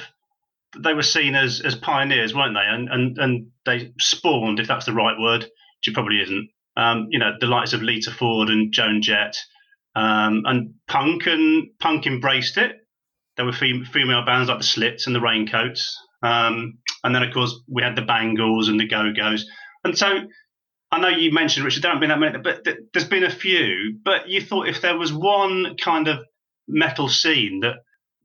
they 0.79 0.95
were 0.95 1.03
seen 1.03 1.35
as 1.35 1.61
as 1.61 1.75
pioneers, 1.75 2.35
weren't 2.35 2.55
they? 2.55 2.67
And 2.67 2.89
and 2.89 3.19
and 3.19 3.47
they 3.65 3.93
spawned, 3.99 4.61
if 4.61 4.69
that's 4.69 4.87
the 4.87 4.93
right 4.93 5.19
word, 5.19 5.43
which 5.43 5.89
it 5.89 5.95
probably 5.95 6.21
isn't. 6.21 6.49
Um, 6.77 7.07
you 7.11 7.19
know, 7.19 7.33
the 7.39 7.47
likes 7.47 7.73
of 7.73 7.83
Lita 7.83 8.11
Ford 8.11 8.49
and 8.49 8.73
Joan 8.73 9.01
Jett, 9.03 9.37
um, 9.95 10.43
and 10.45 10.75
punk 10.89 11.27
and 11.27 11.69
punk 11.79 12.07
embraced 12.07 12.59
it. 12.59 12.73
There 13.37 13.47
were 13.47 13.53
fem- 13.53 13.85
female 13.85 14.25
bands 14.25 14.49
like 14.49 14.59
the 14.59 14.65
Slits 14.65 15.07
and 15.07 15.15
the 15.15 15.21
Raincoats, 15.21 15.97
um, 16.23 16.79
and 17.03 17.15
then 17.15 17.23
of 17.23 17.33
course 17.33 17.55
we 17.69 17.83
had 17.83 17.97
the 17.97 18.03
Bangles 18.03 18.69
and 18.69 18.79
the 18.79 18.89
Go 18.89 19.13
Go's. 19.17 19.47
And 19.85 19.97
so 19.97 20.21
I 20.91 21.01
know 21.01 21.09
you 21.09 21.33
mentioned 21.33 21.65
Richard, 21.65 21.83
there 21.83 21.91
haven't 21.91 22.01
been 22.01 22.11
that 22.11 22.21
many, 22.21 22.39
but 22.39 22.65
th- 22.65 22.79
there's 22.93 23.09
been 23.09 23.25
a 23.25 23.31
few. 23.31 23.99
But 24.05 24.29
you 24.29 24.41
thought 24.41 24.69
if 24.69 24.81
there 24.81 24.97
was 24.97 25.13
one 25.13 25.77
kind 25.77 26.09
of 26.09 26.21
metal 26.69 27.09
scene 27.09 27.61
that 27.61 27.77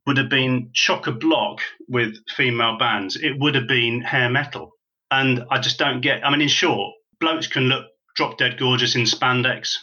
would 0.10 0.18
have 0.18 0.30
been 0.30 0.72
chock 0.74 1.06
a 1.06 1.12
block 1.12 1.60
with 1.88 2.16
female 2.36 2.80
bands, 2.80 3.16
it 3.16 3.38
would 3.38 3.54
have 3.54 3.68
been 3.68 4.02
hair 4.02 4.28
metal. 4.28 4.72
And 5.12 5.46
I 5.52 5.60
just 5.60 5.78
don't 5.78 6.02
get. 6.02 6.26
I 6.26 6.32
mean, 6.32 6.42
in 6.42 6.48
short, 6.48 6.96
blokes 7.20 7.46
can 7.46 7.66
look 7.66 7.86
drop 8.16 8.40
dead 8.40 8.58
gorgeous 8.58 8.96
in 8.96 9.04
spandex, 9.04 9.76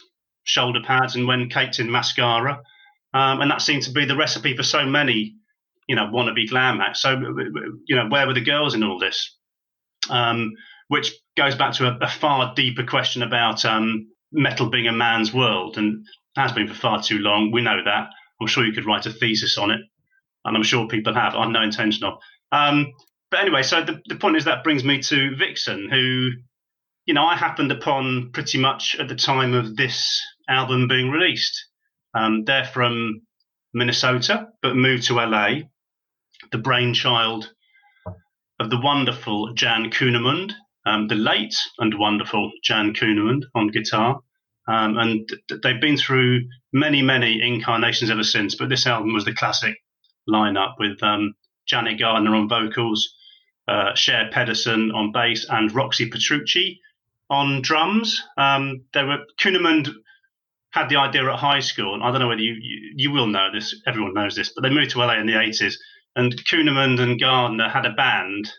shoulder 0.43 0.81
pads, 0.85 1.15
and 1.15 1.27
when 1.27 1.49
caked 1.49 1.79
in 1.79 1.89
mascara, 1.89 2.61
um, 3.13 3.39
and 3.39 3.49
that 3.49 3.61
seemed 3.61 3.83
to 3.83 3.91
be 3.91 4.03
the 4.03 4.17
recipe 4.17 4.53
for 4.57 4.63
so 4.63 4.85
many, 4.85 5.33
you 5.87 5.95
know, 5.95 6.07
wannabe 6.07 6.49
glam 6.49 6.81
acts. 6.81 7.01
So, 7.01 7.11
you 7.85 7.95
know, 7.95 8.09
where 8.09 8.27
were 8.27 8.33
the 8.33 8.41
girls 8.41 8.75
in 8.75 8.83
all 8.83 8.99
this? 8.99 9.33
Um, 10.09 10.51
which 10.89 11.13
goes 11.37 11.55
back 11.55 11.73
to 11.75 11.87
a, 11.87 11.97
a 12.01 12.09
far 12.09 12.53
deeper 12.53 12.83
question 12.83 13.23
about 13.23 13.63
um, 13.63 14.07
metal 14.33 14.69
being 14.69 14.87
a 14.87 14.91
man's 14.91 15.33
world, 15.33 15.77
and 15.77 16.05
has 16.35 16.51
been 16.51 16.67
for 16.67 16.73
far 16.73 17.01
too 17.01 17.19
long. 17.19 17.49
We 17.53 17.61
know 17.61 17.81
that. 17.85 18.09
I'm 18.41 18.47
sure 18.47 18.65
you 18.65 18.73
could 18.73 18.85
write 18.85 19.05
a 19.05 19.11
thesis 19.11 19.57
on 19.57 19.71
it, 19.71 19.79
and 20.45 20.55
I'm 20.55 20.63
sure 20.63 20.87
people 20.87 21.13
have. 21.13 21.35
I've 21.35 21.49
no 21.49 21.61
intention 21.61 22.05
of. 22.05 22.19
Um, 22.51 22.93
but 23.29 23.41
anyway, 23.41 23.63
so 23.63 23.83
the, 23.83 24.01
the 24.07 24.15
point 24.15 24.37
is 24.37 24.45
that 24.45 24.63
brings 24.63 24.83
me 24.83 25.01
to 25.03 25.35
Vixen, 25.35 25.89
who, 25.89 26.29
you 27.05 27.13
know, 27.13 27.25
I 27.25 27.35
happened 27.35 27.71
upon 27.71 28.31
pretty 28.33 28.57
much 28.57 28.95
at 28.99 29.07
the 29.07 29.15
time 29.15 29.53
of 29.53 29.75
this 29.75 30.21
album 30.47 30.87
being 30.87 31.09
released. 31.09 31.65
Um, 32.13 32.45
they're 32.45 32.65
from 32.65 33.21
Minnesota, 33.73 34.47
but 34.61 34.75
moved 34.75 35.03
to 35.07 35.15
LA. 35.15 35.63
The 36.51 36.57
brainchild 36.57 37.51
of 38.59 38.69
the 38.69 38.79
wonderful 38.79 39.53
Jan 39.53 39.89
Kuhnemund, 39.91 40.53
um, 40.85 41.07
the 41.07 41.15
late 41.15 41.55
and 41.79 41.97
wonderful 41.99 42.51
Jan 42.63 42.93
Kuhnemund 42.93 43.43
on 43.55 43.67
guitar. 43.67 44.19
Um, 44.67 44.97
and 44.97 45.29
th- 45.47 45.61
they've 45.61 45.81
been 45.81 45.97
through 45.97 46.41
many, 46.73 47.01
many 47.01 47.41
incarnations 47.41 48.09
ever 48.09 48.23
since. 48.23 48.55
But 48.55 48.69
this 48.69 48.87
album 48.87 49.13
was 49.13 49.25
the 49.25 49.33
classic 49.33 49.77
lineup 50.29 50.73
with 50.79 51.01
um, 51.03 51.33
Janet 51.67 51.99
Gardner 51.99 52.35
on 52.35 52.49
vocals, 52.49 53.15
uh, 53.67 53.93
Share 53.95 54.29
Pedersen 54.31 54.91
on 54.91 55.11
bass, 55.11 55.45
and 55.49 55.73
Roxy 55.73 56.09
Petrucci 56.09 56.79
on 57.29 57.61
drums. 57.61 58.21
Um, 58.37 58.83
they 58.93 59.03
were 59.03 59.25
Kuhnemund 59.39 59.89
had 60.71 60.89
the 60.89 60.97
idea 60.97 61.29
at 61.31 61.39
high 61.39 61.59
school, 61.59 61.93
and 61.93 62.03
I 62.03 62.11
don't 62.11 62.19
know 62.19 62.27
whether 62.27 62.41
you, 62.41 62.55
you 62.61 62.93
you 62.95 63.11
will 63.11 63.27
know 63.27 63.49
this. 63.51 63.75
Everyone 63.85 64.13
knows 64.13 64.35
this, 64.35 64.51
but 64.53 64.61
they 64.61 64.69
moved 64.69 64.91
to 64.91 64.99
LA 64.99 65.19
in 65.19 65.27
the 65.27 65.39
eighties, 65.39 65.79
and 66.15 66.33
Kuhnemund 66.45 66.99
and 66.99 67.19
Gardner 67.19 67.69
had 67.69 67.85
a 67.85 67.93
band 67.93 68.49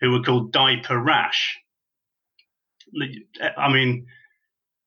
who 0.00 0.10
were 0.10 0.22
called 0.22 0.52
Diaper 0.52 0.98
Rash. 0.98 1.58
I 3.56 3.72
mean, 3.72 4.06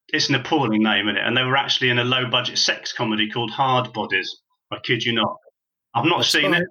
it's 0.09 0.29
an 0.29 0.35
appalling 0.35 0.83
name, 0.83 1.07
isn't 1.07 1.17
it? 1.17 1.25
And 1.25 1.35
they 1.35 1.43
were 1.43 1.57
actually 1.57 1.89
in 1.89 1.99
a 1.99 2.03
low 2.03 2.29
budget 2.29 2.57
sex 2.57 2.93
comedy 2.93 3.29
called 3.29 3.51
Hardbodies. 3.51 4.27
I 4.71 4.77
kid 4.83 5.03
you 5.03 5.13
not. 5.13 5.37
I've 5.97 6.05
not 6.05 6.19
That's 6.19 6.31
seen 6.31 6.51
fine. 6.51 6.61
it, 6.63 6.67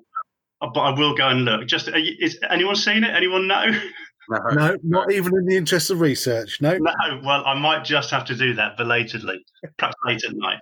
but 0.60 0.80
I 0.80 0.90
will 0.98 1.14
go 1.14 1.28
and 1.28 1.44
look. 1.44 1.66
Just 1.66 1.88
are 1.88 1.98
you- 1.98 2.16
is 2.20 2.38
anyone 2.50 2.76
seen 2.76 3.04
it? 3.04 3.10
Anyone 3.14 3.46
know? 3.46 3.64
No, 4.28 4.76
not 4.82 5.12
even 5.12 5.36
in 5.36 5.46
the 5.46 5.56
interest 5.56 5.88
of 5.92 6.00
research. 6.00 6.58
No. 6.60 6.76
No, 6.78 7.20
well, 7.24 7.44
I 7.46 7.54
might 7.54 7.84
just 7.84 8.10
have 8.10 8.24
to 8.24 8.34
do 8.34 8.54
that 8.54 8.76
belatedly, 8.76 9.38
perhaps 9.78 9.94
late 10.04 10.24
at 10.24 10.34
night. 10.34 10.58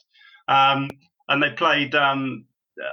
Um, 0.49 0.91
and 1.29 1.43
they 1.43 1.49
played. 1.49 1.95
Um, 1.95 2.45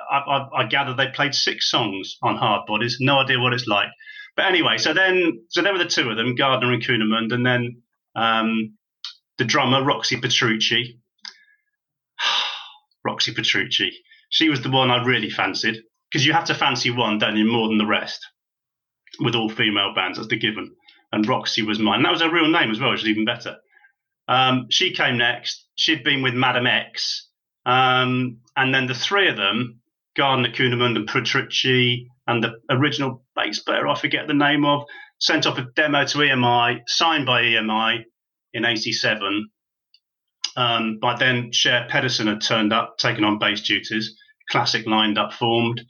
I, 0.10 0.20
I, 0.20 0.48
I 0.62 0.64
gather 0.68 0.94
they 0.94 1.08
played 1.10 1.36
six 1.36 1.70
songs 1.70 2.16
on 2.24 2.38
Hardbodies. 2.38 2.94
No 3.02 3.20
idea 3.20 3.38
what 3.38 3.52
it's 3.52 3.68
like. 3.68 3.90
But 4.38 4.46
anyway, 4.46 4.78
so 4.78 4.94
then, 4.94 5.44
so 5.50 5.62
there 5.62 5.74
were 5.74 5.80
the 5.80 5.86
two 5.90 6.10
of 6.10 6.16
them, 6.16 6.36
Gardner 6.36 6.72
and 6.72 6.82
Kuhnemund, 6.82 7.34
and 7.34 7.46
then 7.46 7.82
um, 8.16 8.78
the 9.40 9.44
drummer 9.44 9.84
Roxy 9.84 10.22
Petrucci. 10.22 10.98
Roxy 13.04 13.34
Petrucci. 13.34 13.92
She 14.32 14.50
was 14.50 14.62
the 14.62 14.72
one 14.72 14.90
I 14.90 15.04
really 15.04 15.30
fancied 15.30 15.84
because 16.10 16.26
you 16.26 16.34
have 16.34 16.46
to 16.46 16.56
fancy 16.56 16.90
one, 16.90 17.20
don't 17.20 17.38
you, 17.38 17.46
more 17.46 17.68
than 17.68 17.78
the 17.78 17.86
rest 17.86 18.26
with 19.20 19.36
all 19.36 19.50
female 19.50 19.94
bands. 19.94 20.18
That's 20.18 20.30
the 20.30 20.40
given. 20.40 20.76
And 21.12 21.28
Roxy 21.28 21.62
was 21.62 21.80
mine. 21.80 22.02
That 22.04 22.12
was 22.12 22.22
her 22.22 22.34
real 22.34 22.48
name 22.48 22.72
as 22.72 22.80
well, 22.80 22.92
which 22.92 23.02
is 23.02 23.10
even 23.10 23.26
better. 23.26 23.58
Um, 24.28 24.68
she 24.70 24.94
came 24.94 25.18
next. 25.18 25.68
She'd 25.76 26.04
been 26.04 26.22
with 26.22 26.34
Madam 26.34 26.66
X. 26.66 27.28
Um, 27.66 28.40
and 28.56 28.74
then 28.74 28.88
the 28.88 28.96
three 28.96 29.30
of 29.30 29.36
them, 29.36 29.82
Gardner, 30.16 30.52
Kuhnemund, 30.52 30.96
and 30.96 31.08
Petrucci, 31.08 32.08
and 32.28 32.44
the 32.44 32.54
original 32.70 33.26
bass 33.36 33.60
player, 33.60 33.88
I 33.88 34.00
forget 34.00 34.28
the 34.28 34.34
name 34.34 34.66
of, 34.66 34.86
sent 35.20 35.46
off 35.46 35.58
a 35.58 35.68
demo 35.76 36.06
to 36.06 36.18
EMI, 36.18 36.82
signed 36.88 37.26
by 37.26 37.44
EMI 37.44 38.04
in 38.54 38.66
87. 38.66 39.50
Um, 40.56 41.00
by 41.02 41.18
then, 41.18 41.52
Share 41.52 41.88
Pedersen 41.90 42.28
had 42.28 42.42
turned 42.42 42.74
up, 42.74 42.98
taken 42.98 43.24
on 43.24 43.40
bass 43.40 43.62
duties. 43.62 44.16
Classic 44.52 44.86
lined 44.86 45.18
up 45.18 45.34
formed. 45.34 45.82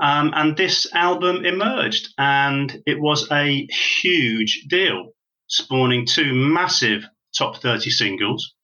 Um, 0.00 0.32
and 0.34 0.56
this 0.56 0.86
album 0.92 1.44
emerged, 1.44 2.08
and 2.18 2.82
it 2.86 3.00
was 3.00 3.30
a 3.32 3.66
huge 4.02 4.66
deal, 4.68 5.08
spawning 5.48 6.06
two 6.06 6.34
massive 6.34 7.04
top 7.36 7.56
30 7.62 7.90
singles. 7.90 8.54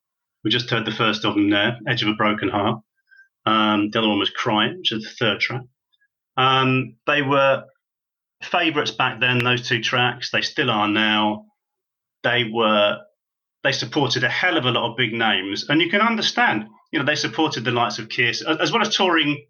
We 0.44 0.50
just 0.50 0.70
heard 0.70 0.84
the 0.84 0.92
first 0.92 1.24
of 1.24 1.34
them 1.34 1.50
there, 1.50 1.78
Edge 1.88 2.02
of 2.02 2.08
a 2.08 2.14
Broken 2.14 2.48
Heart. 2.48 2.82
Um, 3.46 3.90
the 3.90 3.98
other 3.98 4.08
one 4.08 4.18
was 4.18 4.30
Crying, 4.30 4.78
which 4.78 4.92
is 4.92 5.02
the 5.02 5.10
third 5.10 5.40
track. 5.40 5.62
Um, 6.36 6.96
they 7.06 7.22
were 7.22 7.64
favourites 8.42 8.90
back 8.90 9.20
then, 9.20 9.38
those 9.38 9.66
two 9.68 9.82
tracks. 9.82 10.30
They 10.30 10.42
still 10.42 10.70
are 10.70 10.88
now. 10.88 11.46
They 12.22 12.44
were 12.52 12.98
they 13.64 13.72
supported 13.72 14.22
a 14.22 14.28
hell 14.28 14.58
of 14.58 14.66
a 14.66 14.70
lot 14.70 14.90
of 14.90 14.96
big 14.96 15.12
names, 15.12 15.68
and 15.68 15.80
you 15.80 15.90
can 15.90 16.02
understand. 16.02 16.66
You 16.92 16.98
know, 16.98 17.04
they 17.04 17.16
supported 17.16 17.64
the 17.64 17.70
likes 17.70 17.98
of 17.98 18.10
Kiss, 18.10 18.42
as 18.42 18.70
well 18.70 18.82
as 18.82 18.94
touring 18.94 19.44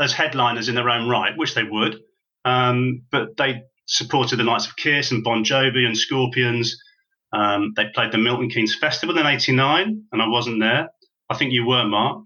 as 0.00 0.12
headliners 0.12 0.68
in 0.68 0.76
their 0.76 0.88
own 0.88 1.08
right, 1.08 1.36
which 1.36 1.54
they 1.54 1.64
would. 1.64 1.98
Um, 2.44 3.02
but 3.10 3.36
they 3.36 3.62
supported 3.86 4.36
the 4.36 4.44
likes 4.44 4.66
of 4.66 4.76
Kiss 4.76 5.10
and 5.10 5.24
Bon 5.24 5.44
Jovi 5.44 5.84
and 5.84 5.98
Scorpions. 5.98 6.80
Um, 7.32 7.72
they 7.76 7.86
played 7.92 8.12
the 8.12 8.18
Milton 8.18 8.48
Keynes 8.48 8.76
Festival 8.76 9.18
in 9.18 9.26
'89, 9.26 10.04
and 10.12 10.22
I 10.22 10.28
wasn't 10.28 10.60
there. 10.60 10.88
I 11.28 11.36
think 11.36 11.52
you 11.52 11.66
were, 11.66 11.84
Mark. 11.84 12.24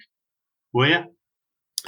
Were 0.74 0.86
you? 0.86 1.04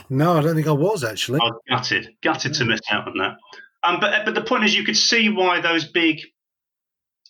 No, 0.09 0.39
I 0.39 0.41
don't 0.41 0.55
think 0.55 0.67
I 0.67 0.73
was 0.73 1.05
actually. 1.05 1.41
I 1.41 1.45
was 1.45 1.61
gutted, 1.69 2.09
gutted 2.23 2.55
to 2.55 2.65
miss 2.65 2.81
out 2.91 3.07
on 3.07 3.19
that. 3.19 3.37
Um, 3.85 4.01
but 4.01 4.25
but 4.25 4.35
the 4.35 4.43
point 4.43 4.65
is, 4.65 4.75
you 4.75 4.85
could 4.85 4.97
see 4.97 5.29
why 5.29 5.61
those 5.61 5.85
big 5.85 6.21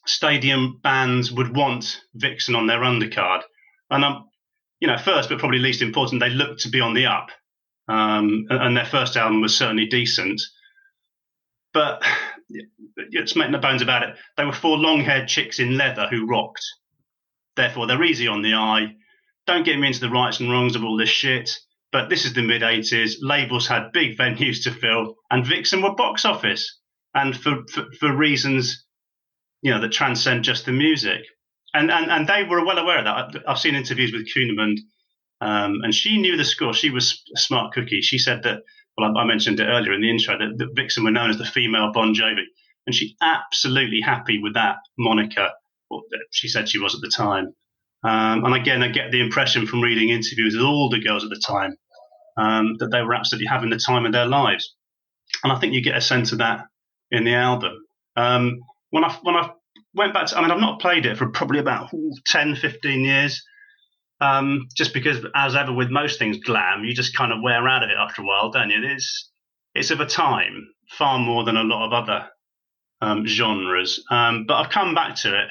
stadium 0.07 0.81
bands 0.83 1.33
would 1.33 1.55
want 1.55 2.01
Vixen 2.15 2.55
on 2.55 2.67
their 2.67 2.81
undercard. 2.81 3.43
And 3.91 4.05
um, 4.05 4.29
you 4.81 4.89
know, 4.89 4.99
first 4.99 5.29
but 5.29 5.39
probably 5.39 5.59
least 5.59 5.83
important, 5.83 6.21
they 6.21 6.31
looked 6.31 6.61
to 6.61 6.69
be 6.69 6.81
on 6.81 6.95
the 6.95 7.07
up. 7.07 7.31
Um, 7.87 8.47
and, 8.49 8.77
their 8.77 8.87
first 8.87 9.17
album 9.17 9.43
was 9.43 9.57
certainly 9.57 9.87
decent. 9.87 10.41
but 11.73 12.03
let's 13.15 13.37
make 13.37 13.51
no 13.51 13.59
bones 13.59 13.83
about 13.83 14.03
it. 14.03 14.17
They 14.37 14.45
were 14.45 14.53
four 14.53 14.79
long-haired 14.79 15.29
chicks 15.29 15.59
in 15.59 15.77
leather 15.77 16.07
who 16.09 16.27
rocked. 16.27 16.65
Therefore, 17.57 17.87
they're 17.87 18.03
easy 18.03 18.27
on 18.27 18.43
the 18.43 18.55
eye. 18.55 18.95
Don't 19.47 19.65
get 19.65 19.79
me 19.79 19.89
into 19.89 20.01
the 20.01 20.11
rights 20.11 20.41
and 20.41 20.51
wrongs 20.51 20.77
of 20.77 20.85
all 20.85 20.97
this 20.97 21.11
shit. 21.11 21.51
But 21.93 22.09
this 22.09 22.25
is 22.25 22.33
the 22.33 22.43
mid 22.43 22.63
80s. 22.63 23.17
Labels 23.21 23.69
had 23.69 23.93
big 23.93 24.17
venues 24.19 24.65
to 24.65 24.71
fill, 24.73 25.15
and 25.31 25.47
Vixen 25.47 25.83
were 25.83 25.95
box 25.95 26.25
office, 26.25 26.81
and 27.15 27.37
for, 27.37 27.63
for, 27.71 27.85
for 28.01 28.15
reasons, 28.15 28.84
you 29.65 29.71
know, 29.73 29.81
that 29.81 29.93
transcend 29.93 30.45
just 30.45 30.67
the 30.67 30.73
music. 30.73 31.23
And, 31.73 31.91
and 31.91 32.11
and 32.11 32.29
they 32.29 32.45
were 32.45 32.65
well 32.65 32.79
aware 32.79 32.99
of 32.99 33.05
that. 33.07 33.43
I've- 33.49 33.59
seen 33.59 33.75
interviews 33.75 34.13
with 34.13 34.29
Kuhnemund, 34.33 34.77
um, 35.41 35.81
and 35.83 35.93
she 35.93 36.19
knew 36.19 36.37
the 36.37 36.45
score. 36.45 36.75
She 36.75 36.91
was 36.91 37.23
a 37.35 37.41
smart 37.41 37.73
cookie. 37.73 38.03
She 38.03 38.19
said 38.19 38.45
that. 38.45 38.61
Well, 38.97 39.17
I, 39.17 39.23
I 39.23 39.25
mentioned 39.25 39.59
it 39.59 39.67
earlier 39.67 39.93
in 39.93 40.03
the 40.03 40.11
intro 40.11 40.39
that, 40.39 40.59
that 40.59 40.77
Vixen 40.77 41.03
were 41.03 41.11
known 41.11 41.31
as 41.31 41.39
the 41.39 41.45
female 41.47 41.91
Bon 41.93 42.15
Jovi, 42.15 42.45
and 42.87 42.95
she 42.95 43.17
absolutely 43.21 44.01
happy 44.01 44.39
with 44.39 44.55
that 44.55 44.77
moniker. 44.97 45.51
She 46.31 46.49
said 46.49 46.69
she 46.69 46.79
was 46.79 46.95
at 46.95 47.01
the 47.01 47.09
time. 47.09 47.55
Um, 48.05 48.45
and 48.45 48.55
again, 48.55 48.83
I 48.83 48.89
get 48.89 49.11
the 49.11 49.21
impression 49.21 49.67
from 49.67 49.81
reading 49.81 50.11
interviews 50.11 50.55
with 50.55 50.65
all 50.65 50.91
the 50.91 51.01
girls 51.01 51.25
at 51.25 51.31
the 51.31 51.43
time 51.45 51.77
um, 52.37 52.77
that 52.79 52.91
they 52.93 53.03
were 53.03 53.15
absolutely 53.15 53.49
having 53.49 53.71
the 53.71 53.79
time 53.79 54.05
of 54.05 54.13
their 54.13 54.27
lives. 54.27 54.75
And 55.43 55.53
I 55.53 55.59
think 55.59 55.73
you 55.73 55.83
get 55.83 55.97
a 55.97 56.03
sense 56.03 56.33
of 56.33 56.39
that 56.39 56.67
in 57.11 57.25
the 57.25 57.35
album. 57.35 57.73
Um, 58.17 58.61
when 58.95 59.05
I 59.05 59.13
when 59.23 59.35
I 59.35 59.51
went 59.93 60.15
back 60.15 60.27
to, 60.27 60.39
I 60.39 60.43
mean, 60.43 60.53
I've 60.53 60.61
not 60.61 60.81
played 60.81 61.05
it 61.05 61.19
for 61.19 61.29
probably 61.29 61.59
about 61.59 61.93
ooh, 61.93 62.13
10, 62.27 62.55
15 62.55 63.01
years. 63.01 63.45
Um, 64.21 64.69
just 64.77 64.95
because, 64.95 65.19
as 65.35 65.57
ever 65.57 65.73
with 65.73 65.91
most 65.91 66.21
things 66.21 66.39
glam, 66.39 66.85
you 66.85 66.95
just 66.95 67.17
kind 67.17 67.33
of 67.33 67.43
wear 67.43 67.69
out 67.69 67.83
of 67.83 67.91
it 67.91 67.97
after 67.99 68.23
a 68.23 68.25
while, 68.25 68.53
don't 68.53 68.71
you? 68.71 68.81
It's 68.85 69.33
it's 69.75 69.91
of 69.91 69.99
a 69.99 70.07
time 70.07 70.69
far 70.91 71.19
more 71.19 71.43
than 71.43 71.57
a 71.57 71.65
lot 71.65 71.87
of 71.87 71.93
other 71.93 72.29
um, 73.01 73.27
genres. 73.27 74.01
Um, 74.13 74.45
but 74.47 74.55
I've 74.55 74.71
come 74.71 74.95
back 74.95 75.17
to 75.17 75.41
it 75.41 75.49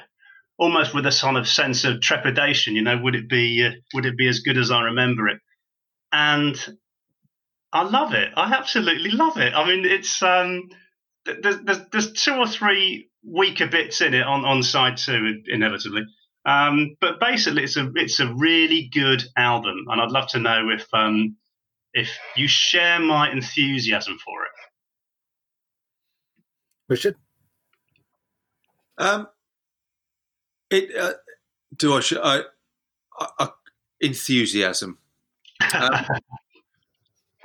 almost 0.58 0.96
with 0.96 1.06
a 1.06 1.12
sort 1.12 1.36
of 1.36 1.46
sense 1.46 1.84
of 1.84 2.00
trepidation. 2.00 2.78
You 2.78 2.84
know, 2.84 2.98
would 2.98 3.16
it 3.16 3.28
be 3.28 3.68
uh, 3.68 3.72
would 3.94 4.06
it 4.06 4.16
be 4.16 4.30
as 4.30 4.40
good 4.40 4.58
as 4.58 4.72
I 4.72 4.84
remember 4.84 5.28
it? 5.28 5.40
And 6.14 6.58
I 7.74 7.84
love 7.84 8.14
it. 8.14 8.32
I 8.38 8.54
absolutely 8.54 9.12
love 9.12 9.38
it. 9.38 9.54
I 9.54 9.68
mean, 9.68 9.84
it's 9.84 10.24
um, 10.24 10.70
there's, 11.26 11.60
there's 11.60 11.82
there's 11.92 12.14
two 12.14 12.36
or 12.36 12.48
three 12.48 13.10
weaker 13.24 13.68
bits 13.68 14.02
in 14.02 14.14
it 14.14 14.26
on, 14.26 14.46
on 14.46 14.64
side 14.64 14.98
two, 14.98 15.42
inevitably. 15.48 16.06
Um, 16.46 16.98
but 17.00 17.20
basically, 17.20 17.64
it's 17.64 17.78
a 17.78 17.90
it's 17.96 18.20
a 18.20 18.34
really 18.34 18.90
good 18.94 19.24
album, 19.38 19.86
and 19.88 20.02
I'd 20.02 20.12
love 20.12 20.28
to 20.30 20.40
know 20.40 20.70
if 20.70 20.86
um, 20.94 21.38
if 21.94 22.10
you 22.36 22.48
share 22.48 23.00
my 23.00 23.32
enthusiasm 23.32 24.18
for 24.24 24.44
it. 24.44 24.52
Richard? 26.90 27.16
Um, 28.98 29.28
it 30.70 30.96
uh, 30.96 31.14
do 31.78 31.96
I, 31.96 32.00
sh- 32.02 32.14
I, 32.22 32.42
I, 33.20 33.28
I 33.40 33.50
enthusiasm. 34.02 34.98
Um, 35.74 36.06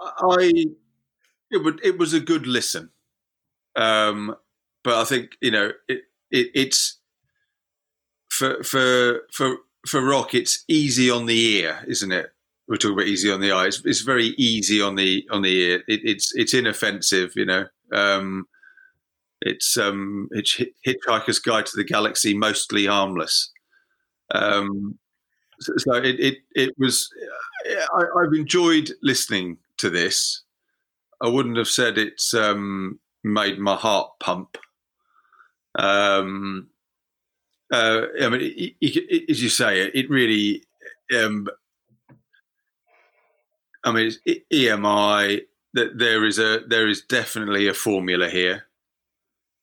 I 0.00 0.52
it 1.50 1.64
would 1.64 1.80
it 1.84 1.98
was 1.98 2.12
a 2.14 2.20
good 2.20 2.46
listen, 2.46 2.90
um, 3.76 4.36
but 4.84 4.94
I 4.94 5.04
think 5.04 5.36
you 5.40 5.50
know 5.50 5.72
it, 5.88 6.02
it 6.30 6.50
it's 6.54 6.98
for 8.30 8.62
for 8.62 9.22
for 9.32 9.56
for 9.86 10.02
rock. 10.02 10.34
It's 10.34 10.64
easy 10.68 11.10
on 11.10 11.26
the 11.26 11.38
ear, 11.38 11.84
isn't 11.86 12.12
it? 12.12 12.32
We're 12.68 12.76
talking 12.76 12.94
about 12.94 13.06
easy 13.06 13.30
on 13.30 13.40
the 13.40 13.52
eye. 13.52 13.66
It's, 13.66 13.82
it's 13.84 14.02
very 14.02 14.28
easy 14.36 14.82
on 14.82 14.94
the 14.94 15.26
on 15.30 15.42
the 15.42 15.52
ear. 15.52 15.84
It, 15.88 16.00
it's 16.04 16.34
it's 16.34 16.54
inoffensive, 16.54 17.32
you 17.34 17.46
know. 17.46 17.66
Um, 17.92 18.46
it's 19.40 19.76
um, 19.76 20.28
it's 20.32 20.60
Hitchhiker's 20.86 21.38
Guide 21.38 21.66
to 21.66 21.76
the 21.76 21.84
Galaxy, 21.84 22.34
mostly 22.34 22.86
harmless. 22.86 23.50
Um, 24.34 24.98
so, 25.60 25.72
so 25.78 25.94
it, 25.94 26.20
it 26.20 26.38
it 26.54 26.74
was. 26.78 27.08
I, 27.94 28.04
I've 28.18 28.34
enjoyed 28.34 28.92
listening 29.02 29.58
to 29.78 29.90
this. 29.90 30.42
I 31.20 31.28
wouldn't 31.28 31.56
have 31.56 31.68
said 31.68 31.98
it's 31.98 32.34
um, 32.34 32.98
made 33.24 33.58
my 33.58 33.74
heart 33.74 34.10
pump. 34.20 34.58
Um, 35.78 36.68
uh, 37.72 38.02
I 38.20 38.28
mean, 38.28 38.40
it, 38.40 38.74
it, 38.80 38.96
it, 38.96 39.30
as 39.30 39.42
you 39.42 39.48
say, 39.48 39.80
it 39.82 40.10
really. 40.10 40.64
Um, 41.16 41.48
I 43.84 43.92
mean, 43.92 44.10
EMI. 44.52 45.42
That 45.74 45.98
there 45.98 46.24
is 46.24 46.38
a 46.38 46.60
there 46.66 46.88
is 46.88 47.02
definitely 47.02 47.68
a 47.68 47.74
formula 47.74 48.28
here. 48.28 48.64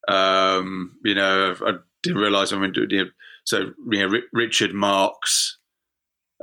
Um, 0.08 0.98
you 1.04 1.16
know, 1.16 1.56
I 1.66 1.74
didn't 2.04 2.22
realise. 2.22 2.54
I 2.54 2.60
mean, 2.60 2.74
you 2.76 3.06
know, 3.06 3.10
so 3.44 3.72
you 3.90 4.00
know, 4.00 4.08
Ri- 4.08 4.30
Richard 4.32 4.74
Marx 4.74 5.58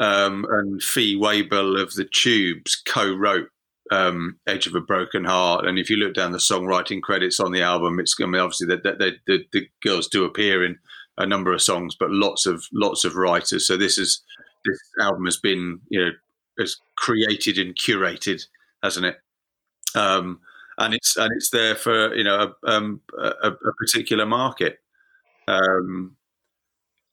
um, 0.00 0.46
and 0.50 0.82
Fee 0.82 1.16
Waybill 1.16 1.80
of 1.80 1.94
the 1.94 2.04
Tubes 2.04 2.74
co-wrote 2.84 3.48
um, 3.93 4.38
"Edge 4.47 4.66
of 4.66 4.74
a 4.74 4.80
Broken 4.80 5.24
Heart," 5.24 5.66
and 5.66 5.78
if 5.78 5.90
you 5.90 5.97
look 5.97 6.14
down 6.14 6.32
the 6.32 6.38
songwriting 6.38 7.03
credits 7.03 7.40
on 7.40 7.53
the 7.53 7.62
album, 7.62 8.01
it's 8.01 8.16
I 8.22 8.26
mean, 8.26 8.40
obviously 8.40 8.68
the, 8.68 8.76
the, 8.78 9.12
the, 9.26 9.45
the 9.53 9.68
girls 9.82 10.09
do 10.09 10.24
appear 10.24 10.64
in 10.64 10.78
a 11.18 11.26
number 11.26 11.53
of 11.53 11.62
songs, 11.62 11.97
but 11.99 12.11
lots 12.11 12.47
of 12.47 12.64
lots 12.72 13.05
of 13.05 13.16
writers. 13.16 13.66
So 13.66 13.76
this 13.76 13.99
is 13.99 14.22
this 14.64 14.78
album 15.01 15.24
has 15.26 15.38
been 15.38 15.80
you 15.88 16.05
know 16.05 16.11
has 16.59 16.76
created 16.97 17.59
and 17.59 17.74
curated, 17.76 18.43
hasn't 18.82 19.07
it? 19.07 19.16
Um, 19.95 20.40
and 20.78 20.95
it's 20.95 21.16
and 21.16 21.30
it's 21.36 21.51
there 21.51 21.74
for 21.74 22.14
you 22.14 22.24
know 22.24 22.55
a, 22.64 22.70
um, 22.70 23.01
a, 23.18 23.49
a 23.51 23.74
particular 23.78 24.26
market. 24.26 24.78
Um, 25.49 26.16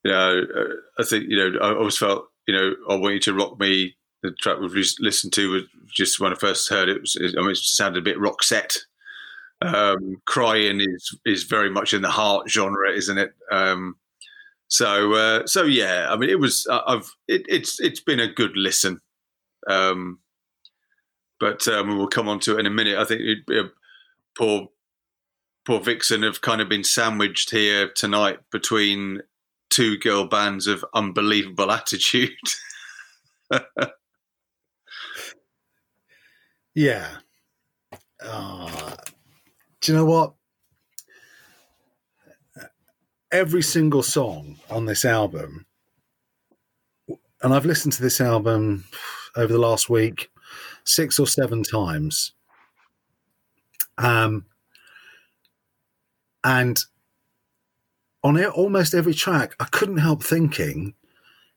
you 0.04 0.12
know, 0.12 0.42
uh, 0.56 1.02
I 1.02 1.04
think 1.04 1.26
you 1.28 1.38
know 1.38 1.60
I 1.60 1.76
always 1.76 1.98
felt 1.98 2.26
you 2.48 2.54
know 2.56 2.74
I 2.90 2.96
want 2.96 3.16
you 3.16 3.20
to 3.22 3.34
rock 3.34 3.60
me. 3.60 3.96
The 4.22 4.32
track 4.32 4.59
we've 4.59 4.74
listened 4.99 5.34
to 5.34 5.51
was 5.51 5.63
just 5.88 6.20
when 6.20 6.34
I 6.34 6.36
first 6.36 6.70
heard 6.70 6.89
it. 6.89 6.97
it 6.97 7.01
was, 7.01 7.17
I 7.38 7.41
mean, 7.41 7.51
it 7.51 7.57
sounded 7.57 7.99
a 7.99 8.03
bit 8.03 8.20
rock 8.20 8.43
set. 8.43 8.78
Um, 9.61 10.22
crying 10.26 10.80
is 10.80 11.17
is 11.26 11.43
very 11.43 11.70
much 11.70 11.93
in 11.93 12.01
the 12.01 12.09
heart 12.09 12.49
genre, 12.49 12.91
isn't 12.91 13.17
it? 13.17 13.34
Um, 13.51 13.95
so 14.70 15.13
uh, 15.13 15.47
so 15.47 15.63
yeah, 15.63 16.07
I 16.09 16.15
mean, 16.15 16.30
it 16.30 16.39
was 16.39 16.65
I've 16.70 17.09
it, 17.28 17.45
it's 17.49 17.80
it's 17.80 17.99
been 17.99 18.20
a 18.20 18.32
good 18.32 18.55
listen. 18.55 19.01
Um, 19.67 20.20
but 21.39 21.67
um, 21.67 21.97
we'll 21.97 22.07
come 22.07 22.30
on 22.30 22.39
to 22.41 22.55
it 22.55 22.61
in 22.61 22.65
a 22.65 22.72
minute. 22.72 22.97
I 22.97 23.05
think 23.05 23.22
it, 23.22 23.72
poor 24.38 24.70
poor 25.65 25.80
Vixen 25.80 26.24
have 26.24 26.41
kind 26.41 26.61
of 26.61 26.70
been 26.70 26.84
sandwiched 26.84 27.51
here 27.51 27.89
tonight 27.89 28.39
between 28.51 29.22
two 29.70 29.97
girl 29.97 30.26
bands 30.26 30.67
of 30.67 30.86
unbelievable 30.93 31.72
attitude. 31.72 32.32
Yeah. 36.76 37.07
Uh, 38.24 38.95
do 39.82 39.91
you 39.91 39.97
know 39.97 40.05
what? 40.05 40.34
Every 43.32 43.61
single 43.61 44.01
song 44.03 44.57
on 44.70 44.86
this 44.86 45.05
album, 45.05 45.65
and 47.41 47.53
I've 47.53 47.65
listened 47.65 47.93
to 47.93 48.01
this 48.01 48.20
album 48.20 48.86
over 49.36 49.53
the 49.53 49.59
last 49.59 49.89
week 49.89 50.30
six 50.84 51.20
or 51.20 51.28
seven 51.28 51.63
times. 51.63 52.34
Um, 53.99 54.45
and 56.43 56.80
on 58.24 58.38
it, 58.38 58.49
almost 58.49 58.93
every 58.93 59.13
track, 59.13 59.55
I 59.59 59.65
couldn't 59.65 59.97
help 59.97 60.24
thinking 60.24 60.95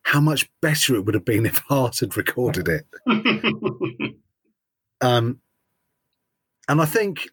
how 0.02 0.20
much 0.20 0.50
better 0.60 0.94
it 0.94 1.04
would 1.04 1.14
have 1.14 1.24
been 1.24 1.46
if 1.46 1.58
Heart 1.68 2.00
had 2.00 2.16
recorded 2.16 2.68
it. 2.68 2.86
Um, 5.02 5.40
and 6.68 6.80
I 6.80 6.86
think 6.86 7.28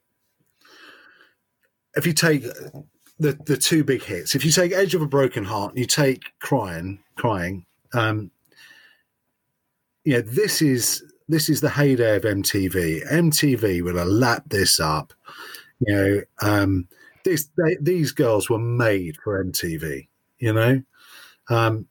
if 1.95 2.05
you 2.05 2.13
take 2.13 2.43
the 3.19 3.33
the 3.45 3.57
two 3.57 3.83
big 3.83 4.03
hits, 4.03 4.35
if 4.35 4.43
you 4.43 4.51
take 4.51 4.71
Edge 4.71 4.95
of 4.95 5.01
a 5.01 5.07
Broken 5.07 5.43
Heart, 5.45 5.71
and 5.71 5.79
you 5.79 5.85
take 5.85 6.23
Crying, 6.39 6.99
Crying, 7.15 7.65
um, 7.93 8.31
yeah, 10.03 10.21
this 10.25 10.61
is 10.61 11.03
this 11.27 11.47
is 11.47 11.61
the 11.61 11.69
heyday 11.69 12.15
of 12.15 12.23
MTV. 12.23 13.07
MTV 13.07 13.83
will 13.83 13.97
have 13.97 14.07
lapped 14.07 14.49
this 14.49 14.79
up. 14.79 15.13
You 15.79 15.95
know, 15.95 16.21
um, 16.41 16.87
this 17.23 17.49
they, 17.57 17.77
these 17.79 18.11
girls 18.11 18.49
were 18.49 18.59
made 18.59 19.17
for 19.23 19.43
MTV. 19.43 20.07
You 20.39 20.53
know, 20.53 20.81
um, 21.49 21.87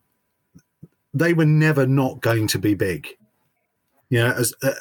they 1.15 1.35
were 1.35 1.47
never 1.47 1.87
not 1.87 2.21
going 2.21 2.49
to 2.49 2.59
be 2.59 2.75
big. 2.75 3.09
You 4.11 4.21
know, 4.21 4.33
as 4.33 4.55
uh, 4.63 4.73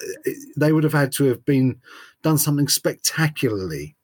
they 0.55 0.71
would 0.71 0.83
have 0.83 0.93
had 0.93 1.11
to 1.13 1.25
have 1.25 1.43
been 1.45 1.81
done 2.23 2.37
something 2.37 2.67
spectacularly 2.67 3.95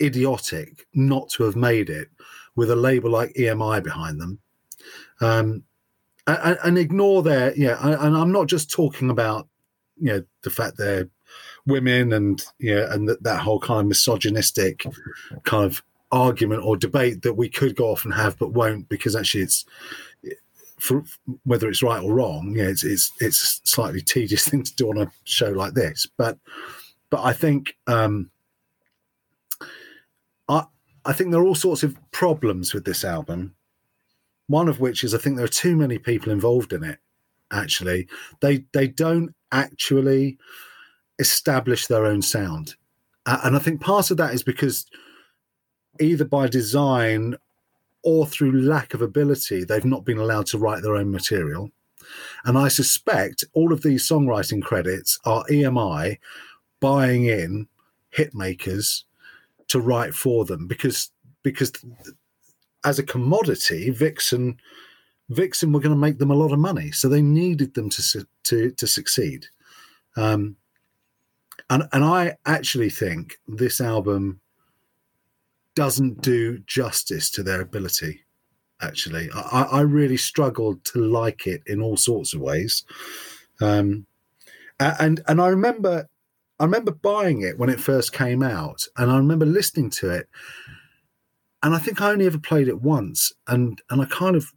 idiotic 0.00 0.86
not 0.94 1.28
to 1.30 1.44
have 1.44 1.56
made 1.56 1.90
it 1.90 2.08
with 2.56 2.70
a 2.70 2.76
label 2.76 3.10
like 3.10 3.34
EMI 3.34 3.82
behind 3.82 4.20
them. 4.20 4.38
Um, 5.20 5.64
and, 6.26 6.58
and 6.64 6.78
ignore 6.78 7.22
their 7.22 7.54
yeah, 7.56 7.78
and 7.80 8.16
I'm 8.16 8.32
not 8.32 8.46
just 8.46 8.70
talking 8.70 9.10
about 9.10 9.48
you 9.98 10.12
know 10.12 10.22
the 10.42 10.50
fact 10.50 10.76
they're 10.76 11.08
women 11.66 12.12
and 12.12 12.44
yeah, 12.58 12.92
and 12.92 13.08
that, 13.08 13.22
that 13.22 13.40
whole 13.40 13.60
kind 13.60 13.80
of 13.80 13.86
misogynistic 13.86 14.86
kind 15.44 15.64
of 15.64 15.82
argument 16.10 16.62
or 16.62 16.76
debate 16.76 17.22
that 17.22 17.34
we 17.34 17.48
could 17.48 17.74
go 17.74 17.86
off 17.90 18.04
and 18.04 18.12
have 18.12 18.38
but 18.38 18.52
won't 18.52 18.88
because 18.88 19.16
actually 19.16 19.42
it's 19.42 19.64
for 20.82 21.04
whether 21.44 21.68
it's 21.68 21.82
right 21.82 22.02
or 22.02 22.12
wrong. 22.12 22.54
Yeah, 22.56 22.64
it's 22.64 22.82
it's 22.82 23.12
it's 23.20 23.60
a 23.64 23.68
slightly 23.68 24.00
tedious 24.02 24.48
thing 24.48 24.64
to 24.64 24.74
do 24.74 24.90
on 24.90 24.98
a 24.98 25.12
show 25.24 25.50
like 25.50 25.74
this, 25.74 26.06
but 26.18 26.38
but 27.08 27.22
I 27.22 27.32
think 27.32 27.76
um, 27.86 28.30
I 30.48 30.64
I 31.04 31.12
think 31.12 31.30
there 31.30 31.40
are 31.40 31.46
all 31.46 31.54
sorts 31.54 31.84
of 31.84 31.96
problems 32.10 32.74
with 32.74 32.84
this 32.84 33.04
album. 33.04 33.54
One 34.48 34.68
of 34.68 34.80
which 34.80 35.04
is 35.04 35.14
I 35.14 35.18
think 35.18 35.36
there 35.36 35.44
are 35.44 35.48
too 35.48 35.76
many 35.76 35.98
people 35.98 36.32
involved 36.32 36.72
in 36.72 36.82
it. 36.82 36.98
Actually, 37.52 38.08
they 38.40 38.64
they 38.72 38.88
don't 38.88 39.34
actually 39.52 40.38
establish 41.20 41.86
their 41.86 42.06
own 42.06 42.22
sound, 42.22 42.74
uh, 43.24 43.38
and 43.44 43.54
I 43.54 43.60
think 43.60 43.80
part 43.80 44.10
of 44.10 44.16
that 44.16 44.34
is 44.34 44.42
because 44.42 44.84
either 46.00 46.24
by 46.24 46.48
design 46.48 47.36
or 48.02 48.26
through 48.26 48.62
lack 48.62 48.94
of 48.94 49.02
ability, 49.02 49.64
they've 49.64 49.84
not 49.84 50.04
been 50.04 50.18
allowed 50.18 50.46
to 50.46 50.58
write 50.58 50.82
their 50.82 50.96
own 50.96 51.10
material. 51.10 51.70
And 52.44 52.58
I 52.58 52.68
suspect 52.68 53.44
all 53.52 53.72
of 53.72 53.82
these 53.82 54.08
songwriting 54.08 54.62
credits 54.62 55.18
are 55.24 55.44
EMI 55.50 56.18
buying 56.80 57.26
in 57.26 57.68
hit 58.10 58.34
makers 58.34 59.04
to 59.68 59.80
write 59.80 60.14
for 60.14 60.44
them 60.44 60.66
because 60.66 61.10
because 61.42 61.72
as 62.84 62.98
a 62.98 63.04
commodity, 63.04 63.90
Vixen 63.90 64.58
Vixen 65.30 65.72
were 65.72 65.80
going 65.80 65.94
to 65.94 66.00
make 66.00 66.18
them 66.18 66.30
a 66.30 66.36
lot 66.36 66.52
of 66.52 66.58
money, 66.58 66.90
so 66.90 67.08
they 67.08 67.22
needed 67.22 67.74
them 67.74 67.88
to 67.90 68.26
to 68.44 68.70
to 68.72 68.86
succeed. 68.86 69.46
Um, 70.16 70.56
and 71.70 71.84
and 71.92 72.04
I 72.04 72.36
actually 72.44 72.90
think 72.90 73.38
this 73.48 73.80
album 73.80 74.40
doesn't 75.74 76.20
do 76.22 76.58
justice 76.66 77.30
to 77.30 77.42
their 77.42 77.60
ability. 77.60 78.20
Actually, 78.80 79.30
I, 79.34 79.62
I 79.70 79.80
really 79.82 80.16
struggled 80.16 80.84
to 80.86 81.04
like 81.04 81.46
it 81.46 81.62
in 81.66 81.80
all 81.80 81.96
sorts 81.96 82.34
of 82.34 82.40
ways. 82.40 82.84
Um, 83.60 84.06
and 84.80 85.22
and 85.28 85.40
I 85.40 85.48
remember 85.48 86.08
I 86.58 86.64
remember 86.64 86.92
buying 86.92 87.42
it 87.42 87.58
when 87.58 87.70
it 87.70 87.80
first 87.80 88.12
came 88.12 88.42
out, 88.42 88.84
and 88.96 89.10
I 89.10 89.16
remember 89.16 89.46
listening 89.46 89.90
to 89.90 90.10
it, 90.10 90.28
and 91.62 91.74
I 91.74 91.78
think 91.78 92.00
I 92.00 92.10
only 92.10 92.26
ever 92.26 92.38
played 92.38 92.68
it 92.68 92.82
once, 92.82 93.32
and 93.46 93.80
and 93.90 94.02
I 94.02 94.06
kind 94.06 94.36
of 94.36 94.52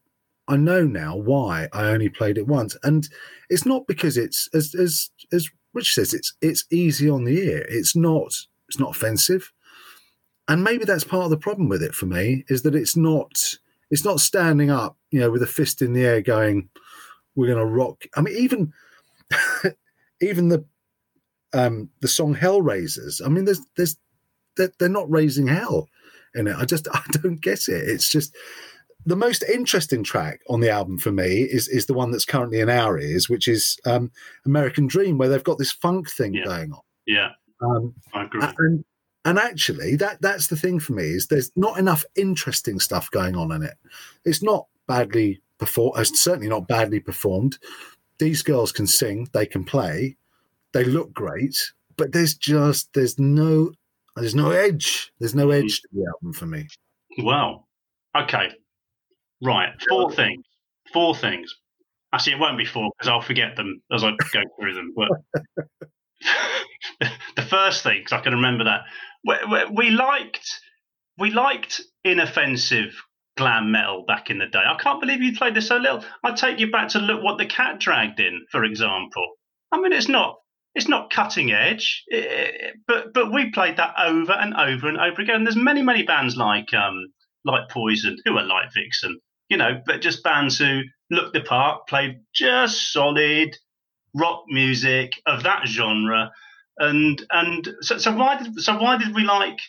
I 0.47 0.57
know 0.57 0.83
now 0.85 1.15
why 1.15 1.67
I 1.73 1.85
only 1.87 2.09
played 2.09 2.37
it 2.37 2.47
once, 2.47 2.75
and 2.83 3.07
it's 3.49 3.65
not 3.65 3.87
because 3.87 4.17
it's 4.17 4.49
as 4.53 4.75
as 4.75 5.09
as 5.31 5.49
Rich 5.73 5.93
says 5.93 6.13
it's 6.13 6.33
it's 6.41 6.65
easy 6.71 7.09
on 7.09 7.25
the 7.25 7.37
ear. 7.37 7.65
It's 7.69 7.95
not 7.95 8.33
it's 8.67 8.79
not 8.79 8.95
offensive, 8.95 9.51
and 10.47 10.63
maybe 10.63 10.85
that's 10.85 11.03
part 11.03 11.25
of 11.25 11.29
the 11.31 11.37
problem 11.37 11.69
with 11.69 11.81
it 11.83 11.95
for 11.95 12.05
me 12.05 12.45
is 12.49 12.61
that 12.63 12.75
it's 12.75 12.95
not 12.95 13.57
it's 13.91 14.03
not 14.05 14.19
standing 14.19 14.69
up, 14.71 14.97
you 15.11 15.19
know, 15.19 15.29
with 15.31 15.43
a 15.43 15.47
fist 15.47 15.81
in 15.81 15.93
the 15.93 16.03
air, 16.05 16.21
going, 16.21 16.69
"We're 17.35 17.47
going 17.53 17.59
to 17.59 17.65
rock." 17.65 18.03
I 18.15 18.21
mean, 18.21 18.35
even 18.37 18.73
even 20.21 20.49
the 20.49 20.65
um 21.53 21.89
the 22.01 22.07
song 22.07 22.35
"Hellraisers." 22.35 23.21
I 23.25 23.29
mean, 23.29 23.45
there's 23.45 23.61
there's 23.77 23.97
they're, 24.57 24.71
they're 24.79 24.89
not 24.89 25.09
raising 25.11 25.47
hell 25.47 25.89
in 26.33 26.47
it. 26.47 26.55
I 26.57 26.65
just 26.65 26.87
I 26.93 27.01
don't 27.11 27.41
get 27.41 27.67
it. 27.67 27.89
It's 27.89 28.09
just 28.09 28.35
the 29.05 29.15
most 29.15 29.43
interesting 29.43 30.03
track 30.03 30.41
on 30.49 30.61
the 30.61 30.69
album 30.69 30.97
for 30.97 31.11
me 31.11 31.41
is 31.41 31.67
is 31.67 31.85
the 31.85 31.93
one 31.93 32.11
that's 32.11 32.25
currently 32.25 32.59
in 32.59 32.69
our 32.69 32.99
ears, 32.99 33.29
which 33.29 33.47
is 33.47 33.77
um, 33.85 34.11
American 34.45 34.87
Dream, 34.87 35.17
where 35.17 35.29
they've 35.29 35.43
got 35.43 35.57
this 35.59 35.71
funk 35.71 36.09
thing 36.09 36.33
Yeah. 36.33 36.45
going 36.45 36.71
on. 36.73 36.81
Yeah, 37.05 37.29
Um, 37.61 37.93
I 38.15 38.23
agree. 38.23 38.41
and 38.57 38.83
and 39.25 39.39
actually, 39.39 39.95
that 39.95 40.21
that's 40.21 40.47
the 40.47 40.55
thing 40.55 40.79
for 40.79 40.93
me 40.93 41.03
is 41.03 41.27
there's 41.27 41.51
not 41.55 41.79
enough 41.79 42.05
interesting 42.15 42.79
stuff 42.79 43.09
going 43.09 43.35
on 43.35 43.51
in 43.51 43.63
it. 43.63 43.73
It's 44.23 44.43
not 44.43 44.67
badly 44.87 45.41
performed. 45.57 45.99
It's 45.99 46.11
uh, 46.11 46.15
certainly 46.15 46.47
not 46.47 46.67
badly 46.67 46.99
performed. 46.99 47.57
These 48.19 48.43
girls 48.43 48.71
can 48.71 48.85
sing, 48.85 49.27
they 49.33 49.47
can 49.47 49.65
play, 49.65 50.15
they 50.73 50.85
look 50.85 51.11
great, 51.11 51.57
but 51.97 52.11
there's 52.11 52.35
just 52.35 52.93
there's 52.93 53.17
no 53.17 53.71
there's 54.15 54.35
no 54.35 54.51
edge. 54.51 55.11
There's 55.19 55.35
no 55.35 55.47
mm. 55.47 55.63
edge 55.63 55.81
to 55.81 55.87
the 55.91 56.05
album 56.13 56.33
for 56.33 56.45
me. 56.45 56.67
Well, 57.17 57.67
okay. 58.15 58.51
Right. 59.41 59.69
Four 59.89 60.11
things. 60.11 60.45
Four 60.93 61.15
things. 61.15 61.53
Actually, 62.13 62.33
it 62.33 62.39
won't 62.39 62.59
be 62.59 62.65
four 62.65 62.91
because 62.97 63.09
I'll 63.09 63.21
forget 63.21 63.55
them 63.55 63.81
as 63.91 64.03
I 64.03 64.11
go 64.31 64.43
through 64.59 64.75
them. 64.75 64.93
But 64.95 65.09
the 67.35 67.41
first 67.41 67.83
thing, 67.83 67.99
because 67.99 68.13
I 68.13 68.21
can 68.21 68.33
remember 68.33 68.63
that, 68.65 68.81
we, 69.71 69.89
liked 69.89 70.59
we 71.17 71.31
liked 71.31 71.81
inoffensive 72.03 72.93
glam 73.37 73.71
metal 73.71 74.03
back 74.05 74.29
in 74.29 74.37
the 74.37 74.47
day. 74.47 74.59
I 74.59 74.77
can't 74.81 75.01
believe 75.01 75.21
you 75.21 75.35
played 75.35 75.55
this 75.55 75.67
so 75.67 75.77
little. 75.77 76.03
I 76.23 76.33
take 76.33 76.59
you 76.59 76.71
back 76.71 76.89
to 76.89 76.99
look 76.99 77.23
what 77.23 77.37
the 77.37 77.45
cat 77.45 77.79
dragged 77.79 78.19
in, 78.19 78.45
for 78.51 78.63
example. 78.63 79.27
I 79.71 79.79
mean, 79.79 79.93
it's 79.93 80.07
not 80.07 80.37
it's 80.73 80.87
not 80.87 81.09
cutting 81.09 81.51
edge, 81.51 82.03
but 82.87 83.13
but 83.13 83.31
we 83.33 83.51
played 83.51 83.77
that 83.77 83.95
over 83.99 84.33
and 84.33 84.53
over 84.53 84.87
and 84.87 84.97
over 84.97 85.21
again. 85.21 85.43
There's 85.43 85.55
many 85.55 85.81
many 85.81 86.03
bands 86.03 86.35
like 86.37 86.73
um 86.73 87.07
like 87.45 87.69
Poison 87.69 88.17
who 88.25 88.37
are 88.37 88.45
like 88.45 88.73
Vixen, 88.73 89.19
you 89.49 89.57
know, 89.57 89.81
but 89.85 90.01
just 90.01 90.23
bands 90.23 90.57
who 90.57 90.81
looked 91.11 91.33
the 91.33 91.41
part, 91.41 91.87
played 91.87 92.19
just 92.33 92.91
solid 92.91 93.55
rock 94.13 94.43
music 94.47 95.21
of 95.25 95.43
that 95.43 95.67
genre, 95.67 96.31
and 96.77 97.25
and 97.31 97.67
so, 97.81 97.97
so 97.97 98.15
why 98.15 98.41
did 98.41 98.59
so 98.59 98.77
why 98.77 98.97
did 98.97 99.13
we 99.15 99.23
like 99.23 99.59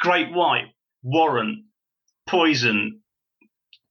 Great 0.00 0.32
White, 0.32 0.74
Warrant, 1.02 1.64
Poison 2.26 3.00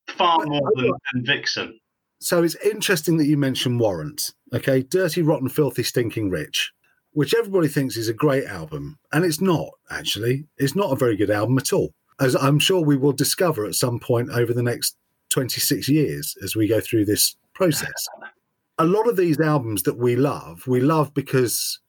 far 0.07 0.45
more 0.45 0.71
than, 0.75 0.91
than 1.13 1.25
Vixen? 1.25 1.79
So 2.21 2.43
it's 2.43 2.55
interesting 2.55 3.17
that 3.17 3.27
you 3.27 3.37
mentioned 3.37 3.79
Warrant. 3.79 4.33
Okay, 4.53 4.81
Dirty, 4.83 5.21
Rotten, 5.21 5.49
Filthy, 5.49 5.83
Stinking 5.83 6.29
Rich, 6.29 6.71
which 7.11 7.33
everybody 7.33 7.67
thinks 7.67 7.95
is 7.95 8.09
a 8.09 8.13
great 8.13 8.45
album, 8.45 8.99
and 9.11 9.23
it's 9.23 9.41
not 9.41 9.69
actually. 9.89 10.45
It's 10.57 10.75
not 10.75 10.91
a 10.91 10.97
very 10.97 11.15
good 11.15 11.31
album 11.31 11.57
at 11.57 11.73
all, 11.73 11.93
as 12.19 12.35
I'm 12.35 12.59
sure 12.59 12.81
we 12.81 12.97
will 12.97 13.13
discover 13.13 13.65
at 13.65 13.75
some 13.75 13.99
point 13.99 14.29
over 14.31 14.53
the 14.53 14.63
next 14.63 14.95
26 15.29 15.87
years 15.87 16.35
as 16.43 16.55
we 16.55 16.67
go 16.67 16.81
through 16.81 17.05
this 17.05 17.35
process. 17.53 18.07
a 18.79 18.85
lot 18.85 19.07
of 19.07 19.17
these 19.17 19.39
albums 19.39 19.83
that 19.83 19.97
we 19.97 20.15
love, 20.15 20.65
we 20.65 20.79
love 20.79 21.13
because 21.13 21.79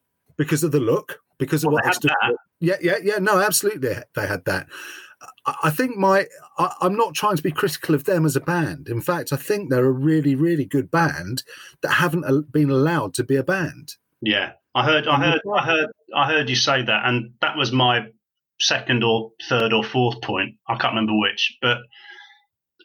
because 0.41 0.64
of 0.64 0.72
the 0.72 0.80
look, 0.80 1.20
because 1.38 1.62
of 1.64 1.68
Well, 1.68 1.74
what 1.74 1.84
they 1.84 1.88
they 1.88 1.88
had 1.88 1.95
stood 1.97 2.11
that. 2.22 2.36
Yeah, 2.61 2.76
yeah, 2.80 2.97
yeah. 3.03 3.18
No, 3.18 3.38
absolutely, 3.41 3.80
they- 3.88 4.03
they 4.14 4.26
had 4.26 4.45
that. 4.47 4.66
I 5.47 5.55
I 5.64 5.70
think 5.70 5.97
my 5.99 6.26
I, 6.59 6.72
I'm 6.80 6.97
not 6.97 7.14
trying 7.14 7.36
to 7.36 7.43
be 7.43 7.53
critical 7.53 7.95
of 7.95 8.05
them 8.05 8.24
as 8.24 8.36
a 8.36 8.41
band. 8.41 8.88
In 8.88 9.03
fact, 9.03 9.32
I 9.34 9.36
think 9.36 9.68
they're 9.68 9.84
a 9.84 9.91
really, 10.11 10.34
really 10.34 10.64
good 10.64 10.91
band 10.91 11.43
that 11.82 11.93
haven't 12.05 12.53
been 12.53 12.70
allowed 12.70 13.12
to 13.14 13.24
be 13.24 13.36
a 13.36 13.43
band. 13.43 13.97
Yeah, 14.22 14.53
I 14.74 14.82
heard, 14.84 15.07
I 15.07 15.16
heard, 15.24 15.41
I 15.55 15.64
heard, 15.64 15.88
I 16.14 16.26
heard 16.32 16.49
you 16.49 16.57
say 16.57 16.82
that, 16.82 17.03
and 17.07 17.32
that 17.43 17.57
was 17.59 17.70
my 17.72 18.07
second 18.61 19.05
or 19.05 19.32
third 19.49 19.72
or 19.74 19.84
fourth 19.84 20.20
point. 20.22 20.57
I 20.68 20.76
can't 20.76 20.95
remember 20.95 21.16
which, 21.18 21.43
but 21.61 21.78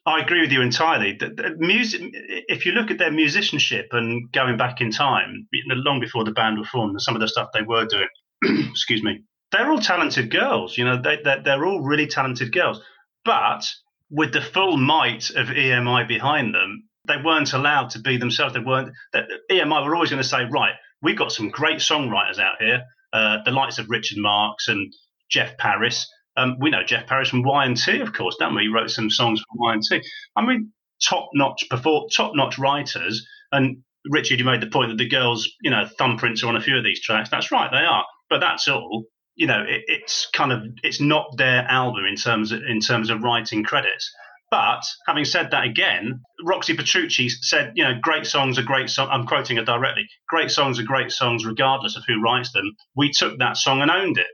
I 0.05 0.21
agree 0.21 0.41
with 0.41 0.51
you 0.51 0.61
entirely. 0.61 1.17
That 1.19 1.35
the 1.35 1.55
music, 1.57 2.01
if 2.13 2.65
you 2.65 2.73
look 2.73 2.91
at 2.91 2.99
their 2.99 3.11
musicianship 3.11 3.87
and 3.91 4.31
going 4.31 4.55
back 4.57 4.79
in 4.79 4.91
time, 4.91 5.47
long 5.67 5.99
before 5.99 6.23
the 6.23 6.31
band 6.31 6.59
were 6.59 6.65
formed, 6.65 6.91
and 6.91 7.01
some 7.01 7.15
of 7.15 7.21
the 7.21 7.27
stuff 7.27 7.49
they 7.53 7.63
were 7.63 7.85
doing, 7.85 8.07
excuse 8.69 9.01
me, 9.01 9.23
they're 9.51 9.69
all 9.71 9.79
talented 9.79 10.29
girls. 10.29 10.77
You 10.77 10.85
know, 10.85 11.01
they, 11.01 11.17
they 11.23 11.37
they're 11.43 11.65
all 11.65 11.81
really 11.81 12.05
talented 12.05 12.53
girls, 12.53 12.81
but 13.23 13.67
with 14.11 14.31
the 14.31 14.41
full 14.41 14.77
might 14.77 15.31
of 15.31 15.47
EMI 15.47 16.07
behind 16.07 16.53
them, 16.53 16.83
they 17.07 17.17
weren't 17.23 17.53
allowed 17.53 17.89
to 17.91 17.99
be 17.99 18.17
themselves. 18.17 18.53
They 18.53 18.59
weren't. 18.59 18.91
That 19.13 19.25
EMI 19.51 19.85
were 19.85 19.95
always 19.95 20.11
going 20.11 20.21
to 20.21 20.27
say, 20.27 20.45
right, 20.45 20.73
we've 21.01 21.17
got 21.17 21.31
some 21.31 21.49
great 21.49 21.77
songwriters 21.77 22.39
out 22.39 22.55
here, 22.59 22.83
uh, 23.11 23.37
the 23.43 23.51
likes 23.51 23.79
of 23.79 23.89
Richard 23.89 24.19
Marx 24.19 24.67
and 24.67 24.93
Jeff 25.29 25.57
Paris. 25.57 26.07
Um, 26.37 26.57
we 26.59 26.69
know 26.69 26.83
Jeff 26.83 27.07
Paris 27.07 27.29
from 27.29 27.43
Y&T, 27.43 28.01
of 28.01 28.13
course, 28.13 28.35
don't 28.39 28.55
we? 28.55 28.63
He 28.63 28.67
wrote 28.67 28.91
some 28.91 29.09
songs 29.09 29.39
for 29.39 29.45
Y&T. 29.57 30.01
I 30.35 30.45
mean, 30.45 30.71
top-notch 31.07 31.65
before 31.69 32.07
top-notch 32.15 32.57
writers. 32.57 33.25
And 33.51 33.77
Richard, 34.09 34.39
you 34.39 34.45
made 34.45 34.61
the 34.61 34.67
point 34.67 34.89
that 34.89 34.97
the 34.97 35.07
girls, 35.07 35.49
you 35.61 35.71
know, 35.71 35.87
thumbprints 35.99 36.43
are 36.43 36.47
on 36.47 36.55
a 36.55 36.61
few 36.61 36.77
of 36.77 36.83
these 36.83 37.01
tracks. 37.01 37.29
That's 37.29 37.51
right, 37.51 37.71
they 37.71 37.85
are. 37.85 38.05
But 38.29 38.39
that's 38.39 38.67
all. 38.67 39.05
You 39.35 39.47
know, 39.47 39.63
it, 39.67 39.83
it's 39.87 40.27
kind 40.33 40.51
of 40.51 40.61
it's 40.83 41.01
not 41.01 41.37
their 41.37 41.63
album 41.63 42.05
in 42.05 42.15
terms 42.15 42.51
of, 42.51 42.61
in 42.67 42.79
terms 42.79 43.09
of 43.09 43.23
writing 43.23 43.63
credits. 43.63 44.09
But 44.51 44.83
having 45.07 45.25
said 45.25 45.51
that 45.51 45.65
again, 45.65 46.21
Roxy 46.43 46.75
Petrucci 46.75 47.29
said, 47.29 47.73
you 47.75 47.83
know, 47.83 47.93
great 47.99 48.25
songs 48.25 48.59
are 48.59 48.63
great 48.63 48.89
songs. 48.89 49.09
I'm 49.11 49.25
quoting 49.25 49.57
her 49.57 49.65
directly. 49.65 50.07
Great 50.29 50.51
songs 50.51 50.79
are 50.79 50.83
great 50.83 51.11
songs, 51.11 51.45
regardless 51.45 51.97
of 51.97 52.03
who 52.07 52.21
writes 52.21 52.51
them. 52.51 52.75
We 52.95 53.11
took 53.11 53.39
that 53.39 53.57
song 53.57 53.81
and 53.81 53.91
owned 53.91 54.17
it. 54.17 54.27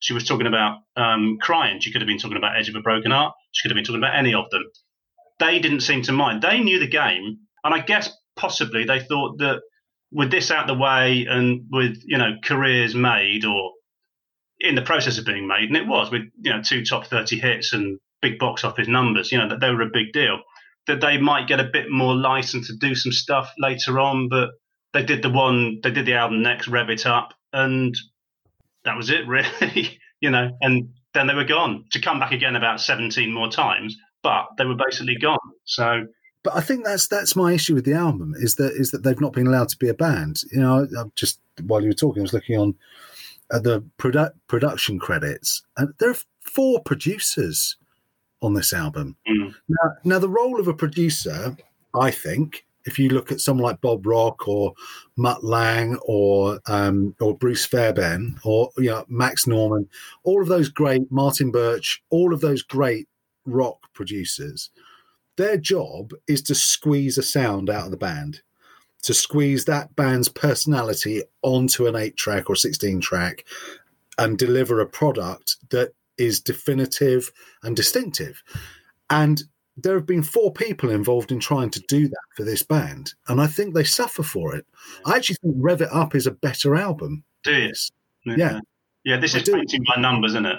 She 0.00 0.14
was 0.14 0.24
talking 0.24 0.46
about 0.46 0.78
um, 0.96 1.38
crying. 1.40 1.80
She 1.80 1.92
could 1.92 2.00
have 2.00 2.06
been 2.08 2.18
talking 2.18 2.36
about 2.36 2.56
Edge 2.56 2.68
of 2.68 2.76
a 2.76 2.80
Broken 2.80 3.10
Heart. 3.10 3.34
She 3.52 3.62
could 3.62 3.72
have 3.72 3.76
been 3.76 3.84
talking 3.84 4.00
about 4.00 4.16
any 4.16 4.34
of 4.34 4.48
them. 4.50 4.64
They 5.40 5.58
didn't 5.58 5.80
seem 5.80 6.02
to 6.02 6.12
mind. 6.12 6.42
They 6.42 6.60
knew 6.60 6.78
the 6.78 6.88
game, 6.88 7.38
and 7.64 7.74
I 7.74 7.80
guess 7.80 8.10
possibly 8.36 8.84
they 8.84 9.00
thought 9.00 9.38
that 9.38 9.60
with 10.10 10.30
this 10.30 10.50
out 10.50 10.66
the 10.66 10.74
way 10.74 11.26
and 11.28 11.66
with 11.70 11.98
you 12.04 12.18
know 12.18 12.36
careers 12.42 12.94
made 12.94 13.44
or 13.44 13.72
in 14.60 14.74
the 14.74 14.82
process 14.82 15.18
of 15.18 15.24
being 15.24 15.46
made, 15.46 15.68
and 15.68 15.76
it 15.76 15.86
was 15.86 16.10
with 16.10 16.22
you 16.40 16.52
know 16.52 16.62
two 16.62 16.84
top 16.84 17.06
thirty 17.06 17.38
hits 17.38 17.72
and 17.72 17.98
big 18.20 18.38
box 18.38 18.64
office 18.64 18.88
numbers, 18.88 19.30
you 19.30 19.38
know 19.38 19.48
that 19.48 19.60
they 19.60 19.70
were 19.70 19.82
a 19.82 19.90
big 19.92 20.12
deal. 20.12 20.40
That 20.86 21.00
they 21.00 21.18
might 21.18 21.48
get 21.48 21.60
a 21.60 21.70
bit 21.70 21.90
more 21.90 22.14
license 22.14 22.68
to 22.68 22.76
do 22.76 22.94
some 22.94 23.12
stuff 23.12 23.52
later 23.58 24.00
on, 24.00 24.28
but 24.28 24.50
they 24.94 25.02
did 25.02 25.22
the 25.22 25.30
one, 25.30 25.80
they 25.82 25.90
did 25.90 26.06
the 26.06 26.14
album 26.14 26.42
next, 26.42 26.66
rev 26.66 26.88
it 26.88 27.04
up, 27.04 27.34
and 27.52 27.94
that 28.88 28.96
was 28.96 29.10
it, 29.10 29.26
really. 29.28 29.98
you 30.20 30.30
know, 30.30 30.50
and 30.60 30.88
then 31.14 31.26
they 31.26 31.34
were 31.34 31.44
gone 31.44 31.84
to 31.92 32.00
come 32.00 32.18
back 32.18 32.32
again 32.32 32.56
about 32.56 32.80
seventeen 32.80 33.32
more 33.32 33.50
times, 33.50 33.96
but 34.22 34.46
they 34.58 34.64
were 34.64 34.74
basically 34.76 35.16
gone. 35.16 35.38
So 35.64 36.06
but 36.42 36.56
I 36.56 36.60
think 36.60 36.84
that's 36.84 37.08
that's 37.08 37.36
my 37.36 37.52
issue 37.52 37.74
with 37.74 37.84
the 37.84 37.94
album 37.94 38.34
is 38.36 38.54
that 38.56 38.72
is 38.72 38.90
that 38.92 39.02
they've 39.02 39.20
not 39.20 39.32
been 39.32 39.46
allowed 39.46 39.68
to 39.70 39.76
be 39.76 39.88
a 39.88 39.94
band. 39.94 40.42
You 40.52 40.60
know, 40.60 40.86
I'm 40.98 41.12
just 41.14 41.40
while 41.62 41.82
you 41.82 41.88
were 41.88 41.94
talking, 41.94 42.22
I 42.22 42.22
was 42.22 42.32
looking 42.32 42.58
on 42.58 42.74
at 43.52 43.64
the 43.64 43.82
produ- 43.98 44.32
production 44.46 44.98
credits, 44.98 45.62
and 45.76 45.92
there 45.98 46.10
are 46.10 46.16
four 46.40 46.80
producers 46.82 47.76
on 48.40 48.54
this 48.54 48.72
album. 48.72 49.16
mm, 49.28 49.52
Now, 49.68 49.90
now, 50.04 50.18
the 50.18 50.28
role 50.28 50.60
of 50.60 50.68
a 50.68 50.74
producer, 50.74 51.56
I 51.98 52.10
think, 52.12 52.64
if 52.88 52.98
you 52.98 53.10
look 53.10 53.30
at 53.30 53.40
someone 53.40 53.64
like 53.64 53.82
Bob 53.82 54.06
Rock 54.06 54.48
or 54.48 54.72
Mutt 55.14 55.44
Lange 55.44 55.96
or 56.02 56.58
um, 56.66 57.14
or 57.20 57.36
Bruce 57.36 57.66
Fairbairn 57.66 58.40
or 58.42 58.70
you 58.78 58.90
know 58.90 59.04
Max 59.08 59.46
Norman, 59.46 59.88
all 60.24 60.40
of 60.40 60.48
those 60.48 60.70
great 60.70 61.12
Martin 61.12 61.50
Birch, 61.50 62.02
all 62.08 62.32
of 62.32 62.40
those 62.40 62.62
great 62.62 63.06
rock 63.44 63.92
producers, 63.92 64.70
their 65.36 65.58
job 65.58 66.12
is 66.26 66.42
to 66.42 66.54
squeeze 66.54 67.18
a 67.18 67.22
sound 67.22 67.68
out 67.68 67.84
of 67.84 67.90
the 67.90 67.96
band, 67.98 68.40
to 69.02 69.12
squeeze 69.12 69.66
that 69.66 69.94
band's 69.94 70.30
personality 70.30 71.22
onto 71.42 71.86
an 71.86 71.94
eight 71.94 72.16
track 72.16 72.48
or 72.48 72.56
sixteen 72.56 73.00
track, 73.00 73.44
and 74.16 74.38
deliver 74.38 74.80
a 74.80 74.86
product 74.86 75.56
that 75.70 75.92
is 76.16 76.40
definitive 76.40 77.30
and 77.62 77.76
distinctive. 77.76 78.42
And 79.10 79.44
there 79.80 79.94
have 79.94 80.06
been 80.06 80.22
four 80.22 80.52
people 80.52 80.90
involved 80.90 81.30
in 81.32 81.38
trying 81.40 81.70
to 81.70 81.80
do 81.88 82.08
that 82.08 82.24
for 82.36 82.42
this 82.42 82.62
band, 82.62 83.14
and 83.28 83.40
I 83.40 83.46
think 83.46 83.74
they 83.74 83.84
suffer 83.84 84.22
for 84.22 84.54
it. 84.54 84.66
I 85.06 85.16
actually 85.16 85.36
think 85.42 85.54
Rev 85.58 85.82
It 85.82 85.92
Up 85.92 86.14
is 86.14 86.26
a 86.26 86.32
better 86.32 86.74
album. 86.76 87.22
do 87.44 87.52
you? 87.52 87.66
Yes, 87.68 87.90
Yeah. 88.24 88.60
Yeah, 89.04 89.16
this 89.18 89.34
I 89.34 89.38
is 89.38 89.44
do. 89.44 89.52
painting 89.54 89.84
by 89.94 90.00
numbers, 90.00 90.32
isn't 90.32 90.46
it? 90.46 90.58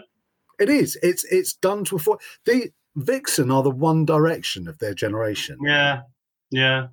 it 0.60 0.70
is. 0.70 0.98
It's 1.04 1.24
it's 1.26 1.54
done 1.54 1.84
to 1.86 1.98
a 1.98 2.00
full. 2.00 2.20
The 2.46 2.72
Vixen 2.96 3.52
are 3.52 3.62
the 3.64 3.70
One 3.70 4.06
Direction 4.06 4.68
of 4.68 4.80
their 4.80 4.94
generation. 4.94 5.58
Yeah. 5.64 6.02
Yeah. 6.50 6.88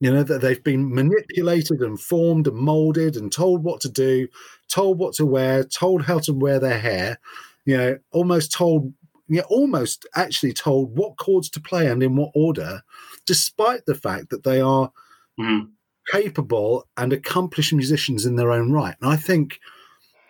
You 0.00 0.10
know 0.12 0.22
that 0.22 0.40
they've 0.40 0.64
been 0.64 0.92
manipulated 0.94 1.80
and 1.82 2.00
formed 2.00 2.46
and 2.46 2.56
molded 2.56 3.16
and 3.16 3.30
told 3.30 3.62
what 3.62 3.80
to 3.82 3.88
do, 3.90 4.28
told 4.68 4.98
what 4.98 5.14
to 5.14 5.26
wear, 5.26 5.62
told 5.64 6.02
how 6.02 6.18
to 6.20 6.32
wear 6.32 6.58
their 6.58 6.78
hair. 6.78 7.18
You 7.66 7.76
know, 7.76 7.98
almost 8.12 8.52
told. 8.52 8.94
Yeah, 9.32 9.42
almost 9.48 10.06
actually 10.16 10.52
told 10.52 10.98
what 10.98 11.16
chords 11.16 11.48
to 11.50 11.60
play 11.60 11.86
and 11.86 12.02
in 12.02 12.16
what 12.16 12.32
order, 12.34 12.82
despite 13.26 13.86
the 13.86 13.94
fact 13.94 14.30
that 14.30 14.42
they 14.42 14.60
are 14.60 14.90
Mhm. 15.38 15.68
capable 16.10 16.88
and 16.96 17.12
accomplished 17.12 17.72
musicians 17.72 18.26
in 18.26 18.34
their 18.34 18.50
own 18.50 18.72
right. 18.72 18.96
And 19.00 19.08
I 19.08 19.14
think, 19.16 19.60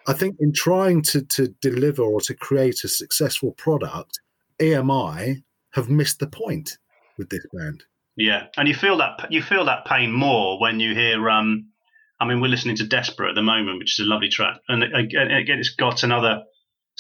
I 0.06 0.12
think 0.12 0.36
in 0.38 0.52
trying 0.52 1.00
to 1.04 1.22
to 1.22 1.48
deliver 1.62 2.02
or 2.02 2.20
to 2.20 2.34
create 2.34 2.84
a 2.84 2.88
successful 2.88 3.52
product, 3.52 4.20
EMI 4.60 5.42
have 5.70 5.88
missed 5.88 6.18
the 6.18 6.26
point 6.26 6.76
with 7.16 7.30
this 7.30 7.46
band. 7.54 7.84
Yeah, 8.16 8.48
and 8.58 8.68
you 8.68 8.74
feel 8.74 8.98
that 8.98 9.32
you 9.32 9.40
feel 9.42 9.64
that 9.64 9.86
pain 9.86 10.12
more 10.12 10.60
when 10.60 10.78
you 10.78 10.94
hear. 10.94 11.30
Um, 11.30 11.70
I 12.20 12.26
mean, 12.26 12.40
we're 12.42 12.48
listening 12.48 12.76
to 12.76 12.86
"Desperate" 12.86 13.30
at 13.30 13.34
the 13.34 13.42
moment, 13.42 13.78
which 13.78 13.98
is 13.98 14.04
a 14.04 14.08
lovely 14.08 14.28
track, 14.28 14.60
and 14.68 14.82
again, 14.84 15.30
again 15.30 15.58
it's 15.58 15.74
got 15.74 16.02
another. 16.02 16.42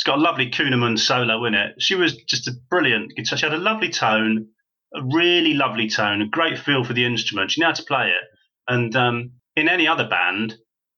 It's 0.00 0.04
got 0.06 0.16
a 0.16 0.22
lovely 0.22 0.50
Kuhnemund 0.50 0.98
solo 0.98 1.44
in 1.44 1.52
it. 1.52 1.74
She 1.78 1.94
was 1.94 2.16
just 2.16 2.48
a 2.48 2.52
brilliant 2.70 3.14
guitar. 3.14 3.36
She 3.36 3.44
had 3.44 3.52
a 3.52 3.58
lovely 3.58 3.90
tone, 3.90 4.46
a 4.94 5.02
really 5.12 5.52
lovely 5.52 5.90
tone, 5.90 6.22
a 6.22 6.26
great 6.26 6.58
feel 6.58 6.84
for 6.84 6.94
the 6.94 7.04
instrument. 7.04 7.50
She 7.50 7.60
knew 7.60 7.66
how 7.66 7.74
to 7.74 7.82
play 7.82 8.06
it. 8.06 8.24
And 8.66 8.96
um, 8.96 9.32
in 9.56 9.68
any 9.68 9.86
other 9.86 10.08
band, 10.08 10.54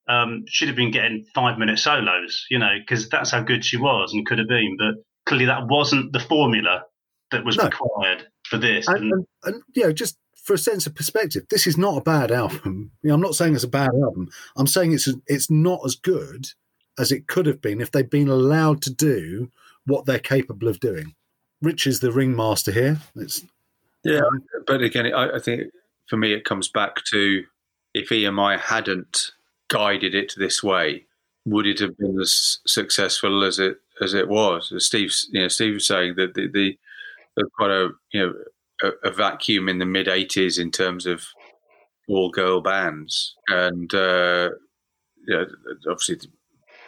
um, 0.08 0.44
she'd 0.46 0.68
have 0.68 0.76
been 0.76 0.92
getting 0.92 1.24
five 1.34 1.58
minute 1.58 1.80
solos, 1.80 2.46
you 2.48 2.60
know, 2.60 2.76
because 2.78 3.08
that's 3.08 3.32
how 3.32 3.42
good 3.42 3.64
she 3.64 3.76
was 3.76 4.12
and 4.12 4.24
could 4.24 4.38
have 4.38 4.46
been. 4.46 4.76
But 4.78 5.02
clearly, 5.26 5.46
that 5.46 5.66
wasn't 5.66 6.12
the 6.12 6.20
formula 6.20 6.84
that 7.32 7.44
was 7.44 7.56
No. 7.56 7.64
required 7.64 8.28
for 8.44 8.58
this. 8.58 8.86
and, 8.86 8.98
And, 8.98 9.12
and, 9.12 9.26
and 9.54 9.62
you 9.74 9.82
know, 9.82 9.92
just 9.92 10.16
for 10.44 10.54
a 10.54 10.58
sense 10.58 10.86
of 10.86 10.94
perspective, 10.94 11.42
this 11.50 11.66
is 11.66 11.76
not 11.76 11.96
a 11.96 12.02
bad 12.02 12.30
album. 12.30 12.92
You 13.02 13.08
know, 13.08 13.14
I'm 13.14 13.20
not 13.20 13.34
saying 13.34 13.56
it's 13.56 13.64
a 13.64 13.68
bad 13.68 13.90
album. 14.00 14.28
I'm 14.56 14.68
saying 14.68 14.92
it's 14.92 15.08
it's 15.26 15.50
not 15.50 15.80
as 15.84 15.96
good 15.96 16.46
as 16.98 17.12
it 17.12 17.26
could 17.26 17.46
have 17.46 17.60
been 17.60 17.80
if 17.80 17.90
they'd 17.90 18.10
been 18.10 18.28
allowed 18.28 18.82
to 18.82 18.92
do 18.92 19.50
what 19.86 20.06
they're 20.06 20.18
capable 20.18 20.68
of 20.68 20.80
doing. 20.80 21.14
Rich 21.60 21.86
is 21.86 22.00
the 22.00 22.12
ringmaster 22.12 22.72
here. 22.72 22.98
It's 23.16 23.44
Yeah, 24.04 24.20
but 24.66 24.82
again, 24.82 25.06
I, 25.12 25.36
I 25.36 25.38
think 25.38 25.72
for 26.08 26.16
me 26.16 26.32
it 26.32 26.44
comes 26.44 26.68
back 26.68 27.04
to 27.12 27.44
if 27.94 28.08
EMI 28.08 28.58
hadn't 28.58 29.32
guided 29.68 30.14
it 30.14 30.34
this 30.36 30.62
way, 30.62 31.06
would 31.44 31.66
it 31.66 31.78
have 31.80 31.96
been 31.96 32.20
as 32.20 32.58
successful 32.66 33.44
as 33.44 33.58
it 33.58 33.78
as 34.00 34.14
it 34.14 34.28
was? 34.28 34.72
As 34.72 34.86
Steve's, 34.86 35.28
you 35.32 35.42
know, 35.42 35.48
Steve 35.48 35.74
was 35.74 35.86
saying 35.86 36.14
that 36.16 36.34
the, 36.34 36.48
the 36.48 36.78
there's 37.36 37.48
quite 37.56 37.70
a 37.70 37.90
you 38.12 38.20
know 38.20 38.34
a, 38.82 39.08
a 39.08 39.12
vacuum 39.12 39.68
in 39.68 39.78
the 39.78 39.86
mid 39.86 40.06
'80s 40.06 40.58
in 40.58 40.70
terms 40.70 41.06
of 41.06 41.24
all 42.08 42.30
girl 42.30 42.60
bands, 42.60 43.34
and 43.48 43.92
uh, 43.94 44.50
know, 45.26 45.46
obviously. 45.88 46.28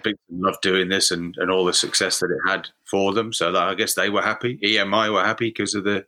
Big 0.05 0.14
loved 0.30 0.61
doing 0.62 0.88
this 0.88 1.11
and, 1.11 1.34
and 1.38 1.50
all 1.50 1.64
the 1.64 1.72
success 1.72 2.20
that 2.20 2.30
it 2.30 2.48
had 2.48 2.68
for 2.88 3.12
them. 3.12 3.32
So 3.32 3.50
that 3.50 3.62
I 3.62 3.74
guess 3.74 3.94
they 3.94 4.11
were 4.11 4.22
happy. 4.22 4.59
EMI 4.64 5.12
were 5.12 5.24
happy 5.24 5.48
because 5.48 5.74
of 5.74 5.84
the 5.84 6.05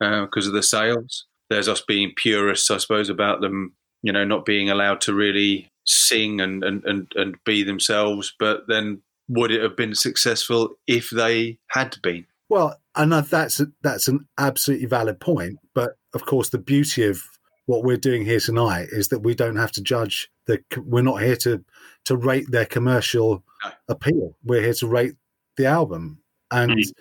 uh, 0.00 0.22
because 0.22 0.46
of 0.46 0.54
the 0.54 0.62
sales. 0.62 1.26
There's 1.50 1.68
us 1.68 1.82
being 1.82 2.12
purists, 2.16 2.70
I 2.70 2.78
suppose, 2.78 3.08
about 3.08 3.40
them, 3.40 3.74
you 4.02 4.12
know, 4.12 4.24
not 4.24 4.44
being 4.44 4.70
allowed 4.70 5.00
to 5.02 5.14
really 5.14 5.68
sing 5.84 6.40
and, 6.40 6.62
and, 6.62 6.84
and, 6.84 7.12
and 7.16 7.34
be 7.44 7.62
themselves. 7.62 8.32
But 8.38 8.62
then 8.68 9.02
would 9.28 9.50
it 9.50 9.62
have 9.62 9.76
been 9.76 9.94
successful 9.94 10.70
if 10.86 11.10
they 11.10 11.58
had 11.68 11.96
been? 12.02 12.26
Well, 12.48 12.76
and 12.96 13.12
that- 13.12 13.30
that's 13.30 13.60
that's 13.82 14.08
an 14.08 14.26
absolutely 14.38 14.86
valid 14.86 15.20
point. 15.20 15.58
But 15.74 15.96
of 16.14 16.24
course, 16.26 16.48
the 16.48 16.58
beauty 16.58 17.04
of 17.04 17.22
what 17.70 17.84
we're 17.84 17.96
doing 17.96 18.24
here 18.24 18.40
tonight 18.40 18.88
is 18.90 19.08
that 19.08 19.20
we 19.20 19.32
don't 19.34 19.56
have 19.56 19.70
to 19.72 19.80
judge 19.82 20.28
the. 20.46 20.58
We're 20.76 21.02
not 21.02 21.22
here 21.22 21.36
to 21.36 21.64
to 22.06 22.16
rate 22.16 22.50
their 22.50 22.66
commercial 22.66 23.44
No. 23.64 23.70
appeal. 23.88 24.36
We're 24.42 24.62
here 24.62 24.74
to 24.74 24.86
rate 24.88 25.14
the 25.56 25.66
album, 25.66 26.18
and 26.50 26.72
Mm. 26.72 26.92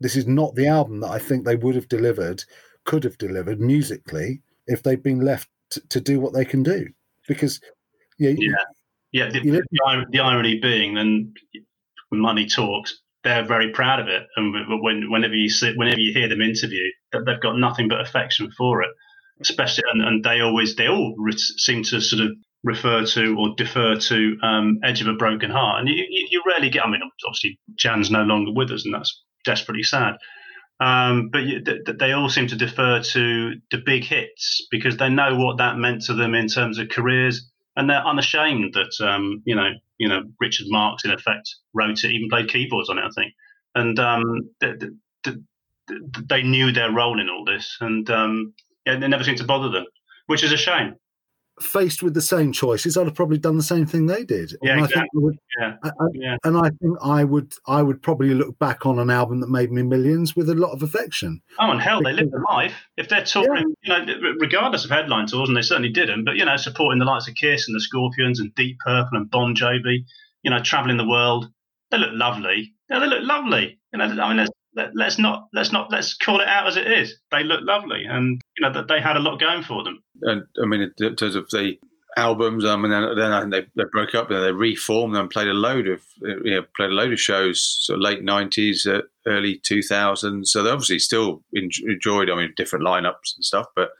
this 0.00 0.16
is 0.16 0.26
not 0.26 0.54
the 0.54 0.66
album 0.66 1.00
that 1.00 1.10
I 1.10 1.18
think 1.18 1.44
they 1.44 1.56
would 1.56 1.74
have 1.76 1.88
delivered, 1.88 2.44
could 2.84 3.04
have 3.04 3.16
delivered 3.16 3.58
musically 3.60 4.42
if 4.66 4.82
they'd 4.82 5.02
been 5.02 5.20
left 5.20 5.48
to, 5.70 5.80
to 5.88 6.00
do 6.00 6.20
what 6.20 6.34
they 6.34 6.44
can 6.44 6.62
do. 6.62 6.88
Because 7.26 7.60
yeah, 8.18 8.34
Yeah. 8.36 8.52
yeah, 9.12 9.30
the, 9.30 9.40
You 9.44 9.52
know- 9.52 9.62
the, 9.70 10.06
the 10.10 10.20
irony 10.20 10.58
being, 10.60 10.94
then 10.94 11.32
when 12.10 12.20
money 12.20 12.46
talks, 12.46 13.00
they're 13.24 13.44
very 13.44 13.70
proud 13.70 13.98
of 14.00 14.08
it. 14.08 14.26
And 14.36 14.52
when, 14.82 15.10
whenever 15.10 15.34
you 15.34 15.48
see, 15.48 15.72
whenever 15.76 16.00
you 16.00 16.12
hear 16.12 16.28
them 16.28 16.42
interview, 16.42 16.84
they've 17.12 17.40
got 17.40 17.56
nothing 17.58 17.88
but 17.88 18.00
affection 18.00 18.50
for 18.58 18.82
it. 18.82 18.90
Especially, 19.40 19.84
and, 19.92 20.02
and 20.02 20.24
they 20.24 20.40
always, 20.40 20.76
they 20.76 20.88
all 20.88 21.14
re- 21.18 21.32
seem 21.36 21.82
to 21.84 22.00
sort 22.00 22.22
of 22.22 22.32
refer 22.64 23.04
to 23.04 23.36
or 23.38 23.54
defer 23.56 23.96
to 23.96 24.36
um, 24.42 24.80
"Edge 24.82 25.00
of 25.00 25.06
a 25.06 25.14
Broken 25.14 25.50
Heart," 25.50 25.80
and 25.80 25.88
you, 25.88 26.04
you, 26.08 26.28
you 26.30 26.42
rarely 26.46 26.70
get. 26.70 26.84
I 26.84 26.90
mean, 26.90 27.00
obviously, 27.26 27.58
Jan's 27.76 28.10
no 28.10 28.22
longer 28.22 28.52
with 28.52 28.70
us, 28.70 28.84
and 28.84 28.94
that's 28.94 29.22
desperately 29.44 29.84
sad. 29.84 30.16
Um, 30.80 31.30
but 31.32 31.42
you, 31.42 31.62
th- 31.62 31.84
th- 31.86 31.98
they 31.98 32.12
all 32.12 32.28
seem 32.28 32.46
to 32.48 32.56
defer 32.56 33.02
to 33.02 33.52
the 33.70 33.82
big 33.84 34.04
hits 34.04 34.66
because 34.70 34.96
they 34.96 35.08
know 35.08 35.36
what 35.36 35.58
that 35.58 35.76
meant 35.76 36.02
to 36.02 36.14
them 36.14 36.34
in 36.34 36.48
terms 36.48 36.78
of 36.78 36.88
careers, 36.88 37.48
and 37.76 37.88
they're 37.88 38.06
unashamed 38.06 38.74
that 38.74 39.06
um, 39.06 39.42
you 39.44 39.54
know, 39.54 39.70
you 39.98 40.08
know, 40.08 40.22
Richard 40.40 40.66
Marx 40.68 41.04
in 41.04 41.10
effect 41.10 41.48
wrote 41.74 42.04
it, 42.04 42.12
even 42.12 42.28
played 42.28 42.48
keyboards 42.48 42.90
on 42.90 42.98
it, 42.98 43.04
I 43.04 43.10
think, 43.14 43.34
and 43.74 43.98
um, 43.98 44.50
th- 44.60 44.78
th- 45.24 45.36
they 46.28 46.42
knew 46.42 46.70
their 46.72 46.92
role 46.92 47.20
in 47.20 47.28
all 47.28 47.44
this, 47.44 47.76
and 47.80 48.08
um, 48.10 48.54
yeah, 48.88 48.98
they 48.98 49.08
never 49.08 49.22
seem 49.24 49.36
to 49.36 49.44
bother 49.44 49.68
them, 49.70 49.84
which 50.26 50.42
is 50.42 50.52
a 50.52 50.56
shame. 50.56 50.94
faced 51.60 52.04
with 52.04 52.14
the 52.14 52.22
same 52.22 52.52
choices, 52.52 52.96
I'd 52.96 53.06
have 53.06 53.16
probably 53.16 53.38
done 53.38 53.56
the 53.56 53.64
same 53.64 53.84
thing 53.84 54.06
they 54.06 54.24
did. 54.24 54.52
Yeah, 54.62 54.74
and 54.74 54.82
I 54.82 54.86
think 54.86 55.00
I 55.00 55.06
would, 55.14 55.36
Yeah, 55.58 55.74
I, 55.82 55.88
I- 55.88 55.92
yeah. 56.14 56.36
and 56.44 56.56
I 56.56 56.70
think 56.80 56.96
I 57.02 57.24
would 57.24 57.52
I 57.66 57.82
would 57.82 58.00
probably 58.00 58.32
look 58.32 58.56
back 58.60 58.86
on 58.86 59.00
an 59.00 59.10
album 59.10 59.40
that 59.40 59.48
made 59.50 59.72
me 59.72 59.82
millions 59.82 60.36
with 60.36 60.48
a 60.50 60.54
lot 60.54 60.70
of 60.72 60.84
affection. 60.84 61.42
Oh, 61.58 61.72
and 61.72 61.80
hell, 61.80 62.00
they 62.00 62.12
lived 62.12 62.30
the 62.32 62.44
life. 62.48 62.74
If 62.96 63.08
they're 63.08 63.24
touring, 63.24 63.74
you 63.82 63.88
know, 63.92 64.06
regardless 64.40 64.84
of 64.84 64.90
headline 64.92 65.26
tours, 65.26 65.48
and 65.48 65.56
they 65.56 65.62
certainly 65.62 65.90
didn't, 65.90 66.24
but, 66.24 66.36
you 66.36 66.44
know, 66.44 66.56
supporting 66.56 67.00
the 67.00 67.04
likes 67.06 67.26
of 67.26 67.34
Kiss 67.34 67.66
and 67.66 67.74
the 67.74 67.80
Scorpions 67.80 68.38
and 68.38 68.54
Deep 68.54 68.78
Purple 68.86 69.18
and 69.18 69.28
Bon 69.28 69.56
Jovi, 69.56 70.04
you 70.44 70.50
know, 70.52 70.60
traveling 70.62 70.96
the 70.96 71.08
world, 71.08 71.48
they 71.90 71.98
look 71.98 72.12
lovely. 72.12 72.72
Yeah, 72.88 73.00
they 73.00 73.06
look 73.08 73.24
lovely. 73.24 73.80
You 73.92 73.98
know, 73.98 74.04
I 74.04 74.28
mean, 74.28 74.36
let's, 74.36 74.50
let, 74.76 74.90
let's 74.94 75.18
not, 75.18 75.48
let's 75.52 75.72
not, 75.72 75.90
let's 75.90 76.14
call 76.16 76.40
it 76.40 76.46
out 76.46 76.68
as 76.68 76.76
it 76.76 76.86
is. 76.86 77.18
They 77.32 77.42
look 77.42 77.60
lovely. 77.64 78.04
And, 78.04 78.40
you 78.58 78.66
know, 78.66 78.72
that 78.72 78.88
they 78.88 79.00
had 79.00 79.16
a 79.16 79.20
lot 79.20 79.38
going 79.40 79.62
for 79.62 79.84
them. 79.84 80.02
And 80.22 80.42
I 80.62 80.66
mean, 80.66 80.92
in 80.98 81.16
terms 81.16 81.34
of 81.34 81.48
the 81.50 81.78
albums. 82.18 82.64
Um, 82.64 82.84
and 82.84 82.92
then, 82.92 83.16
then 83.16 83.32
I 83.32 83.40
think 83.40 83.52
they, 83.52 83.66
they 83.76 83.88
broke 83.90 84.14
up 84.14 84.30
and 84.30 84.42
they 84.42 84.52
reformed 84.52 85.16
and 85.16 85.30
played 85.30 85.48
a 85.48 85.54
load 85.54 85.88
of 85.88 86.02
uh, 86.22 86.36
you 86.42 86.56
know 86.56 86.64
played 86.76 86.90
a 86.90 86.94
load 86.94 87.12
of 87.12 87.20
shows. 87.20 87.60
sort 87.80 87.98
of 87.98 88.02
late 88.02 88.22
nineties, 88.22 88.86
uh, 88.86 89.02
early 89.26 89.60
two 89.62 89.82
thousands. 89.82 90.52
So 90.52 90.62
they 90.62 90.70
obviously 90.70 90.98
still 90.98 91.42
enjoyed. 91.52 92.30
I 92.30 92.36
mean, 92.36 92.52
different 92.56 92.84
lineups 92.84 93.36
and 93.36 93.44
stuff, 93.44 93.66
but 93.74 93.90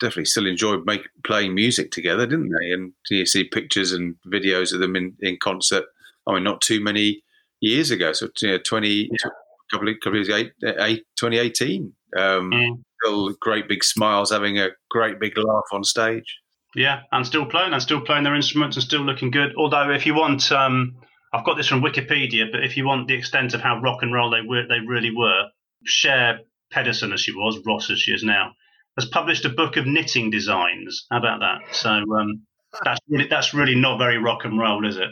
definitely 0.00 0.26
still 0.26 0.46
enjoyed 0.46 0.84
make, 0.84 1.08
playing 1.24 1.54
music 1.54 1.90
together, 1.90 2.26
didn't 2.26 2.52
they? 2.58 2.70
And 2.70 2.92
you 3.10 3.26
see 3.26 3.44
pictures 3.44 3.92
and 3.92 4.16
videos 4.26 4.72
of 4.72 4.80
them 4.80 4.96
in, 4.96 5.16
in 5.20 5.38
concert. 5.42 5.84
I 6.26 6.34
mean, 6.34 6.44
not 6.44 6.60
too 6.60 6.82
many 6.82 7.22
years 7.60 7.90
ago. 7.90 8.12
So 8.12 8.28
you 8.42 8.48
know, 8.48 8.58
twenty. 8.58 9.10
Couple 9.72 9.88
of, 9.88 9.94
couple 10.04 10.20
of 10.20 10.28
years, 10.28 10.38
eight, 10.38 10.52
eight, 10.78 11.06
2018. 11.16 11.94
Um, 12.16 12.50
Mm. 12.50 12.82
Still 13.04 13.34
great 13.40 13.68
big 13.68 13.84
smiles, 13.84 14.30
having 14.30 14.58
a 14.58 14.70
great 14.90 15.20
big 15.20 15.36
laugh 15.36 15.64
on 15.72 15.84
stage. 15.84 16.38
Yeah, 16.74 17.02
and 17.12 17.26
still 17.26 17.46
playing, 17.46 17.72
and 17.72 17.82
still 17.82 18.00
playing 18.00 18.24
their 18.24 18.34
instruments, 18.34 18.76
and 18.76 18.82
still 18.82 19.02
looking 19.02 19.30
good. 19.30 19.54
Although, 19.56 19.90
if 19.90 20.06
you 20.06 20.14
want, 20.14 20.50
um, 20.50 20.96
I've 21.32 21.44
got 21.44 21.56
this 21.56 21.68
from 21.68 21.82
Wikipedia, 21.82 22.50
but 22.50 22.64
if 22.64 22.76
you 22.76 22.84
want 22.84 23.06
the 23.06 23.14
extent 23.14 23.54
of 23.54 23.60
how 23.60 23.80
rock 23.80 24.02
and 24.02 24.12
roll 24.12 24.30
they 24.30 24.40
were, 24.40 24.66
they 24.66 24.80
really 24.80 25.14
were. 25.14 25.48
Share 25.84 26.40
Pedersen, 26.72 27.12
as 27.12 27.20
she 27.20 27.32
was, 27.32 27.60
Ross 27.66 27.90
as 27.90 28.00
she 28.00 28.12
is 28.12 28.24
now, 28.24 28.52
has 28.98 29.06
published 29.06 29.44
a 29.44 29.50
book 29.50 29.76
of 29.76 29.86
knitting 29.86 30.30
designs. 30.30 31.06
How 31.10 31.18
about 31.18 31.40
that? 31.40 31.74
So 31.74 31.90
um, 31.90 32.42
that's 32.82 33.00
really 33.08 33.28
that's 33.28 33.54
really 33.54 33.74
not 33.74 33.98
very 33.98 34.18
rock 34.18 34.44
and 34.44 34.58
roll, 34.58 34.86
is 34.86 34.96
it? 34.96 35.10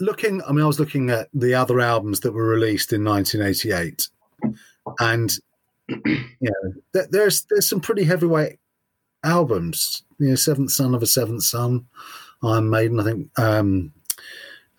looking 0.00 0.42
i 0.42 0.52
mean 0.52 0.64
i 0.64 0.66
was 0.66 0.80
looking 0.80 1.10
at 1.10 1.28
the 1.32 1.54
other 1.54 1.80
albums 1.80 2.20
that 2.20 2.32
were 2.32 2.46
released 2.46 2.92
in 2.92 3.04
1988 3.04 4.08
and 5.00 5.38
you 5.88 6.26
know 6.40 7.02
there's 7.10 7.46
there's 7.50 7.68
some 7.68 7.80
pretty 7.80 8.04
heavyweight 8.04 8.58
albums. 9.22 10.02
You 10.18 10.30
know 10.30 10.34
seventh 10.34 10.70
son 10.70 10.94
of 10.94 11.02
a 11.02 11.06
seventh 11.06 11.42
son 11.42 11.86
iron 12.42 12.68
maiden 12.68 13.00
i 13.00 13.04
think 13.04 13.38
um 13.38 13.92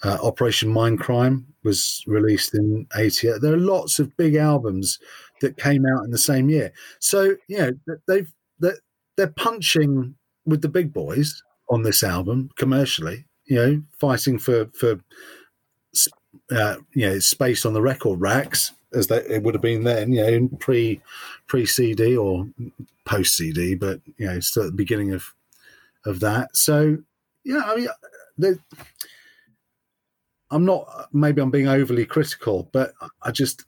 uh, 0.03 0.19
operation 0.21 0.71
mindcrime 0.71 1.43
was 1.63 2.03
released 2.05 2.53
in 2.53 2.85
88 2.95 3.41
there 3.41 3.53
are 3.53 3.57
lots 3.57 3.97
of 3.97 4.15
big 4.17 4.35
albums 4.35 4.99
that 5.41 5.57
came 5.57 5.83
out 5.85 6.03
in 6.03 6.11
the 6.11 6.17
same 6.17 6.49
year. 6.49 6.71
So 6.99 7.35
you 7.47 7.57
know 7.57 7.71
they've 8.07 8.31
they're, 8.59 8.77
they're 9.17 9.27
punching 9.27 10.15
with 10.45 10.61
the 10.61 10.69
big 10.69 10.93
boys 10.93 11.43
on 11.69 11.83
this 11.83 12.03
album 12.03 12.49
commercially 12.55 13.25
you 13.45 13.55
know, 13.55 13.81
fighting 13.99 14.39
for 14.39 14.67
for 14.73 14.99
uh, 16.51 16.75
you 16.93 17.07
know 17.07 17.19
space 17.19 17.65
on 17.65 17.73
the 17.73 17.81
record 17.81 18.19
racks 18.19 18.71
as 18.93 19.07
that 19.07 19.25
it 19.27 19.43
would 19.43 19.55
have 19.55 19.61
been 19.61 19.83
then, 19.83 20.13
you 20.13 20.21
know, 20.21 20.49
pre 20.59 21.01
pre 21.47 21.65
CD 21.65 22.15
or 22.15 22.47
post 23.05 23.35
CD, 23.35 23.75
but 23.75 23.99
you 24.17 24.25
know, 24.25 24.39
still 24.39 24.63
at 24.63 24.67
the 24.67 24.71
beginning 24.75 25.11
of 25.11 25.33
of 26.05 26.19
that. 26.21 26.55
So 26.55 26.97
yeah, 27.43 27.61
I 27.65 27.75
mean, 27.75 27.87
the, 28.37 28.59
I'm 30.51 30.65
not. 30.65 31.09
Maybe 31.13 31.41
I'm 31.41 31.51
being 31.51 31.67
overly 31.67 32.05
critical, 32.05 32.69
but 32.71 32.93
I 33.21 33.31
just 33.31 33.65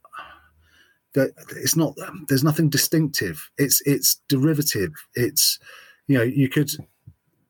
that 1.13 1.31
it's 1.55 1.75
not. 1.75 1.95
There's 2.27 2.43
nothing 2.43 2.69
distinctive. 2.69 3.49
It's 3.57 3.81
it's 3.85 4.21
derivative. 4.29 4.93
It's 5.15 5.59
you 6.07 6.17
know 6.17 6.23
you 6.23 6.49
could 6.49 6.71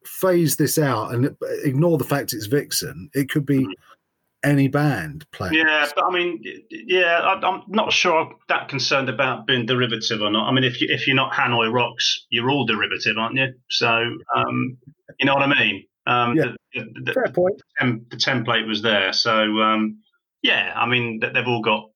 phase 0.05 0.55
this 0.55 0.78
out 0.78 1.13
and 1.13 1.36
ignore 1.63 1.97
the 1.97 2.03
fact 2.03 2.34
it's 2.34 2.47
Vixen. 2.47 3.09
It 3.13 3.30
could 3.30 3.45
be 3.45 3.59
mm. 3.59 3.74
Any 4.43 4.67
band 4.67 5.25
playing. 5.31 5.55
Yeah, 5.55 5.88
but 5.95 6.05
I 6.05 6.11
mean, 6.11 6.41
yeah, 6.69 7.19
I, 7.19 7.45
I'm 7.45 7.63
not 7.67 7.91
sure 7.91 8.19
I'm 8.19 8.35
that 8.49 8.69
concerned 8.69 9.09
about 9.09 9.47
being 9.47 9.65
derivative 9.65 10.21
or 10.21 10.29
not. 10.31 10.47
I 10.47 10.51
mean, 10.53 10.63
if 10.63 10.79
you 10.81 10.88
if 10.89 11.07
you're 11.07 11.15
not 11.15 11.33
Hanoi 11.33 11.71
Rocks, 11.71 12.25
you're 12.29 12.49
all 12.49 12.65
derivative, 12.65 13.17
aren't 13.17 13.35
you? 13.35 13.53
So, 13.69 13.89
um, 14.35 14.77
you 15.19 15.25
know 15.25 15.33
what 15.33 15.43
I 15.43 15.59
mean? 15.59 15.83
Um, 16.05 16.35
Yeah. 16.38 16.51
the, 16.73 16.85
the, 17.03 17.13
Fair 17.13 17.31
point. 17.33 17.61
tem- 17.79 18.05
the 18.09 18.17
template 18.17 18.67
was 18.67 18.81
there. 18.81 19.11
So, 19.13 19.59
um, 19.59 19.99
yeah, 20.41 20.71
I 20.75 20.85
mean, 20.85 21.19
they've 21.19 21.47
all 21.47 21.61
got 21.61 21.89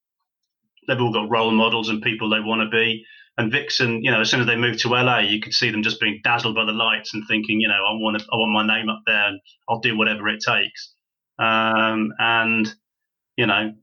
they've 0.88 1.00
all 1.00 1.14
got 1.14 1.30
role 1.30 1.52
models 1.52 1.90
and 1.90 2.02
people 2.02 2.30
they 2.30 2.40
want 2.40 2.62
to 2.62 2.70
be. 2.70 3.06
And 3.38 3.52
Vixen, 3.52 4.04
you 4.04 4.12
know, 4.12 4.22
as 4.22 4.30
soon 4.30 4.42
as 4.42 4.46
they 4.48 4.58
moved 4.58 4.80
to 4.80 4.90
LA, 4.90 5.20
you 5.20 5.40
could 5.40 5.54
see 5.54 5.72
them 5.72 5.84
just 5.84 6.02
being 6.02 6.20
dazzled 6.24 6.54
by 6.56 6.66
the 6.66 6.74
lights 6.74 7.14
and 7.14 7.24
thinking, 7.30 7.62
you 7.62 7.68
know, 7.68 7.76
I 7.76 7.94
want 7.94 8.20
to, 8.20 8.26
I 8.26 8.36
want 8.36 8.68
my 8.68 8.78
name 8.78 8.90
up 8.90 9.02
there, 9.06 9.28
and 9.28 9.40
I'll 9.70 9.80
do 9.80 9.98
whatever 9.98 10.28
it 10.28 10.42
takes. 10.46 10.94
Um, 11.42 12.14
and 12.20 12.74
you 13.36 13.48
know, 13.48 13.74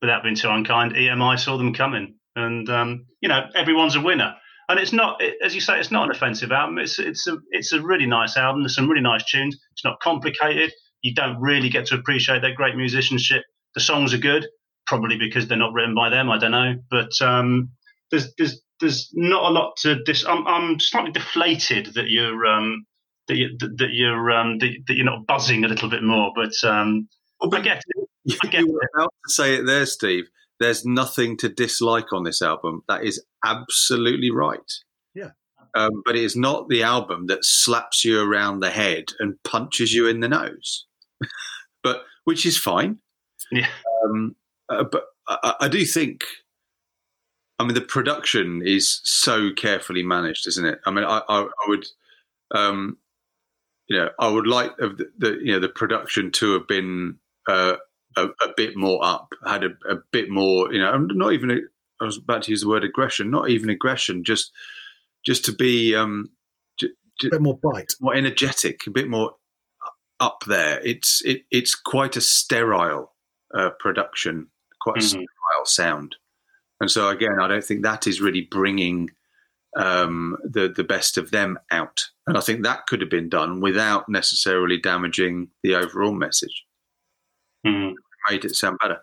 without 0.00 0.22
being 0.22 0.34
too 0.34 0.50
unkind, 0.50 0.92
EMI 0.92 1.38
saw 1.38 1.56
them 1.56 1.72
coming, 1.72 2.16
and 2.36 2.68
um, 2.68 3.06
you 3.20 3.28
know, 3.28 3.46
everyone's 3.54 3.96
a 3.96 4.00
winner. 4.00 4.34
And 4.68 4.78
it's 4.78 4.92
not, 4.92 5.20
as 5.44 5.54
you 5.54 5.60
say, 5.60 5.78
it's 5.80 5.90
not 5.90 6.04
an 6.04 6.14
offensive 6.14 6.52
album. 6.52 6.78
It's 6.78 6.98
it's 6.98 7.26
a 7.26 7.38
it's 7.50 7.72
a 7.72 7.82
really 7.82 8.06
nice 8.06 8.36
album. 8.36 8.62
There's 8.62 8.74
some 8.74 8.88
really 8.88 9.02
nice 9.02 9.24
tunes. 9.24 9.56
It's 9.72 9.84
not 9.84 10.00
complicated. 10.00 10.72
You 11.00 11.14
don't 11.14 11.40
really 11.40 11.68
get 11.68 11.86
to 11.86 11.94
appreciate 11.96 12.42
their 12.42 12.54
great 12.54 12.76
musicianship. 12.76 13.42
The 13.74 13.80
songs 13.80 14.14
are 14.14 14.18
good, 14.18 14.46
probably 14.86 15.16
because 15.16 15.48
they're 15.48 15.58
not 15.58 15.72
written 15.72 15.94
by 15.94 16.10
them. 16.10 16.30
I 16.30 16.38
don't 16.38 16.52
know, 16.52 16.74
but 16.90 17.10
um, 17.20 17.70
there's 18.10 18.32
there's 18.36 18.60
there's 18.80 19.10
not 19.14 19.50
a 19.50 19.54
lot 19.54 19.76
to 19.78 20.02
dis. 20.04 20.24
I'm 20.26 20.46
I'm 20.46 20.78
slightly 20.78 21.12
deflated 21.12 21.94
that 21.94 22.08
you're 22.08 22.46
um 22.46 22.84
that 23.28 23.36
you 23.36 23.56
that 23.58 23.90
you're 23.92 24.30
um 24.30 24.58
that, 24.58 24.70
that 24.86 24.94
you're 24.94 25.04
not 25.04 25.26
buzzing 25.26 25.64
a 25.64 25.68
little 25.68 25.88
bit 25.88 26.02
more. 26.02 26.32
But 26.34 26.52
um, 26.64 27.08
I 27.42 27.60
get 27.60 27.82
it. 27.86 28.38
I 28.42 28.46
get 28.48 28.60
you 28.60 28.72
were 28.72 28.82
it. 28.82 28.90
about 28.94 29.14
to 29.26 29.32
say 29.32 29.54
it 29.56 29.66
there, 29.66 29.86
Steve. 29.86 30.28
There's 30.60 30.84
nothing 30.84 31.36
to 31.38 31.48
dislike 31.48 32.12
on 32.12 32.22
this 32.22 32.40
album. 32.40 32.82
That 32.88 33.04
is 33.04 33.22
absolutely 33.44 34.30
right. 34.30 34.72
Yeah. 35.14 35.30
Um, 35.74 36.02
but 36.04 36.16
it 36.16 36.22
is 36.22 36.36
not 36.36 36.68
the 36.68 36.82
album 36.82 37.26
that 37.26 37.44
slaps 37.44 38.04
you 38.04 38.20
around 38.20 38.60
the 38.60 38.70
head 38.70 39.06
and 39.18 39.42
punches 39.42 39.92
you 39.92 40.06
in 40.06 40.20
the 40.20 40.28
nose, 40.28 40.86
but 41.82 42.02
which 42.24 42.46
is 42.46 42.58
fine. 42.58 42.98
Yeah. 43.50 43.68
Um, 44.04 44.36
uh, 44.68 44.84
but 44.84 45.04
I, 45.26 45.54
I 45.62 45.68
do 45.68 45.84
think, 45.84 46.24
I 47.58 47.64
mean, 47.64 47.74
the 47.74 47.80
production 47.80 48.62
is 48.64 49.00
so 49.04 49.50
carefully 49.56 50.02
managed, 50.02 50.46
isn't 50.46 50.64
it? 50.64 50.80
I 50.86 50.90
mean, 50.90 51.04
I, 51.04 51.22
I, 51.28 51.42
I 51.42 51.68
would, 51.68 51.86
um, 52.54 52.98
you 53.92 53.98
know, 53.98 54.08
I 54.18 54.28
would 54.28 54.46
like 54.46 54.74
the, 54.78 55.10
the 55.18 55.38
you 55.42 55.52
know 55.52 55.60
the 55.60 55.68
production 55.68 56.30
to 56.32 56.54
have 56.54 56.66
been 56.66 57.18
uh, 57.46 57.76
a, 58.16 58.24
a 58.24 58.48
bit 58.56 58.74
more 58.76 59.04
up, 59.04 59.28
had 59.46 59.64
a, 59.64 59.70
a 59.88 59.96
bit 60.12 60.30
more, 60.30 60.72
you 60.72 60.80
know, 60.80 60.96
not 60.98 61.32
even. 61.34 61.50
A, 61.50 61.56
I 62.00 62.04
was 62.04 62.16
about 62.16 62.42
to 62.44 62.50
use 62.50 62.62
the 62.62 62.68
word 62.68 62.84
aggression, 62.84 63.30
not 63.30 63.50
even 63.50 63.68
aggression, 63.70 64.24
just 64.24 64.50
just 65.26 65.44
to 65.44 65.52
be 65.52 65.94
um, 65.94 66.30
j- 66.80 66.88
A 67.26 67.30
bit 67.30 67.42
more 67.42 67.58
bite. 67.62 67.94
more 68.00 68.14
energetic, 68.14 68.86
a 68.86 68.90
bit 68.90 69.08
more 69.08 69.34
up 70.20 70.42
there. 70.46 70.80
It's 70.84 71.22
it, 71.24 71.42
it's 71.50 71.74
quite 71.74 72.16
a 72.16 72.20
sterile 72.22 73.12
uh, 73.54 73.70
production, 73.78 74.48
quite 74.80 74.96
a 74.96 75.00
Mhm. 75.00 75.08
sterile 75.08 75.64
sound, 75.66 76.16
and 76.80 76.90
so 76.90 77.08
again, 77.08 77.38
I 77.40 77.46
don't 77.46 77.64
think 77.64 77.82
that 77.82 78.06
is 78.06 78.20
really 78.22 78.48
bringing 78.50 79.10
um, 79.76 80.36
the 80.44 80.68
the 80.68 80.84
best 80.84 81.16
of 81.16 81.30
them 81.30 81.58
out. 81.70 82.04
And 82.26 82.36
I 82.36 82.40
think 82.40 82.62
that 82.62 82.86
could 82.86 83.00
have 83.00 83.10
been 83.10 83.28
done 83.28 83.60
without 83.60 84.08
necessarily 84.08 84.78
damaging 84.78 85.48
the 85.62 85.74
overall 85.74 86.12
message. 86.12 86.64
Mm. 87.66 87.94
Made 88.30 88.44
it 88.44 88.56
sound 88.56 88.78
better. 88.80 89.00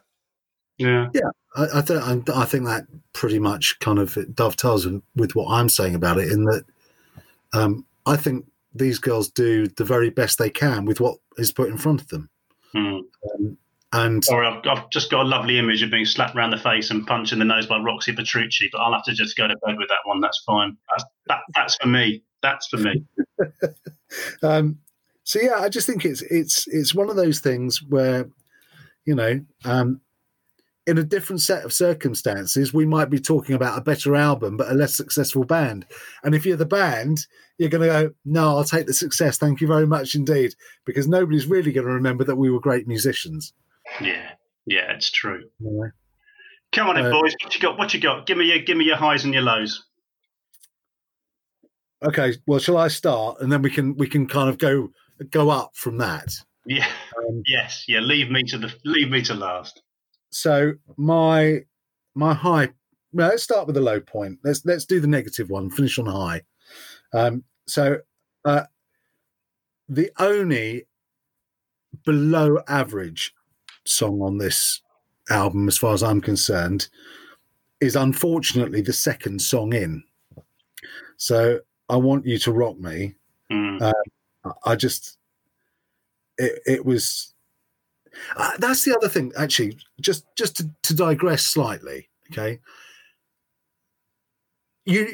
Yeah. 0.78 1.08
I, 1.56 1.80
I, 1.80 1.82
th- 1.82 2.30
I 2.30 2.46
think 2.46 2.66
that 2.66 2.86
pretty 3.12 3.40
much 3.40 3.80
kind 3.80 4.00
of 4.00 4.18
dovetails 4.34 4.86
with, 4.86 5.02
with 5.16 5.36
what 5.36 5.52
I'm 5.52 5.68
saying 5.68 5.96
about 5.96 6.20
it. 6.20 6.32
In 6.32 6.46
that, 6.46 6.64
um, 7.54 7.86
I 8.06 8.16
think 8.16 8.46
these 8.74 9.00
girls 9.00 9.30
do 9.30 9.68
the 9.68 9.84
very 9.84 10.10
best 10.10 10.38
they 10.38 10.50
can 10.50 10.86
with 10.86 11.02
what 11.02 11.18
is 11.38 11.52
put 11.52 11.70
in 11.70 11.78
front 11.78 12.02
of 12.02 12.08
them, 12.10 12.30
Mm. 12.74 13.02
And 13.92 14.24
Sorry, 14.24 14.46
I've, 14.46 14.62
I've 14.68 14.90
just 14.92 15.10
got 15.10 15.26
a 15.26 15.28
lovely 15.28 15.58
image 15.58 15.82
of 15.82 15.90
being 15.90 16.06
slapped 16.06 16.36
around 16.36 16.52
the 16.52 16.58
face 16.58 16.92
and 16.92 17.08
punched 17.08 17.34
in 17.34 17.40
the 17.40 17.46
nose 17.46 17.66
by 17.66 17.80
Roxy 17.80 18.14
Petrucci, 18.14 18.70
but 18.72 18.80
I'll 18.80 18.94
have 18.94 19.04
to 19.06 19.14
just 19.14 19.36
go 19.36 19.48
to 19.48 19.56
bed 19.66 19.78
with 19.78 19.88
that 19.88 20.00
one. 20.06 20.22
That's 20.22 20.42
fine. 20.46 20.78
That's, 20.90 21.04
that, 21.28 21.40
that's 21.56 21.76
for 21.78 21.88
me. 21.88 22.24
That's 22.44 22.68
for 22.68 22.78
me. 22.78 23.04
um, 24.44 24.78
so 25.24 25.40
yeah, 25.40 25.56
I 25.60 25.70
just 25.70 25.88
think 25.88 26.06
it's 26.06 26.22
it's 26.22 26.68
it's 26.68 26.94
one 26.94 27.10
of 27.10 27.16
those 27.16 27.40
things 27.40 27.82
where, 27.82 28.30
you 29.06 29.16
know, 29.16 29.42
um, 29.66 30.02
in 30.86 30.98
a 30.98 31.04
different 31.04 31.42
set 31.42 31.64
of 31.64 31.74
circumstances, 31.74 32.74
we 32.74 32.86
might 32.86 33.10
be 33.10 33.20
talking 33.20 33.56
about 33.56 33.78
a 33.78 33.82
better 33.82 34.16
album 34.16 34.58
but 34.58 34.72
a 34.72 34.74
less 34.74 34.96
successful 34.96 35.44
band. 35.44 35.86
And 36.24 36.34
if 36.34 36.46
you're 36.46 36.58
the 36.58 36.66
band, 36.66 37.26
you're 37.58 37.70
going 37.70 37.88
to 37.88 37.88
go, 37.88 38.12
"No, 38.24 38.58
I'll 38.58 38.64
take 38.64 38.86
the 38.86 38.94
success. 38.94 39.38
Thank 39.38 39.62
you 39.62 39.68
very 39.68 39.88
much 39.88 40.14
indeed," 40.14 40.54
because 40.86 41.08
nobody's 41.08 41.48
really 41.48 41.72
going 41.72 41.88
to 41.88 41.94
remember 41.94 42.24
that 42.24 42.36
we 42.36 42.52
were 42.52 42.60
great 42.60 42.88
musicians. 42.88 43.54
Yeah. 44.02 44.32
Yeah, 44.66 44.92
it's 44.94 45.10
true. 45.12 45.50
know? 45.60 45.90
Come 46.72 46.90
on, 46.90 46.98
in, 46.98 47.06
Uh, 47.06 47.12
boys. 47.12 47.34
What 47.44 47.56
you 47.56 47.62
got? 47.62 47.78
What 47.78 47.94
you 47.94 48.00
got? 48.00 48.26
Give 48.28 48.38
me 48.38 48.46
your 48.46 48.60
give 48.60 48.78
me 48.78 48.86
your 48.86 48.98
highs 48.98 49.26
and 49.26 49.34
your 49.34 49.44
lows. 49.44 49.84
Okay, 52.04 52.34
well, 52.48 52.60
shall 52.60 52.78
I 52.78 52.88
start, 52.88 53.42
and 53.42 53.52
then 53.52 53.62
we 53.62 53.70
can 53.70 53.96
we 53.98 54.08
can 54.08 54.28
kind 54.28 54.50
of 54.50 54.58
go 54.58 54.90
go 55.32 55.50
up 55.50 55.72
from 55.76 55.98
that. 55.98 56.30
Yeah. 56.66 56.88
Um, 57.18 57.42
Yes. 57.48 57.86
Yeah. 57.88 58.00
Leave 58.00 58.30
me 58.30 58.44
to 58.44 58.58
the 58.58 58.74
leave 58.86 59.10
me 59.10 59.22
to 59.24 59.34
last. 59.34 59.82
so 60.32 60.74
my 60.98 61.62
my 62.16 62.34
high 62.34 62.70
well, 63.12 63.30
let's 63.30 63.42
start 63.44 63.66
with 63.66 63.74
the 63.76 63.82
low 63.82 64.00
point 64.00 64.38
let's 64.44 64.64
let's 64.66 64.86
do 64.86 65.00
the 65.00 65.08
negative 65.08 65.50
one 65.50 65.70
finish 65.72 65.98
on 65.98 66.06
high 66.06 66.42
um 67.14 67.44
so 67.68 67.98
uh 68.46 68.64
the 69.88 70.12
only 70.20 70.86
below 72.06 72.60
average 72.68 73.34
song 73.86 74.22
on 74.22 74.38
this 74.38 74.82
album, 75.30 75.68
as 75.68 75.78
far 75.78 75.94
as 75.94 76.04
I'm 76.04 76.22
concerned, 76.22 76.88
is 77.82 77.96
unfortunately 77.96 78.82
the 78.82 78.94
second 78.94 79.42
song 79.42 79.74
in. 79.74 80.04
So 81.18 81.60
I 81.90 81.96
want 81.98 82.26
you 82.26 82.38
to 82.40 82.52
rock 82.52 82.80
me. 82.80 83.16
Mm. 83.52 83.82
I- 83.82 83.94
I 84.64 84.76
just, 84.76 85.18
it, 86.38 86.62
it 86.66 86.86
was. 86.86 87.34
Uh, 88.38 88.52
that's 88.58 88.86
the 88.86 88.96
other 88.96 89.10
thing, 89.10 89.34
actually. 89.38 89.78
Just 90.00 90.24
just 90.38 90.56
to, 90.58 90.70
to 90.84 90.96
digress 90.96 91.46
slightly, 91.46 92.08
okay. 92.32 92.60
You, 94.86 95.14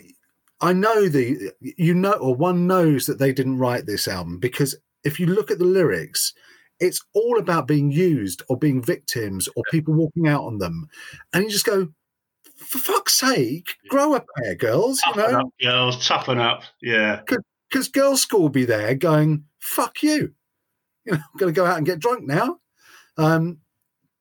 I 0.61 0.73
know 0.73 1.09
the 1.09 1.51
you 1.59 1.95
know, 1.95 2.13
or 2.13 2.35
one 2.35 2.67
knows 2.67 3.07
that 3.07 3.17
they 3.17 3.33
didn't 3.33 3.57
write 3.57 3.87
this 3.87 4.07
album 4.07 4.39
because 4.39 4.75
if 5.03 5.19
you 5.19 5.25
look 5.25 5.49
at 5.49 5.57
the 5.57 5.65
lyrics, 5.65 6.33
it's 6.79 7.01
all 7.13 7.39
about 7.39 7.67
being 7.67 7.91
used 7.91 8.43
or 8.49 8.57
being 8.57 8.81
victims 8.83 9.47
or 9.55 9.63
people 9.71 9.93
walking 9.93 10.27
out 10.27 10.43
on 10.43 10.57
them, 10.57 10.87
and 11.33 11.43
you 11.43 11.49
just 11.49 11.65
go, 11.65 11.89
for 12.57 12.77
fuck's 12.79 13.13
sake, 13.13 13.75
grow 13.89 14.13
up 14.13 14.25
pair, 14.37 14.55
girls. 14.55 15.01
You 15.07 15.15
know, 15.21 15.39
up, 15.39 15.47
girls. 15.61 16.07
Toughen 16.07 16.39
up. 16.39 16.63
Yeah. 16.81 17.21
because 17.69 17.89
Girlschool 17.89 18.39
will 18.39 18.49
be 18.49 18.65
there 18.65 18.95
going, 18.95 19.43
"Fuck 19.59 20.03
you," 20.03 20.33
you 21.05 21.13
know, 21.13 21.17
I'm 21.17 21.37
going 21.37 21.53
to 21.53 21.57
go 21.57 21.65
out 21.65 21.77
and 21.77 21.85
get 21.85 21.99
drunk 21.99 22.23
now. 22.25 22.57
Um, 23.17 23.59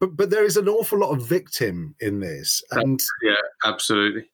but 0.00 0.16
but 0.16 0.30
there 0.30 0.44
is 0.44 0.56
an 0.56 0.68
awful 0.68 0.98
lot 0.98 1.12
of 1.12 1.26
victim 1.26 1.94
in 2.00 2.20
this, 2.20 2.62
and 2.72 3.00
Yeah, 3.22 3.34
absolutely. 3.64 4.24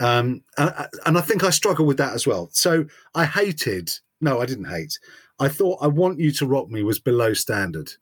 um, 0.00 0.42
and, 0.58 0.88
and 1.06 1.18
I 1.18 1.20
think 1.20 1.44
I 1.44 1.50
struggle 1.50 1.86
with 1.86 1.96
that 1.98 2.14
as 2.14 2.26
well. 2.26 2.48
So 2.52 2.84
I 3.14 3.24
hated. 3.24 3.90
No, 4.24 4.40
I 4.40 4.46
didn't 4.46 4.64
hate. 4.64 4.98
I 5.38 5.48
thought 5.48 5.78
I 5.82 5.86
want 5.86 6.18
you 6.18 6.32
to 6.32 6.46
rock 6.46 6.68
me 6.70 6.82
was 6.82 6.98
below 6.98 7.34
standard, 7.34 7.92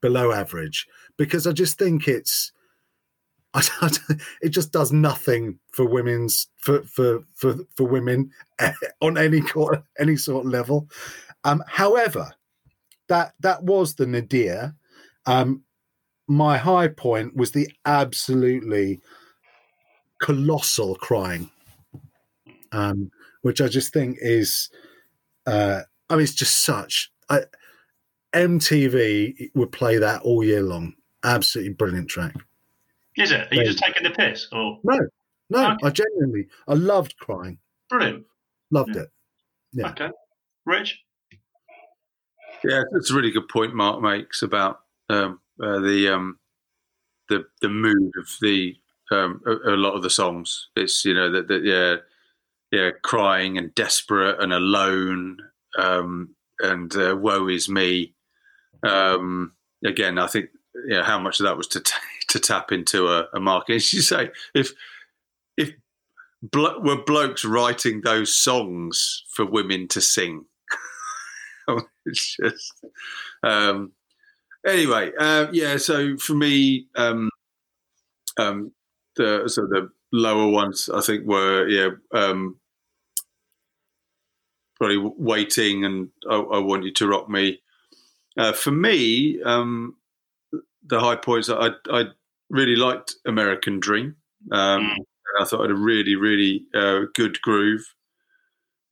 below 0.00 0.32
average, 0.32 0.86
because 1.16 1.46
I 1.46 1.52
just 1.52 1.78
think 1.78 2.08
it's. 2.08 2.52
I, 3.54 3.90
it 4.42 4.50
just 4.50 4.72
does 4.72 4.92
nothing 4.92 5.58
for 5.72 5.86
women's 5.86 6.48
for 6.58 6.82
for 6.82 7.24
for, 7.34 7.56
for 7.74 7.84
women 7.86 8.30
on 9.00 9.16
any 9.16 9.40
co- 9.40 9.82
any 9.98 10.16
sort 10.16 10.44
of 10.46 10.52
level. 10.52 10.88
Um, 11.44 11.62
however, 11.66 12.32
that 13.08 13.34
that 13.40 13.62
was 13.62 13.94
the 13.94 14.06
nadir. 14.06 14.74
Um, 15.26 15.62
my 16.28 16.58
high 16.58 16.88
point 16.88 17.36
was 17.36 17.52
the 17.52 17.68
absolutely 17.84 19.00
colossal 20.20 20.96
crying, 20.96 21.50
um, 22.72 23.10
which 23.42 23.60
I 23.60 23.68
just 23.68 23.92
think 23.92 24.18
is, 24.20 24.70
uh, 25.46 25.80
I 26.10 26.14
mean, 26.14 26.22
it's 26.22 26.34
just 26.34 26.64
such. 26.64 27.10
I, 27.28 27.40
MTV 28.34 29.50
would 29.54 29.72
play 29.72 29.98
that 29.98 30.22
all 30.22 30.44
year 30.44 30.62
long. 30.62 30.94
Absolutely 31.24 31.72
brilliant 31.74 32.08
track. 32.08 32.34
Is 33.16 33.32
it? 33.32 33.50
Are 33.50 33.54
you 33.54 33.64
just 33.64 33.78
taking 33.78 34.02
the 34.02 34.10
piss? 34.10 34.46
Or 34.52 34.78
No, 34.84 34.98
no, 35.50 35.70
Okay. 35.70 35.76
I 35.86 35.90
genuinely, 35.90 36.46
I 36.68 36.74
loved 36.74 37.16
crying, 37.18 37.58
brilliant. 37.88 38.26
loved 38.70 38.94
Yeah. 38.94 39.02
it. 39.02 39.08
Yeah. 39.72 39.88
Okay. 39.90 40.10
Rich? 40.66 41.00
Yeah, 42.64 42.82
that's 42.92 43.10
a 43.10 43.14
really 43.14 43.30
good 43.30 43.48
point 43.48 43.74
Mark 43.74 44.00
makes 44.02 44.42
about 44.42 44.80
um, 45.08 45.40
uh, 45.62 45.78
the 45.80 46.08
um, 46.08 46.38
the 47.28 47.44
the 47.62 47.68
mood 47.68 48.12
of 48.18 48.28
the 48.40 48.74
um, 49.10 49.40
a, 49.46 49.74
a 49.74 49.76
lot 49.76 49.94
of 49.94 50.02
the 50.02 50.10
songs. 50.10 50.68
It's 50.76 51.04
you 51.04 51.14
know 51.14 51.30
that 51.30 51.48
that 51.48 51.64
yeah 51.64 51.96
yeah 52.76 52.90
crying 53.02 53.56
and 53.56 53.74
desperate 53.74 54.40
and 54.40 54.52
alone 54.52 55.38
um, 55.78 56.34
and 56.60 56.94
uh, 56.96 57.16
woe 57.16 57.48
is 57.48 57.68
me. 57.68 58.14
Um, 58.82 59.52
again, 59.84 60.18
I 60.18 60.26
think 60.26 60.50
how 61.02 61.18
much 61.18 61.40
of 61.40 61.44
that 61.44 61.56
was 61.56 61.68
to 61.68 61.80
t- 61.80 61.92
to 62.28 62.40
tap 62.40 62.72
into 62.72 63.08
a, 63.08 63.26
a 63.34 63.40
market. 63.40 63.76
As 63.76 63.92
you 63.92 64.02
say, 64.02 64.30
if 64.54 64.72
if 65.56 65.72
blo- 66.42 66.80
were 66.80 67.02
blokes 67.02 67.44
writing 67.44 68.02
those 68.02 68.34
songs 68.34 69.24
for 69.32 69.44
women 69.46 69.88
to 69.88 70.00
sing. 70.00 70.44
it's 72.06 72.36
just 72.36 72.84
um 73.42 73.90
anyway 74.64 75.10
uh, 75.18 75.48
yeah 75.52 75.76
so 75.76 76.16
for 76.16 76.34
me 76.34 76.86
um 76.94 77.28
um 78.38 78.70
the 79.16 79.42
so 79.48 79.62
the 79.62 79.90
lower 80.12 80.46
ones 80.46 80.88
i 80.94 81.00
think 81.00 81.26
were 81.26 81.66
yeah 81.66 81.88
um 82.14 82.56
probably 84.76 84.98
waiting 85.16 85.84
and 85.84 86.08
i, 86.30 86.34
I 86.36 86.58
want 86.58 86.84
you 86.84 86.92
to 86.92 87.08
rock 87.08 87.28
me. 87.28 87.60
Uh, 88.36 88.52
for 88.52 88.70
me 88.70 89.42
um 89.42 89.96
the 90.86 91.00
high 91.00 91.16
points 91.16 91.48
i 91.48 91.70
i 91.90 92.04
really 92.50 92.76
liked 92.76 93.14
american 93.26 93.80
dream. 93.80 94.16
Um 94.52 94.82
Mm. 94.82 94.96
i 95.40 95.44
thought 95.44 95.60
it 95.60 95.70
had 95.70 95.70
a 95.72 95.74
really 95.74 96.14
really 96.14 96.64
uh, 96.74 97.00
good 97.14 97.40
groove. 97.42 97.84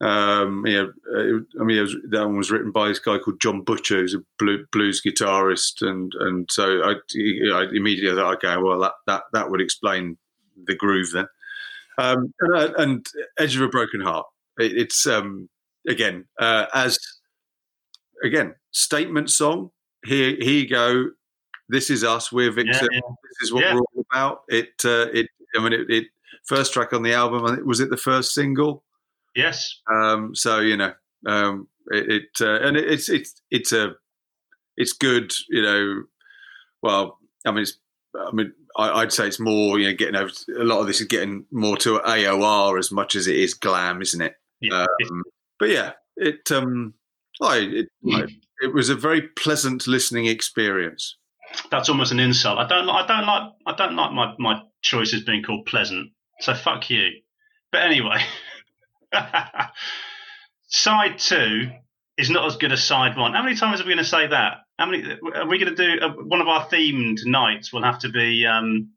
Um, 0.01 0.65
yeah, 0.67 0.87
uh, 1.15 1.39
I 1.59 1.63
mean, 1.63 1.77
it 1.77 1.81
was, 1.81 1.95
that 2.09 2.25
one 2.25 2.35
was 2.35 2.51
written 2.51 2.71
by 2.71 2.89
this 2.89 2.99
guy 2.99 3.17
called 3.17 3.39
John 3.39 3.61
Butcher, 3.61 4.01
who's 4.01 4.13
a 4.13 4.21
blues 4.37 5.01
guitarist, 5.01 5.81
and 5.81 6.11
and 6.19 6.49
so 6.51 6.81
I, 6.83 6.95
I 7.53 7.67
immediately 7.71 8.15
thought, 8.21 8.35
okay, 8.35 8.57
well 8.61 8.79
that 8.81 8.93
that 9.07 9.23
that 9.31 9.49
would 9.49 9.61
explain 9.61 10.17
the 10.67 10.75
groove 10.75 11.11
then. 11.13 11.27
Um, 11.97 12.33
and, 12.41 12.55
uh, 12.55 12.73
and 12.77 13.05
Edge 13.39 13.55
of 13.55 13.61
a 13.61 13.69
Broken 13.69 14.01
Heart, 14.01 14.25
it, 14.59 14.77
it's 14.77 15.07
um, 15.07 15.47
again 15.87 16.25
uh, 16.39 16.65
as 16.73 16.97
again 18.23 18.55
statement 18.71 19.29
song. 19.29 19.71
Here, 20.05 20.35
here 20.39 20.61
you 20.63 20.69
go. 20.69 21.05
This 21.69 21.89
is 21.89 22.03
us. 22.03 22.31
We're 22.31 22.49
Yeah, 22.49 22.63
Vixen. 22.63 22.87
yeah. 22.91 22.99
This 22.99 23.47
is 23.47 23.53
what 23.53 23.63
Yeah. 23.63 23.73
we're 23.73 23.79
all 23.81 24.05
about. 24.11 24.43
It, 24.49 24.73
uh, 24.85 25.07
it. 25.13 25.27
I 25.55 25.63
mean, 25.63 25.73
it, 25.73 25.89
it. 25.89 26.05
First 26.45 26.73
track 26.73 26.93
on 26.93 27.01
the 27.01 27.13
album. 27.13 27.65
Was 27.65 27.79
it 27.79 27.89
the 27.89 27.97
first 27.97 28.33
single? 28.35 28.83
Yes. 29.35 29.81
Um, 29.91 30.35
so 30.35 30.59
you 30.59 30.77
know, 30.77 30.93
um, 31.25 31.67
it, 31.91 32.11
it 32.11 32.29
uh, 32.41 32.59
and 32.61 32.77
it, 32.77 32.87
it's 32.91 33.09
it's 33.09 33.41
it's 33.49 33.71
a 33.71 33.95
it's 34.77 34.93
good. 34.93 35.33
You 35.49 35.61
know, 35.63 36.03
well, 36.83 37.17
I 37.47 37.51
mean, 37.51 37.63
it's, 37.63 37.79
I 38.15 38.31
mean, 38.31 38.53
I, 38.77 38.91
I'd 39.01 39.11
say 39.11 39.25
it's 39.27 39.39
more. 39.39 39.79
You 39.79 39.87
know, 39.87 39.95
getting 39.95 40.15
over 40.15 40.29
a 40.59 40.63
lot 40.63 40.81
of 40.81 40.87
this 40.87 41.01
is 41.01 41.07
getting 41.07 41.45
more 41.51 41.77
to 41.77 41.97
AOR 42.05 42.77
as 42.77 42.91
much 42.91 43.15
as 43.15 43.25
it 43.25 43.35
is 43.37 43.55
glam, 43.55 44.03
isn't 44.03 44.21
it? 44.21 44.35
Yeah. 44.61 44.85
Um, 45.09 45.23
but 45.59 45.69
yeah, 45.69 45.91
it 46.17 46.51
um, 46.51 46.93
I 47.41 47.57
it, 47.57 47.87
I, 48.11 48.23
it 48.61 48.73
was 48.73 48.89
a 48.89 48.95
very 48.95 49.21
pleasant 49.21 49.87
listening 49.87 50.25
experience. 50.25 51.17
That's 51.69 51.89
almost 51.89 52.11
an 52.11 52.19
insult. 52.19 52.57
I 52.57 52.67
don't. 52.67 52.89
I 52.89 53.05
don't 53.05 53.25
like. 53.25 53.51
I 53.65 53.75
don't 53.75 53.95
like 53.95 54.11
my 54.11 54.33
my 54.39 54.61
choices 54.81 55.23
being 55.23 55.43
called 55.43 55.65
pleasant. 55.65 56.11
So 56.39 56.53
fuck 56.53 56.89
you. 56.89 57.09
But 57.71 57.83
anyway, 57.83 58.23
side 60.67 61.19
two 61.19 61.69
is 62.17 62.29
not 62.29 62.45
as 62.45 62.57
good 62.57 62.71
as 62.71 62.83
side 62.83 63.17
one. 63.17 63.33
How 63.33 63.43
many 63.43 63.55
times 63.55 63.81
are 63.81 63.83
we 63.83 63.89
going 63.89 63.97
to 63.97 64.09
say 64.09 64.27
that? 64.27 64.57
How 64.77 64.85
many 64.85 65.17
are 65.35 65.47
we 65.47 65.57
going 65.57 65.75
to 65.75 65.97
do? 65.97 66.01
Uh, 66.01 66.09
one 66.23 66.41
of 66.41 66.47
our 66.47 66.67
themed 66.67 67.25
nights 67.25 67.71
will 67.71 67.83
have 67.83 67.99
to 67.99 68.09
be 68.09 68.45
um, 68.45 68.91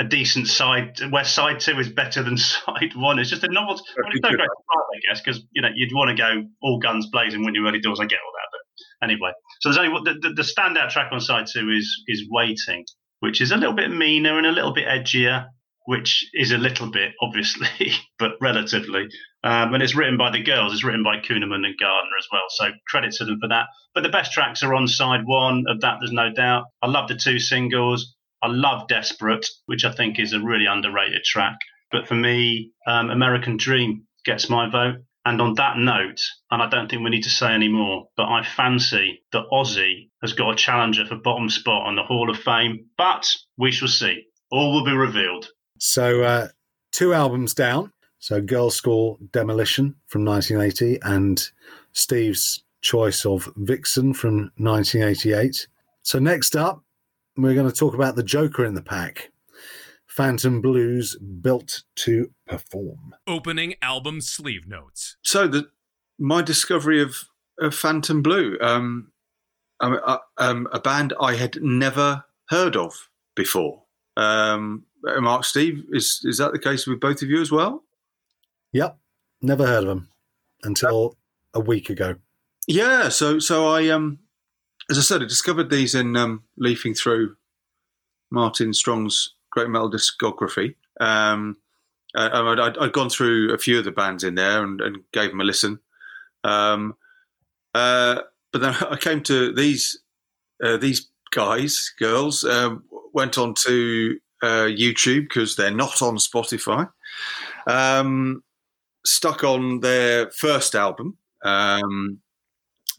a 0.00 0.04
decent 0.04 0.48
side 0.48 0.98
where 1.10 1.24
side 1.24 1.60
two 1.60 1.78
is 1.78 1.88
better 1.88 2.22
than 2.22 2.36
side 2.38 2.92
one. 2.96 3.18
It's 3.18 3.30
just 3.30 3.44
a 3.44 3.52
novel. 3.52 3.74
Well, 3.74 4.10
it's 4.10 4.22
no 4.22 4.30
great 4.30 4.40
surprise, 4.40 4.86
I 4.94 5.00
guess, 5.08 5.22
because 5.22 5.42
you 5.52 5.62
know 5.62 5.68
you'd 5.74 5.94
want 5.94 6.10
to 6.10 6.16
go 6.16 6.42
all 6.62 6.78
guns 6.78 7.08
blazing 7.10 7.44
when 7.44 7.54
you're 7.54 7.66
early 7.66 7.80
doors. 7.80 8.00
I 8.00 8.06
get 8.06 8.18
all 8.24 8.32
that, 8.32 8.48
but 8.52 9.08
anyway. 9.08 9.30
So 9.60 9.70
there's 9.70 9.78
only 9.78 10.00
the, 10.04 10.28
the, 10.28 10.34
the 10.34 10.42
standout 10.42 10.90
track 10.90 11.12
on 11.12 11.20
side 11.20 11.46
two 11.52 11.70
is 11.70 12.02
is 12.06 12.26
waiting, 12.30 12.84
which 13.20 13.40
is 13.40 13.52
a 13.52 13.56
little 13.56 13.74
bit 13.74 13.90
meaner 13.90 14.36
and 14.36 14.46
a 14.46 14.52
little 14.52 14.72
bit 14.72 14.86
edgier, 14.86 15.46
which 15.86 16.28
is 16.34 16.50
a 16.50 16.58
little 16.58 16.90
bit 16.90 17.12
obviously, 17.20 17.92
but 18.18 18.32
relatively. 18.40 19.08
Um, 19.44 19.74
and 19.74 19.82
it's 19.82 19.94
written 19.94 20.16
by 20.16 20.30
the 20.30 20.42
girls. 20.42 20.72
It's 20.72 20.84
written 20.84 21.04
by 21.04 21.18
Kuhnemund 21.18 21.66
and 21.66 21.78
Gardner 21.78 22.16
as 22.18 22.26
well. 22.32 22.44
So 22.48 22.70
credit 22.88 23.12
to 23.18 23.26
them 23.26 23.38
for 23.40 23.48
that. 23.50 23.66
But 23.94 24.02
the 24.02 24.08
best 24.08 24.32
tracks 24.32 24.62
are 24.62 24.74
on 24.74 24.88
side 24.88 25.20
one 25.24 25.64
of 25.68 25.82
that. 25.82 25.98
There's 26.00 26.12
no 26.12 26.32
doubt. 26.32 26.64
I 26.82 26.88
love 26.88 27.08
the 27.08 27.14
two 27.14 27.38
singles. 27.38 28.13
I 28.44 28.48
love 28.48 28.88
Desperate, 28.88 29.46
which 29.64 29.86
I 29.86 29.92
think 29.92 30.18
is 30.18 30.34
a 30.34 30.40
really 30.40 30.66
underrated 30.66 31.24
track. 31.24 31.56
But 31.90 32.06
for 32.06 32.14
me, 32.14 32.72
um, 32.86 33.08
American 33.08 33.56
Dream 33.56 34.06
gets 34.26 34.50
my 34.50 34.70
vote. 34.70 34.96
And 35.24 35.40
on 35.40 35.54
that 35.54 35.78
note, 35.78 36.20
and 36.50 36.62
I 36.62 36.68
don't 36.68 36.90
think 36.90 37.02
we 37.02 37.08
need 37.08 37.22
to 37.22 37.30
say 37.30 37.54
any 37.54 37.68
more, 37.68 38.08
but 38.18 38.24
I 38.24 38.44
fancy 38.44 39.22
that 39.32 39.44
Aussie 39.50 40.10
has 40.20 40.34
got 40.34 40.52
a 40.52 40.56
challenger 40.56 41.06
for 41.06 41.16
bottom 41.16 41.48
spot 41.48 41.86
on 41.86 41.96
the 41.96 42.02
Hall 42.02 42.28
of 42.28 42.38
Fame. 42.38 42.84
But 42.98 43.26
we 43.56 43.72
shall 43.72 43.88
see. 43.88 44.24
All 44.50 44.74
will 44.74 44.84
be 44.84 44.92
revealed. 44.92 45.48
So 45.78 46.22
uh, 46.22 46.48
two 46.92 47.14
albums 47.14 47.54
down. 47.54 47.92
So 48.18 48.42
Girlschool 48.42 49.16
Demolition 49.32 49.94
from 50.06 50.26
1980 50.26 50.98
and 51.02 51.50
Steve's 51.92 52.62
choice 52.82 53.24
of 53.24 53.50
Vixen 53.56 54.12
from 54.12 54.52
1988. 54.58 55.66
So 56.02 56.18
next 56.18 56.54
up, 56.54 56.84
we're 57.36 57.54
going 57.54 57.70
to 57.70 57.74
talk 57.74 57.94
about 57.94 58.16
the 58.16 58.22
Joker 58.22 58.64
in 58.64 58.74
the 58.74 58.82
pack. 58.82 59.30
Phantom 60.06 60.60
Blues 60.60 61.16
built 61.16 61.82
to 61.96 62.30
perform. 62.46 63.14
Opening 63.26 63.74
album 63.82 64.20
sleeve 64.20 64.66
notes. 64.66 65.16
So 65.22 65.48
the 65.48 65.68
my 66.18 66.42
discovery 66.42 67.02
of 67.02 67.16
uh, 67.60 67.70
Phantom 67.70 68.22
Blue, 68.22 68.56
um, 68.60 69.10
I 69.80 69.90
mean, 69.90 70.00
uh, 70.06 70.18
um, 70.38 70.68
a 70.72 70.78
band 70.78 71.12
I 71.20 71.34
had 71.34 71.60
never 71.60 72.24
heard 72.48 72.76
of 72.76 73.08
before. 73.34 73.82
Um, 74.16 74.84
Mark, 75.02 75.44
Steve, 75.44 75.84
is 75.90 76.20
is 76.24 76.38
that 76.38 76.52
the 76.52 76.58
case 76.60 76.86
with 76.86 77.00
both 77.00 77.22
of 77.22 77.28
you 77.28 77.40
as 77.40 77.50
well? 77.50 77.82
Yep, 78.72 78.96
never 79.42 79.66
heard 79.66 79.82
of 79.82 79.88
them 79.88 80.08
until 80.62 81.16
a 81.52 81.60
week 81.60 81.90
ago. 81.90 82.16
Yeah, 82.68 83.08
so 83.08 83.38
so 83.38 83.68
I 83.68 83.88
um 83.88 84.20
as 84.90 84.98
I 84.98 85.00
said, 85.02 85.22
I 85.22 85.26
discovered 85.26 85.70
these 85.70 85.94
in 85.94 86.16
um, 86.16 86.44
leafing 86.56 86.94
through 86.94 87.36
Martin 88.30 88.72
Strong's 88.74 89.34
great 89.50 89.68
metal 89.68 89.90
discography. 89.90 90.74
Um, 91.00 91.56
uh, 92.14 92.30
I'd, 92.32 92.60
I'd- 92.60 92.78
I'd 92.80 92.92
gone 92.92 93.10
through 93.10 93.52
a 93.52 93.58
few 93.58 93.78
of 93.78 93.84
the 93.84 93.90
bands 93.92 94.24
in 94.24 94.34
there 94.34 94.62
and, 94.62 94.80
and 94.80 94.98
gave 95.12 95.30
them 95.30 95.40
a 95.40 95.44
listen. 95.44 95.80
Um, 96.44 96.94
uh, 97.74 98.20
but 98.52 98.60
then 98.60 98.74
I 98.90 98.96
came 98.96 99.22
to 99.24 99.52
these 99.52 99.98
uh, 100.62 100.76
these 100.76 101.08
guys, 101.32 101.92
girls, 101.98 102.44
um, 102.44 102.84
went 103.12 103.36
on 103.38 103.54
to 103.66 104.18
uh, 104.42 104.66
YouTube 104.68 105.22
because 105.22 105.56
they're 105.56 105.70
not 105.70 106.00
on 106.00 106.16
Spotify. 106.16 106.88
Um, 107.66 108.44
stuck 109.04 109.42
on 109.42 109.80
their 109.80 110.30
first 110.30 110.74
album, 110.76 111.18
um, 111.44 112.20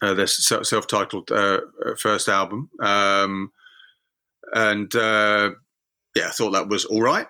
uh, 0.02 0.14
their 0.14 0.26
self-titled 0.26 1.30
uh, 1.32 1.60
first 1.98 2.28
album, 2.28 2.70
um, 2.80 3.52
and 4.52 4.94
uh, 4.94 5.50
yeah, 6.14 6.28
I 6.28 6.30
thought 6.30 6.52
that 6.52 6.68
was 6.68 6.84
all 6.84 7.02
right. 7.02 7.26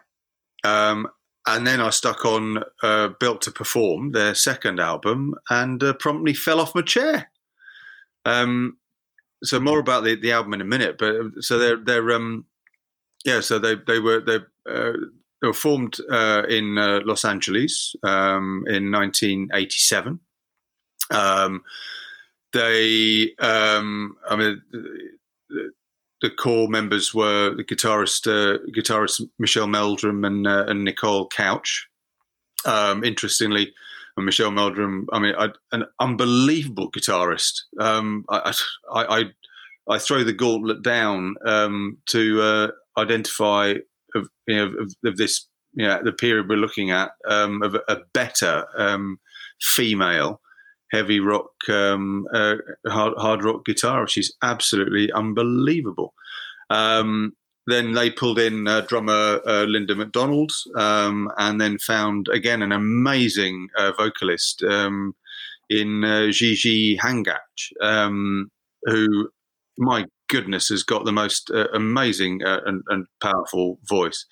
Um, 0.65 1.09
and 1.47 1.67
then 1.67 1.81
I 1.81 1.91
stuck 1.91 2.25
on 2.25 2.65
uh, 2.83 3.09
Built 3.21 3.43
to 3.43 3.53
Perform, 3.53 4.13
their 4.13 4.35
second 4.35 4.81
album, 4.81 5.35
and 5.49 5.83
uh, 5.83 5.93
promptly 5.95 6.35
fell 6.35 6.61
off 6.61 6.75
my 6.75 6.83
chair. 6.83 7.31
Um, 8.25 8.79
so 9.45 9.61
more 9.61 9.79
about 9.79 10.03
the, 10.03 10.17
the 10.17 10.33
album 10.33 10.55
in 10.55 10.61
a 10.61 10.65
minute, 10.65 10.97
but 10.99 11.15
uh, 11.15 11.41
so 11.41 11.59
they're 11.59 11.77
they're 11.77 12.11
um, 12.11 12.47
yeah, 13.25 13.41
so 13.41 13.59
they 13.59 13.77
they 13.87 14.01
were 14.01 14.21
they 14.21 14.37
uh, 14.69 14.93
they 15.41 15.49
were 15.49 15.53
formed 15.53 15.99
uh, 16.11 16.43
in 16.49 16.79
uh, 16.79 17.01
Los 17.05 17.25
Angeles 17.25 17.95
um, 18.03 18.65
in 18.67 18.91
1987. 18.91 20.19
They, 22.53 23.35
um, 23.39 24.17
I 24.29 24.37
mean, 24.37 24.63
the, 26.23 26.31
core 26.31 26.69
members 26.69 27.15
were 27.15 27.55
the 27.55 27.65
guitarist, 27.65 28.27
uh, 28.27 28.59
guitarist 28.75 29.29
Michelle 29.39 29.67
Meldrum 29.67 30.25
and 30.25 30.47
uh, 30.47 30.65
and 30.67 30.85
Nicole 30.85 31.29
Couch. 31.29 31.87
Um, 32.65 33.05
interestingly, 33.05 33.73
Michelle 34.25 34.51
Meldrum, 34.51 35.07
I 35.13 35.19
mean, 35.19 35.35
I, 35.39 35.49
an 35.73 35.85
unbelievable 36.01 36.91
guitarist. 36.91 37.63
Um, 37.79 38.25
I, 38.31 38.53
I, 38.93 39.05
I, 39.19 39.25
I 39.89 39.99
throw 39.99 40.25
the 40.25 40.33
gauntlet 40.33 40.83
down 40.83 41.35
um, 41.45 41.99
to 42.07 42.41
uh, 42.41 43.01
identify 43.01 43.75
of, 44.15 44.29
you 44.47 44.57
know, 44.57 44.73
of, 44.81 44.95
of 45.05 45.17
this, 45.17 45.47
you 45.75 45.87
know, 45.87 46.03
the 46.03 46.13
period 46.13 46.49
we're 46.49 46.57
looking 46.57 46.91
at, 46.91 47.11
um, 47.29 47.63
of 47.63 47.75
a, 47.75 47.83
a 47.89 47.99
better 48.15 48.65
um, 48.77 49.19
female 49.61 50.41
heavy 50.91 51.21
rock, 51.21 51.51
um, 51.69 52.27
uh, 52.33 52.57
hard, 52.87 53.15
hard 53.19 53.45
rock 53.45 53.65
guitarist. 53.65 54.11
She's 54.11 54.33
absolutely 54.43 55.11
unbelievable. 55.13 56.15
Um, 56.71 57.33
then 57.67 57.95
they 57.95 58.11
pulled 58.11 58.39
in 58.39 58.69
uh, 58.69 58.83
drummer 58.83 59.41
uh, 59.45 59.65
Linda 59.65 59.95
McDonald, 59.97 60.53
um, 60.77 61.31
and 61.37 61.61
then 61.61 61.79
found 61.79 62.29
again 62.29 62.63
an 62.63 62.73
amazing 62.73 63.69
uh, 63.77 63.93
vocalist 63.97 64.63
um, 64.63 65.15
in 65.69 66.05
uh, 66.05 66.31
Gigi 66.31 66.97
Hangach, 66.97 67.73
um, 67.81 68.51
who, 68.85 69.29
my 69.79 70.05
goodness, 70.29 70.69
has 70.69 70.85
got 70.85 71.05
the 71.05 71.13
most 71.13 71.51
uh, 71.51 71.67
amazing 71.75 72.45
uh, 72.45 72.61
and, 72.67 72.83
and 72.89 73.07
powerful 73.21 73.81
voice. 73.89 74.27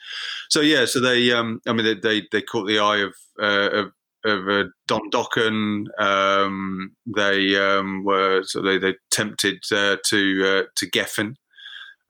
So 0.49 0.61
yeah, 0.61 0.85
so 0.85 1.01
they, 1.01 1.33
um, 1.33 1.61
I 1.67 1.73
mean, 1.73 1.87
they, 1.87 1.95
they 1.95 2.29
they 2.31 2.43
caught 2.43 2.69
the 2.69 2.79
eye 2.79 2.99
of 2.99 3.15
of, 3.39 3.93
of 4.25 4.49
uh, 4.49 4.65
Don 4.87 5.11
Dokken. 5.11 5.87
Um, 6.01 6.93
they 7.07 7.57
um, 7.57 8.05
were 8.05 8.43
so 8.45 8.63
they 8.63 8.79
they 8.79 8.95
tempted 9.11 9.63
uh, 9.71 9.97
to 10.07 10.45
uh, 10.47 10.63
to 10.77 10.91
Geffen. 10.91 11.37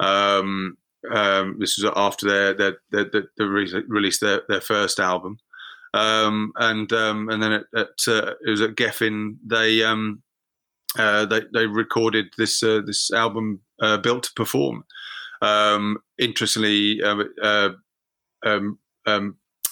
Um, 0.01 0.77
um, 1.13 1.57
this 1.59 1.79
was 1.79 1.93
after 1.97 2.29
their 2.29 2.55
their, 2.55 2.79
their, 2.91 3.11
their, 3.11 3.29
they 3.37 3.45
released 3.89 4.21
their, 4.21 4.43
their 4.49 4.61
first 4.61 5.01
album, 5.01 5.39
um, 5.93 6.53
and 6.57 6.93
um, 6.93 7.29
and 7.29 7.43
then 7.43 7.53
at, 7.53 7.65
at 7.77 8.09
uh, 8.09 8.35
it 8.47 8.51
was 8.51 8.61
at 8.61 8.77
Geffen 8.77 9.37
they 9.45 9.83
um, 9.83 10.23
uh, 10.99 11.27
they 11.27 11.43
they 11.53 11.67
recorded 11.67 12.27
this 12.39 12.63
uh, 12.63 12.81
this 12.87 13.11
album 13.11 13.61
built 14.03 14.25
to 14.25 14.33
perform. 14.35 14.85
Interestingly, 16.17 17.03
um, 17.03 18.79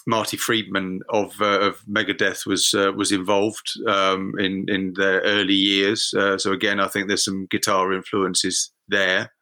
Marty 0.06 0.36
Friedman 0.36 1.00
of 1.08 1.40
uh, 1.40 1.60
of 1.60 1.84
Megadeth 1.86 2.46
was 2.46 2.74
uh, 2.74 2.92
was 2.92 3.12
involved 3.12 3.72
um, 3.86 4.34
in 4.38 4.66
in 4.68 4.94
their 4.94 5.20
early 5.20 5.54
years. 5.54 6.14
Uh, 6.16 6.38
so 6.38 6.52
again, 6.52 6.80
I 6.80 6.88
think 6.88 7.08
there's 7.08 7.24
some 7.24 7.46
guitar 7.50 7.92
influences 7.92 8.72
there. 8.88 9.32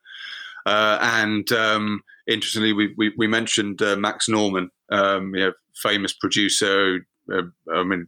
Uh, 0.67 0.99
and 1.01 1.51
um, 1.53 2.03
interestingly, 2.27 2.73
we, 2.73 2.95
we, 2.97 3.13
we 3.17 3.27
mentioned 3.27 3.81
uh, 3.81 3.97
Max 3.97 4.29
Norman, 4.29 4.71
um, 4.91 5.35
you 5.35 5.47
know, 5.47 5.53
famous 5.75 6.13
producer. 6.13 7.07
Uh, 7.33 7.43
I 7.73 7.83
mean, 7.83 8.07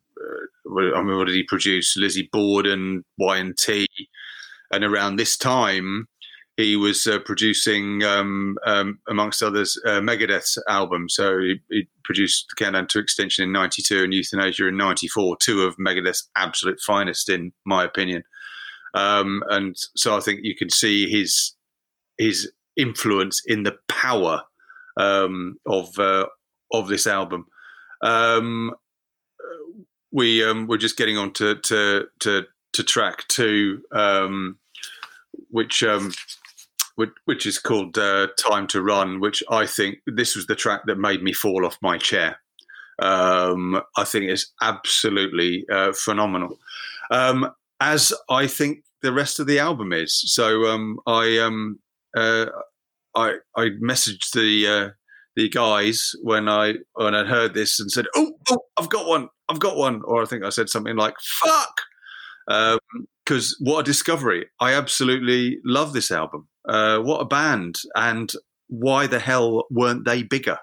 I 0.95 1.03
mean, 1.03 1.17
what 1.17 1.27
did 1.27 1.35
he 1.35 1.45
produce? 1.45 1.97
Lizzie 1.97 2.29
Borden, 2.33 3.05
Y 3.19 3.37
and 3.37 3.57
T, 3.57 3.87
and 4.71 4.85
around 4.85 5.17
this 5.17 5.37
time, 5.37 6.09
he 6.63 6.77
was 6.77 7.07
uh, 7.07 7.19
producing, 7.19 8.03
um, 8.05 8.57
um, 8.65 9.01
amongst 9.09 9.43
others, 9.43 9.79
uh, 9.85 10.01
Megadeth's 10.01 10.59
album. 10.69 11.09
So 11.09 11.39
he, 11.39 11.61
he 11.71 11.89
produced 12.05 12.53
Countdown 12.57 12.87
to 12.89 12.99
Extinction 13.01 13.45
in 13.45 13.53
'92 13.53 14.05
and 14.05 14.13
Youthanasia 14.13 14.69
in 14.69 14.77
'94, 14.77 15.37
two 15.41 15.63
of 15.63 15.77
Megadeth's 15.77 16.29
absolute 16.37 16.81
finest, 16.81 17.29
in 17.29 17.53
my 17.65 17.85
opinion. 17.85 18.23
Um, 18.95 19.43
and 19.49 19.77
so 19.97 20.17
I 20.17 20.21
think 20.21 20.41
you 20.43 20.55
can 20.55 20.71
see 20.71 21.11
his 21.11 21.55
his 22.19 22.53
influence 22.77 23.43
in 23.45 23.65
the 23.65 23.77
power 23.89 24.43
um, 24.97 25.59
of 25.67 25.99
uh, 25.99 26.27
of 26.73 26.89
this 26.89 27.07
album. 27.07 27.47
Um, 28.03 28.73
we 30.13 30.45
um, 30.45 30.67
we're 30.69 30.77
just 30.77 30.97
getting 30.97 31.19
on 31.19 31.33
to 31.35 31.57
to 31.57 32.07
to, 32.21 32.47
to 32.75 32.83
track 32.85 33.27
two, 33.29 33.83
which 35.51 35.83
um, 35.83 36.13
which, 36.97 37.47
is 37.47 37.59
called 37.59 37.99
uh, 37.99 38.29
"Time 38.39 38.67
to 38.69 38.83
Run," 38.83 39.21
which 39.21 39.43
I 39.51 39.67
think 39.67 39.99
this 40.07 40.37
was 40.37 40.47
the 40.47 40.55
track 40.55 40.83
that 40.87 40.99
made 40.99 41.23
me 41.23 41.33
fall 41.33 41.67
off 41.67 41.79
my 41.83 41.99
chair. 41.99 42.39
Um, 43.01 43.81
I 43.97 44.05
think 44.05 44.27
it's 44.27 44.53
absolutely 44.61 45.65
uh, 45.73 45.93
phenomenal, 45.93 46.59
um, 47.11 47.51
as 47.81 48.13
I 48.29 48.47
think 48.47 48.85
the 49.03 49.13
rest 49.13 49.41
of 49.41 49.47
the 49.47 49.59
album 49.59 49.93
is. 49.93 50.23
So 50.33 50.67
um, 50.67 50.99
I 51.07 51.39
um, 51.39 51.79
uh, 52.17 52.47
I 53.15 53.37
I 53.57 53.71
messaged 53.83 54.33
the 54.33 54.67
uh, 54.67 54.91
the 55.37 55.49
guys 55.49 56.13
when 56.23 56.49
I 56.49 56.75
when 56.95 57.15
I 57.15 57.25
heard 57.25 57.55
this 57.55 57.81
and 57.81 57.91
said, 57.91 58.07
"Oh, 58.15 58.33
oh, 58.51 58.59
I've 58.77 58.89
got 58.89 59.07
one, 59.07 59.29
I've 59.49 59.61
got 59.61 59.77
one," 59.77 60.03
or 60.05 60.23
I 60.23 60.27
think 60.27 60.45
I 60.45 60.51
said 60.51 60.69
something 60.69 60.97
like 60.97 61.15
"fuck," 61.21 61.81
because 63.27 63.57
what 63.61 63.81
a 63.81 63.85
discovery! 63.85 64.47
I 64.61 64.75
absolutely 64.75 65.59
love 65.65 65.93
this 65.93 66.11
album. 66.11 66.49
Uh, 66.69 66.99
what 66.99 67.21
a 67.21 67.25
band, 67.25 67.77
and 67.95 68.33
why 68.69 69.07
the 69.07 69.19
hell 69.19 69.65
weren't 69.71 70.05
they 70.05 70.23
bigger? 70.23 70.59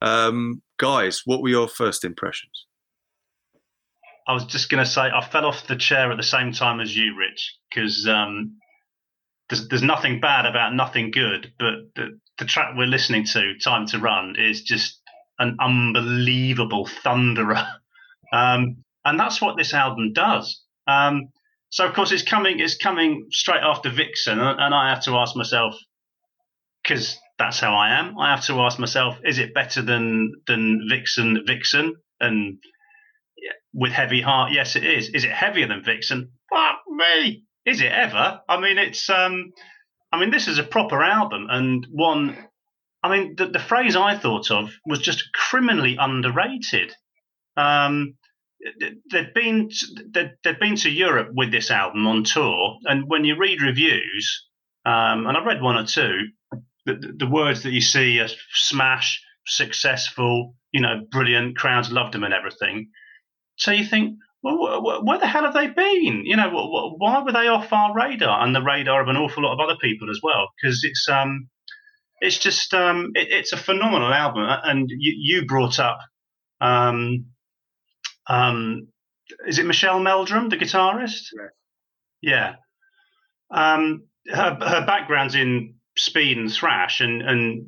Um, 0.00 0.62
guys, 0.78 1.22
what 1.24 1.42
were 1.42 1.48
your 1.48 1.68
first 1.68 2.04
impressions? 2.04 2.66
I 4.26 4.32
was 4.32 4.46
just 4.46 4.70
going 4.70 4.82
to 4.82 4.90
say 4.90 5.02
I 5.02 5.24
fell 5.24 5.44
off 5.44 5.66
the 5.66 5.76
chair 5.76 6.10
at 6.10 6.16
the 6.16 6.22
same 6.22 6.52
time 6.52 6.80
as 6.80 6.96
you, 6.96 7.16
Rich, 7.16 7.58
because 7.68 8.06
um, 8.08 8.58
there's, 9.50 9.68
there's 9.68 9.82
nothing 9.82 10.20
bad 10.20 10.46
about 10.46 10.74
nothing 10.74 11.10
good, 11.10 11.52
but 11.58 11.74
the, 11.94 12.18
the 12.38 12.44
track 12.44 12.74
we're 12.76 12.86
listening 12.86 13.24
to, 13.32 13.58
"Time 13.58 13.86
to 13.88 13.98
Run," 13.98 14.36
is 14.38 14.62
just 14.62 15.00
an 15.38 15.56
unbelievable 15.60 16.88
thunderer, 17.04 17.66
um, 18.32 18.76
and 19.04 19.20
that's 19.20 19.42
what 19.42 19.56
this 19.58 19.74
album 19.74 20.12
does. 20.14 20.62
Um, 20.86 21.28
so, 21.74 21.84
of 21.84 21.92
course, 21.92 22.12
it's 22.12 22.22
coming 22.22 22.60
it's 22.60 22.76
coming 22.76 23.26
straight 23.32 23.64
after 23.64 23.90
Vixen, 23.90 24.38
and, 24.38 24.72
I 24.72 24.90
have 24.90 25.02
to 25.06 25.16
ask 25.16 25.34
myself 25.34 25.74
because 26.80 27.18
that's 27.36 27.58
how 27.58 27.74
I 27.74 27.98
am. 27.98 28.16
I 28.16 28.30
have 28.30 28.44
to 28.44 28.60
ask 28.60 28.78
myself: 28.78 29.16
Is 29.24 29.40
it 29.40 29.54
better 29.54 29.82
than 29.82 30.34
than 30.46 30.86
Vixen? 30.88 31.42
Vixen 31.44 31.96
and 32.20 32.58
with 33.72 33.90
heavy 33.90 34.20
heart, 34.20 34.52
yes, 34.52 34.76
it 34.76 34.84
is. 34.84 35.08
Is 35.08 35.24
it 35.24 35.32
heavier 35.32 35.66
than 35.66 35.82
Vixen? 35.82 36.30
Fuck 36.48 36.82
me. 36.88 37.42
Is 37.66 37.80
it 37.80 37.90
ever? 37.90 38.40
I 38.48 38.60
mean, 38.60 38.78
it's. 38.78 39.10
um 39.10 39.52
I 40.12 40.20
mean, 40.20 40.30
this 40.30 40.46
is 40.46 40.58
a 40.58 40.62
proper 40.62 41.02
album 41.02 41.48
and 41.50 41.84
one. 41.90 42.38
I 43.02 43.10
mean, 43.10 43.34
the, 43.36 43.46
the 43.46 43.58
phrase 43.58 43.96
I 43.96 44.16
thought 44.16 44.52
of 44.52 44.70
was 44.86 45.00
just 45.00 45.24
criminally 45.34 45.96
underrated. 45.98 46.94
Um, 47.56 48.14
they'd 49.10 49.34
been 49.34 49.70
they'd, 50.12 50.32
they'd 50.42 50.58
been 50.58 50.76
to 50.76 50.90
Europe 50.90 51.28
with 51.32 51.50
this 51.50 51.70
album 51.70 52.06
on 52.06 52.24
tour, 52.24 52.78
and 52.84 53.04
when 53.06 53.24
you 53.24 53.36
read 53.38 53.62
reviews, 53.62 54.46
um, 54.86 55.26
and 55.26 55.36
I 55.36 55.44
read 55.44 55.62
one 55.62 55.76
or 55.76 55.86
two, 55.86 56.28
the, 56.86 57.14
the, 57.18 57.26
words 57.26 57.62
that 57.62 57.72
you 57.72 57.80
see 57.80 58.20
are 58.20 58.28
smash, 58.52 59.22
successful, 59.46 60.54
you 60.72 60.80
know, 60.80 61.06
brilliant, 61.10 61.56
crowds 61.56 61.90
loved 61.90 62.14
them 62.14 62.24
and 62.24 62.34
everything. 62.34 62.90
So 63.56 63.70
you 63.70 63.84
think, 63.84 64.16
well, 64.42 64.56
wh- 64.56 64.80
wh- 64.80 65.04
where 65.04 65.18
the 65.18 65.26
hell 65.26 65.44
have 65.44 65.54
they 65.54 65.68
been? 65.68 66.22
You 66.24 66.36
know, 66.36 66.50
wh- 66.50 67.00
why 67.00 67.22
were 67.22 67.32
they 67.32 67.48
off 67.48 67.72
our 67.72 67.94
radar 67.94 68.44
and 68.44 68.54
the 68.54 68.62
radar 68.62 69.00
of 69.00 69.08
an 69.08 69.16
awful 69.16 69.42
lot 69.42 69.54
of 69.54 69.60
other 69.60 69.78
people 69.80 70.10
as 70.10 70.20
well? 70.22 70.48
Because 70.60 70.84
it's 70.84 71.08
um, 71.08 71.48
it's 72.20 72.38
just 72.38 72.74
um, 72.74 73.12
it, 73.14 73.28
it's 73.30 73.52
a 73.52 73.56
phenomenal 73.56 74.12
album, 74.12 74.44
and 74.48 74.88
you, 74.90 75.14
you 75.16 75.46
brought 75.46 75.78
up 75.78 75.98
um, 76.60 77.26
um, 78.28 78.88
is 79.46 79.58
it 79.58 79.66
Michelle 79.66 80.00
Meldrum, 80.00 80.48
the 80.48 80.56
guitarist? 80.56 81.28
Yes. 81.32 81.50
Yeah. 82.22 82.54
Um, 83.50 84.04
her 84.28 84.56
her 84.60 84.86
background's 84.86 85.34
in 85.34 85.74
speed 85.96 86.38
and 86.38 86.52
thrash, 86.52 87.00
and 87.00 87.22
and 87.22 87.66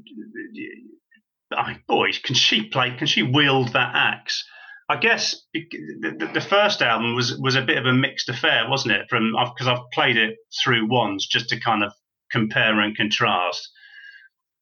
I 1.53 1.69
mean, 1.69 1.83
boy, 1.87 2.11
can 2.23 2.35
she 2.35 2.65
play? 2.65 2.97
Can 2.97 3.07
she 3.07 3.23
wield 3.23 3.73
that 3.73 3.95
axe? 3.95 4.45
I 4.89 4.97
guess 4.97 5.43
the, 5.53 5.67
the, 6.01 6.31
the 6.35 6.41
first 6.41 6.81
album 6.81 7.15
was 7.15 7.37
was 7.39 7.57
a 7.57 7.63
bit 7.63 7.79
of 7.79 7.87
a 7.87 7.93
mixed 7.93 8.29
affair, 8.29 8.69
wasn't 8.69 8.95
it? 8.95 9.07
From 9.09 9.33
because 9.33 9.69
I've 9.69 9.91
played 9.93 10.17
it 10.17 10.37
through 10.63 10.89
once 10.89 11.27
just 11.27 11.49
to 11.51 11.61
kind 11.61 11.83
of 11.83 11.93
compare 12.31 12.81
and 12.81 12.97
contrast. 12.97 13.69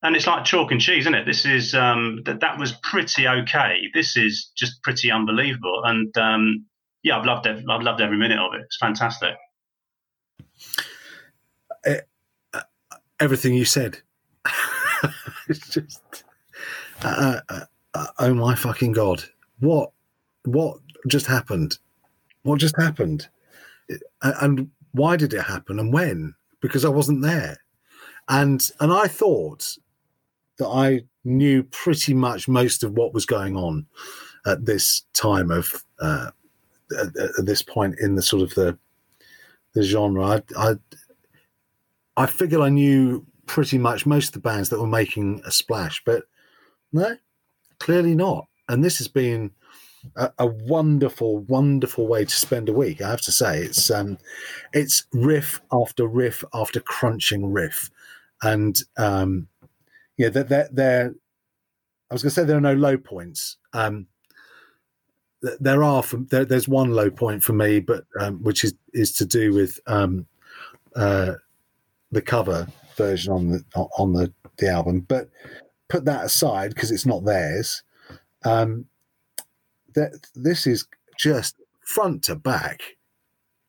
And 0.05 0.14
it's 0.14 0.26
like 0.26 0.44
chalk 0.44 0.70
and 0.70 0.81
cheese, 0.81 1.05
isn't 1.05 1.14
it? 1.14 1.24
This 1.24 1.47
is 1.47 1.74
um, 1.74 2.20
that 2.26 2.40
that 2.40 2.59
was 2.59 2.72
pretty 2.82 3.26
okay. 3.26 3.89
This 3.94 4.18
is 4.18 4.51
just 4.55 4.82
pretty 4.82 5.10
unbelievable, 5.10 5.81
and 5.82 6.14
um, 6.18 6.66
yeah, 7.02 7.18
I've 7.18 7.24
loved 7.24 7.47
it. 7.47 7.64
I've 7.68 7.81
loved 7.81 8.02
every 8.02 8.18
minute 8.18 8.39
of 8.39 8.52
it. 8.52 8.60
It's 8.66 8.76
fantastic. 8.76 9.35
Everything 13.18 13.55
you 13.55 13.64
said. 13.64 14.02
it's 15.48 15.70
just. 15.70 16.24
Uh, 17.02 17.40
uh, 17.48 17.60
uh, 17.94 18.06
oh 18.18 18.35
my 18.35 18.55
fucking 18.55 18.93
god! 18.93 19.24
What? 19.60 19.90
What 20.44 20.81
just 21.09 21.26
happened? 21.26 21.78
What 22.43 22.60
just 22.60 22.76
happened? 22.76 23.28
Uh, 24.20 24.32
And 24.43 24.70
why 24.93 25.16
did 25.16 25.32
it 25.32 25.43
happen? 25.44 25.78
And 25.78 25.94
when? 25.94 26.35
Because 26.60 26.85
I 26.85 26.90
wasn't 26.90 27.22
there, 27.22 27.56
and 28.28 28.70
and 28.81 28.93
I 28.93 29.06
thought 29.06 29.78
that 30.59 30.68
I 30.68 31.02
knew 31.24 31.62
pretty 31.64 32.14
much 32.14 32.48
most 32.48 32.85
of 32.85 32.93
what 32.93 33.14
was 33.14 33.26
going 33.26 33.56
on 33.56 33.86
at 34.47 34.66
this 34.66 35.05
time 35.14 35.51
of 35.51 35.85
uh, 36.01 36.31
at, 36.98 37.16
at 37.39 37.47
this 37.47 37.62
point 37.62 37.98
in 37.98 38.14
the 38.14 38.22
sort 38.22 38.43
of 38.43 38.55
the 38.55 38.78
the 39.74 39.82
genre. 39.82 40.24
I, 40.24 40.43
I 40.56 40.74
I 42.16 42.26
figured 42.26 42.60
I 42.60 42.68
knew 42.68 43.26
pretty 43.47 43.78
much 43.78 44.06
most 44.06 44.28
of 44.28 44.32
the 44.35 44.48
bands 44.48 44.68
that 44.68 44.81
were 44.81 44.86
making 44.86 45.43
a 45.44 45.51
splash, 45.51 46.02
but 46.05 46.24
no, 46.93 47.16
clearly 47.78 48.14
not. 48.14 48.47
And 48.68 48.82
this 48.82 48.98
has 48.98 49.09
been 49.09 49.51
a, 50.16 50.31
a 50.39 50.47
wonderful, 50.47 51.40
wonderful 51.40 52.06
way 52.06 52.24
to 52.24 52.35
spend 52.35 52.68
a 52.68 52.72
week. 52.72 53.02
I 53.02 53.10
have 53.10 53.20
to 53.22 53.32
say, 53.32 53.59
it's 53.60 53.90
um, 53.90 54.18
it's 54.72 55.06
riff 55.12 55.60
after 55.72 56.06
riff 56.06 56.44
after 56.55 56.81
crunching 56.81 57.52
riff, 57.52 57.90
and 58.43 58.81
um, 58.97 59.48
yeah, 60.16 60.28
they're, 60.28 60.45
they're, 60.45 60.69
they're 60.73 61.15
I 62.11 62.15
was 62.15 62.23
going 62.23 62.31
to 62.31 62.35
say 62.35 62.45
there 62.45 62.59
are 62.59 62.61
no 62.61 62.74
low 62.74 62.97
points. 62.97 63.57
Um, 63.73 64.07
there 65.61 65.82
are 65.82 66.03
from 66.03 66.27
there, 66.31 66.45
there's 66.45 66.69
one 66.69 66.91
low 66.93 67.11
point 67.11 67.43
for 67.43 67.53
me, 67.53 67.81
but 67.81 68.05
um, 68.19 68.43
which 68.43 68.65
is 68.65 68.74
is 68.93 69.12
to 69.15 69.27
do 69.27 69.53
with 69.53 69.78
um, 69.86 70.27
uh, 70.97 71.35
the 72.12 72.23
cover 72.23 72.66
version 72.97 73.32
on 73.32 73.49
the 73.51 73.65
on 73.74 74.12
the 74.12 74.32
the 74.59 74.69
album. 74.69 75.01
But 75.01 75.28
put 75.89 76.05
that 76.07 76.24
aside 76.24 76.74
because 76.74 76.91
it's 76.91 77.07
not 77.07 77.24
theirs. 77.24 77.82
Um, 78.45 78.86
that 79.95 80.27
this 80.35 80.66
is 80.66 80.86
just 81.19 81.57
front 81.85 82.23
to 82.24 82.36
back, 82.36 82.97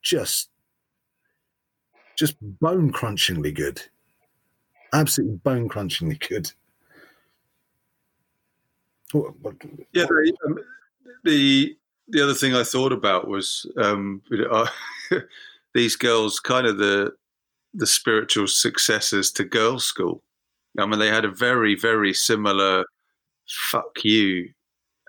just 0.01 0.49
just 2.15 2.35
bone 2.41 2.91
crunchingly 2.93 3.53
good, 3.53 3.81
absolutely 4.99 5.37
bone 5.37 5.69
crunchingly 5.69 6.19
good. 6.27 6.51
What- 9.11 9.39
what- 9.39 9.55
Yeah, 9.93 10.05
the, 10.05 10.33
um, 10.45 10.59
the 11.23 11.77
the 12.07 12.21
other 12.21 12.35
thing 12.35 12.53
I 12.53 12.63
thought 12.63 12.91
about 12.91 13.27
was 13.27 13.65
um, 13.77 14.21
uh, 14.51 14.67
these 15.73 15.95
girls, 15.95 16.39
kind 16.39 16.67
of 16.67 16.77
the 16.77 17.13
the 17.73 17.87
spiritual 17.87 18.47
successors 18.47 19.31
to 19.33 19.43
Girlschool. 19.43 20.21
I 20.79 20.85
mean, 20.85 20.99
they 20.99 21.07
had 21.09 21.25
a 21.25 21.31
very 21.31 21.75
very 21.75 22.13
similar 22.13 22.85
"fuck 23.47 24.03
you" 24.03 24.51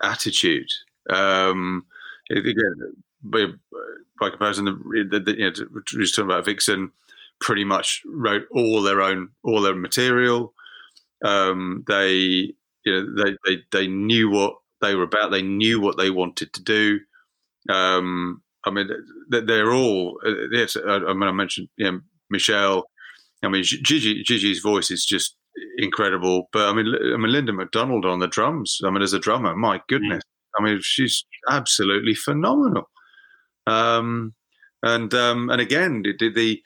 attitude. 0.01 0.71
Um, 1.09 1.85
again, 2.29 2.75
by, 3.23 3.45
by 4.19 4.29
comparison, 4.29 4.65
the, 4.65 5.07
the, 5.09 5.19
the, 5.19 5.37
you 5.37 5.49
know, 5.51 5.53
we 5.93 5.99
were 5.99 6.05
talking 6.05 6.25
about 6.25 6.45
Vixen, 6.45 6.91
pretty 7.39 7.63
much 7.63 8.01
wrote 8.05 8.43
all 8.51 8.81
their 8.81 9.01
own 9.01 9.29
all 9.43 9.61
their 9.61 9.75
material. 9.75 10.53
Um, 11.23 11.83
they 11.87 12.53
you 12.85 12.85
know 12.85 13.23
they, 13.23 13.37
they 13.45 13.61
they 13.71 13.87
knew 13.87 14.29
what 14.29 14.55
they 14.81 14.95
were 14.95 15.03
about. 15.03 15.31
They 15.31 15.41
knew 15.41 15.79
what 15.79 15.97
they 15.97 16.09
wanted 16.09 16.53
to 16.53 16.63
do. 16.63 16.99
Um, 17.69 18.41
I 18.65 18.71
mean, 18.71 18.89
they're 19.29 19.71
all. 19.73 20.19
uh, 20.25 20.47
Yes, 20.51 20.75
I, 20.75 20.99
mean, 21.13 21.23
I 21.23 21.31
mentioned 21.31 21.69
you 21.77 21.91
know, 21.91 22.01
Michelle. 22.29 22.85
I 23.43 23.49
mean, 23.49 23.63
Gigi 23.63 24.23
Gigi's 24.23 24.59
voice 24.59 24.91
is 24.91 25.05
just 25.05 25.35
incredible. 25.77 26.49
But 26.51 26.67
I 26.69 26.73
mean, 26.73 26.93
I 27.13 27.17
mean, 27.17 27.31
Linda 27.31 27.53
McDonald 27.53 28.05
on 28.05 28.19
the 28.19 28.27
drums. 28.27 28.79
I 28.83 28.89
mean, 28.89 29.01
as 29.01 29.13
a 29.13 29.19
drummer, 29.19 29.55
my 29.55 29.81
goodness. 29.87 30.23
I 30.59 30.63
mean, 30.63 30.79
she's 30.81 31.23
absolutely 31.49 32.15
phenomenal. 32.15 32.89
Um, 33.67 34.33
and 34.83 35.13
um, 35.13 35.49
and 35.49 35.61
again, 35.61 36.03
the, 36.03 36.29
the 36.31 36.61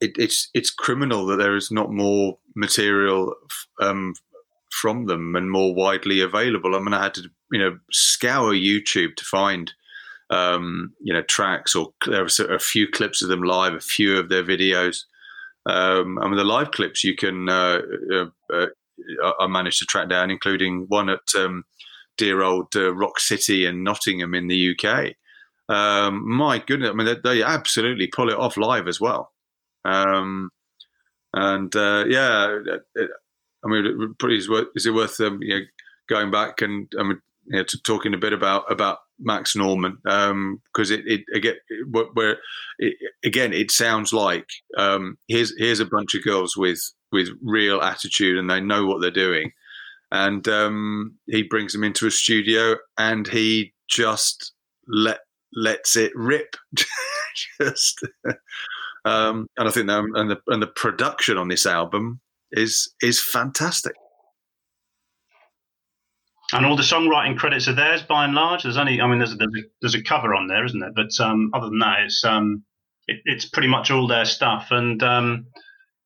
it, 0.00 0.12
it's 0.18 0.48
it's 0.54 0.70
criminal 0.70 1.26
that 1.26 1.36
there 1.36 1.56
is 1.56 1.70
not 1.70 1.92
more 1.92 2.38
material 2.54 3.34
um, 3.80 4.14
from 4.70 5.06
them 5.06 5.36
and 5.36 5.50
more 5.50 5.74
widely 5.74 6.20
available. 6.20 6.74
I 6.74 6.78
mean, 6.80 6.94
I 6.94 7.02
had 7.02 7.14
to 7.14 7.30
you 7.52 7.58
know 7.58 7.78
scour 7.90 8.52
YouTube 8.52 9.16
to 9.16 9.24
find 9.24 9.72
um, 10.30 10.92
you 11.00 11.12
know 11.12 11.22
tracks 11.22 11.74
or 11.74 11.92
there 12.06 12.22
was 12.22 12.38
a 12.38 12.58
few 12.58 12.88
clips 12.88 13.22
of 13.22 13.28
them 13.28 13.42
live, 13.42 13.74
a 13.74 13.80
few 13.80 14.18
of 14.18 14.28
their 14.28 14.44
videos. 14.44 15.04
Um, 15.66 16.18
I 16.18 16.26
mean, 16.26 16.36
the 16.36 16.44
live 16.44 16.70
clips 16.70 17.04
you 17.04 17.14
can 17.14 17.48
uh, 17.48 17.80
uh, 18.12 18.26
uh, 18.52 18.66
I 19.38 19.46
managed 19.46 19.78
to 19.80 19.86
track 19.86 20.08
down, 20.08 20.30
including 20.30 20.86
one 20.88 21.08
at 21.08 21.34
um, 21.36 21.64
dear 22.16 22.42
old 22.42 22.74
uh, 22.74 22.94
Rock 22.94 23.20
City 23.20 23.66
in 23.66 23.82
Nottingham 23.82 24.34
in 24.34 24.48
the 24.48 24.76
UK. 24.76 25.14
Um, 25.68 26.28
my 26.28 26.58
goodness, 26.58 26.90
I 26.90 26.92
mean, 26.94 27.06
they, 27.06 27.16
they 27.22 27.42
absolutely 27.42 28.08
pull 28.08 28.28
it 28.28 28.36
off 28.36 28.56
live 28.56 28.88
as 28.88 29.00
well. 29.00 29.29
Um, 29.84 30.50
and 31.32 31.74
uh, 31.74 32.04
yeah, 32.08 32.58
it, 32.94 33.10
I 33.64 33.68
mean, 33.68 34.14
is, 34.24 34.48
worth, 34.48 34.68
is 34.74 34.86
it 34.86 34.94
worth 34.94 35.20
um, 35.20 35.38
you 35.42 35.58
know, 35.58 35.64
going 36.08 36.30
back 36.30 36.62
and 36.62 36.90
I 36.98 37.02
mean, 37.02 37.20
you 37.46 37.58
know, 37.58 37.64
talking 37.84 38.14
a 38.14 38.18
bit 38.18 38.32
about 38.32 38.70
about 38.70 38.98
Max 39.18 39.54
Norman 39.54 39.98
because 40.02 40.90
it, 40.90 41.02
it 41.06 41.22
again 41.34 41.56
it, 41.68 42.08
where 42.14 42.38
it, 42.78 42.94
again 43.24 43.52
it 43.52 43.70
sounds 43.70 44.12
like 44.12 44.46
um, 44.76 45.16
here's 45.28 45.54
here's 45.58 45.80
a 45.80 45.86
bunch 45.86 46.14
of 46.14 46.24
girls 46.24 46.56
with 46.56 46.80
with 47.12 47.28
real 47.42 47.80
attitude 47.80 48.38
and 48.38 48.50
they 48.50 48.60
know 48.60 48.86
what 48.86 49.00
they're 49.00 49.10
doing, 49.10 49.52
and 50.10 50.46
um, 50.48 51.14
he 51.26 51.42
brings 51.42 51.72
them 51.72 51.84
into 51.84 52.06
a 52.06 52.10
studio 52.10 52.76
and 52.98 53.26
he 53.28 53.72
just 53.88 54.52
let 54.86 55.20
lets 55.54 55.96
it 55.96 56.12
rip, 56.14 56.56
just. 57.60 58.00
Um, 59.04 59.46
and 59.56 59.68
I 59.68 59.70
think 59.70 59.88
and 59.88 60.30
the 60.30 60.38
and 60.48 60.62
the 60.62 60.66
production 60.66 61.38
on 61.38 61.48
this 61.48 61.66
album 61.66 62.20
is 62.52 62.94
is 63.00 63.20
fantastic. 63.20 63.94
And 66.52 66.66
all 66.66 66.76
the 66.76 66.82
songwriting 66.82 67.38
credits 67.38 67.68
are 67.68 67.74
theirs 67.74 68.02
by 68.02 68.24
and 68.24 68.34
large. 68.34 68.64
There's 68.64 68.76
only, 68.76 69.00
I 69.00 69.06
mean, 69.06 69.18
there's 69.18 69.32
a, 69.32 69.36
there's 69.36 69.54
a, 69.56 69.62
there's 69.80 69.94
a 69.94 70.02
cover 70.02 70.34
on 70.34 70.48
there, 70.48 70.64
isn't 70.64 70.80
there? 70.80 70.92
But 70.94 71.10
um, 71.20 71.50
other 71.54 71.68
than 71.68 71.78
that, 71.78 72.00
it's 72.00 72.24
um, 72.24 72.64
it, 73.06 73.20
it's 73.24 73.44
pretty 73.44 73.68
much 73.68 73.90
all 73.90 74.08
their 74.08 74.24
stuff. 74.24 74.68
And 74.70 75.00
um, 75.02 75.46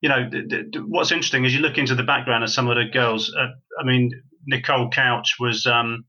you 0.03 0.09
know, 0.11 0.29
th- 0.29 0.49
th- 0.51 0.85
what's 0.87 1.13
interesting 1.13 1.47
is 1.47 1.55
you 1.55 1.61
look 1.61 1.79
into 1.79 1.95
the 1.95 2.03
background 2.03 2.45
of 2.45 2.51
some 2.51 2.69
of 2.69 2.77
the 2.77 2.85
girls. 2.93 3.35
Uh, 3.35 3.47
I 3.81 3.85
mean, 3.85 4.11
Nicole 4.47 4.91
Couch 4.91 5.37
was, 5.41 5.67
um, 5.67 6.05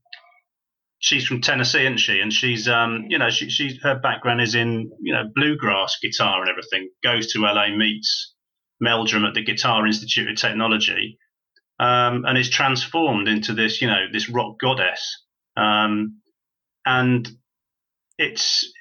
she's 0.98 1.26
from 1.26 1.40
Tennessee, 1.40 1.82
isn't 1.82 1.98
she? 1.98 2.20
And 2.20 2.32
she's, 2.32 2.68
um, 2.68 3.04
you 3.08 3.18
know, 3.18 3.30
she, 3.30 3.50
she's 3.50 3.80
her 3.82 3.98
background 3.98 4.40
is 4.40 4.54
in, 4.54 4.90
you 5.00 5.12
know, 5.12 5.24
bluegrass 5.34 5.98
guitar 6.02 6.40
and 6.40 6.50
everything. 6.50 6.90
Goes 7.02 7.32
to 7.32 7.40
LA, 7.40 7.76
meets 7.76 8.34
Meldrum 8.80 9.24
at 9.24 9.34
the 9.34 9.44
Guitar 9.44 9.86
Institute 9.86 10.30
of 10.30 10.36
Technology 10.36 11.18
um, 11.78 12.24
and 12.24 12.38
is 12.38 12.50
transformed 12.50 13.28
into 13.28 13.52
this, 13.52 13.80
you 13.80 13.88
know, 13.88 14.06
this 14.12 14.28
rock 14.28 14.58
goddess. 14.60 15.24
Um, 15.56 16.20
and 16.84 17.28
it's 18.18 18.72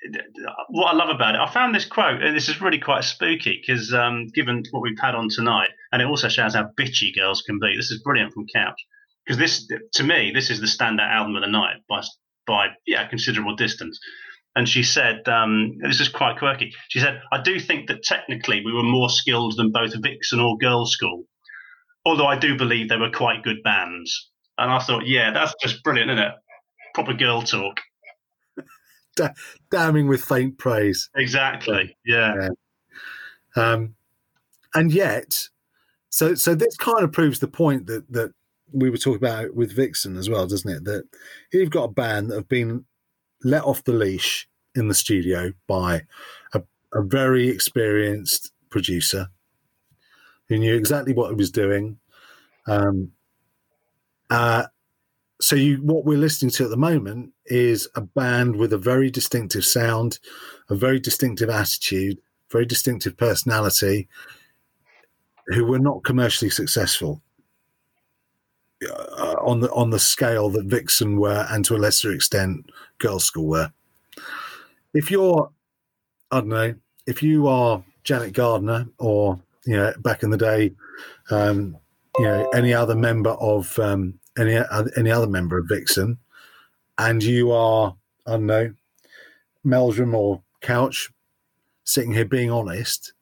what 0.69 0.93
I 0.93 0.95
love 0.95 1.09
about 1.09 1.35
it. 1.35 1.41
I 1.41 1.51
found 1.51 1.75
this 1.75 1.85
quote, 1.85 2.21
and 2.21 2.35
this 2.35 2.47
is 2.47 2.61
really 2.61 2.79
quite 2.79 3.03
spooky 3.03 3.61
because 3.61 3.93
um, 3.93 4.27
given 4.33 4.63
what 4.71 4.81
we've 4.81 4.99
had 4.99 5.15
on 5.15 5.27
tonight, 5.29 5.69
and 5.91 6.01
it 6.01 6.07
also 6.07 6.29
shows 6.29 6.55
how 6.55 6.69
bitchy 6.79 7.13
girls 7.13 7.41
can 7.41 7.59
be. 7.59 7.75
This 7.75 7.91
is 7.91 8.01
brilliant 8.01 8.33
from 8.33 8.45
Couch 8.53 8.79
because 9.25 9.37
this, 9.39 9.67
to 9.93 10.03
me, 10.03 10.31
this 10.33 10.49
is 10.49 10.59
the 10.59 10.67
standout 10.67 11.11
album 11.11 11.35
of 11.35 11.41
the 11.41 11.47
night 11.47 11.77
by 11.89 12.01
by 12.45 12.67
yeah 12.85 13.07
considerable 13.07 13.55
distance. 13.55 13.99
And 14.55 14.69
she 14.69 14.83
said, 14.83 15.27
um, 15.27 15.77
this 15.81 15.99
is 15.99 16.07
quite 16.07 16.37
quirky. 16.37 16.73
She 16.87 16.99
said, 16.99 17.21
I 17.29 17.41
do 17.41 17.59
think 17.59 17.89
that 17.89 18.03
technically 18.03 18.63
we 18.63 18.71
were 18.71 18.83
more 18.83 19.09
skilled 19.09 19.57
than 19.57 19.71
both 19.71 19.93
Vixen 20.01 20.39
or 20.39 20.57
Girlschool, 20.57 21.25
although 22.05 22.27
I 22.27 22.37
do 22.37 22.57
believe 22.57 22.87
they 22.87 22.95
were 22.95 23.11
quite 23.11 23.43
good 23.43 23.61
bands. 23.63 24.29
And 24.57 24.71
I 24.71 24.79
thought, 24.79 25.05
yeah, 25.05 25.31
that's 25.33 25.53
just 25.61 25.83
brilliant, 25.83 26.11
isn't 26.11 26.23
it? 26.23 26.33
Proper 26.93 27.13
girl 27.13 27.41
talk. 27.41 27.81
Damning 29.71 30.07
with 30.07 30.23
faint 30.23 30.57
praise. 30.57 31.09
Exactly. 31.17 31.97
Yeah. 32.05 32.47
Um, 33.57 33.95
and 34.73 34.93
yet, 34.93 35.49
so 36.09 36.35
so 36.35 36.55
this 36.55 36.77
kind 36.77 37.03
of 37.03 37.11
proves 37.11 37.39
the 37.39 37.47
point 37.47 37.87
that 37.87 38.09
that 38.11 38.31
we 38.71 38.89
were 38.89 38.97
talking 38.97 39.17
about 39.17 39.55
with 39.55 39.75
Vixen 39.75 40.17
as 40.17 40.29
well, 40.29 40.47
doesn't 40.47 40.71
it? 40.71 40.83
That 40.85 41.05
you've 41.51 41.69
got 41.69 41.83
a 41.85 41.93
band 41.93 42.29
that 42.29 42.35
have 42.35 42.49
been 42.49 42.85
let 43.43 43.63
off 43.63 43.83
the 43.83 43.93
leash 43.93 44.47
in 44.75 44.87
the 44.87 44.93
studio 44.93 45.53
by 45.67 46.03
a, 46.53 46.61
a 46.93 47.01
very 47.01 47.47
experienced 47.47 48.51
producer 48.69 49.27
who 50.49 50.57
knew 50.57 50.75
exactly 50.75 51.13
what 51.13 51.29
he 51.29 51.35
was 51.35 51.51
doing. 51.51 51.97
Um, 52.67 53.11
uh, 54.29 54.65
so 55.41 55.55
you, 55.55 55.77
what 55.77 56.05
we're 56.05 56.17
listening 56.17 56.51
to 56.51 56.65
at 56.65 56.69
the 56.69 56.77
moment 56.77 57.33
is 57.45 57.87
a 57.95 58.01
band 58.01 58.55
with 58.55 58.73
a 58.73 58.77
very 58.77 59.09
distinctive 59.11 59.65
sound, 59.65 60.19
a 60.69 60.75
very 60.75 60.99
distinctive 60.99 61.49
attitude, 61.49 62.19
very 62.51 62.65
distinctive 62.65 63.17
personality, 63.17 64.07
who 65.47 65.65
were 65.65 65.79
not 65.79 66.03
commercially 66.03 66.49
successful 66.49 67.21
uh, 68.87 69.35
on 69.41 69.59
the 69.59 69.71
on 69.71 69.89
the 69.89 69.99
scale 69.99 70.49
that 70.49 70.65
Vixen 70.65 71.17
were, 71.19 71.45
and 71.49 71.63
to 71.65 71.75
a 71.75 71.77
lesser 71.77 72.11
extent, 72.11 72.69
Girlschool 72.99 73.45
were. 73.45 73.71
If 74.93 75.11
you're, 75.11 75.49
I 76.31 76.39
don't 76.39 76.49
know, 76.49 76.75
if 77.05 77.21
you 77.21 77.47
are 77.47 77.83
Janet 78.03 78.33
Gardner 78.33 78.87
or 78.97 79.39
you 79.65 79.75
know 79.75 79.93
back 79.99 80.23
in 80.23 80.29
the 80.29 80.37
day, 80.37 80.73
um, 81.29 81.77
you 82.17 82.25
know 82.25 82.49
any 82.49 82.73
other 82.73 82.95
member 82.95 83.31
of 83.31 83.77
um, 83.79 84.19
any 84.37 84.59
any 84.97 85.11
other 85.11 85.27
member 85.27 85.57
of 85.57 85.67
Vixen, 85.67 86.17
and 86.97 87.23
you 87.23 87.51
are 87.51 87.95
I 88.25 88.31
don't 88.31 88.45
know, 88.45 88.73
Meldrum 89.63 90.15
or 90.15 90.41
Couch, 90.61 91.11
sitting 91.83 92.13
here 92.13 92.25
being 92.25 92.51
honest, 92.51 93.13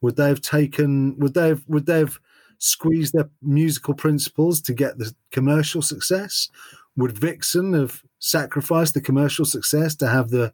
would 0.00 0.16
they 0.16 0.28
have 0.28 0.40
taken? 0.40 1.18
Would 1.18 1.34
they 1.34 1.48
have? 1.48 1.64
Would 1.68 1.86
they 1.86 1.98
have? 1.98 2.18
Squeeze 2.60 3.10
their 3.10 3.28
musical 3.42 3.94
principles 3.94 4.60
to 4.62 4.72
get 4.72 4.98
the 4.98 5.12
commercial 5.32 5.82
success? 5.82 6.48
Would 6.96 7.18
Vixen 7.18 7.72
have 7.72 8.02
sacrificed 8.20 8.94
the 8.94 9.00
commercial 9.00 9.44
success 9.44 9.96
to 9.96 10.06
have 10.06 10.30
the 10.30 10.52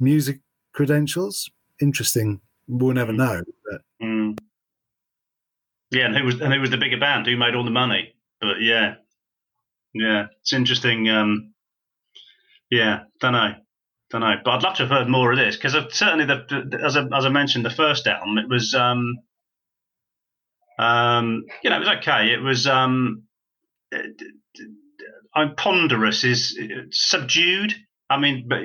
music 0.00 0.40
credentials? 0.72 1.50
Interesting. 1.80 2.40
We'll 2.66 2.94
never 2.94 3.12
know. 3.12 3.42
But 3.70 3.82
Mm. 4.00 4.38
Yeah, 5.90 6.06
and 6.06 6.16
who 6.16 6.24
was 6.24 6.40
and 6.40 6.52
who 6.52 6.60
was 6.60 6.70
the 6.70 6.76
bigger 6.76 6.98
band? 6.98 7.26
Who 7.26 7.36
made 7.36 7.54
all 7.54 7.64
the 7.64 7.70
money? 7.70 8.14
But 8.40 8.60
yeah, 8.60 8.96
yeah, 9.94 10.26
it's 10.40 10.52
interesting. 10.52 11.08
Um, 11.08 11.54
yeah, 12.70 13.04
don't 13.20 13.32
know, 13.32 13.54
don't 14.10 14.20
know. 14.20 14.36
But 14.44 14.50
I'd 14.50 14.62
love 14.62 14.76
to 14.76 14.82
have 14.82 14.90
heard 14.90 15.08
more 15.08 15.32
of 15.32 15.38
this 15.38 15.56
because 15.56 15.74
certainly, 15.96 16.26
the, 16.26 16.44
the, 16.48 16.84
as 16.84 16.96
I, 16.96 17.06
as 17.16 17.24
I 17.24 17.30
mentioned, 17.30 17.64
the 17.64 17.70
first 17.70 18.06
album 18.06 18.38
it 18.38 18.48
was, 18.48 18.74
um, 18.74 19.16
um, 20.78 21.44
you 21.62 21.70
know, 21.70 21.76
it 21.76 21.80
was 21.80 21.96
okay. 21.98 22.32
It 22.32 22.42
was, 22.42 22.66
um, 22.66 23.24
I'm 25.34 25.54
ponderous 25.56 26.24
is 26.24 26.58
subdued. 26.90 27.74
I 28.10 28.18
mean, 28.18 28.46
but, 28.48 28.62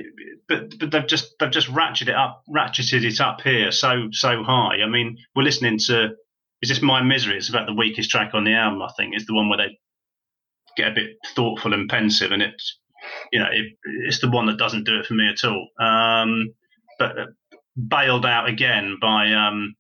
but 0.48 0.80
but 0.80 0.92
they've 0.92 1.08
just 1.08 1.36
they've 1.40 1.52
just 1.52 1.68
ratcheted 1.68 2.10
it 2.10 2.16
up, 2.16 2.44
ratcheted 2.50 3.04
it 3.04 3.20
up 3.20 3.42
here 3.42 3.72
so 3.72 4.08
so 4.12 4.42
high. 4.44 4.78
I 4.84 4.88
mean, 4.88 5.18
we're 5.36 5.44
listening 5.44 5.80
to 5.88 6.12
is 6.62 6.70
this 6.70 6.82
My 6.82 7.04
Misery? 7.04 7.38
It's 7.38 7.50
about 7.50 7.68
the 7.68 7.74
weakest 7.74 8.10
track 8.10 8.34
on 8.34 8.46
the 8.46 8.54
album. 8.54 8.82
I 8.82 8.90
think 8.96 9.16
is 9.16 9.26
the 9.26 9.34
one 9.34 9.50
where 9.50 9.58
they 9.58 9.78
get 10.78 10.92
a 10.92 10.96
bit 10.96 11.18
thoughtful 11.36 11.74
and 11.74 11.90
pensive, 11.90 12.32
and 12.32 12.42
it's 12.42 12.80
you 13.34 13.40
know 13.40 13.48
it, 13.52 13.74
it's 14.06 14.22
the 14.22 14.30
one 14.30 14.46
that 14.46 14.58
doesn't 14.58 14.86
do 14.86 14.98
it 14.98 15.06
for 15.06 15.14
me 15.14 15.30
at 15.30 15.44
all. 15.44 15.68
Um, 15.80 16.54
but 16.98 17.12
bailed 17.76 18.26
out 18.26 18.48
again 18.48 18.98
by 19.02 19.34
um, 19.34 19.76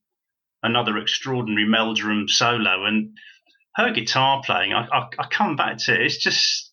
another 0.63 0.97
extraordinary 0.97 1.67
Meldrum 1.67 2.27
solo, 2.27 2.85
and 2.85 3.15
her 3.75 3.91
guitar 3.91 4.41
playing. 4.45 4.73
I, 4.73 4.87
I 4.91 5.09
I 5.19 5.27
come 5.29 5.55
back 5.55 5.77
to 5.79 5.93
it. 5.93 6.01
It's 6.01 6.17
just 6.17 6.71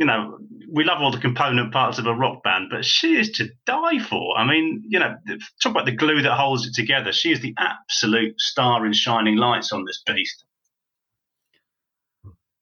you 0.00 0.06
know, 0.06 0.38
we 0.72 0.82
love 0.82 1.02
all 1.02 1.12
the 1.12 1.18
component 1.18 1.74
parts 1.74 1.98
of 1.98 2.06
a 2.06 2.14
rock 2.14 2.42
band, 2.42 2.68
but 2.70 2.86
she 2.86 3.18
is 3.18 3.32
to 3.32 3.50
die 3.66 3.98
for. 3.98 4.34
I 4.34 4.46
mean, 4.46 4.82
you 4.88 4.98
know, 4.98 5.14
talk 5.62 5.72
about 5.72 5.84
the 5.84 5.94
glue 5.94 6.22
that 6.22 6.32
holds 6.32 6.66
it 6.66 6.72
together. 6.74 7.12
She 7.12 7.32
is 7.32 7.40
the 7.40 7.54
absolute 7.58 8.40
star 8.40 8.86
in 8.86 8.94
shining 8.94 9.36
lights 9.36 9.72
on 9.72 9.84
this 9.84 10.02
beast. 10.06 10.42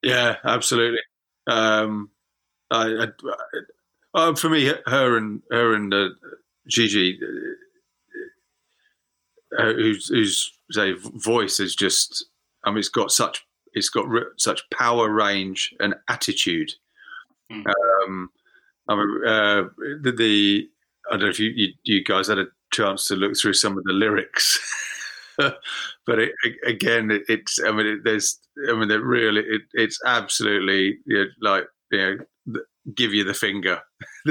Yeah, 0.02 0.35
absolutely. 0.44 0.98
Um, 1.48 2.10
I, 2.72 3.06
I, 3.06 3.06
uh, 4.14 4.35
for 4.35 4.48
me, 4.48 4.72
her 4.86 5.16
and 5.16 5.40
her 5.52 5.74
and 5.74 5.94
uh, 5.94 6.09
Gigi, 6.66 7.20
uh, 9.56 9.72
whose 9.72 10.08
whose 10.08 10.52
say 10.70 10.92
voice 10.92 11.60
is 11.60 11.74
just. 11.74 12.26
I 12.64 12.70
mean, 12.70 12.78
it's 12.78 12.88
got 12.88 13.12
such 13.12 13.46
it's 13.72 13.88
got 13.88 14.08
re- 14.08 14.22
such 14.36 14.68
power, 14.70 15.10
range, 15.10 15.74
and 15.80 15.94
attitude. 16.08 16.72
Mm. 17.50 17.64
Um, 17.66 18.30
I 18.88 18.94
mean, 18.94 19.26
uh, 19.26 19.62
the, 20.02 20.12
the 20.16 20.68
I 21.08 21.12
don't 21.12 21.22
know 21.22 21.28
if 21.28 21.40
you, 21.40 21.50
you 21.54 21.68
you 21.84 22.04
guys 22.04 22.28
had 22.28 22.38
a 22.38 22.46
chance 22.72 23.06
to 23.06 23.16
look 23.16 23.36
through 23.36 23.54
some 23.54 23.78
of 23.78 23.84
the 23.84 23.92
lyrics. 23.92 24.58
but 25.38 26.18
it, 26.18 26.32
again, 26.66 27.10
it, 27.10 27.22
it's. 27.28 27.60
I 27.64 27.72
mean, 27.72 27.86
it, 27.86 28.00
there's. 28.04 28.38
I 28.68 28.72
mean, 28.74 28.90
it 28.90 29.02
really. 29.02 29.42
It, 29.42 29.62
it's 29.72 29.98
absolutely 30.04 30.98
you 31.06 31.24
know, 31.24 31.26
like 31.40 31.64
you 31.90 31.98
know, 32.46 32.60
give 32.94 33.14
you 33.14 33.24
the 33.24 33.34
finger. 33.34 33.80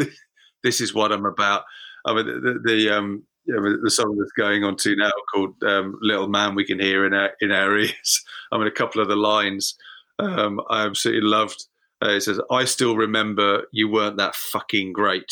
this 0.63 0.81
is 0.81 0.93
what 0.93 1.11
I'm 1.11 1.25
about. 1.25 1.63
I 2.05 2.13
mean, 2.13 2.25
the, 2.25 2.59
the 2.63 2.89
um, 2.89 3.23
know, 3.55 3.77
the 3.81 3.91
song 3.91 4.17
that's 4.17 4.31
going 4.33 4.63
on 4.63 4.75
to 4.77 4.95
now 4.95 5.11
called 5.33 5.55
um, 5.63 5.97
"Little 6.01 6.27
Man," 6.27 6.55
we 6.55 6.65
can 6.65 6.79
hear 6.79 7.05
in 7.05 7.13
our 7.13 7.31
in 7.41 7.51
our 7.51 7.77
ears. 7.77 8.23
I 8.51 8.57
mean, 8.57 8.67
a 8.67 8.71
couple 8.71 9.01
of 9.01 9.07
the 9.07 9.15
lines 9.15 9.75
um, 10.19 10.61
I 10.69 10.85
absolutely 10.85 11.27
loved. 11.27 11.65
Uh, 12.03 12.09
it 12.09 12.21
says, 12.21 12.39
"I 12.51 12.65
still 12.65 12.95
remember 12.95 13.63
you 13.71 13.89
weren't 13.89 14.17
that 14.17 14.35
fucking 14.35 14.93
great. 14.93 15.31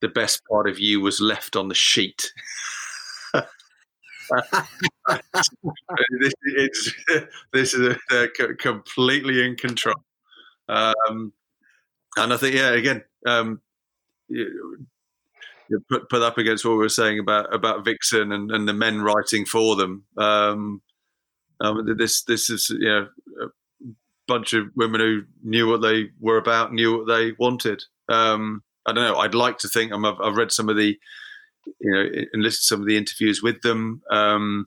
The 0.00 0.08
best 0.08 0.42
part 0.50 0.68
of 0.68 0.78
you 0.78 1.00
was 1.00 1.20
left 1.20 1.56
on 1.56 1.68
the 1.68 1.74
sheet." 1.74 2.32
this, 6.20 6.32
it's, 6.42 6.92
this 7.52 7.74
is 7.74 7.96
completely 8.58 9.44
in 9.44 9.54
control, 9.54 10.02
um, 10.68 11.32
and 12.16 12.32
I 12.32 12.36
think 12.36 12.56
yeah, 12.56 12.70
again, 12.70 13.04
um, 13.24 13.60
put 15.90 16.08
put 16.08 16.22
up 16.22 16.38
against 16.38 16.64
what 16.64 16.72
we 16.72 16.78
were 16.78 16.88
saying 16.88 17.18
about 17.18 17.54
about 17.54 17.84
Vixen 17.84 18.32
and, 18.32 18.50
and 18.50 18.68
the 18.68 18.72
men 18.72 19.02
writing 19.02 19.44
for 19.44 19.76
them. 19.76 20.04
Um, 20.16 20.82
um, 21.60 21.96
this 21.96 22.22
this 22.24 22.50
is 22.50 22.70
you 22.70 22.88
know 22.88 23.08
a 23.42 23.46
bunch 24.28 24.52
of 24.52 24.66
women 24.76 25.00
who 25.00 25.22
knew 25.42 25.68
what 25.68 25.82
they 25.82 26.10
were 26.20 26.36
about, 26.36 26.72
knew 26.72 26.98
what 26.98 27.06
they 27.06 27.32
wanted. 27.38 27.82
Um, 28.08 28.62
I 28.86 28.92
don't 28.92 29.04
know. 29.04 29.18
I'd 29.18 29.34
like 29.34 29.58
to 29.58 29.68
think. 29.68 29.92
I've, 29.92 30.04
I've 30.20 30.36
read 30.36 30.52
some 30.52 30.68
of 30.68 30.76
the 30.76 30.96
you 31.80 31.90
know, 31.90 32.42
to 32.42 32.50
some 32.52 32.80
of 32.80 32.86
the 32.86 32.96
interviews 32.96 33.42
with 33.42 33.62
them. 33.62 34.02
Um, 34.10 34.66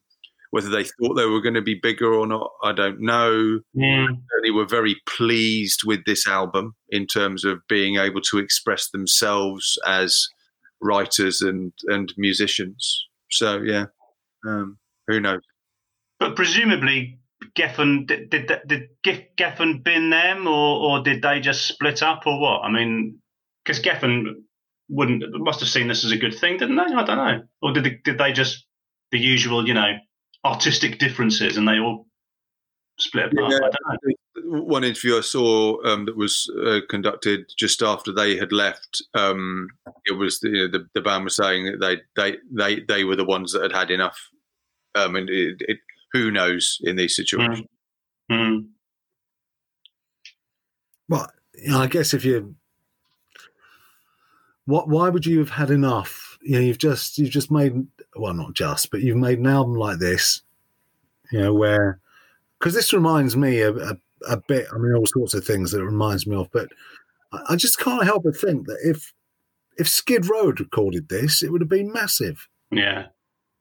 whether 0.51 0.69
they 0.69 0.84
thought 0.84 1.13
they 1.13 1.26
were 1.26 1.41
going 1.41 1.53
to 1.53 1.61
be 1.61 1.76
bigger 1.76 2.11
or 2.11 2.26
not, 2.26 2.51
I 2.63 2.71
don't 2.71 2.99
know. 2.99 3.59
Mm. 3.77 4.21
They 4.43 4.49
were 4.49 4.65
very 4.65 4.95
pleased 5.05 5.81
with 5.85 6.05
this 6.05 6.27
album 6.27 6.76
in 6.89 7.05
terms 7.05 7.45
of 7.45 7.59
being 7.67 7.97
able 7.97 8.21
to 8.21 8.39
express 8.39 8.89
themselves 8.89 9.77
as 9.85 10.27
writers 10.81 11.41
and 11.41 11.73
and 11.88 12.14
musicians. 12.18 13.07
So 13.31 13.61
yeah, 13.61 13.85
um, 14.47 14.77
who 15.07 15.19
knows? 15.19 15.41
But 16.19 16.35
presumably, 16.35 17.19
Geffen 17.56 18.07
did 18.07 18.30
did, 18.30 18.51
did 19.03 19.26
Geffen 19.38 19.84
bin 19.84 20.10
them, 20.10 20.47
or 20.47 20.80
or 20.99 21.03
did 21.03 21.22
they 21.22 21.39
just 21.39 21.68
split 21.68 22.03
up, 22.03 22.23
or 22.26 22.39
what? 22.39 22.61
I 22.61 22.72
mean, 22.72 23.19
because 23.64 23.81
Geffen 23.81 24.26
wouldn't 24.89 25.23
must 25.39 25.60
have 25.60 25.69
seen 25.69 25.88
this 25.88 26.03
as 26.03 26.11
a 26.11 26.18
good 26.18 26.35
thing, 26.35 26.57
didn't 26.57 26.76
they? 26.76 26.93
I 26.93 27.03
don't 27.03 27.18
know. 27.18 27.43
Or 27.61 27.73
did 27.73 27.84
they, 27.84 27.99
did 28.03 28.18
they 28.18 28.34
just 28.34 28.65
the 29.11 29.19
usual, 29.19 29.68
you 29.68 29.73
know, 29.73 29.97
artistic 30.45 30.99
differences, 30.99 31.57
and 31.57 31.68
they 31.68 31.80
all 31.80 32.07
split 32.99 33.31
apart? 33.31 33.51
Yeah. 33.51 33.57
I 33.57 33.61
don't 33.61 34.03
know. 34.03 34.14
One 34.49 34.84
interview 34.84 35.17
I 35.17 35.21
saw 35.21 35.84
um, 35.85 36.05
that 36.05 36.17
was 36.17 36.51
uh, 36.65 36.80
conducted 36.89 37.51
just 37.57 37.81
after 37.81 38.11
they 38.11 38.35
had 38.38 38.51
left. 38.51 39.03
Um, 39.13 39.69
it 40.05 40.13
was 40.13 40.39
the, 40.39 40.67
the 40.71 40.88
the 40.93 41.01
band 41.01 41.26
was 41.26 41.35
saying 41.35 41.65
that 41.65 41.80
they 41.80 42.01
they 42.15 42.38
they 42.51 42.81
they 42.88 43.03
were 43.03 43.15
the 43.15 43.26
ones 43.26 43.53
that 43.53 43.61
had 43.61 43.73
had 43.73 43.91
enough. 43.91 44.30
Um, 44.95 45.15
and 45.15 45.30
it, 45.30 45.57
it, 45.59 45.80
who 46.13 46.31
knows 46.31 46.80
in 46.84 46.95
these 46.95 47.15
situations? 47.15 47.67
Mm. 48.31 48.69
Well, 51.07 51.31
you 51.53 51.69
know, 51.69 51.80
I 51.80 51.88
guess 51.88 52.13
if 52.13 52.26
you, 52.26 52.55
what, 54.65 54.88
why 54.88 55.09
would 55.09 55.26
you 55.26 55.39
have 55.39 55.51
had 55.51 55.69
enough? 55.69 56.38
You 56.41 56.55
know, 56.55 56.61
you've 56.61 56.77
just 56.77 57.17
you've 57.17 57.30
just 57.30 57.51
made 57.51 57.88
well, 58.15 58.34
not 58.34 58.53
just, 58.53 58.91
but 58.91 59.01
you've 59.01 59.17
made 59.17 59.39
an 59.39 59.47
album 59.47 59.76
like 59.76 59.99
this. 59.99 60.41
You 61.31 61.39
know, 61.39 61.53
where 61.53 61.99
because 62.59 62.73
this 62.73 62.93
reminds 62.93 63.38
me 63.38 63.59
a, 63.59 63.73
a, 63.73 63.97
a 64.27 64.37
bit. 64.37 64.67
I 64.73 64.77
mean, 64.77 64.93
all 64.93 65.05
sorts 65.05 65.33
of 65.33 65.45
things 65.45 65.71
that 65.71 65.81
it 65.81 65.85
reminds 65.85 66.27
me 66.27 66.35
of, 66.35 66.51
but 66.51 66.69
I, 67.31 67.41
I 67.49 67.55
just 67.55 67.79
can't 67.79 68.03
help 68.03 68.23
but 68.23 68.37
think 68.37 68.67
that 68.67 68.79
if 68.83 69.13
if 69.77 69.87
Skid 69.87 70.27
Row 70.27 70.47
had 70.47 70.59
recorded 70.59 71.09
this, 71.09 71.41
it 71.41 71.51
would 71.51 71.61
have 71.61 71.69
been 71.69 71.91
massive. 71.91 72.47
Yeah. 72.71 73.07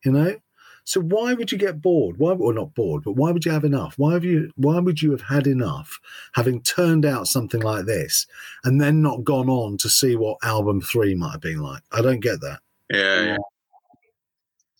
You 0.04 0.12
know. 0.12 0.36
So 0.84 1.02
why 1.02 1.34
would 1.34 1.52
you 1.52 1.58
get 1.58 1.82
bored? 1.82 2.18
Why, 2.18 2.32
or 2.32 2.54
not 2.54 2.74
bored, 2.74 3.04
but 3.04 3.12
why 3.12 3.30
would 3.30 3.44
you 3.44 3.52
have 3.52 3.64
enough? 3.64 3.92
Why 3.98 4.14
have 4.14 4.24
you? 4.24 4.50
Why 4.56 4.78
would 4.78 5.02
you 5.02 5.10
have 5.10 5.20
had 5.20 5.46
enough, 5.46 6.00
having 6.32 6.62
turned 6.62 7.04
out 7.04 7.28
something 7.28 7.60
like 7.60 7.84
this, 7.84 8.26
and 8.64 8.80
then 8.80 9.02
not 9.02 9.22
gone 9.22 9.50
on 9.50 9.76
to 9.78 9.90
see 9.90 10.16
what 10.16 10.38
album 10.42 10.80
three 10.80 11.14
might 11.14 11.32
have 11.32 11.40
been 11.42 11.60
like? 11.60 11.82
I 11.92 12.00
don't 12.00 12.20
get 12.20 12.40
that. 12.40 12.60
Yeah, 12.90 13.22
yeah. 13.22 13.36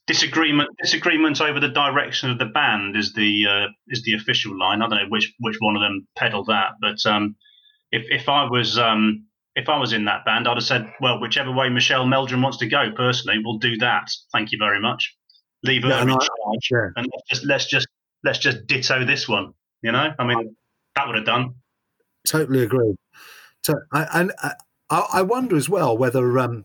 Disagreement 0.08 0.70
disagreement 0.82 1.40
over 1.40 1.60
the 1.60 1.68
direction 1.68 2.30
of 2.30 2.38
the 2.38 2.46
band 2.46 2.96
is 2.96 3.12
the 3.12 3.44
uh, 3.46 3.66
is 3.88 4.02
the 4.04 4.14
official 4.14 4.58
line. 4.58 4.80
I 4.80 4.88
don't 4.88 4.98
know 4.98 5.08
which 5.10 5.32
which 5.38 5.56
one 5.60 5.76
of 5.76 5.82
them 5.82 6.08
peddled 6.16 6.46
that, 6.46 6.72
but 6.80 7.04
um, 7.04 7.36
if 7.92 8.06
if 8.08 8.28
I 8.28 8.48
was 8.48 8.78
um, 8.78 9.26
if 9.54 9.68
I 9.68 9.78
was 9.78 9.92
in 9.92 10.06
that 10.06 10.24
band, 10.24 10.48
I'd 10.48 10.56
have 10.56 10.64
said, 10.64 10.90
well, 11.00 11.20
whichever 11.20 11.52
way 11.52 11.68
Michelle 11.68 12.06
Meldrum 12.06 12.40
wants 12.40 12.56
to 12.58 12.66
go, 12.66 12.90
personally, 12.96 13.38
we'll 13.44 13.58
do 13.58 13.76
that. 13.78 14.10
Thank 14.32 14.50
you 14.50 14.58
very 14.58 14.80
much. 14.80 15.14
Leave 15.62 15.82
her 15.82 15.90
Yeah, 15.90 16.02
in 16.02 16.08
charge, 16.08 16.68
Yeah. 16.70 16.88
and 16.96 17.06
let's 17.12 17.28
just 17.28 17.44
let's 17.44 17.66
just 17.66 17.88
let's 18.24 18.38
just 18.38 18.66
ditto 18.66 19.04
this 19.04 19.28
one. 19.28 19.52
You 19.82 19.92
know, 19.92 20.14
I 20.18 20.24
mean, 20.24 20.56
that 20.96 21.06
would 21.06 21.16
have 21.16 21.26
done. 21.26 21.54
Totally 22.26 22.62
agree. 22.62 22.94
So, 23.62 23.74
I, 23.92 24.06
and 24.14 24.32
I, 24.42 25.06
I 25.14 25.22
wonder 25.22 25.56
as 25.56 25.68
well 25.68 25.96
whether, 25.96 26.38
um, 26.38 26.64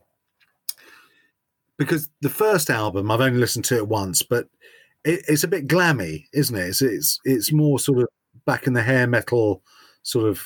because 1.84 2.10
the 2.22 2.30
first 2.30 2.70
album 2.70 3.12
I've 3.12 3.22
only 3.22 3.40
listened 3.40 3.66
to 3.66 3.78
it 3.78 3.88
once, 3.88 4.22
but 4.22 4.48
it, 5.04 5.24
it's 5.28 5.44
a 5.44 5.48
bit 5.48 5.68
glammy, 5.68 6.26
isn't 6.34 6.56
it? 6.56 6.68
It's, 6.68 6.82
it's 6.82 7.20
it's 7.24 7.52
more 7.52 7.80
sort 7.80 8.00
of 8.00 8.08
back 8.46 8.68
in 8.68 8.74
the 8.74 8.84
hair 8.84 9.08
metal 9.08 9.62
sort 10.04 10.28
of 10.28 10.44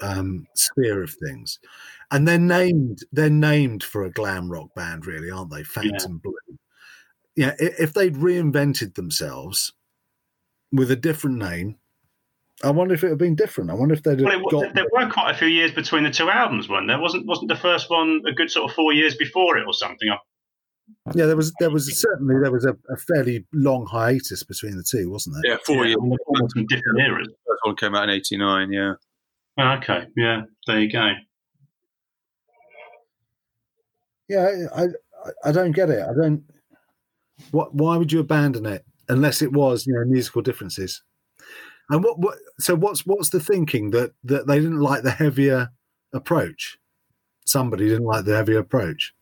um, 0.00 0.46
sphere 0.54 1.02
of 1.02 1.14
things, 1.24 1.58
and 2.10 2.26
they're 2.26 2.38
named 2.38 3.00
they're 3.12 3.30
named 3.30 3.82
for 3.82 4.04
a 4.04 4.10
glam 4.10 4.50
rock 4.50 4.74
band, 4.74 5.06
really, 5.06 5.30
aren't 5.30 5.50
they? 5.50 5.62
Phantom 5.62 6.18
Blue. 6.18 6.32
Yeah, 7.34 7.54
if 7.58 7.92
they'd 7.92 8.14
reinvented 8.14 8.94
themselves 8.94 9.72
with 10.72 10.90
a 10.90 10.96
different 10.96 11.36
name, 11.36 11.76
I 12.64 12.70
wonder 12.70 12.94
if 12.94 13.02
it 13.02 13.06
would 13.06 13.10
have 13.12 13.18
been 13.18 13.34
different. 13.34 13.70
I 13.70 13.74
wonder 13.74 13.94
if 13.94 14.02
they'd 14.02 14.18
have 14.18 14.26
Well, 14.26 14.62
it, 14.62 14.66
got. 14.66 14.74
there 14.74 14.86
were 14.92 15.10
quite 15.10 15.30
a 15.34 15.36
few 15.36 15.48
years 15.48 15.72
between 15.72 16.04
the 16.04 16.10
two 16.10 16.30
albums, 16.30 16.68
weren't 16.68 16.88
there? 16.88 16.98
Wasn't 16.98 17.26
wasn't 17.26 17.48
the 17.48 17.56
first 17.56 17.90
one 17.90 18.22
a 18.26 18.32
good 18.32 18.50
sort 18.50 18.70
of 18.70 18.74
four 18.74 18.92
years 18.94 19.14
before 19.14 19.58
it 19.58 19.66
or 19.66 19.74
something? 19.74 20.08
I- 20.10 20.18
Yeah, 21.14 21.26
there 21.26 21.36
was 21.36 21.52
there 21.60 21.70
was 21.70 21.84
certainly 22.00 22.36
there 22.42 22.50
was 22.52 22.64
a, 22.64 22.74
a 22.90 22.96
fairly 22.96 23.44
long 23.52 23.86
hiatus 23.86 24.42
between 24.42 24.76
the 24.76 24.82
two, 24.84 25.10
wasn't 25.10 25.36
there? 25.42 25.52
Yeah, 25.52 25.58
four 25.66 25.84
yeah, 25.84 25.90
years. 25.90 25.98
I 26.00 26.04
mean, 26.06 26.48
from 26.54 26.66
different 26.66 27.00
eras. 27.00 27.28
First 27.46 27.60
one 27.64 27.76
came 27.76 27.94
out 27.94 28.04
in 28.04 28.10
'89. 28.10 28.72
Yeah. 28.72 28.94
Oh, 29.58 29.68
okay, 29.78 30.06
yeah, 30.16 30.42
there 30.66 30.80
you 30.80 30.90
go. 30.90 31.10
Yeah, 34.28 34.48
I, 34.74 34.82
I 34.82 35.48
I 35.48 35.52
don't 35.52 35.72
get 35.72 35.90
it. 35.90 36.02
I 36.02 36.12
don't. 36.14 36.42
What? 37.50 37.74
Why 37.74 37.96
would 37.96 38.12
you 38.12 38.20
abandon 38.20 38.66
it 38.66 38.84
unless 39.08 39.42
it 39.42 39.52
was 39.52 39.86
you 39.86 39.94
know 39.94 40.04
musical 40.04 40.42
differences? 40.42 41.02
And 41.90 42.02
what 42.02 42.18
what? 42.18 42.38
So 42.58 42.74
what's 42.74 43.06
what's 43.06 43.30
the 43.30 43.40
thinking 43.40 43.90
that 43.90 44.12
that 44.24 44.46
they 44.46 44.58
didn't 44.58 44.80
like 44.80 45.02
the 45.02 45.10
heavier 45.10 45.70
approach? 46.12 46.78
Somebody 47.44 47.88
didn't 47.88 48.04
like 48.04 48.24
the 48.24 48.34
heavier 48.34 48.58
approach. 48.58 49.14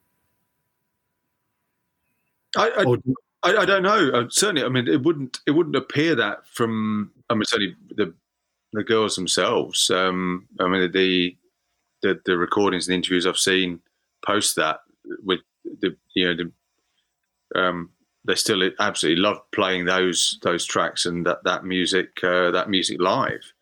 I, 2.56 2.70
I, 2.70 2.84
Or, 2.84 2.98
I, 3.42 3.56
I 3.58 3.64
don't 3.64 3.82
know. 3.82 4.10
Uh, 4.10 4.24
certainly, 4.30 4.64
I 4.64 4.68
mean, 4.68 4.88
it 4.88 5.02
wouldn't 5.02 5.40
it 5.46 5.50
wouldn't 5.50 5.76
appear 5.76 6.14
that 6.14 6.46
from. 6.46 7.10
I 7.28 7.34
mean, 7.34 7.44
certainly 7.44 7.76
the 7.94 8.14
the 8.72 8.84
girls 8.84 9.16
themselves. 9.16 9.90
Um, 9.90 10.48
I 10.58 10.66
mean, 10.66 10.90
the 10.90 11.36
the 12.02 12.20
the 12.24 12.38
recordings 12.38 12.88
and 12.88 12.94
interviews 12.94 13.26
I've 13.26 13.38
seen 13.38 13.80
post 14.26 14.56
that 14.56 14.80
with 15.22 15.40
the 15.80 15.96
you 16.14 16.26
know 16.26 16.44
the 17.54 17.60
um, 17.60 17.90
they 18.26 18.34
still 18.34 18.70
absolutely 18.80 19.22
love 19.22 19.38
playing 19.52 19.84
those 19.84 20.38
those 20.42 20.64
tracks 20.64 21.06
and 21.06 21.26
that 21.26 21.44
that 21.44 21.64
music 21.64 22.22
uh, 22.22 22.50
that 22.50 22.70
music 22.70 23.00
live. 23.00 23.52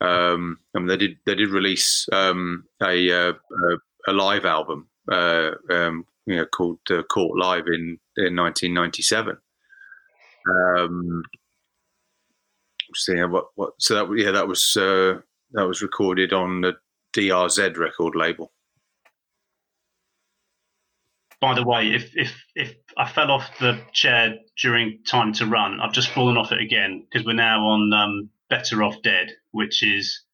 Um, 0.00 0.60
I 0.74 0.78
mean, 0.78 0.88
they 0.88 0.96
did 0.96 1.18
they 1.26 1.34
did 1.34 1.50
release 1.50 2.08
um, 2.12 2.64
a, 2.82 3.28
uh, 3.30 3.32
a 4.06 4.12
live 4.12 4.44
album, 4.44 4.88
uh, 5.10 5.52
um, 5.70 6.06
you 6.26 6.36
know, 6.36 6.46
called 6.46 6.78
uh, 6.90 7.02
Court 7.02 7.36
Live 7.36 7.66
in 7.66 7.98
in 8.16 8.36
1997. 8.36 9.36
Um, 10.48 11.22
see 12.94 13.22
what 13.24 13.48
what 13.56 13.72
so 13.78 13.94
that 13.94 14.16
yeah 14.16 14.30
that 14.30 14.48
was 14.48 14.76
uh, 14.76 15.18
that 15.52 15.66
was 15.66 15.82
recorded 15.82 16.32
on 16.32 16.62
the 16.62 16.76
DRZ 17.14 17.76
record 17.76 18.14
label. 18.14 18.52
By 21.40 21.54
the 21.54 21.64
way, 21.64 21.94
if 21.94 22.10
if 22.16 22.34
if 22.54 22.74
I 22.96 23.08
fell 23.08 23.30
off 23.30 23.58
the 23.60 23.80
chair 23.92 24.34
during 24.60 24.98
Time 25.06 25.32
to 25.34 25.46
Run, 25.46 25.80
I've 25.80 25.92
just 25.92 26.10
fallen 26.10 26.36
off 26.36 26.50
it 26.50 26.60
again 26.60 27.06
because 27.08 27.24
we're 27.24 27.34
now 27.34 27.60
on 27.66 27.92
um, 27.92 28.30
Better 28.50 28.82
Off 28.82 28.96
Dead, 29.02 29.30
which 29.52 29.84
is 29.84 30.24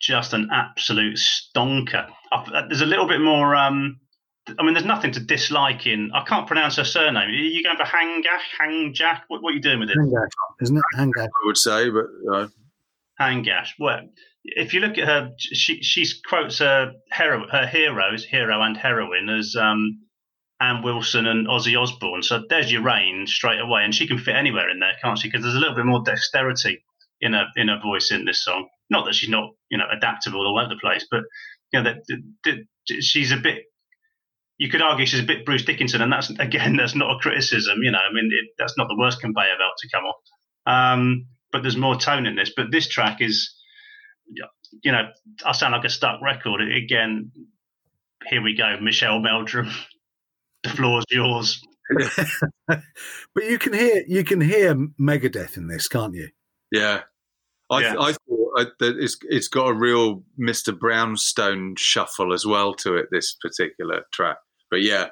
just 0.00 0.34
an 0.34 0.50
absolute 0.52 1.16
stonker. 1.16 2.10
I, 2.32 2.64
there's 2.68 2.82
a 2.82 2.86
little 2.86 3.08
bit 3.08 3.20
more. 3.20 3.56
Um, 3.56 4.00
I 4.58 4.62
mean, 4.62 4.74
there's 4.74 4.86
nothing 4.86 5.12
to 5.12 5.20
dislike 5.20 5.86
in. 5.86 6.10
I 6.14 6.22
can't 6.22 6.46
pronounce 6.46 6.76
her 6.76 6.84
surname. 6.84 7.16
Are 7.16 7.30
you 7.30 7.64
going 7.64 7.76
for 7.76 7.84
Hangash, 7.84 8.60
Hangjack? 8.60 9.22
What, 9.28 9.42
what 9.42 9.50
are 9.50 9.56
you 9.56 9.62
doing 9.62 9.80
with 9.80 9.90
it? 9.90 9.96
Hangash, 9.96 10.28
isn't 10.60 10.76
it? 10.76 10.84
Hangash. 10.96 11.24
I 11.24 11.46
would 11.46 11.56
say, 11.56 11.90
but 11.90 12.06
uh, 12.32 12.48
Hangash. 13.20 13.70
Well, 13.78 14.02
if 14.44 14.74
you 14.74 14.80
look 14.80 14.98
at 14.98 15.08
her, 15.08 15.32
she 15.38 15.82
she 15.82 16.06
quotes 16.28 16.58
her 16.58 16.92
hero, 17.12 17.46
her 17.50 17.66
heroes, 17.66 18.24
hero 18.24 18.62
and 18.62 18.76
heroine 18.76 19.28
as 19.28 19.56
um, 19.56 20.05
Ann 20.60 20.82
Wilson 20.82 21.26
and 21.26 21.46
Ozzy 21.46 21.80
Osbourne. 21.80 22.22
So 22.22 22.42
there's 22.48 22.72
your 22.72 22.82
range 22.82 23.34
straight 23.34 23.60
away, 23.60 23.82
and 23.84 23.94
she 23.94 24.06
can 24.06 24.18
fit 24.18 24.34
anywhere 24.34 24.70
in 24.70 24.80
there, 24.80 24.94
can't 25.02 25.18
she? 25.18 25.28
Because 25.28 25.42
there's 25.42 25.54
a 25.54 25.58
little 25.58 25.74
bit 25.74 25.84
more 25.84 26.02
dexterity 26.02 26.82
in 27.20 27.32
her 27.32 27.46
in 27.56 27.68
her 27.68 27.80
voice 27.82 28.10
in 28.10 28.24
this 28.24 28.44
song. 28.44 28.68
Not 28.90 29.04
that 29.06 29.14
she's 29.14 29.28
not 29.28 29.50
you 29.70 29.78
know 29.78 29.86
adaptable 29.90 30.40
all 30.40 30.58
over 30.58 30.68
the 30.68 30.80
place, 30.80 31.06
but 31.10 31.22
you 31.72 31.82
know 31.82 31.84
that, 31.84 31.96
that, 32.44 32.56
that 32.88 33.02
she's 33.02 33.32
a 33.32 33.36
bit. 33.36 33.64
You 34.58 34.70
could 34.70 34.80
argue 34.80 35.04
she's 35.04 35.20
a 35.20 35.24
bit 35.24 35.44
Bruce 35.44 35.64
Dickinson, 35.64 36.00
and 36.00 36.12
that's 36.12 36.30
again 36.30 36.76
that's 36.78 36.94
not 36.94 37.14
a 37.14 37.18
criticism. 37.18 37.78
You 37.82 37.90
know, 37.90 37.98
I 37.98 38.12
mean 38.12 38.30
it, 38.32 38.50
that's 38.58 38.78
not 38.78 38.88
the 38.88 38.96
worst 38.98 39.20
conveyor 39.20 39.58
belt 39.58 39.72
to 39.78 39.88
come 39.90 40.04
off. 40.04 40.16
Um, 40.66 41.26
but 41.52 41.62
there's 41.62 41.76
more 41.76 41.96
tone 41.96 42.26
in 42.26 42.36
this. 42.36 42.52
But 42.54 42.70
this 42.70 42.88
track 42.88 43.20
is, 43.20 43.54
you 44.82 44.92
know, 44.92 45.08
I 45.44 45.52
sound 45.52 45.72
like 45.72 45.84
a 45.84 45.90
stuck 45.90 46.20
record 46.22 46.60
again. 46.60 47.30
Here 48.28 48.42
we 48.42 48.56
go, 48.56 48.78
Michelle 48.80 49.20
Meldrum. 49.20 49.70
the 50.66 50.76
floor's 50.76 51.04
yours. 51.10 51.62
but 52.68 53.44
you 53.44 53.58
can 53.58 53.72
hear 53.72 54.02
you 54.08 54.24
can 54.24 54.40
hear 54.40 54.74
Megadeth 55.00 55.56
in 55.56 55.68
this, 55.68 55.88
can't 55.88 56.14
you? 56.14 56.28
yeah, 56.72 57.02
I 57.70 57.80
Yeah. 57.80 57.94
I 57.98 58.12
thought 58.12 58.52
uh, 58.58 58.64
that 58.80 58.96
it's 58.98 59.16
it's 59.28 59.48
got 59.48 59.68
a 59.68 59.74
real 59.74 60.24
Mr. 60.40 60.76
Brownstone 60.76 61.74
shuffle 61.76 62.32
as 62.32 62.46
well 62.46 62.74
to 62.74 62.96
it. 62.96 63.06
This 63.10 63.36
particular 63.40 64.04
track, 64.12 64.38
but 64.70 64.82
yeah, 64.82 65.08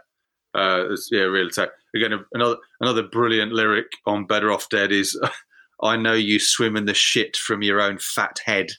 uh, 0.55 0.87
it's, 0.91 1.09
yeah, 1.13 1.23
real 1.23 1.49
attack. 1.49 1.71
Again, 1.95 2.25
another 2.33 2.57
another 2.81 3.03
brilliant 3.03 3.53
lyric 3.53 3.87
on 4.07 4.27
"Better 4.27 4.51
Off 4.51 4.69
Dead" 4.69 4.93
is, 4.93 5.19
"I 5.83 5.97
know 5.97 6.15
you 6.15 6.39
swim 6.41 6.77
in 6.77 6.87
the 6.87 6.95
shit 6.95 7.37
from 7.37 7.63
your 7.63 7.81
own 7.81 7.99
fat 7.99 8.41
head." 8.45 8.71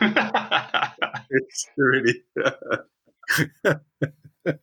It's 1.30 1.66
really 1.76 2.22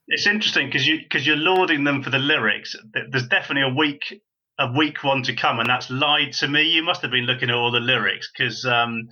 it's 0.08 0.28
interesting 0.28 0.68
because 0.68 0.88
you 0.88 1.00
because 1.00 1.26
you're 1.26 1.36
lauding 1.36 1.84
them 1.84 2.04
for 2.04 2.10
the 2.10 2.20
lyrics. 2.20 2.76
There's 2.94 3.28
definitely 3.28 3.72
a 3.72 3.76
weak 3.76 4.22
a 4.60 4.72
weak 4.78 5.04
one 5.04 5.24
to 5.24 5.36
come, 5.36 5.60
and 5.60 5.70
that's 5.70 5.90
lied 5.90 6.34
to 6.34 6.48
me. 6.48 6.64
You 6.64 6.84
must 6.84 7.02
have 7.02 7.12
been 7.12 7.26
looking 7.26 7.50
at 7.50 7.56
all 7.56 7.72
the 7.72 7.80
lyrics 7.80 8.30
because 8.36 8.66
um, 8.66 9.10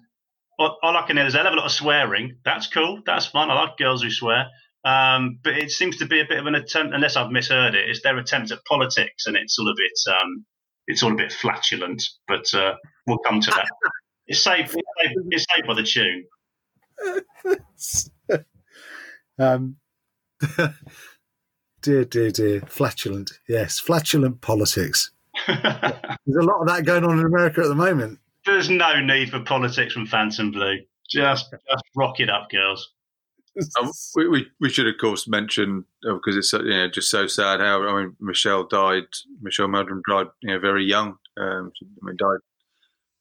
all, 0.58 0.78
all 0.84 0.96
I 0.96 1.08
can 1.08 1.18
hear 1.18 1.26
is 1.26 1.36
a 1.36 1.44
lot 1.44 1.58
of 1.58 1.72
swearing. 1.72 2.38
That's 2.46 2.68
cool. 2.68 3.02
That's 3.06 3.26
fun. 3.26 3.50
I 3.50 3.56
like 3.56 3.78
girls 3.78 4.04
who 4.04 4.12
swear. 4.12 4.48
Um, 4.86 5.40
but 5.44 5.58
it 5.58 5.72
seems 5.72 5.98
to 5.98 6.06
be 6.06 6.22
a 6.22 6.26
bit 6.26 6.40
of 6.40 6.46
an 6.46 6.56
attempt, 6.56 6.94
unless 6.94 7.16
I've 7.16 7.32
misheard 7.32 7.76
it. 7.76 7.90
It's 7.90 8.02
their 8.02 8.18
attempt 8.18 8.52
at 8.52 8.64
politics, 8.66 9.26
and 9.26 9.36
it's 9.36 9.58
all 9.60 9.70
a 9.70 9.76
bit 9.76 10.14
um, 10.16 10.46
it's 10.88 11.04
all 11.04 11.12
a 11.12 11.16
bit 11.16 11.32
flatulent. 11.32 12.04
But 12.28 12.54
uh, 12.54 12.76
we'll 13.08 13.18
come 13.20 13.42
to 13.42 13.52
that. 13.52 13.68
It's 14.28 14.40
saved. 14.40 14.76
It's 14.76 14.88
saved, 15.02 15.16
it's 15.32 15.46
saved 15.54 15.68
by 15.68 15.74
the 15.74 15.84
tune. 15.84 16.26
um, 19.40 19.76
dear, 21.82 22.06
dear, 22.06 22.32
dear, 22.32 22.62
flatulent. 22.62 23.32
Yes, 23.48 23.80
flatulent 23.80 24.42
politics. 24.42 25.12
There's 25.48 25.60
a 25.60 26.42
lot 26.42 26.62
of 26.62 26.68
that 26.68 26.86
going 26.86 27.04
on 27.04 27.20
in 27.20 27.26
America 27.26 27.62
at 27.62 27.68
the 27.68 27.76
moment. 27.76 28.20
There's 28.46 28.70
no 28.70 29.00
need 29.00 29.30
for 29.30 29.40
politics 29.42 29.94
from 29.94 30.06
Phantom 30.06 30.52
Blue. 30.52 30.80
Just, 31.10 31.52
just 31.52 31.84
rock 31.96 32.20
it 32.20 32.30
up, 32.30 32.50
girls. 32.50 32.92
Um, 33.82 33.92
we, 34.16 34.28
we 34.28 34.48
we 34.60 34.70
should 34.70 34.88
of 34.88 34.96
course 35.00 35.28
mention 35.28 35.84
because 36.04 36.38
it's 36.38 36.54
you 36.54 36.70
know 36.70 36.88
just 36.88 37.10
so 37.10 37.28
sad 37.28 37.60
how 37.60 37.84
I 37.84 38.04
mean 38.04 38.16
Michelle 38.20 38.64
died. 38.64 39.06
Michelle 39.42 39.68
Meldrum 39.68 40.02
died 40.08 40.28
you 40.42 40.54
know 40.54 40.60
very 40.60 40.86
young. 40.86 41.18
Um, 41.36 41.72
she, 41.76 41.86
I 41.86 42.06
mean 42.06 42.16
died 42.18 42.40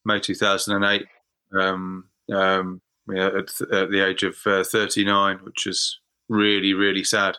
May 0.05 0.21
two 0.21 0.35
thousand 0.35 0.77
and 0.77 0.85
eight. 0.85 1.07
Um, 1.59 2.09
um, 2.33 2.81
yeah, 3.11 3.29
at, 3.29 3.49
th- 3.49 3.71
at 3.71 3.91
the 3.91 4.07
age 4.07 4.23
of 4.23 4.37
uh, 4.47 4.63
thirty 4.65 5.05
nine, 5.05 5.39
which 5.43 5.67
is 5.67 5.99
really 6.29 6.75
really 6.75 7.05
sad. 7.05 7.37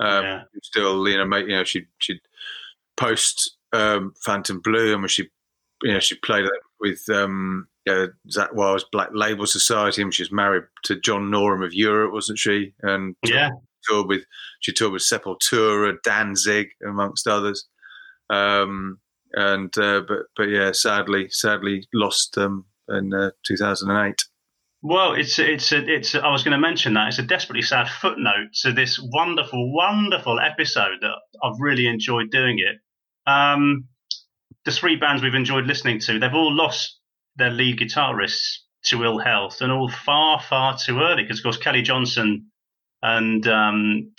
Um, 0.00 0.24
Yeah. 0.24 0.42
Still, 0.62 1.08
you 1.08 1.16
know, 1.16 1.26
make, 1.26 1.46
you 1.46 1.56
know, 1.56 1.64
she 1.64 1.86
she 1.98 2.20
post 2.96 3.56
um, 3.72 4.14
Phantom 4.24 4.60
Blue, 4.60 4.92
and 4.92 5.02
when 5.02 5.08
she 5.08 5.28
you 5.82 5.92
know 5.92 6.00
she 6.00 6.16
played 6.16 6.46
with 6.80 7.08
um, 7.08 7.68
uh, 7.88 8.08
Zakk 8.28 8.54
Wylde's 8.54 8.84
Black 8.92 9.10
Label 9.12 9.46
Society, 9.46 10.02
and 10.02 10.14
she 10.14 10.22
was 10.22 10.32
married 10.32 10.64
to 10.84 11.00
John 11.00 11.30
Norum 11.30 11.64
of 11.64 11.74
Europe, 11.74 12.12
wasn't 12.12 12.38
she? 12.38 12.74
And 12.82 13.16
Yeah, 13.24 13.50
toured 13.88 14.08
with 14.08 14.24
she 14.60 14.72
toured 14.72 14.92
with 14.92 15.02
Sepultura, 15.02 15.96
Danzig, 16.02 16.68
amongst 16.86 17.26
others. 17.26 17.66
Um, 18.30 18.98
and 19.34 19.76
uh, 19.78 20.02
but 20.06 20.26
but 20.36 20.48
yeah, 20.48 20.72
sadly, 20.72 21.28
sadly 21.30 21.86
lost 21.92 22.36
um, 22.38 22.64
in 22.88 23.12
uh, 23.14 23.30
2008. 23.44 24.24
Well, 24.82 25.14
it's 25.14 25.38
it's 25.38 25.70
a, 25.70 25.78
it's. 25.78 26.16
I 26.16 26.28
was 26.30 26.42
going 26.42 26.52
to 26.52 26.58
mention 26.58 26.94
that 26.94 27.06
it's 27.06 27.18
a 27.20 27.22
desperately 27.22 27.62
sad 27.62 27.88
footnote 27.88 28.48
to 28.62 28.72
this 28.72 28.98
wonderful, 29.00 29.72
wonderful 29.72 30.40
episode 30.40 30.98
that 31.00 31.14
I've 31.42 31.60
really 31.60 31.86
enjoyed 31.86 32.30
doing 32.32 32.58
it. 32.58 32.78
Um, 33.30 33.84
the 34.64 34.72
three 34.72 34.96
bands 34.96 35.22
we've 35.22 35.36
enjoyed 35.36 35.66
listening 35.66 36.00
to, 36.00 36.18
they've 36.18 36.34
all 36.34 36.52
lost 36.52 36.98
their 37.36 37.50
lead 37.50 37.78
guitarists 37.78 38.56
to 38.86 39.04
ill 39.04 39.18
health, 39.18 39.60
and 39.60 39.70
all 39.70 39.88
far, 39.88 40.40
far 40.40 40.76
too 40.76 40.98
early. 40.98 41.22
Because 41.22 41.38
of 41.38 41.44
course, 41.44 41.58
Kelly 41.58 41.82
Johnson 41.82 42.50
and 43.02 43.46
um, 43.46 44.12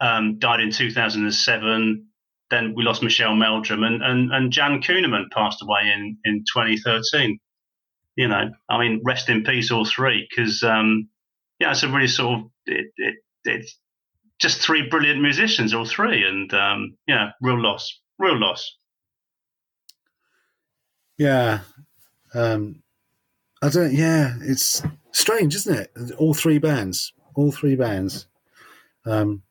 um, 0.00 0.38
died 0.38 0.60
in 0.60 0.70
2007. 0.70 2.06
Then 2.50 2.74
we 2.76 2.82
lost 2.82 3.02
Michelle 3.02 3.34
Meldrum, 3.34 3.82
and 3.82 4.02
and, 4.02 4.30
and 4.34 4.52
Jan 4.52 4.82
Kuhnemund 4.82 5.30
passed 5.32 5.62
away 5.62 5.90
in 5.94 6.18
in 6.26 6.44
2013 6.52 7.38
you 8.16 8.28
know, 8.28 8.50
I 8.68 8.78
mean, 8.78 9.00
rest 9.04 9.28
in 9.28 9.44
peace, 9.44 9.70
all 9.70 9.84
three, 9.84 10.26
because 10.28 10.62
um, 10.62 11.08
yeah, 11.58 11.72
it's 11.72 11.82
a 11.82 11.88
really 11.88 12.08
sort 12.08 12.40
of 12.40 12.46
it, 12.66 12.86
it, 12.96 13.14
it's 13.44 13.78
just 14.40 14.60
three 14.60 14.88
brilliant 14.88 15.20
musicians, 15.20 15.74
all 15.74 15.84
three, 15.84 16.26
and 16.26 16.52
um, 16.54 16.96
yeah, 17.06 17.30
real 17.40 17.60
loss, 17.60 18.00
real 18.18 18.38
loss. 18.38 18.76
Yeah. 21.18 21.60
Um, 22.34 22.82
I 23.62 23.68
don't. 23.68 23.92
Yeah, 23.92 24.34
it's 24.42 24.82
strange, 25.12 25.54
isn't 25.54 25.76
it? 25.76 26.12
All 26.18 26.34
three 26.34 26.58
bands, 26.58 27.12
all 27.34 27.52
three 27.52 27.76
bands. 27.76 28.26
Um, 29.06 29.42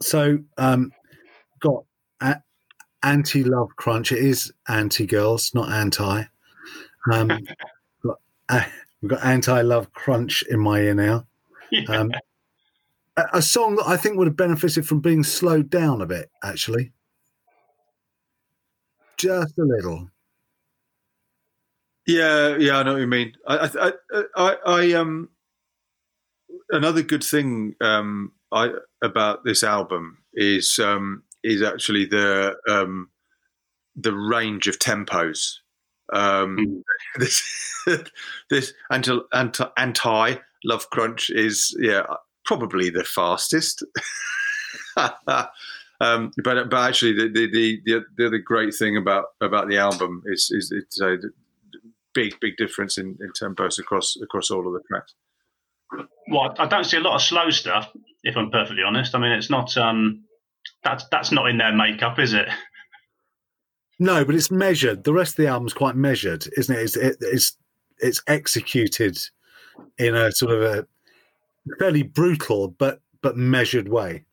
so, 0.00 0.38
um, 0.58 0.92
got 1.60 1.84
anti 3.04 3.44
love 3.44 3.76
crunch. 3.76 4.10
It 4.10 4.18
is 4.18 4.52
anti 4.68 5.06
girls, 5.06 5.52
not 5.54 5.70
anti. 5.70 6.24
Um, 7.10 7.28
got, 8.02 8.18
uh, 8.48 8.64
we've 9.00 9.10
got 9.10 9.24
anti 9.24 9.60
love 9.62 9.92
crunch 9.92 10.42
in 10.42 10.60
my 10.60 10.80
ear 10.80 10.94
now. 10.94 11.26
Yeah. 11.70 11.84
Um, 11.88 12.12
a, 13.16 13.24
a 13.34 13.42
song 13.42 13.76
that 13.76 13.86
I 13.86 13.96
think 13.96 14.16
would 14.16 14.26
have 14.26 14.36
benefited 14.36 14.86
from 14.86 15.00
being 15.00 15.22
slowed 15.22 15.70
down 15.70 16.00
a 16.00 16.06
bit, 16.06 16.30
actually. 16.42 16.92
Just 19.16 19.58
a 19.58 19.62
little. 19.62 20.10
Yeah, 22.06 22.56
yeah, 22.58 22.78
I 22.78 22.82
know 22.82 22.92
what 22.92 23.00
you 23.00 23.06
mean. 23.06 23.32
I, 23.46 23.56
I, 23.56 23.92
I, 24.12 24.22
I, 24.36 24.56
I 24.66 24.92
um, 24.92 25.30
another 26.70 27.02
good 27.02 27.24
thing 27.24 27.74
um, 27.80 28.32
I 28.52 28.70
about 29.02 29.44
this 29.44 29.62
album 29.62 30.18
is 30.34 30.78
um, 30.78 31.22
is 31.42 31.62
actually 31.62 32.04
the 32.06 32.56
um, 32.68 33.10
the 33.96 34.12
range 34.12 34.66
of 34.66 34.78
tempos. 34.78 35.60
Um, 36.12 36.56
Mm. 36.56 36.82
this 37.18 37.42
this 38.50 38.72
anti 38.90 39.18
anti 39.32 39.64
anti 39.76 40.36
love 40.64 40.90
crunch 40.90 41.30
is 41.30 41.76
yeah 41.78 42.04
probably 42.44 42.90
the 42.90 43.04
fastest. 43.04 43.84
um, 46.00 46.30
but 46.42 46.68
but 46.70 46.88
actually 46.88 47.12
the 47.12 47.28
the, 47.28 47.50
the 47.50 47.80
the 47.84 48.04
the 48.16 48.26
other 48.26 48.38
great 48.38 48.74
thing 48.74 48.96
about 48.96 49.26
about 49.40 49.68
the 49.68 49.78
album 49.78 50.22
is 50.26 50.50
is 50.50 50.72
it's 50.72 51.00
a 51.00 51.16
big 52.14 52.38
big 52.40 52.56
difference 52.56 52.98
in, 52.98 53.16
in 53.20 53.32
tempos 53.32 53.78
across 53.78 54.16
across 54.22 54.50
all 54.50 54.66
of 54.66 54.72
the 54.72 54.80
tracks. 54.88 55.14
well, 56.28 56.54
I 56.58 56.66
don't 56.66 56.84
see 56.84 56.96
a 56.96 57.00
lot 57.00 57.16
of 57.16 57.22
slow 57.22 57.50
stuff, 57.50 57.90
if 58.22 58.36
I'm 58.36 58.50
perfectly 58.50 58.82
honest. 58.82 59.14
I 59.14 59.18
mean, 59.18 59.32
it's 59.32 59.50
not 59.50 59.76
um, 59.76 60.24
that's 60.82 61.04
that's 61.10 61.32
not 61.32 61.48
in 61.48 61.58
their 61.58 61.74
makeup, 61.74 62.18
is 62.18 62.34
it? 62.34 62.48
No, 63.98 64.24
but 64.24 64.34
it's 64.34 64.50
measured. 64.50 65.04
The 65.04 65.12
rest 65.12 65.32
of 65.32 65.36
the 65.36 65.46
album's 65.46 65.74
quite 65.74 65.96
measured, 65.96 66.46
isn't 66.56 66.74
it? 66.74 66.82
It's 66.82 66.96
it, 66.96 67.16
it's 67.20 67.56
it's 67.98 68.22
executed 68.26 69.18
in 69.98 70.14
a 70.14 70.32
sort 70.32 70.52
of 70.52 70.62
a 70.62 70.86
fairly 71.78 72.02
brutal 72.02 72.68
but 72.68 73.00
but 73.22 73.36
measured 73.36 73.88
way. 73.88 74.24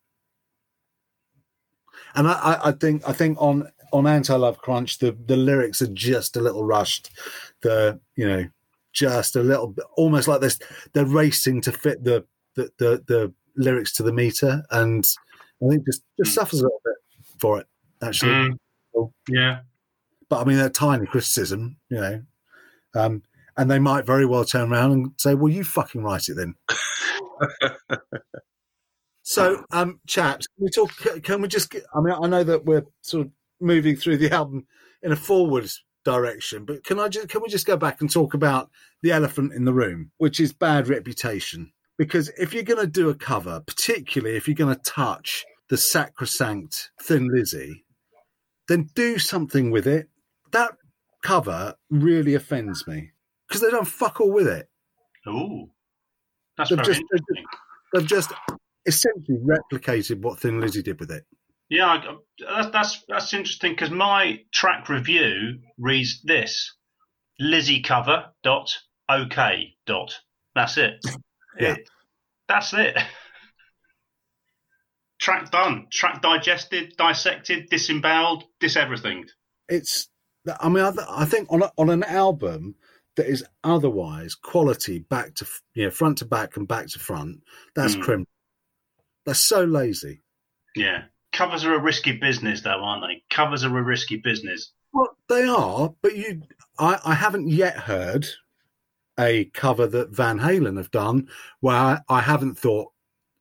And 2.16 2.28
I, 2.28 2.32
I, 2.32 2.70
I 2.70 2.72
think 2.72 3.08
I 3.08 3.14
think 3.14 3.38
on 3.40 3.70
on 3.94 4.08
Anti 4.08 4.36
Love 4.36 4.58
Crunch 4.58 4.98
the 4.98 5.16
the 5.28 5.38
lyrics 5.38 5.82
are 5.82 5.88
just 5.88 6.36
a 6.36 6.42
little 6.42 6.64
rushed. 6.64 7.12
The 7.62 8.00
you 8.16 8.28
know 8.28 8.46
just 8.94 9.36
a 9.36 9.44
little 9.44 9.68
bit 9.68 9.86
almost 9.96 10.28
like 10.28 10.42
this 10.42 10.60
they're 10.94 11.06
racing 11.06 11.62
to 11.62 11.72
fit 11.72 12.04
the 12.04 12.26
the 12.56 12.70
the, 12.78 13.04
the 13.08 13.34
lyrics 13.56 13.94
to 13.94 14.04
the 14.04 14.12
meter 14.12 14.64
and 14.72 15.08
I 15.64 15.70
think 15.70 15.86
just 15.86 16.04
just 16.18 16.36
suffers 16.36 16.60
a 16.60 16.64
little 16.64 16.82
bit 16.84 16.96
for 17.40 17.60
it 17.60 17.68
actually 18.02 18.32
Mm. 18.32 18.58
Yeah. 19.30 19.60
but 20.30 20.42
I 20.42 20.46
mean, 20.46 20.58
they're 20.58 20.70
tiny 20.70 21.06
criticism, 21.06 21.78
you 21.90 22.00
know. 22.00 22.22
Um, 22.96 23.24
and 23.58 23.70
they 23.70 23.80
might 23.80 24.06
very 24.06 24.26
well 24.26 24.46
turn 24.46 24.72
around 24.72 24.92
and 24.92 25.12
say, 25.18 25.34
"Well, 25.36 25.52
you 25.52 25.64
fucking 25.64 26.02
write 26.02 26.30
it 26.30 26.36
then." 26.36 26.56
so, 29.24 29.66
um, 29.72 30.00
chaps, 30.08 30.48
can 30.48 30.64
we 30.64 30.70
talk? 30.70 31.24
Can 31.24 31.42
we 31.42 31.48
just? 31.48 31.76
I 31.76 32.02
mean, 32.02 32.16
I 32.22 32.28
know 32.28 32.44
that 32.44 32.66
we're 32.66 32.86
sort 33.02 33.28
of 33.28 33.32
moving 33.60 33.96
through 33.96 34.18
the 34.18 34.32
album 34.32 34.66
in 35.04 35.12
a 35.12 35.18
forward 35.18 35.70
direction, 36.06 36.66
but 36.66 36.84
can 36.84 37.00
I 37.00 37.10
just? 37.10 37.28
Can 37.30 37.42
we 37.42 37.50
just 37.50 37.68
go 37.68 37.78
back 37.78 38.02
and 38.02 38.10
talk 38.10 38.34
about 38.34 38.70
the 39.02 39.12
elephant 39.12 39.54
in 39.54 39.66
the 39.66 39.74
room, 39.74 40.12
which 40.18 40.40
is 40.40 40.54
bad 40.54 40.88
reputation? 40.88 41.72
Because 41.98 42.30
if 42.38 42.54
you're 42.54 42.64
going 42.64 42.80
to 42.80 42.88
do 42.88 43.10
a 43.10 43.16
cover, 43.16 43.60
particularly 43.60 44.38
if 44.38 44.48
you're 44.48 44.56
going 44.56 44.74
to 44.74 44.82
touch 44.82 45.46
the 45.70 45.78
sacrosanct 45.78 46.90
Thin 47.02 47.28
Lizzy, 47.32 47.84
then 48.68 48.90
do 48.96 49.18
something 49.20 49.72
with 49.72 49.88
it. 49.88 50.10
That 50.52 50.72
cover 51.24 51.76
really 51.90 52.34
offends 52.36 52.88
me 52.88 53.12
because 53.48 53.62
they 53.62 53.70
don't 53.70 53.88
fuck 53.88 54.20
all 54.22 54.32
with 54.32 54.48
it. 54.48 54.70
Oh, 55.28 55.70
that's 56.58 56.70
They've 56.70 56.78
very 56.78 56.88
just- 56.88 57.02
they've 57.12 57.20
interesting. 57.30 57.46
They've 57.94 58.08
just 58.08 58.34
essentially 58.86 59.38
replicated 59.40 60.22
what 60.22 60.40
Thin 60.40 60.60
Lizzy 60.62 60.82
did 60.82 61.00
with 61.00 61.12
it. 61.12 61.26
Yeah, 61.70 61.88
I, 61.88 62.16
that's 62.40 62.72
that's 62.72 63.04
that's 63.08 63.34
interesting 63.34 63.74
because 63.74 63.92
my 63.92 64.40
track 64.54 64.90
review 64.90 65.60
reads 65.78 66.22
this: 66.24 66.74
Lizzy 67.40 67.82
cover 67.82 68.26
dot 68.44 68.70
okay 69.10 69.76
dot. 69.86 70.20
That's 70.56 70.78
it. 70.78 70.96
Yeah. 71.60 71.74
It- 71.74 71.90
that's 72.48 72.74
it. 72.74 72.98
track 75.22 75.50
done. 75.52 75.88
Track 75.90 76.22
digested, 76.22 76.96
dissected, 76.98 77.70
disemboweled, 77.70 78.44
dis 78.60 78.76
everything. 78.76 79.26
It's, 79.70 80.10
I 80.60 80.68
mean, 80.68 80.84
I, 80.84 80.92
th- 80.92 81.08
I 81.10 81.24
think 81.24 81.48
on 81.50 81.62
a, 81.64 81.72
on 81.78 81.90
an 81.90 82.04
album 82.04 82.76
that 83.16 83.28
is 83.28 83.46
otherwise 83.64 84.36
quality 84.36 85.00
back 85.00 85.36
to 85.36 85.48
you 85.76 85.86
know 85.86 85.92
front 85.92 86.18
to 86.18 86.26
back 86.26 86.58
and 86.58 86.68
back 86.68 86.88
to 86.88 87.00
front, 87.00 87.42
that's 87.76 87.96
Mm. 87.96 88.02
criminal. 88.02 88.28
That's 89.26 89.40
so 89.40 89.64
lazy. 89.64 90.22
Yeah. 90.76 91.04
Covers 91.32 91.64
are 91.64 91.76
a 91.76 91.80
risky 91.82 92.14
business, 92.14 92.62
though, 92.62 92.84
aren't 92.84 93.04
they? 93.04 93.24
Covers 93.30 93.64
are 93.64 93.78
a 93.78 93.84
risky 93.84 94.18
business. 94.18 94.72
Well, 94.92 95.16
they 95.30 95.44
are, 95.44 95.94
but 96.02 96.18
you, 96.18 96.42
I, 96.78 97.00
I 97.06 97.14
haven't 97.14 97.48
yet 97.48 97.78
heard 97.78 98.26
a 99.18 99.46
cover 99.46 99.88
that 99.88 100.10
Van 100.10 100.40
Halen 100.40 100.76
have 100.78 100.92
done 100.92 101.30
where 101.62 101.76
I, 101.76 102.00
I 102.10 102.20
haven't 102.22 102.58
thought, 102.58 102.92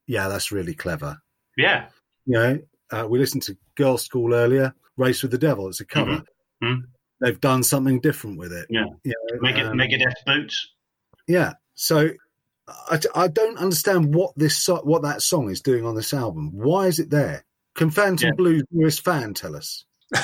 yeah, 0.06 0.28
that's 0.28 0.52
really 0.52 0.74
clever. 0.74 1.18
Yeah. 1.60 1.88
You 2.26 2.32
know, 2.34 2.58
uh, 2.90 3.06
we 3.08 3.18
listened 3.18 3.42
to 3.44 3.56
Girlschool 3.78 4.34
earlier. 4.34 4.74
Race 4.96 5.22
with 5.22 5.30
the 5.30 5.38
Devil. 5.38 5.68
It's 5.68 5.80
a 5.80 5.86
cover. 5.86 6.22
Mhm. 6.62 6.82
they've 7.22 7.40
done 7.40 7.62
something 7.62 8.00
different 8.00 8.38
with 8.38 8.52
it. 8.52 8.66
Yeah. 8.70 8.84
You 9.04 9.14
know, 9.32 9.38
Mega, 9.40 9.70
um, 9.70 9.76
Megadeth 9.78 10.12
boots. 10.26 10.68
Yeah. 11.26 11.54
So 11.74 12.10
I, 12.68 12.98
I 13.14 13.28
don't 13.28 13.58
understand 13.58 14.14
what 14.14 14.32
this 14.36 14.68
what 14.68 15.02
that 15.02 15.22
song 15.22 15.50
is 15.50 15.60
doing 15.60 15.84
on 15.84 15.94
this 15.94 16.12
album. 16.14 16.50
Why 16.52 16.86
is 16.86 16.98
it 16.98 17.10
there? 17.10 17.44
Can 17.74 17.90
Phantom 17.90 18.28
Yeah. 18.28 18.34
Blues 18.36 18.62
newest 18.70 19.04
fan 19.04 19.34
tell 19.34 19.56
us? 19.56 19.84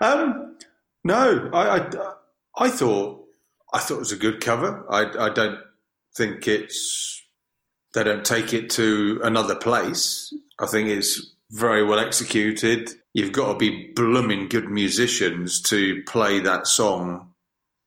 um, 0.00 0.56
no, 1.04 1.50
I, 1.52 1.78
I, 1.78 2.12
I 2.56 2.70
thought 2.70 3.24
I 3.72 3.78
thought 3.78 3.96
it 3.96 3.98
was 3.98 4.12
a 4.12 4.16
good 4.16 4.40
cover. 4.40 4.84
I, 4.90 5.26
I 5.26 5.30
don't 5.30 5.58
think 6.16 6.46
it's 6.48 7.17
they 7.98 8.04
don't 8.04 8.24
take 8.24 8.54
it 8.54 8.70
to 8.70 9.20
another 9.24 9.56
place. 9.56 10.32
I 10.60 10.66
think 10.66 10.88
it's 10.88 11.34
very 11.50 11.84
well 11.84 11.98
executed. 11.98 12.90
You've 13.12 13.32
got 13.32 13.52
to 13.52 13.58
be 13.58 13.92
blooming 13.92 14.48
good 14.48 14.70
musicians 14.70 15.60
to 15.62 16.02
play 16.06 16.38
that 16.40 16.68
song 16.68 17.32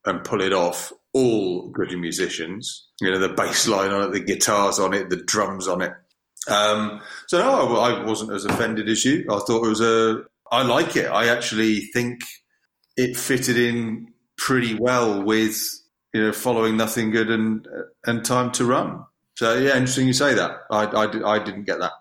and 0.05 0.23
pull 0.23 0.41
it 0.41 0.51
off. 0.51 0.91
All 1.13 1.69
good 1.69 1.97
musicians, 1.97 2.87
you 3.01 3.11
know, 3.11 3.19
the 3.19 3.33
bass 3.33 3.67
line 3.67 3.91
on 3.91 4.03
it, 4.03 4.11
the 4.11 4.19
guitars 4.21 4.79
on 4.79 4.93
it, 4.93 5.09
the 5.09 5.17
drums 5.17 5.67
on 5.67 5.81
it. 5.81 5.93
Um, 6.49 7.01
so 7.27 7.39
no, 7.39 7.77
I 7.77 8.03
wasn't 8.03 8.31
as 8.31 8.45
offended 8.45 8.89
as 8.89 9.05
you. 9.05 9.25
I 9.29 9.39
thought 9.39 9.65
it 9.65 9.69
was 9.69 9.81
a. 9.81 10.23
I 10.51 10.63
like 10.63 10.95
it. 10.95 11.07
I 11.07 11.27
actually 11.27 11.81
think 11.93 12.21
it 12.97 13.15
fitted 13.15 13.57
in 13.57 14.13
pretty 14.37 14.75
well 14.75 15.21
with 15.21 15.61
you 16.13 16.21
know 16.21 16.31
following 16.31 16.77
nothing 16.77 17.11
good 17.11 17.29
and 17.29 17.67
and 18.05 18.23
time 18.23 18.51
to 18.53 18.65
run. 18.65 19.03
So 19.41 19.57
yeah, 19.57 19.71
interesting 19.71 20.05
you 20.05 20.13
say 20.13 20.35
that. 20.35 20.51
I 20.69 20.83
I, 20.85 21.33
I 21.33 21.43
didn't 21.43 21.63
get 21.63 21.79
that. 21.79 21.93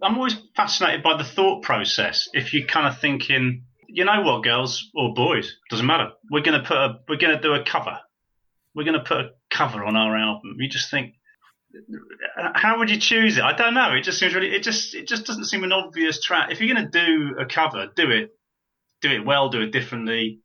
I'm 0.00 0.14
always 0.14 0.38
fascinated 0.56 1.02
by 1.02 1.18
the 1.18 1.22
thought 1.22 1.62
process. 1.62 2.30
If 2.32 2.54
you're 2.54 2.66
kind 2.66 2.86
of 2.86 2.98
thinking, 2.98 3.64
you 3.88 4.06
know 4.06 4.22
what, 4.22 4.42
girls 4.42 4.88
or 4.94 5.12
boys, 5.12 5.54
doesn't 5.68 5.84
matter. 5.84 6.12
We're 6.30 6.40
gonna 6.42 6.62
put 6.62 6.78
a, 6.78 7.00
we're 7.06 7.18
gonna 7.18 7.42
do 7.42 7.52
a 7.52 7.62
cover. 7.62 7.98
We're 8.74 8.84
gonna 8.84 9.04
put 9.04 9.18
a 9.18 9.30
cover 9.50 9.84
on 9.84 9.96
our 9.96 10.16
album. 10.16 10.56
You 10.58 10.66
just 10.70 10.90
think, 10.90 11.16
how 12.54 12.78
would 12.78 12.88
you 12.88 12.98
choose 12.98 13.36
it? 13.36 13.44
I 13.44 13.52
don't 13.52 13.74
know. 13.74 13.92
It 13.92 14.04
just 14.04 14.18
seems 14.18 14.34
really, 14.34 14.54
it 14.56 14.62
just, 14.62 14.94
it 14.94 15.06
just 15.06 15.26
doesn't 15.26 15.44
seem 15.44 15.64
an 15.64 15.72
obvious 15.72 16.22
track. 16.22 16.52
If 16.52 16.62
you're 16.62 16.74
gonna 16.74 16.88
do 16.88 17.36
a 17.38 17.44
cover, 17.44 17.88
do 17.94 18.10
it, 18.12 18.30
do 19.02 19.10
it 19.10 19.26
well, 19.26 19.50
do 19.50 19.60
it 19.60 19.72
differently, 19.72 20.40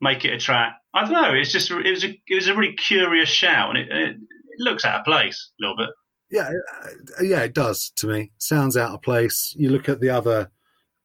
make 0.00 0.24
it 0.24 0.32
a 0.32 0.38
track. 0.38 0.72
I 0.94 1.02
don't 1.02 1.12
know. 1.12 1.34
It's 1.34 1.52
just, 1.52 1.70
it 1.70 1.90
was 1.90 2.04
a, 2.04 2.18
it 2.26 2.34
was 2.34 2.48
a 2.48 2.54
really 2.54 2.76
curious 2.76 3.28
shout, 3.28 3.76
and 3.76 3.78
it, 3.78 3.88
it, 3.90 4.16
looks 4.58 4.84
out 4.84 5.00
of 5.00 5.04
place 5.04 5.50
a 5.60 5.62
little 5.62 5.76
bit. 5.76 5.90
Yeah, 6.30 6.50
uh, 6.82 7.22
yeah, 7.22 7.42
it 7.42 7.54
does 7.54 7.90
to 7.96 8.06
me. 8.06 8.32
Sounds 8.38 8.76
out 8.76 8.94
of 8.94 9.02
place. 9.02 9.54
You 9.56 9.68
look 9.68 9.88
at 9.88 10.00
the 10.00 10.10
other, 10.10 10.50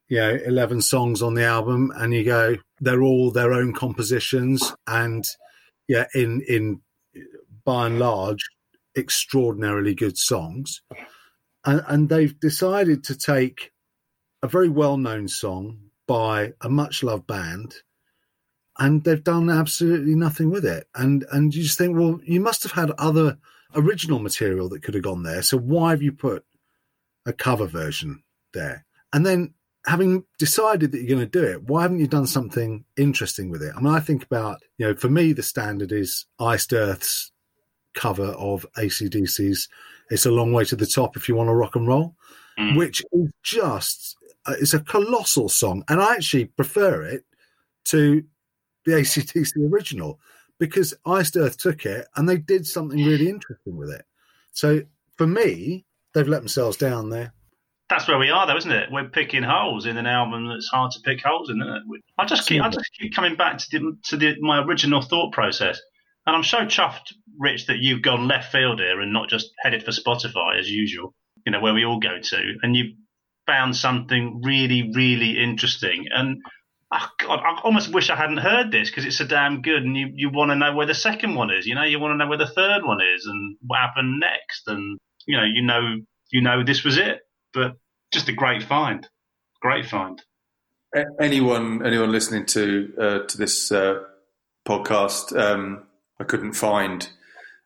you 0.07 0.17
know, 0.17 0.37
eleven 0.45 0.81
songs 0.81 1.21
on 1.21 1.33
the 1.33 1.43
album, 1.43 1.91
and 1.95 2.13
you 2.13 2.23
go, 2.23 2.55
they're 2.79 3.01
all 3.01 3.31
their 3.31 3.51
own 3.51 3.73
compositions, 3.73 4.73
and 4.87 5.25
yeah, 5.87 6.05
in 6.15 6.41
in 6.47 6.81
by 7.65 7.87
and 7.87 7.99
large, 7.99 8.45
extraordinarily 8.97 9.93
good 9.93 10.17
songs, 10.17 10.81
and 11.65 11.83
and 11.87 12.09
they've 12.09 12.39
decided 12.39 13.03
to 13.03 13.17
take 13.17 13.71
a 14.41 14.47
very 14.47 14.69
well 14.69 14.97
known 14.97 15.27
song 15.27 15.79
by 16.07 16.53
a 16.61 16.69
much 16.69 17.03
loved 17.03 17.27
band. 17.27 17.75
And 18.79 19.03
they've 19.03 19.23
done 19.23 19.49
absolutely 19.49 20.15
nothing 20.15 20.51
with 20.51 20.65
it, 20.65 20.87
and 20.93 21.25
and 21.31 21.53
you 21.53 21.63
just 21.63 21.77
think, 21.77 21.97
well, 21.97 22.19
you 22.23 22.39
must 22.39 22.61
have 22.63 22.73
had 22.73 22.91
other 22.91 23.37
original 23.75 24.19
material 24.19 24.69
that 24.69 24.83
could 24.83 24.93
have 24.93 25.03
gone 25.03 25.23
there. 25.23 25.41
So 25.41 25.57
why 25.57 25.89
have 25.91 26.01
you 26.01 26.11
put 26.11 26.45
a 27.25 27.33
cover 27.33 27.65
version 27.65 28.23
there? 28.53 28.85
And 29.13 29.25
then 29.25 29.53
having 29.85 30.25
decided 30.37 30.91
that 30.91 30.99
you're 30.99 31.17
going 31.17 31.29
to 31.29 31.39
do 31.39 31.43
it, 31.43 31.63
why 31.63 31.81
haven't 31.83 31.99
you 31.99 32.07
done 32.07 32.27
something 32.27 32.85
interesting 32.97 33.49
with 33.49 33.63
it? 33.63 33.73
I 33.75 33.79
mean, 33.79 33.93
I 33.93 33.99
think 33.99 34.23
about, 34.23 34.61
you 34.77 34.85
know, 34.85 34.95
for 34.95 35.09
me, 35.09 35.33
the 35.33 35.43
standard 35.43 35.91
is 35.91 36.25
Iced 36.39 36.73
Earth's 36.73 37.31
cover 37.93 38.27
of 38.37 38.65
ACDC's 38.77 39.69
It's 40.11 40.25
a 40.25 40.31
Long 40.31 40.53
Way 40.53 40.65
to 40.65 40.75
the 40.75 40.85
Top 40.85 41.15
if 41.15 41.27
you 41.27 41.35
want 41.35 41.49
to 41.49 41.53
rock 41.53 41.75
and 41.75 41.87
roll, 41.87 42.15
Mm. 42.59 42.75
which 42.75 43.03
is 43.11 43.29
just, 43.43 44.17
uh, 44.45 44.55
it's 44.59 44.73
a 44.73 44.79
colossal 44.79 45.47
song. 45.47 45.83
And 45.87 46.01
I 46.01 46.15
actually 46.15 46.45
prefer 46.45 47.03
it 47.03 47.23
to 47.85 48.23
the 48.87 48.93
ACDC 48.93 49.71
original 49.71 50.19
because 50.59 50.93
Iced 51.05 51.37
Earth 51.37 51.57
took 51.57 51.85
it 51.85 52.07
and 52.15 52.27
they 52.27 52.37
did 52.37 52.65
something 52.65 52.97
really 52.97 53.29
interesting 53.29 53.77
with 53.77 53.91
it. 53.91 54.05
So 54.53 54.81
for 55.17 55.27
me, 55.27 55.85
they've 56.13 56.27
let 56.27 56.39
themselves 56.39 56.77
down 56.77 57.09
there. 57.09 57.33
That's 57.89 58.07
where 58.07 58.17
we 58.17 58.29
are, 58.29 58.47
though, 58.47 58.57
isn't 58.57 58.71
it? 58.71 58.91
We're 58.91 59.09
picking 59.09 59.43
holes 59.43 59.85
in 59.85 59.97
an 59.97 60.07
album 60.07 60.47
that's 60.47 60.67
hard 60.67 60.91
to 60.91 60.99
pick 61.01 61.21
holes 61.23 61.49
in. 61.49 61.61
Isn't 61.61 61.73
it? 61.73 62.01
I 62.17 62.25
just 62.25 62.47
keep, 62.47 62.61
I 62.61 62.69
just 62.69 62.89
keep 62.99 63.13
coming 63.13 63.35
back 63.35 63.59
to 63.59 63.65
the, 63.71 63.97
to 64.05 64.17
the, 64.17 64.35
my 64.41 64.61
original 64.61 65.01
thought 65.01 65.31
process, 65.31 65.79
and 66.25 66.35
I'm 66.35 66.43
so 66.43 66.59
chuffed, 66.59 67.13
Rich, 67.39 67.67
that 67.67 67.77
you've 67.77 68.01
gone 68.01 68.27
left 68.27 68.51
field 68.51 68.79
here 68.79 68.99
and 68.99 69.13
not 69.13 69.29
just 69.29 69.51
headed 69.63 69.83
for 69.83 69.91
Spotify 69.91 70.59
as 70.59 70.69
usual. 70.69 71.13
You 71.45 71.53
know 71.53 71.61
where 71.61 71.73
we 71.73 71.85
all 71.85 71.99
go 71.99 72.19
to, 72.21 72.53
and 72.61 72.75
you 72.75 72.95
found 73.45 73.73
something 73.77 74.41
really, 74.43 74.91
really 74.93 75.41
interesting. 75.41 76.07
And 76.11 76.41
oh 76.91 77.09
God, 77.19 77.39
I 77.39 77.59
almost 77.63 77.93
wish 77.93 78.09
I 78.09 78.15
hadn't 78.15 78.37
heard 78.37 78.71
this 78.71 78.89
because 78.89 79.05
it's 79.05 79.17
so 79.17 79.25
damn 79.25 79.61
good, 79.61 79.83
and 79.83 79.95
you, 79.95 80.11
you 80.13 80.29
want 80.29 80.51
to 80.51 80.55
know 80.55 80.73
where 80.73 80.87
the 80.87 80.95
second 80.95 81.35
one 81.35 81.51
is. 81.51 81.65
You 81.65 81.75
know, 81.75 81.83
you 81.83 81.99
want 81.99 82.13
to 82.13 82.17
know 82.17 82.27
where 82.27 82.37
the 82.37 82.47
third 82.47 82.83
one 82.83 82.99
is, 83.01 83.25
and 83.25 83.57
what 83.65 83.79
happened 83.79 84.19
next, 84.19 84.67
and 84.67 84.97
you 85.25 85.37
know, 85.37 85.43
you 85.43 85.61
know, 85.61 85.97
you 86.31 86.41
know, 86.41 86.63
this 86.63 86.83
was 86.83 86.97
it 86.97 87.21
but 87.57 87.73
just 88.13 88.29
a 88.29 88.33
great 88.33 88.63
find. 88.63 89.07
Great 89.61 89.85
find. 89.85 90.21
Anyone 91.19 91.85
anyone 91.85 92.11
listening 92.11 92.45
to 92.45 92.93
uh, 92.99 93.19
to 93.27 93.37
this 93.37 93.71
uh, 93.71 94.03
podcast, 94.67 95.37
um, 95.37 95.83
I 96.19 96.23
couldn't 96.23 96.53
find 96.53 97.09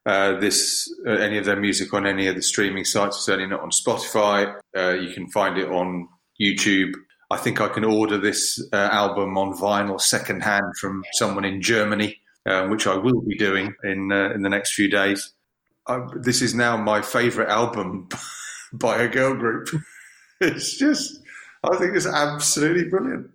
uh, 0.06 0.39
this 0.39 0.91
uh, 1.06 1.11
any 1.11 1.38
of 1.38 1.45
their 1.45 1.60
music 1.60 1.93
on 1.93 2.07
any 2.07 2.27
of 2.27 2.35
the 2.35 2.41
streaming 2.41 2.85
sites. 2.85 3.26
Certainly 3.26 3.49
not 3.49 3.61
on 3.61 3.69
Spotify. 3.69 4.56
Uh, 4.76 4.93
you 4.93 5.14
can 5.14 5.30
find 5.30 5.57
it 5.57 5.69
on 5.69 6.07
YouTube. 6.41 6.93
I 7.32 7.38
think 7.38 7.62
I 7.62 7.70
can 7.70 7.86
order 7.86 8.18
this 8.18 8.62
uh, 8.74 8.76
album 8.76 9.38
on 9.38 9.53
vinyl 9.53 10.02
secondhand 10.02 10.78
from 10.80 11.02
someone 11.14 11.45
in 11.45 11.62
Germany, 11.62 12.20
uh, 12.45 12.68
which 12.68 12.88
I 12.88 12.95
will 12.95 13.22
be 13.22 13.38
doing 13.38 13.74
in 13.86 14.12
uh, 14.12 14.32
in 14.36 14.41
the 14.41 14.49
next 14.49 14.74
few 14.74 14.90
days. 14.90 15.34
I, 15.88 16.06
this 16.16 16.41
is 16.41 16.53
now 16.53 16.76
my 16.76 17.02
favourite 17.02 17.49
album 17.49 18.10
by 18.74 19.02
a 19.02 19.08
girl 19.08 19.36
group. 19.36 19.70
It's 20.44 20.76
just, 20.76 21.20
I 21.64 21.78
think 21.78 21.95
it's 21.95 22.08
absolutely 22.08 22.90
brilliant. 22.90 23.30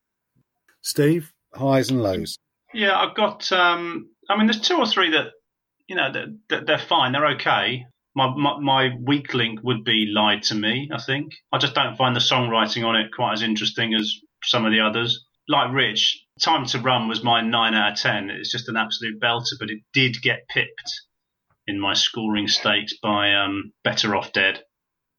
Steve, 0.83 1.33
highs 1.55 1.89
and 1.89 2.03
lows. 2.03 2.37
Yeah, 2.75 2.99
I've 2.99 3.15
got. 3.15 3.53
Um, 3.53 4.11
I 4.29 4.37
mean, 4.37 4.49
there's 4.49 4.61
two 4.61 4.77
or 4.77 4.87
three 4.87 5.13
that 5.13 5.27
you 5.87 5.95
know 5.95 6.13
that, 6.13 6.37
that 6.49 6.67
they're 6.67 6.79
fine. 6.79 7.13
They're 7.13 7.29
okay. 7.35 7.87
My, 8.17 8.35
my 8.35 8.59
my 8.59 8.97
weak 9.01 9.35
link 9.35 9.61
would 9.63 9.85
be 9.85 10.07
"Lied 10.13 10.43
to 10.45 10.55
Me." 10.55 10.91
I 10.93 11.01
think 11.01 11.35
I 11.53 11.59
just 11.59 11.75
don't 11.75 11.97
find 11.97 12.17
the 12.17 12.21
songwriting 12.21 12.85
on 12.85 12.97
it 12.97 13.13
quite 13.15 13.35
as 13.35 13.43
interesting 13.43 13.95
as 13.95 14.13
some 14.43 14.65
of 14.65 14.73
the 14.73 14.81
others. 14.81 15.25
Like 15.49 15.73
Rich, 15.73 16.25
"Time 16.41 16.67
to 16.67 16.81
Run" 16.81 17.09
was 17.09 17.23
my 17.23 17.43
nine 17.43 17.75
out 17.75 17.93
of 17.93 17.99
ten. 17.99 18.31
It's 18.31 18.51
just 18.51 18.69
an 18.69 18.77
absolute 18.77 19.21
belter, 19.21 19.59
but 19.61 19.71
it 19.71 19.81
did 19.93 20.21
get 20.23 20.49
pipped 20.49 20.93
in 21.67 21.79
my 21.79 21.95
scoring 21.95 22.49
stakes 22.49 22.95
by 23.03 23.35
um, 23.35 23.73
"Better 23.85 24.17
Off 24.17 24.33
Dead," 24.33 24.63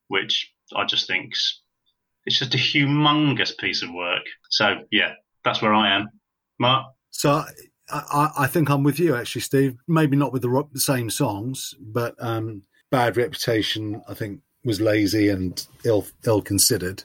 which 0.07 0.52
I 0.76 0.86
just 0.86 1.07
think's 1.07 1.61
it's 2.26 2.40
just 2.40 2.56
a 2.56 2.57
humongous 2.57 3.57
piece 3.57 3.84
of 3.84 3.91
work. 3.94 4.24
So 4.49 4.80
yeah, 4.91 5.14
that's 5.45 5.61
where 5.61 5.74
I 5.74 5.95
am. 5.95 6.10
Mark. 6.60 6.88
So 7.11 7.44
I, 7.90 8.32
I, 8.38 8.48
think 8.48 8.69
I'm 8.69 8.84
with 8.84 8.99
you 8.99 9.15
actually, 9.15 9.41
Steve. 9.41 9.78
Maybe 9.88 10.18
not 10.18 10.34
with 10.34 10.41
the, 10.41 10.64
the 10.74 10.80
same 10.80 11.10
songs, 11.10 11.74
but 11.80 12.15
um, 12.19 12.64
Bad 12.91 13.18
Reputation 13.18 14.01
I 14.07 14.14
think 14.14 14.41
was 14.64 14.81
lazy 14.81 15.30
and 15.30 15.65
ill 15.84 16.07
ill 16.26 16.41
considered. 16.41 17.03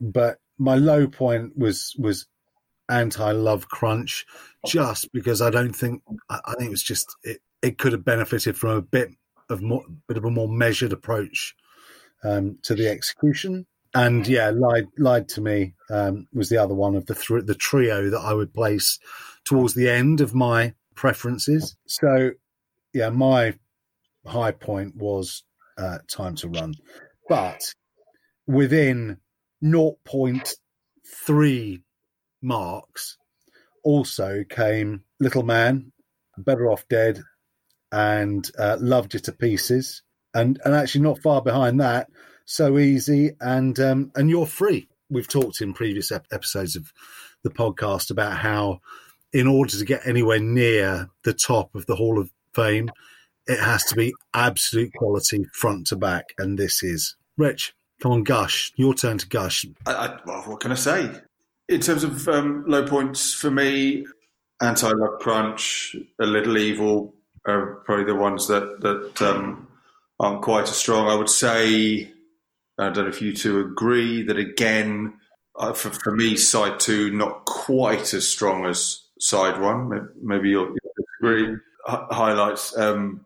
But 0.00 0.38
my 0.58 0.76
low 0.76 1.06
point 1.06 1.56
was 1.56 1.94
was 1.98 2.26
anti 2.88 3.32
Love 3.32 3.68
Crunch, 3.68 4.26
just 4.66 5.10
because 5.12 5.40
I 5.40 5.50
don't 5.50 5.74
think 5.74 6.02
I, 6.28 6.40
I 6.44 6.54
think 6.54 6.68
it 6.68 6.70
was 6.70 6.82
just 6.82 7.16
it, 7.22 7.40
it 7.62 7.78
could 7.78 7.92
have 7.92 8.04
benefited 8.04 8.56
from 8.56 8.70
a 8.70 8.82
bit 8.82 9.10
of 9.48 9.62
more 9.62 9.84
bit 10.06 10.16
of 10.16 10.24
a 10.24 10.30
more 10.30 10.48
measured 10.48 10.92
approach 10.92 11.54
um, 12.22 12.58
to 12.62 12.74
the 12.74 12.88
execution. 12.88 13.66
And 13.94 14.26
yeah, 14.28 14.50
lied 14.54 14.86
lied 14.98 15.28
to 15.30 15.40
me 15.40 15.74
um, 15.90 16.28
was 16.32 16.48
the 16.48 16.58
other 16.58 16.74
one 16.74 16.94
of 16.94 17.06
the 17.06 17.14
thr 17.14 17.40
the 17.40 17.54
trio 17.54 18.10
that 18.10 18.20
I 18.20 18.32
would 18.34 18.54
place 18.54 18.98
towards 19.44 19.74
the 19.74 19.88
end 19.88 20.20
of 20.20 20.34
my 20.34 20.74
preferences. 20.94 21.76
So 21.86 22.32
yeah, 22.92 23.10
my 23.10 23.54
high 24.26 24.52
point 24.52 24.96
was 24.96 25.44
uh, 25.78 25.98
time 26.10 26.34
to 26.36 26.48
run, 26.48 26.74
but 27.28 27.60
within 28.46 29.18
0.3 29.62 31.82
marks 32.42 33.16
also 33.84 34.44
came 34.48 35.02
Little 35.18 35.42
Man, 35.42 35.92
Better 36.36 36.70
Off 36.70 36.86
Dead, 36.88 37.20
and 37.92 38.48
uh, 38.58 38.76
Loved 38.80 39.14
You 39.14 39.20
to 39.20 39.32
Pieces, 39.32 40.02
and 40.34 40.60
and 40.64 40.74
actually 40.74 41.02
not 41.02 41.22
far 41.22 41.42
behind 41.42 41.80
that, 41.80 42.08
So 42.44 42.78
Easy 42.78 43.32
and 43.40 43.78
um, 43.80 44.12
and 44.14 44.30
You're 44.30 44.46
Free. 44.46 44.88
we've 45.08 45.28
talked 45.28 45.60
in 45.60 45.74
previous 45.74 46.12
ep- 46.12 46.26
episodes 46.30 46.76
of 46.76 46.92
the 47.42 47.50
podcast 47.50 48.10
about 48.10 48.38
how, 48.38 48.80
in 49.32 49.46
order 49.46 49.76
to 49.76 49.84
get 49.84 50.06
anywhere 50.06 50.38
near 50.38 51.08
the 51.24 51.32
top 51.32 51.74
of 51.74 51.86
the 51.86 51.96
Hall 51.96 52.18
of 52.18 52.30
Fame, 52.54 52.90
it 53.46 53.58
has 53.58 53.84
to 53.84 53.94
be 53.94 54.14
absolute 54.34 54.92
quality 54.94 55.44
front 55.52 55.88
to 55.88 55.96
back, 55.96 56.34
and 56.38 56.58
this 56.58 56.82
is 56.82 57.16
Rich. 57.36 57.74
Come 58.00 58.12
on, 58.12 58.22
gush. 58.22 58.72
Your 58.76 58.94
turn 58.94 59.18
to 59.18 59.28
gush. 59.28 59.66
I, 59.86 59.92
I, 59.92 60.18
well, 60.24 60.42
what 60.42 60.60
can 60.60 60.72
I 60.72 60.76
say? 60.76 61.10
In 61.68 61.80
terms 61.80 62.02
of 62.02 62.28
um, 62.28 62.64
low 62.66 62.86
points 62.86 63.34
for 63.34 63.50
me, 63.50 64.06
Anti 64.60 64.90
Love 64.90 65.20
Crunch, 65.20 65.96
A 66.20 66.26
Little 66.26 66.58
Evil 66.58 67.14
are 67.46 67.76
probably 67.86 68.04
the 68.04 68.14
ones 68.14 68.48
that 68.48 68.80
that 68.80 69.22
um, 69.22 69.68
aren't 70.18 70.42
quite 70.42 70.64
as 70.64 70.76
strong. 70.76 71.08
I 71.08 71.14
would 71.14 71.30
say, 71.30 72.10
I 72.78 72.90
don't 72.90 73.04
know 73.04 73.08
if 73.08 73.22
you 73.22 73.34
two 73.34 73.60
agree 73.60 74.22
that 74.24 74.36
again, 74.36 75.14
uh, 75.58 75.72
for, 75.72 75.90
for 75.90 76.14
me, 76.14 76.36
side 76.36 76.80
two 76.80 77.10
not 77.10 77.44
quite 77.46 78.12
as 78.14 78.28
strong 78.28 78.66
as 78.66 79.02
side 79.18 79.60
one. 79.60 79.88
Maybe, 79.88 80.04
maybe 80.22 80.48
you'll, 80.50 80.68
you'll 80.68 80.94
disagree. 81.22 81.56
H- 81.88 82.08
highlights: 82.10 82.76
um, 82.76 83.24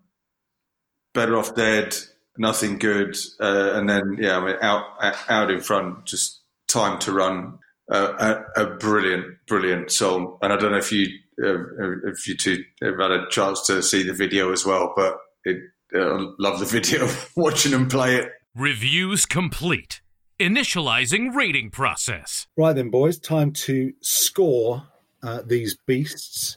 Better 1.14 1.36
Off 1.36 1.54
Dead, 1.54 1.96
Nothing 2.36 2.78
Good, 2.78 3.16
uh, 3.40 3.72
and 3.74 3.88
then 3.88 4.18
yeah, 4.20 4.36
I 4.36 4.44
mean, 4.44 4.56
out 4.60 4.84
out 5.28 5.50
in 5.50 5.60
front, 5.60 6.04
just 6.04 6.40
Time 6.68 6.98
to 7.00 7.12
Run. 7.12 7.58
Uh, 7.90 8.40
a, 8.56 8.62
a 8.62 8.66
brilliant, 8.76 9.26
brilliant 9.46 9.90
song, 9.90 10.38
and 10.40 10.52
I 10.52 10.56
don't 10.56 10.72
know 10.72 10.78
if 10.78 10.90
you 10.90 11.06
uh, 11.42 12.08
if 12.08 12.26
you 12.26 12.34
two 12.36 12.64
have 12.82 12.98
had 12.98 13.10
a 13.10 13.28
chance 13.28 13.66
to 13.66 13.82
see 13.82 14.02
the 14.02 14.14
video 14.14 14.52
as 14.52 14.64
well, 14.64 14.94
but 14.96 15.18
it, 15.44 15.58
uh, 15.94 16.26
love 16.38 16.60
the 16.60 16.64
video, 16.64 17.08
watching 17.36 17.72
them 17.72 17.88
play 17.88 18.16
it. 18.16 18.30
Reviews 18.56 19.26
complete. 19.26 20.00
Initializing 20.40 21.34
rating 21.34 21.70
process. 21.70 22.46
Right 22.56 22.74
then, 22.74 22.90
boys, 22.90 23.18
time 23.18 23.52
to 23.52 23.92
score 24.00 24.84
uh, 25.22 25.42
these 25.44 25.76
beasts. 25.86 26.56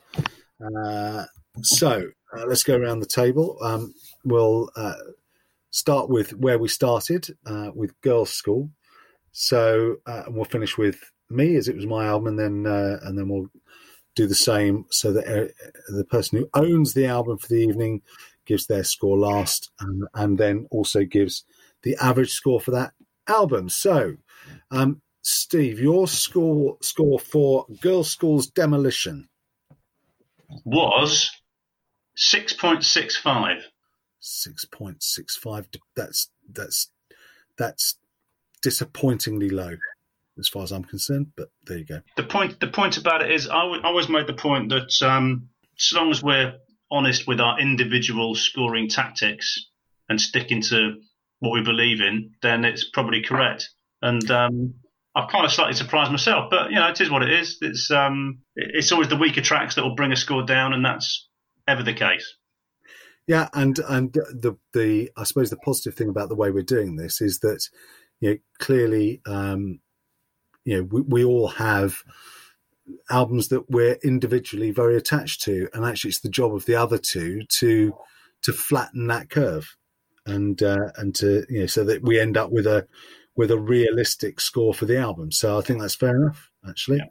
Uh, 0.59 1.25
so 1.61 2.09
uh, 2.35 2.45
let's 2.47 2.63
go 2.63 2.75
around 2.75 2.99
the 2.99 3.05
table. 3.05 3.57
Um, 3.61 3.93
we'll 4.28 4.70
uh, 4.76 4.94
start 5.70 6.10
with 6.10 6.32
where 6.36 6.60
we 6.60 6.68
started 6.68 7.28
uh, 7.45 7.72
with 7.74 7.99
Girlschool. 8.02 8.70
So 9.32 9.98
uh, 10.06 10.24
we'll 10.28 10.45
finish 10.45 10.78
with 10.78 10.99
me 11.30 11.56
as 11.56 11.68
it 11.68 11.76
was 11.76 11.86
my 11.86 12.06
album, 12.06 12.28
and 12.28 12.40
then 12.40 12.72
uh, 12.72 12.99
and 13.04 13.18
then 13.18 13.30
we'll 13.30 13.48
do 14.16 14.28
the 14.28 14.36
same 14.36 14.86
so 14.90 15.14
that 15.14 15.28
uh, 15.28 15.48
the 15.95 16.06
person 16.06 16.38
who 16.38 16.49
owns 16.54 16.94
the 16.94 17.06
album 17.06 17.38
for 17.38 17.48
the 17.48 17.56
evening 17.56 18.02
gives 18.45 18.68
their 18.68 18.84
score 18.84 19.18
last, 19.18 19.72
and, 19.80 20.04
and 20.14 20.38
then 20.38 20.68
also 20.72 21.04
gives 21.04 21.45
the 21.84 21.95
average 22.02 22.32
score 22.32 22.62
for 22.62 22.72
that 22.72 22.94
album. 23.28 23.70
So. 23.70 24.18
Um, 24.72 25.02
Steve, 25.24 25.78
your 25.82 26.08
score 26.08 26.78
score 26.82 27.20
for 27.20 27.66
Girlschool's 27.82 28.48
Demolition. 28.48 29.28
Was 30.64 31.32
Six 32.20 32.54
point 32.54 32.84
six 32.84 33.16
five. 33.16 33.58
That's 35.95 36.30
that's 36.52 36.91
that's 37.58 37.98
disappointingly 38.62 39.49
low, 39.49 39.76
as 40.38 40.48
far 40.48 40.64
as 40.64 40.72
I'm 40.72 40.84
concerned. 40.84 41.28
But 41.36 41.49
there 41.66 41.78
you 41.78 41.86
go. 41.86 42.02
The 42.16 42.24
point, 42.24 42.60
the 42.60 42.68
point 42.68 42.98
about 42.98 43.22
it 43.22 43.32
is, 43.32 43.48
I 43.48 43.62
w- 43.64 43.82
I 43.82 43.88
always 43.88 44.10
made 44.10 44.28
the 44.28 44.34
point 44.34 44.70
that 44.70 45.02
um, 45.02 45.49
so 45.78 45.98
long 45.99 46.12
as 46.12 46.24
we're 46.24 46.56
honest 46.90 47.28
with 47.28 47.40
our 47.40 47.60
individual 47.60 48.36
scoring 48.36 48.90
tactics 48.90 49.66
and 50.10 50.20
sticking 50.20 50.62
to 50.62 50.95
what 51.40 51.52
we 51.54 51.62
believe 51.62 52.02
in, 52.02 52.32
then 52.41 52.66
it's 52.66 52.90
probably 52.90 53.22
correct. 53.22 53.70
And 54.02 54.30
um, 54.32 54.76
I've 55.16 55.30
kind 55.30 55.45
of 55.45 55.52
slightly 55.52 55.74
surprised 55.74 56.12
myself, 56.12 56.49
but 56.49 56.70
you 56.70 56.76
know, 56.76 56.90
it 56.90 57.02
is 57.02 57.10
what 57.10 57.24
it 57.24 57.32
is. 57.32 57.58
It's 57.62 57.91
um, 57.91 58.40
it's 58.56 58.91
always 58.91 59.10
the 59.10 59.18
weaker 59.18 59.41
tracks 59.41 59.76
that 59.76 59.84
will 59.84 59.95
bring 59.95 60.12
a 60.12 60.16
score 60.16 60.44
down, 60.44 60.74
and 60.74 60.86
that's 60.86 61.28
ever 61.68 61.84
the 61.84 61.94
case. 61.94 62.36
Yeah, 63.28 63.49
and 63.54 63.78
and 63.90 64.14
the 64.14 64.58
the 64.74 65.12
I 65.18 65.24
suppose 65.26 65.49
the 65.49 65.58
positive 65.58 65.95
thing 65.95 66.10
about 66.10 66.30
the 66.30 66.36
way 66.36 66.49
we're 66.49 66.64
doing 66.64 66.95
this 66.95 67.22
is 67.22 67.40
that 67.40 67.68
you 68.22 68.30
know 68.32 68.38
clearly 68.60 69.22
um, 69.26 69.80
you 70.64 70.78
know 70.78 70.84
we, 70.84 71.02
we 71.02 71.24
all 71.26 71.49
have 71.49 72.04
albums 73.10 73.49
that 73.49 73.70
we're 73.70 73.98
individually 74.04 74.72
very 74.72 74.95
attached 74.95 75.41
to, 75.44 75.68
and 75.74 75.86
actually 75.86 76.10
it's 76.10 76.22
the 76.22 76.30
job 76.30 76.54
of 76.56 76.66
the 76.66 76.76
other 76.76 76.98
two 76.98 77.44
to 77.49 77.94
to 78.44 78.54
flatten 78.54 79.08
that 79.08 79.30
curve 79.30 79.76
and 80.26 80.64
uh, 80.64 80.91
and 80.95 81.14
to 81.16 81.45
you 81.49 81.62
know 81.62 81.66
so 81.66 81.84
that 81.84 82.04
we 82.04 82.20
end 82.20 82.38
up 82.38 82.52
with 82.52 82.66
a 82.68 82.88
with 83.36 83.52
a 83.52 83.60
realistic 83.60 84.40
score 84.40 84.74
for 84.74 84.86
the 84.86 84.98
album. 84.98 85.32
So 85.32 85.58
I 85.58 85.62
think 85.62 85.82
that's 85.82 85.95
fair 85.95 86.16
enough 86.16 86.49
actually. 86.68 87.02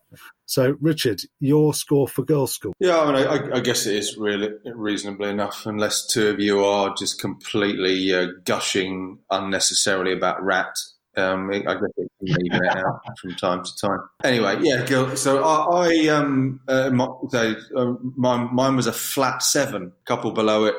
So 0.47 0.77
Richard, 0.81 1.21
your 1.41 1.75
score 1.75 2.07
for 2.07 2.25
Girlschool. 2.25 2.73
Yeah, 2.79 3.01
I 3.01 3.13
mean, 3.13 3.27
I, 3.27 3.57
I 3.57 3.61
guess 3.61 3.85
it 3.87 3.97
is 3.97 4.17
really 4.17 4.51
reasonably 4.65 5.29
enough, 5.29 5.67
unless 5.67 6.07
two 6.07 6.29
of 6.29 6.41
you 6.41 6.65
are 6.65 6.95
just 6.95 7.21
completely 7.21 8.15
uh, 8.15 8.29
gushing 8.45 9.19
unnecessarily 9.31 10.13
about 10.13 10.43
Ratt. 10.43 10.79
Um, 11.17 11.51
I 11.51 11.59
guess 11.61 11.83
it 11.97 12.11
can 12.21 12.47
even 12.47 12.65
it 12.65 12.77
out 12.77 13.01
from 13.21 13.35
time 13.35 13.65
to 13.65 13.77
time. 13.77 14.01
Anyway, 14.23 14.59
yeah. 14.61 15.15
So 15.15 15.43
I, 15.43 15.89
I 15.89 16.09
um, 16.09 16.61
uh, 16.69 16.91
my, 16.91 17.09
so, 17.31 17.57
uh, 17.75 17.95
mine, 18.17 18.51
mine 18.53 18.77
was 18.77 18.87
a 18.87 18.93
flat 18.93 19.43
seven, 19.43 19.93
a 19.99 20.05
couple 20.07 20.31
below 20.31 20.67
it, 20.67 20.75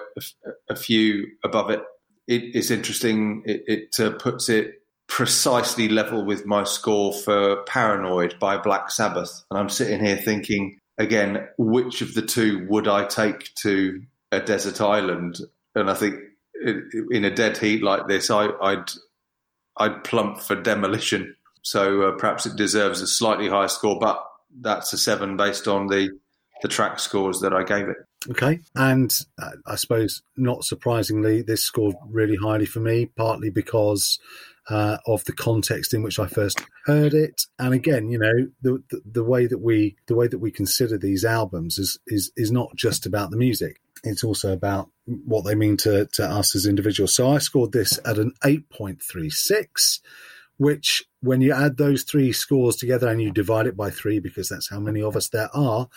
a 0.69 0.75
few 0.75 1.27
above 1.43 1.71
it. 1.71 1.81
it 2.27 2.55
it's 2.55 2.71
interesting. 2.71 3.43
It, 3.45 3.63
it 3.67 3.99
uh, 3.99 4.11
puts 4.11 4.47
it 4.47 4.75
precisely 5.07 5.89
level 5.89 6.23
with 6.25 6.45
my 6.45 6.63
score 6.63 7.13
for 7.13 7.63
Paranoid 7.63 8.37
by 8.39 8.57
Black 8.57 8.91
Sabbath. 8.91 9.43
And 9.49 9.59
I'm 9.59 9.69
sitting 9.69 10.03
here 10.03 10.17
thinking, 10.17 10.79
again, 10.97 11.47
which 11.57 12.01
of 12.01 12.13
the 12.13 12.21
two 12.21 12.65
would 12.69 12.87
I 12.87 13.05
take 13.05 13.53
to 13.61 14.01
a 14.31 14.39
desert 14.39 14.81
island? 14.81 15.39
And 15.75 15.89
I 15.89 15.93
think 15.93 16.15
in 17.11 17.23
a 17.23 17.33
dead 17.33 17.57
heat 17.57 17.83
like 17.83 18.07
this, 18.07 18.29
I, 18.29 18.49
I'd 18.61 18.91
I'd 19.77 20.03
plump 20.03 20.39
for 20.39 20.55
Demolition. 20.55 21.35
So 21.61 22.03
uh, 22.03 22.11
perhaps 22.13 22.45
it 22.45 22.55
deserves 22.55 23.01
a 23.01 23.07
slightly 23.07 23.47
higher 23.47 23.67
score, 23.67 23.99
but 23.99 24.23
that's 24.61 24.91
a 24.93 24.97
seven 24.97 25.37
based 25.37 25.67
on 25.67 25.87
the 25.87 26.09
the 26.63 26.67
track 26.67 26.99
scores 26.99 27.41
that 27.41 27.53
I 27.53 27.63
gave 27.63 27.87
it. 27.87 27.97
Okay, 28.31 28.59
and 28.75 29.15
uh, 29.39 29.51
I 29.67 29.75
suppose 29.75 30.23
not 30.35 30.63
surprisingly, 30.63 31.43
this 31.43 31.63
scored 31.63 31.95
really 32.09 32.35
highly 32.35 32.65
for 32.65 32.79
me, 32.79 33.05
partly 33.05 33.51
because 33.51 34.19
uh, 34.69 34.97
of 35.05 35.23
the 35.25 35.33
context 35.33 35.93
in 35.93 36.03
which 36.03 36.19
I 36.19 36.27
first 36.27 36.61
heard 36.85 37.13
it, 37.13 37.43
and 37.57 37.73
again, 37.73 38.09
you 38.09 38.19
know, 38.19 38.47
the, 38.61 38.83
the 38.89 39.01
the 39.05 39.23
way 39.23 39.47
that 39.47 39.59
we 39.59 39.95
the 40.07 40.15
way 40.15 40.27
that 40.27 40.39
we 40.39 40.51
consider 40.51 40.97
these 40.97 41.23
albums 41.25 41.77
is 41.77 41.99
is 42.07 42.31
is 42.35 42.51
not 42.51 42.75
just 42.75 43.05
about 43.05 43.31
the 43.31 43.37
music; 43.37 43.81
it's 44.03 44.23
also 44.23 44.53
about 44.53 44.89
what 45.05 45.45
they 45.45 45.55
mean 45.55 45.77
to 45.77 46.07
to 46.13 46.25
us 46.25 46.55
as 46.55 46.65
individuals. 46.65 47.15
So 47.15 47.31
I 47.31 47.37
scored 47.37 47.71
this 47.71 47.99
at 48.05 48.17
an 48.17 48.33
eight 48.43 48.69
point 48.69 49.01
three 49.01 49.29
six 49.29 50.01
which 50.57 51.05
when 51.21 51.41
you 51.41 51.53
add 51.53 51.77
those 51.77 52.03
three 52.03 52.31
scores 52.31 52.75
together 52.75 53.07
and 53.07 53.21
you 53.21 53.31
divide 53.31 53.67
it 53.67 53.77
by 53.77 53.89
three 53.89 54.19
because 54.19 54.49
that's 54.49 54.69
how 54.69 54.79
many 54.79 55.01
of 55.01 55.15
us 55.15 55.29
there 55.29 55.49
are 55.55 55.87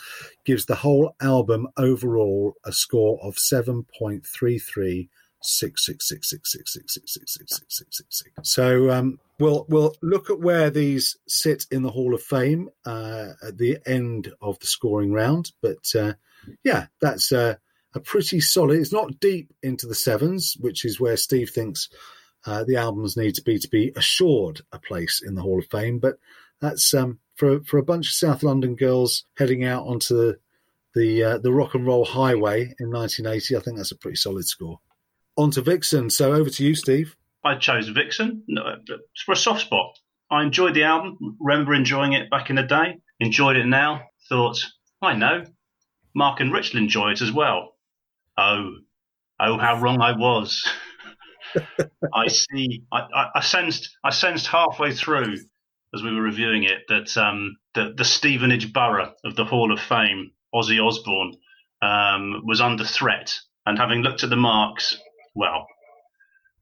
gives 0.45 0.65
the 0.65 0.75
whole 0.75 1.15
album 1.21 1.67
overall 1.77 2.53
a 2.63 2.71
score 2.71 3.19
of 3.23 3.35
7.33 3.35 5.09
six 5.41 5.85
six 5.85 6.07
six 6.07 6.29
six 6.29 6.51
six 6.51 6.73
six 6.73 6.93
six 6.93 7.13
six 7.13 7.33
six 7.33 7.53
six 7.57 7.77
six 7.77 7.97
six 7.97 8.23
six. 8.23 8.49
So 8.49 8.91
um, 8.91 9.19
we'll 9.39 9.65
we'll 9.69 9.95
look 10.01 10.29
at 10.29 10.39
where 10.39 10.69
these 10.69 11.17
sit 11.27 11.65
in 11.71 11.83
the 11.83 11.91
Hall 11.91 12.13
of 12.13 12.21
Fame 12.21 12.69
uh, 12.85 13.29
at 13.45 13.57
the 13.57 13.79
end 13.85 14.31
of 14.41 14.59
the 14.59 14.67
scoring 14.67 15.11
round. 15.11 15.51
But 15.61 15.85
uh, 15.95 16.13
yeah, 16.63 16.87
that's 17.01 17.31
uh, 17.31 17.55
a 17.93 17.99
pretty 17.99 18.39
solid. 18.39 18.79
It's 18.79 18.93
not 18.93 19.19
deep 19.19 19.53
into 19.61 19.87
the 19.87 19.95
sevens, 19.95 20.55
which 20.59 20.85
is 20.85 20.99
where 20.99 21.17
Steve 21.17 21.49
thinks 21.49 21.89
uh, 22.45 22.63
the 22.63 22.77
albums 22.77 23.17
need 23.17 23.35
to 23.35 23.43
be 23.43 23.59
to 23.59 23.69
be 23.69 23.91
assured 23.95 24.61
a 24.71 24.79
place 24.79 25.21
in 25.25 25.35
the 25.35 25.41
Hall 25.41 25.59
of 25.59 25.67
Fame. 25.67 25.99
But 25.99 26.17
that's 26.59 26.93
um, 26.93 27.19
for 27.35 27.61
for 27.63 27.77
a 27.77 27.83
bunch 27.83 28.07
of 28.07 28.13
South 28.13 28.43
London 28.43 28.75
girls 28.75 29.25
heading 29.37 29.63
out 29.63 29.87
onto 29.87 30.15
the 30.15 30.39
the, 30.93 31.23
uh, 31.23 31.37
the 31.37 31.53
rock 31.53 31.73
and 31.73 31.85
roll 31.85 32.03
highway 32.03 32.73
in 32.77 32.91
1980. 32.91 33.55
I 33.55 33.59
think 33.61 33.77
that's 33.77 33.91
a 33.91 33.97
pretty 33.97 34.17
solid 34.17 34.45
score. 34.45 34.79
On 35.37 35.51
to 35.51 35.61
Vixen. 35.61 36.09
So 36.09 36.33
over 36.33 36.49
to 36.49 36.63
you, 36.63 36.75
Steve. 36.75 37.15
I 37.43 37.55
chose 37.55 37.87
Vixen 37.87 38.45
for 39.25 39.31
a 39.31 39.35
soft 39.35 39.61
spot. 39.61 39.97
I 40.29 40.43
enjoyed 40.43 40.73
the 40.73 40.83
album. 40.83 41.37
Remember 41.39 41.73
enjoying 41.73 42.13
it 42.13 42.29
back 42.29 42.49
in 42.49 42.55
the 42.55 42.63
day. 42.63 42.97
Enjoyed 43.19 43.57
it 43.57 43.65
now. 43.65 44.03
Thought, 44.29 44.59
I 45.01 45.13
know. 45.13 45.43
Mark 46.15 46.39
and 46.39 46.53
Rich 46.53 46.73
will 46.73 46.81
enjoy 46.81 47.11
it 47.11 47.21
as 47.21 47.31
well. 47.31 47.75
Oh, 48.37 48.75
oh, 49.39 49.57
how 49.57 49.79
wrong 49.79 50.01
I 50.01 50.17
was. 50.17 50.67
I 52.13 52.27
see. 52.27 52.83
I, 52.91 52.99
I, 52.99 53.29
I 53.35 53.41
sensed. 53.41 53.89
I 54.03 54.11
sensed 54.11 54.47
halfway 54.47 54.93
through, 54.93 55.35
as 55.93 56.03
we 56.03 56.13
were 56.13 56.21
reviewing 56.21 56.63
it, 56.63 56.79
that 56.87 57.17
um, 57.17 57.57
the 57.73 57.93
the 57.95 58.05
Stevenage 58.05 58.71
Borough 58.71 59.13
of 59.25 59.35
the 59.35 59.45
Hall 59.45 59.71
of 59.71 59.79
Fame, 59.79 60.31
Ozzy 60.53 60.85
Osbourne, 60.85 61.33
um, 61.81 62.41
was 62.45 62.61
under 62.61 62.85
threat. 62.85 63.33
And 63.65 63.77
having 63.77 64.01
looked 64.01 64.23
at 64.23 64.29
the 64.29 64.35
marks, 64.35 64.97
well, 65.33 65.67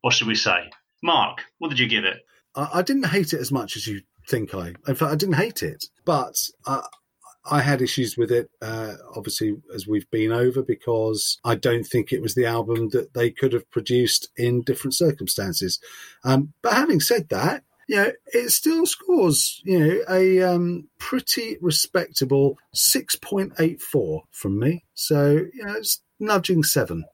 what 0.01 0.13
should 0.13 0.27
we 0.27 0.35
say? 0.35 0.69
Mark, 1.03 1.43
what 1.59 1.69
did 1.69 1.79
you 1.79 1.87
give 1.87 2.05
it? 2.05 2.17
I, 2.55 2.69
I 2.75 2.81
didn't 2.81 3.07
hate 3.07 3.33
it 3.33 3.39
as 3.39 3.51
much 3.51 3.75
as 3.75 3.87
you 3.87 4.01
think 4.27 4.53
I. 4.53 4.73
In 4.87 4.95
fact, 4.95 5.11
I 5.11 5.15
didn't 5.15 5.35
hate 5.35 5.63
it, 5.63 5.85
but 6.05 6.35
I, 6.65 6.83
I 7.49 7.61
had 7.61 7.81
issues 7.81 8.17
with 8.17 8.31
it. 8.31 8.49
Uh, 8.61 8.95
obviously, 9.15 9.55
as 9.73 9.87
we've 9.87 10.09
been 10.11 10.31
over, 10.31 10.61
because 10.61 11.39
I 11.43 11.55
don't 11.55 11.85
think 11.85 12.11
it 12.11 12.21
was 12.21 12.35
the 12.35 12.45
album 12.45 12.89
that 12.89 13.13
they 13.13 13.31
could 13.31 13.53
have 13.53 13.69
produced 13.71 14.29
in 14.37 14.61
different 14.61 14.93
circumstances. 14.93 15.79
Um, 16.23 16.53
but 16.61 16.73
having 16.73 16.99
said 16.99 17.29
that, 17.29 17.63
you 17.87 17.95
know, 17.95 18.11
it 18.27 18.51
still 18.51 18.85
scores, 18.85 19.61
you 19.65 19.79
know, 19.79 19.99
a 20.07 20.43
um, 20.43 20.89
pretty 20.99 21.57
respectable 21.59 22.57
six 22.71 23.15
point 23.15 23.53
eight 23.57 23.81
four 23.81 24.23
from 24.31 24.59
me. 24.59 24.85
So, 24.93 25.47
you 25.53 25.65
know, 25.65 25.73
it's 25.73 26.01
nudging 26.19 26.61
seven. 26.61 27.05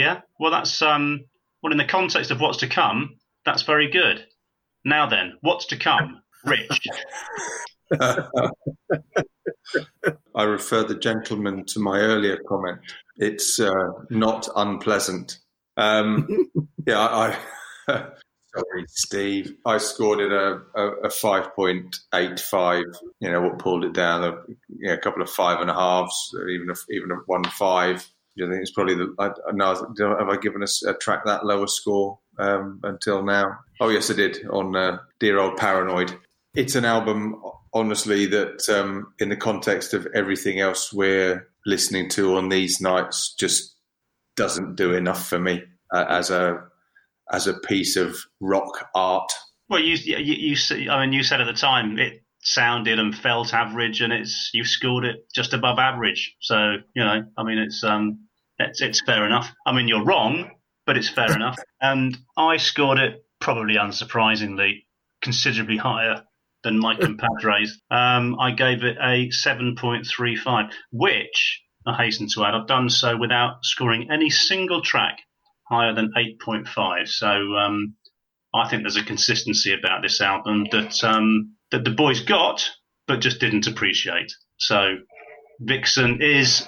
Yeah. 0.00 0.22
Well, 0.38 0.50
that's 0.50 0.80
um. 0.80 1.26
Well, 1.62 1.72
in 1.72 1.78
the 1.78 1.84
context 1.84 2.30
of 2.30 2.40
what's 2.40 2.56
to 2.58 2.66
come, 2.66 3.16
that's 3.44 3.62
very 3.62 3.90
good. 3.90 4.24
Now 4.82 5.06
then, 5.06 5.34
what's 5.42 5.66
to 5.66 5.76
come, 5.76 6.22
Rich? 6.42 6.88
I 10.34 10.42
refer 10.42 10.84
the 10.84 10.98
gentleman 10.98 11.66
to 11.66 11.80
my 11.80 11.98
earlier 11.98 12.38
comment. 12.48 12.78
It's 13.18 13.60
uh, 13.60 13.90
not 14.08 14.48
unpleasant. 14.56 15.38
Um, 15.76 16.26
yeah, 16.86 16.98
I. 16.98 17.38
sorry, 17.88 18.84
Steve. 18.88 19.52
I 19.66 19.76
scored 19.76 20.20
it 20.20 20.32
a, 20.32 20.62
a, 20.74 20.90
a 21.04 21.10
five 21.10 21.54
point 21.54 21.94
eight 22.14 22.40
five. 22.40 22.84
You 23.20 23.32
know 23.32 23.42
what 23.42 23.58
pulled 23.58 23.84
it 23.84 23.92
down? 23.92 24.24
A, 24.24 24.30
you 24.68 24.88
know, 24.88 24.94
a 24.94 24.98
couple 24.98 25.20
of 25.20 25.28
five 25.28 25.60
and 25.60 25.68
a 25.68 25.74
halves, 25.74 26.34
even 26.48 26.70
a, 26.70 26.74
even 26.90 27.10
a 27.10 27.16
one 27.26 27.44
five. 27.44 28.10
I 28.38 28.48
think 28.48 28.62
it's 28.62 28.70
probably 28.70 28.94
the. 28.94 29.14
I, 29.18 29.52
know, 29.52 29.74
have 30.18 30.28
I 30.28 30.36
given 30.36 30.62
us 30.62 30.82
a 30.82 30.94
track 30.94 31.24
that 31.24 31.44
lower 31.44 31.66
score 31.66 32.18
um, 32.38 32.80
until 32.82 33.22
now? 33.22 33.58
Oh 33.80 33.88
yes, 33.88 34.10
I 34.10 34.14
did 34.14 34.46
on 34.48 34.74
uh, 34.74 34.98
dear 35.18 35.38
old 35.38 35.56
Paranoid. 35.56 36.16
It's 36.54 36.74
an 36.74 36.84
album, 36.84 37.40
honestly, 37.72 38.26
that 38.26 38.68
um, 38.68 39.12
in 39.18 39.28
the 39.28 39.36
context 39.36 39.94
of 39.94 40.06
everything 40.14 40.60
else 40.60 40.92
we're 40.92 41.48
listening 41.66 42.08
to 42.10 42.36
on 42.36 42.48
these 42.48 42.80
nights, 42.80 43.34
just 43.38 43.74
doesn't 44.36 44.76
do 44.76 44.94
enough 44.94 45.26
for 45.26 45.38
me 45.38 45.62
uh, 45.92 46.06
as 46.08 46.30
a 46.30 46.62
as 47.32 47.46
a 47.46 47.54
piece 47.54 47.96
of 47.96 48.16
rock 48.40 48.88
art. 48.94 49.30
Well, 49.68 49.80
you, 49.80 49.94
you, 49.94 50.56
you, 50.56 50.90
I 50.90 51.00
mean, 51.04 51.12
you 51.12 51.22
said 51.22 51.40
at 51.40 51.44
the 51.44 51.52
time 51.52 51.98
it 51.98 52.24
sounded 52.42 52.98
and 52.98 53.14
felt 53.14 53.54
average, 53.54 54.00
and 54.00 54.12
it's 54.12 54.50
you 54.52 54.64
scored 54.64 55.04
it 55.04 55.26
just 55.34 55.52
above 55.52 55.78
average. 55.78 56.34
So 56.40 56.76
you 56.94 57.04
know, 57.04 57.22
I 57.36 57.42
mean, 57.44 57.58
it's 57.58 57.82
um, 57.84 58.26
it's 58.58 58.80
it's 58.80 59.02
fair 59.02 59.26
enough. 59.26 59.52
I 59.66 59.72
mean, 59.72 59.88
you're 59.88 60.04
wrong, 60.04 60.50
but 60.86 60.96
it's 60.96 61.08
fair 61.08 61.32
enough. 61.34 61.58
And 61.80 62.16
I 62.36 62.56
scored 62.56 62.98
it 62.98 63.24
probably 63.40 63.74
unsurprisingly 63.74 64.84
considerably 65.22 65.76
higher 65.76 66.22
than 66.62 66.78
my 66.78 66.94
compadres. 67.00 67.80
Um, 67.90 68.38
I 68.38 68.52
gave 68.52 68.84
it 68.84 68.96
a 69.02 69.30
seven 69.30 69.76
point 69.76 70.06
three 70.06 70.36
five, 70.36 70.70
which 70.90 71.62
I 71.86 71.96
hasten 71.96 72.28
to 72.34 72.44
add, 72.44 72.54
I've 72.54 72.66
done 72.66 72.90
so 72.90 73.16
without 73.16 73.64
scoring 73.64 74.08
any 74.10 74.30
single 74.30 74.82
track 74.82 75.18
higher 75.64 75.94
than 75.94 76.12
eight 76.16 76.40
point 76.40 76.68
five. 76.68 77.08
So 77.08 77.26
um, 77.26 77.94
I 78.54 78.68
think 78.68 78.82
there's 78.82 78.96
a 78.96 79.04
consistency 79.04 79.72
about 79.72 80.02
this 80.02 80.20
album 80.20 80.66
that 80.72 81.02
um, 81.04 81.56
that 81.70 81.84
the 81.84 81.90
boys 81.90 82.20
got, 82.20 82.68
but 83.06 83.20
just 83.20 83.40
didn't 83.40 83.66
appreciate. 83.66 84.32
So 84.58 84.96
Vixen 85.60 86.22
is 86.22 86.66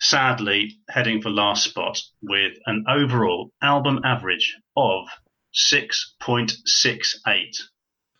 sadly 0.00 0.78
heading 0.88 1.20
for 1.20 1.30
last 1.30 1.64
spot 1.64 2.00
with 2.22 2.52
an 2.66 2.84
overall 2.88 3.50
album 3.62 4.00
average 4.04 4.56
of 4.76 5.06
six 5.52 6.14
point 6.20 6.52
six 6.64 7.20
eight. 7.26 7.56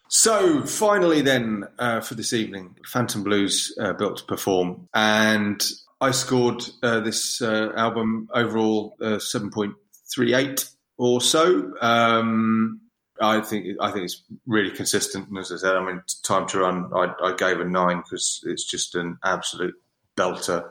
So 0.09 0.67
finally, 0.67 1.23
then 1.23 1.65
uh, 1.79 2.01
for 2.01 2.15
this 2.15 2.33
evening, 2.33 2.77
Phantom 2.85 3.23
Blues 3.23 3.73
uh, 3.81 3.93
built 3.93 4.19
to 4.19 4.25
perform, 4.25 4.89
and 4.93 5.65
I 6.01 6.11
scored 6.11 6.65
uh, 6.83 7.01
this 7.01 7.41
uh, 7.41 7.73
album 7.77 8.29
overall 8.35 8.97
uh, 9.01 9.19
seven 9.19 9.51
point 9.51 9.75
three 10.13 10.35
eight 10.35 10.69
or 10.99 11.21
so. 11.21 11.73
Um, 11.81 12.81
I 13.21 13.41
think 13.43 13.67
I 13.81 13.91
think 13.91 14.05
it's 14.05 14.23
really 14.47 14.71
consistent, 14.71 15.29
and 15.29 15.39
as 15.39 15.53
I 15.53 15.57
said, 15.57 15.77
I 15.77 15.85
mean, 15.85 16.03
time 16.23 16.47
to 16.49 16.61
run. 16.61 16.91
I, 16.95 17.13
I 17.23 17.35
gave 17.37 17.61
a 17.61 17.65
nine 17.65 17.99
because 17.99 18.41
it's 18.45 18.65
just 18.65 18.95
an 18.95 19.19
absolute 19.23 19.75
belter 20.17 20.69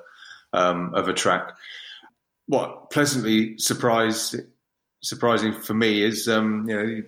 um, 0.53 0.93
of 0.95 1.07
a 1.07 1.13
track. 1.13 1.51
What 2.47 2.89
pleasantly 2.89 3.57
surprised 3.57 4.35
surprising 5.01 5.53
for 5.53 5.73
me 5.73 6.03
is 6.03 6.27
um, 6.27 6.65
you 6.67 6.75
know 6.75 7.01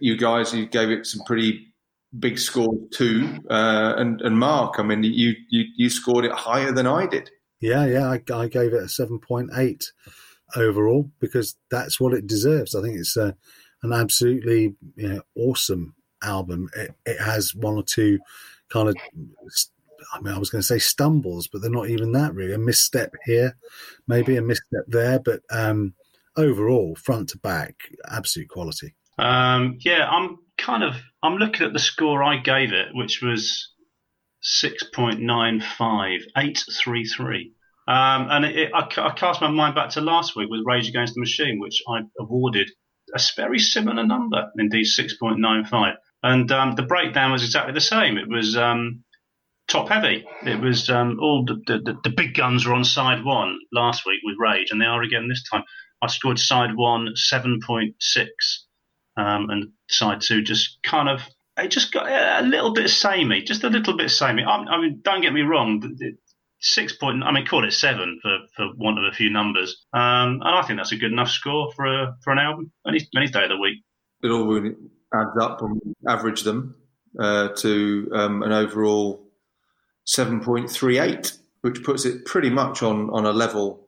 you 0.00 0.16
guys 0.16 0.54
you 0.54 0.66
gave 0.66 0.90
it 0.90 1.06
some 1.06 1.24
pretty 1.26 1.66
big 2.16 2.38
scores 2.38 2.78
too, 2.92 3.40
uh, 3.50 3.94
and 3.96 4.20
and 4.20 4.38
Mark, 4.38 4.78
I 4.78 4.82
mean 4.82 5.02
you 5.02 5.34
you 5.48 5.64
you 5.76 5.90
scored 5.90 6.24
it 6.24 6.32
higher 6.32 6.72
than 6.72 6.86
I 6.86 7.06
did. 7.06 7.30
Yeah, 7.60 7.86
yeah, 7.86 8.08
I, 8.08 8.20
I 8.32 8.48
gave 8.48 8.74
it 8.74 8.82
a 8.82 8.88
seven 8.88 9.18
point 9.18 9.50
eight 9.56 9.90
overall 10.56 11.10
because 11.20 11.56
that's 11.70 11.98
what 11.98 12.12
it 12.12 12.26
deserves. 12.26 12.74
I 12.74 12.82
think 12.82 12.98
it's 12.98 13.16
a, 13.16 13.36
an 13.84 13.92
absolutely 13.92 14.74
you 14.96 15.08
know, 15.08 15.22
awesome 15.36 15.94
album. 16.22 16.68
It, 16.74 16.94
it 17.04 17.20
has 17.20 17.54
one 17.54 17.76
or 17.76 17.82
two 17.82 18.18
kind 18.70 18.88
of, 18.88 18.96
I 20.12 20.20
mean, 20.20 20.34
I 20.34 20.38
was 20.38 20.50
going 20.50 20.62
to 20.62 20.66
say 20.66 20.78
stumbles, 20.78 21.48
but 21.48 21.60
they're 21.60 21.70
not 21.70 21.90
even 21.90 22.12
that 22.12 22.34
really. 22.34 22.54
A 22.54 22.58
misstep 22.58 23.14
here, 23.24 23.56
maybe 24.08 24.36
a 24.36 24.42
misstep 24.42 24.84
there, 24.88 25.18
but 25.18 25.42
um, 25.50 25.94
overall, 26.36 26.96
front 26.96 27.28
to 27.30 27.38
back, 27.38 27.74
absolute 28.10 28.48
quality. 28.48 28.94
Um, 29.18 29.76
yeah, 29.80 30.08
I'm 30.08 30.38
kind 30.58 30.82
of 30.82 30.94
I'm 31.22 31.36
looking 31.36 31.66
at 31.66 31.72
the 31.72 31.78
score 31.78 32.22
I 32.22 32.38
gave 32.38 32.72
it, 32.72 32.88
which 32.92 33.22
was 33.22 33.72
six 34.40 34.82
point 34.82 35.20
nine 35.20 35.60
five 35.60 36.20
eight 36.36 36.64
three 36.82 37.04
three. 37.04 37.52
Um, 37.86 38.28
and 38.30 38.44
it, 38.46 38.56
it, 38.56 38.72
I, 38.74 38.88
I 38.96 39.12
cast 39.12 39.42
my 39.42 39.50
mind 39.50 39.74
back 39.74 39.90
to 39.90 40.00
last 40.00 40.34
week 40.36 40.48
with 40.50 40.62
Rage 40.64 40.88
Against 40.88 41.14
the 41.14 41.20
Machine, 41.20 41.60
which 41.60 41.82
I 41.86 42.00
awarded 42.18 42.70
a 43.14 43.20
very 43.36 43.58
similar 43.58 44.04
number, 44.06 44.50
indeed 44.58 44.86
6.95. 44.86 45.94
And 46.22 46.50
um, 46.52 46.74
the 46.74 46.82
breakdown 46.82 47.32
was 47.32 47.44
exactly 47.44 47.72
the 47.74 47.80
same. 47.80 48.16
It 48.18 48.28
was 48.28 48.56
um, 48.56 49.04
top 49.68 49.88
heavy. 49.88 50.24
It 50.42 50.60
was 50.60 50.90
um, 50.90 51.18
all 51.20 51.44
the, 51.44 51.56
the, 51.66 51.94
the 52.02 52.10
big 52.16 52.34
guns 52.34 52.66
were 52.66 52.74
on 52.74 52.84
side 52.84 53.24
one 53.24 53.58
last 53.72 54.04
week 54.06 54.20
with 54.24 54.36
Rage, 54.38 54.68
and 54.70 54.80
they 54.80 54.86
are 54.86 55.02
again 55.02 55.28
this 55.28 55.44
time. 55.50 55.64
I 56.02 56.08
scored 56.08 56.38
side 56.38 56.70
one 56.74 57.08
7.6, 57.16 57.92
um, 59.16 59.50
and 59.50 59.70
side 59.88 60.20
two 60.20 60.42
just 60.42 60.78
kind 60.84 61.08
of. 61.08 61.20
It 61.56 61.68
just 61.68 61.92
got 61.92 62.08
a 62.08 62.44
little 62.44 62.72
bit 62.72 62.90
samey, 62.90 63.42
just 63.42 63.62
a 63.62 63.70
little 63.70 63.96
bit 63.96 64.10
samey. 64.10 64.42
I, 64.42 64.56
I 64.56 64.80
mean, 64.80 65.00
don't 65.04 65.20
get 65.20 65.32
me 65.32 65.42
wrong. 65.42 65.80
the- 65.80 66.16
Six 66.66 66.94
point, 66.96 67.22
I 67.22 67.30
mean, 67.30 67.44
call 67.44 67.62
it 67.62 67.72
seven 67.72 68.18
for, 68.22 68.38
for 68.56 68.74
want 68.78 68.98
of 68.98 69.04
a 69.04 69.14
few 69.14 69.28
numbers, 69.30 69.84
um, 69.92 70.40
and 70.42 70.44
I 70.44 70.62
think 70.62 70.78
that's 70.78 70.92
a 70.92 70.96
good 70.96 71.12
enough 71.12 71.28
score 71.28 71.70
for 71.76 71.84
a, 71.84 72.16
for 72.24 72.32
an 72.32 72.38
album. 72.38 72.72
Any 72.88 73.06
any 73.14 73.26
day 73.26 73.42
of 73.42 73.50
the 73.50 73.58
week. 73.58 73.84
It 74.22 74.28
all 74.28 74.46
really 74.46 74.74
adds 75.12 75.36
up 75.38 75.60
and 75.60 75.94
average 76.08 76.42
them 76.42 76.74
uh, 77.20 77.48
to 77.58 78.10
um, 78.14 78.42
an 78.42 78.52
overall 78.52 79.28
seven 80.06 80.40
point 80.40 80.70
three 80.70 80.98
eight, 80.98 81.36
which 81.60 81.84
puts 81.84 82.06
it 82.06 82.24
pretty 82.24 82.48
much 82.48 82.82
on, 82.82 83.10
on 83.10 83.26
a 83.26 83.32
level 83.32 83.86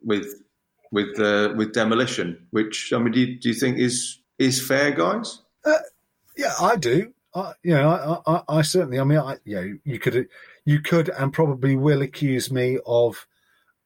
with 0.00 0.42
with 0.90 1.20
uh, 1.20 1.52
with 1.54 1.74
demolition. 1.74 2.46
Which 2.52 2.90
I 2.94 2.98
mean, 3.00 3.12
do 3.12 3.20
you, 3.20 3.38
do 3.38 3.48
you 3.50 3.54
think 3.54 3.78
is 3.78 4.18
is 4.38 4.66
fair, 4.66 4.92
guys? 4.92 5.42
Yeah, 6.38 6.54
I 6.58 6.76
do. 6.76 7.12
I, 7.34 7.52
you 7.62 7.74
know, 7.74 8.22
I, 8.26 8.32
I, 8.32 8.42
I 8.48 8.62
certainly. 8.62 8.98
I 8.98 9.04
mean, 9.04 9.18
I, 9.18 9.36
you 9.44 9.56
know, 9.56 9.78
you 9.84 9.98
could, 9.98 10.28
you 10.64 10.80
could, 10.80 11.08
and 11.10 11.32
probably 11.32 11.76
will 11.76 12.02
accuse 12.02 12.50
me 12.50 12.78
of 12.86 13.26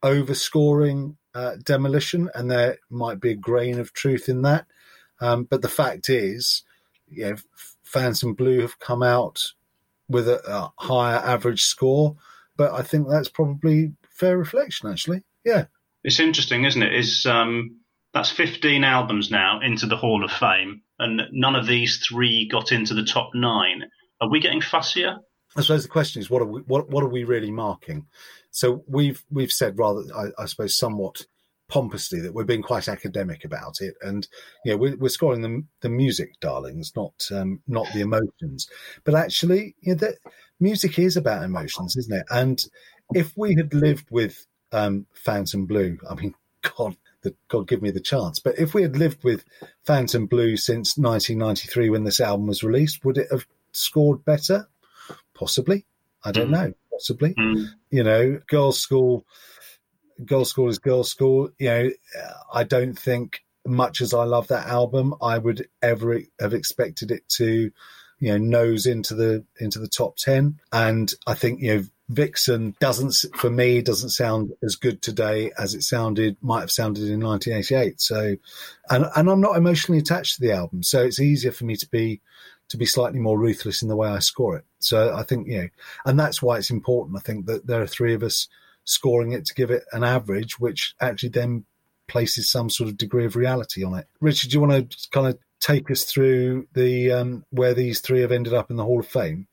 overscoring 0.02 1.16
uh, 1.34 1.56
demolition, 1.62 2.30
and 2.34 2.50
there 2.50 2.78
might 2.90 3.20
be 3.20 3.30
a 3.30 3.36
grain 3.36 3.78
of 3.78 3.92
truth 3.92 4.28
in 4.28 4.42
that. 4.42 4.66
Um, 5.20 5.44
but 5.44 5.62
the 5.62 5.68
fact 5.68 6.08
is, 6.08 6.62
you 7.08 7.30
know, 7.30 7.36
Phantom 7.82 8.34
Blue 8.34 8.60
have 8.60 8.78
come 8.78 9.02
out 9.02 9.52
with 10.08 10.28
a, 10.28 10.40
a 10.50 10.72
higher 10.78 11.18
average 11.18 11.62
score, 11.62 12.16
but 12.56 12.72
I 12.72 12.82
think 12.82 13.08
that's 13.08 13.28
probably 13.28 13.92
fair 14.10 14.38
reflection, 14.38 14.90
actually. 14.90 15.22
Yeah. 15.44 15.66
It's 16.04 16.20
interesting, 16.20 16.64
isn't 16.64 16.82
it? 16.82 16.94
Is 16.94 17.26
um, 17.26 17.80
that's 18.14 18.30
15 18.30 18.84
albums 18.84 19.30
now 19.30 19.60
into 19.60 19.86
the 19.86 19.96
Hall 19.96 20.24
of 20.24 20.30
Fame, 20.30 20.82
and 20.98 21.22
none 21.32 21.56
of 21.56 21.66
these 21.66 22.04
three 22.06 22.48
got 22.50 22.72
into 22.72 22.94
the 22.94 23.04
top 23.04 23.30
nine. 23.34 23.84
Are 24.20 24.28
we 24.28 24.40
getting 24.40 24.60
fussier? 24.60 25.18
I 25.58 25.62
suppose 25.62 25.82
the 25.82 25.88
question 25.88 26.22
is, 26.22 26.30
what 26.30 26.40
are 26.40 26.46
we, 26.46 26.60
what, 26.60 26.88
what 26.88 27.02
are 27.02 27.08
we 27.08 27.24
really 27.24 27.50
marking? 27.50 28.06
So 28.52 28.84
we've 28.86 29.24
we've 29.28 29.50
said 29.50 29.76
rather, 29.76 30.02
I, 30.14 30.42
I 30.42 30.46
suppose, 30.46 30.78
somewhat 30.78 31.26
pompously 31.68 32.20
that 32.20 32.32
we're 32.32 32.44
being 32.44 32.62
quite 32.62 32.88
academic 32.88 33.44
about 33.44 33.80
it, 33.80 33.96
and 34.00 34.28
you 34.64 34.70
know 34.70 34.76
we're, 34.76 34.96
we're 34.96 35.08
scoring 35.08 35.42
the 35.42 35.64
the 35.80 35.88
music, 35.88 36.38
darlings, 36.40 36.92
not 36.94 37.26
um, 37.32 37.60
not 37.66 37.92
the 37.92 38.02
emotions. 38.02 38.68
But 39.02 39.16
actually, 39.16 39.74
you 39.80 39.96
know, 39.96 40.12
music 40.60 40.96
is 40.96 41.16
about 41.16 41.42
emotions, 41.42 41.96
isn't 41.96 42.14
it? 42.14 42.26
And 42.30 42.64
if 43.12 43.36
we 43.36 43.56
had 43.56 43.74
lived 43.74 44.06
with 44.12 44.46
um, 44.70 45.06
Phantom 45.12 45.66
Blue, 45.66 45.98
I 46.08 46.14
mean, 46.14 46.34
God, 46.76 46.96
the, 47.22 47.34
God 47.48 47.66
give 47.66 47.82
me 47.82 47.90
the 47.90 48.00
chance. 48.00 48.38
But 48.38 48.60
if 48.60 48.74
we 48.74 48.82
had 48.82 48.96
lived 48.96 49.24
with 49.24 49.44
Phantom 49.84 50.26
Blue 50.26 50.56
since 50.56 50.96
1993 50.96 51.90
when 51.90 52.04
this 52.04 52.20
album 52.20 52.46
was 52.46 52.62
released, 52.62 53.04
would 53.04 53.18
it 53.18 53.26
have 53.32 53.44
scored 53.72 54.24
better? 54.24 54.68
Possibly. 55.38 55.86
I 56.24 56.32
don't 56.32 56.48
Mm. 56.48 56.50
know. 56.50 56.74
Possibly. 56.90 57.34
Mm. 57.34 57.66
You 57.90 58.02
know, 58.02 58.40
Girlschool, 58.50 59.22
girls' 60.24 60.50
school 60.50 60.68
is 60.68 60.78
Girlschool. 60.80 61.52
You 61.58 61.68
know, 61.68 61.90
I 62.52 62.64
don't 62.64 62.98
think 62.98 63.40
much 63.66 64.00
as 64.00 64.12
I 64.14 64.24
love 64.24 64.48
that 64.48 64.66
album, 64.66 65.14
I 65.22 65.38
would 65.38 65.68
ever 65.82 66.20
have 66.40 66.54
expected 66.54 67.10
it 67.10 67.28
to, 67.36 67.70
you 68.18 68.28
know, 68.30 68.38
nose 68.38 68.86
into 68.86 69.14
the 69.14 69.44
into 69.60 69.78
the 69.78 69.88
top 69.88 70.16
ten. 70.16 70.58
And 70.72 71.12
I 71.26 71.34
think 71.34 71.60
you 71.60 71.76
know. 71.76 71.84
Vixen 72.10 72.74
doesn't, 72.80 73.36
for 73.36 73.50
me, 73.50 73.82
doesn't 73.82 74.08
sound 74.08 74.52
as 74.62 74.76
good 74.76 75.02
today 75.02 75.52
as 75.58 75.74
it 75.74 75.82
sounded, 75.82 76.38
might 76.40 76.60
have 76.60 76.70
sounded 76.70 77.04
in 77.04 77.20
1988. 77.20 78.00
So, 78.00 78.36
and 78.88 79.04
and 79.14 79.28
I'm 79.28 79.42
not 79.42 79.58
emotionally 79.58 79.98
attached 79.98 80.36
to 80.36 80.40
the 80.40 80.52
album, 80.52 80.82
so 80.82 81.02
it's 81.02 81.20
easier 81.20 81.52
for 81.52 81.66
me 81.66 81.76
to 81.76 81.86
be 81.90 82.22
to 82.68 82.76
be 82.76 82.86
slightly 82.86 83.18
more 83.18 83.38
ruthless 83.38 83.82
in 83.82 83.88
the 83.88 83.96
way 83.96 84.08
I 84.08 84.18
score 84.18 84.56
it. 84.56 84.64
So 84.78 85.14
I 85.14 85.22
think 85.22 85.48
you 85.48 85.62
know, 85.62 85.68
and 86.04 86.18
that's 86.18 86.42
why 86.42 86.58
it's 86.58 86.70
important. 86.70 87.16
I 87.16 87.20
think 87.20 87.46
that 87.46 87.66
there 87.66 87.82
are 87.82 87.86
three 87.86 88.14
of 88.14 88.22
us 88.22 88.48
scoring 88.84 89.32
it 89.32 89.44
to 89.46 89.54
give 89.54 89.70
it 89.70 89.84
an 89.92 90.04
average, 90.04 90.58
which 90.58 90.94
actually 91.00 91.30
then 91.30 91.64
places 92.06 92.50
some 92.50 92.70
sort 92.70 92.88
of 92.88 92.96
degree 92.96 93.26
of 93.26 93.36
reality 93.36 93.84
on 93.84 93.94
it. 93.94 94.06
Richard, 94.20 94.50
do 94.50 94.56
you 94.56 94.60
want 94.60 94.90
to 94.90 95.10
kind 95.10 95.26
of 95.26 95.38
take 95.60 95.90
us 95.90 96.04
through 96.04 96.66
the 96.72 97.12
um, 97.12 97.44
where 97.50 97.74
these 97.74 98.00
three 98.00 98.20
have 98.20 98.32
ended 98.32 98.54
up 98.54 98.70
in 98.70 98.76
the 98.76 98.84
Hall 98.84 99.00
of 99.00 99.06
Fame? 99.06 99.46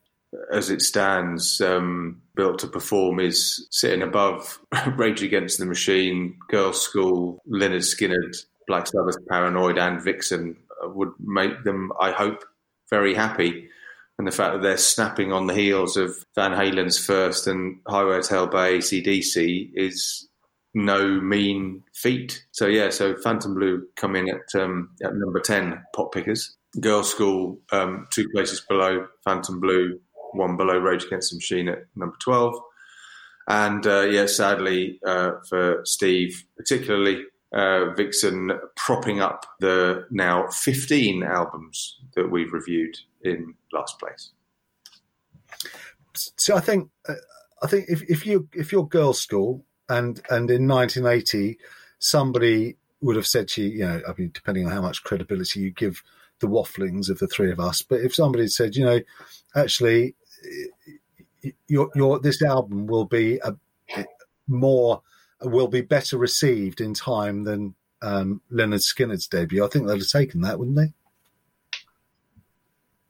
as 0.51 0.69
it 0.69 0.81
stands, 0.81 1.61
um, 1.61 2.21
Built 2.35 2.59
to 2.59 2.67
Perform 2.67 3.19
is 3.19 3.67
sitting 3.71 4.01
above 4.01 4.59
Rage 4.95 5.23
Against 5.23 5.59
the 5.59 5.65
Machine, 5.65 6.37
Girls' 6.49 6.81
School, 6.81 7.41
Lynyrd 7.49 7.83
Skynyrd, 7.83 8.35
Black 8.67 8.87
Sabbath, 8.87 9.15
Paranoid, 9.29 9.77
and 9.77 10.01
Vixen 10.01 10.57
would 10.83 11.11
make 11.19 11.63
them, 11.63 11.91
I 11.99 12.11
hope, 12.11 12.43
very 12.89 13.13
happy. 13.13 13.69
And 14.17 14.27
the 14.27 14.31
fact 14.31 14.53
that 14.53 14.61
they're 14.61 14.77
snapping 14.77 15.33
on 15.33 15.47
the 15.47 15.53
heels 15.53 15.97
of 15.97 16.15
Van 16.35 16.53
Halen's 16.53 17.03
first 17.03 17.47
and 17.47 17.79
Highway 17.87 18.21
to 18.21 18.29
Hell 18.29 18.47
by 18.47 18.71
ACDC 18.71 19.71
is 19.73 20.29
no 20.73 21.19
mean 21.19 21.83
feat. 21.93 22.45
So 22.51 22.67
yeah, 22.67 22.89
so 22.91 23.15
Phantom 23.15 23.53
Blue 23.53 23.85
come 23.97 24.15
in 24.15 24.29
at 24.29 24.61
um, 24.61 24.91
at 25.03 25.15
number 25.15 25.41
ten, 25.41 25.83
Pop 25.93 26.13
Pickers. 26.13 26.55
Girlschool, 26.77 27.57
um, 27.71 28.07
two 28.11 28.27
places 28.29 28.61
below 28.67 29.07
Phantom 29.23 29.59
Blue, 29.59 29.99
one 30.33 30.57
below 30.57 30.77
Rage 30.77 31.05
Against 31.05 31.31
the 31.31 31.37
Machine 31.37 31.69
at 31.69 31.79
number 31.95 32.17
12. 32.21 32.55
And 33.47 33.85
uh, 33.85 34.01
yeah, 34.01 34.25
sadly 34.25 34.99
uh, 35.05 35.31
for 35.47 35.81
Steve, 35.85 36.43
particularly 36.57 37.23
uh, 37.53 37.91
Vixen 37.95 38.51
propping 38.75 39.21
up 39.21 39.45
the 39.59 40.05
now 40.11 40.47
15 40.47 41.23
albums 41.23 41.99
that 42.15 42.29
we've 42.29 42.53
reviewed 42.53 42.97
in 43.21 43.53
last 43.71 43.99
place. 43.99 44.31
So 46.13 46.55
I 46.55 46.59
think 46.59 46.89
uh, 47.07 47.13
I 47.61 47.67
think 47.67 47.85
if, 47.89 48.03
if 48.03 48.25
you 48.25 48.47
if 48.53 48.71
you're 48.71 48.87
Girlschool 48.87 49.61
and 49.89 50.21
and 50.29 50.49
in 50.49 50.67
1980 50.67 51.57
somebody 51.99 52.77
would 53.01 53.15
have 53.15 53.27
said 53.27 53.47
to 53.47 53.61
you, 53.61 53.69
you 53.69 53.85
know, 53.85 54.01
I 54.07 54.13
mean, 54.17 54.31
depending 54.33 54.65
on 54.65 54.71
how 54.71 54.81
much 54.81 55.03
credibility 55.03 55.59
you 55.59 55.71
give 55.71 56.01
the 56.39 56.47
wafflings 56.47 57.09
of 57.09 57.19
the 57.19 57.27
three 57.27 57.51
of 57.51 57.59
us, 57.59 57.81
but 57.81 58.01
if 58.01 58.13
somebody 58.13 58.47
said, 58.47 58.75
you 58.75 58.85
know, 58.85 58.99
actually, 59.55 60.15
your 61.67 61.89
your 61.95 62.19
this 62.19 62.41
album 62.41 62.87
will 62.87 63.05
be 63.05 63.39
a 63.39 63.55
more 64.47 65.01
will 65.41 65.67
be 65.67 65.81
better 65.81 66.17
received 66.17 66.81
in 66.81 66.93
time 66.93 67.43
than 67.43 67.75
um, 68.01 68.41
Lynyrd 68.51 68.81
Skynyrd's 68.81 69.27
debut. 69.27 69.63
I 69.63 69.67
think 69.67 69.87
they'd 69.87 69.97
have 69.97 70.07
taken 70.07 70.41
that, 70.41 70.59
wouldn't 70.59 70.77
they? 70.77 70.93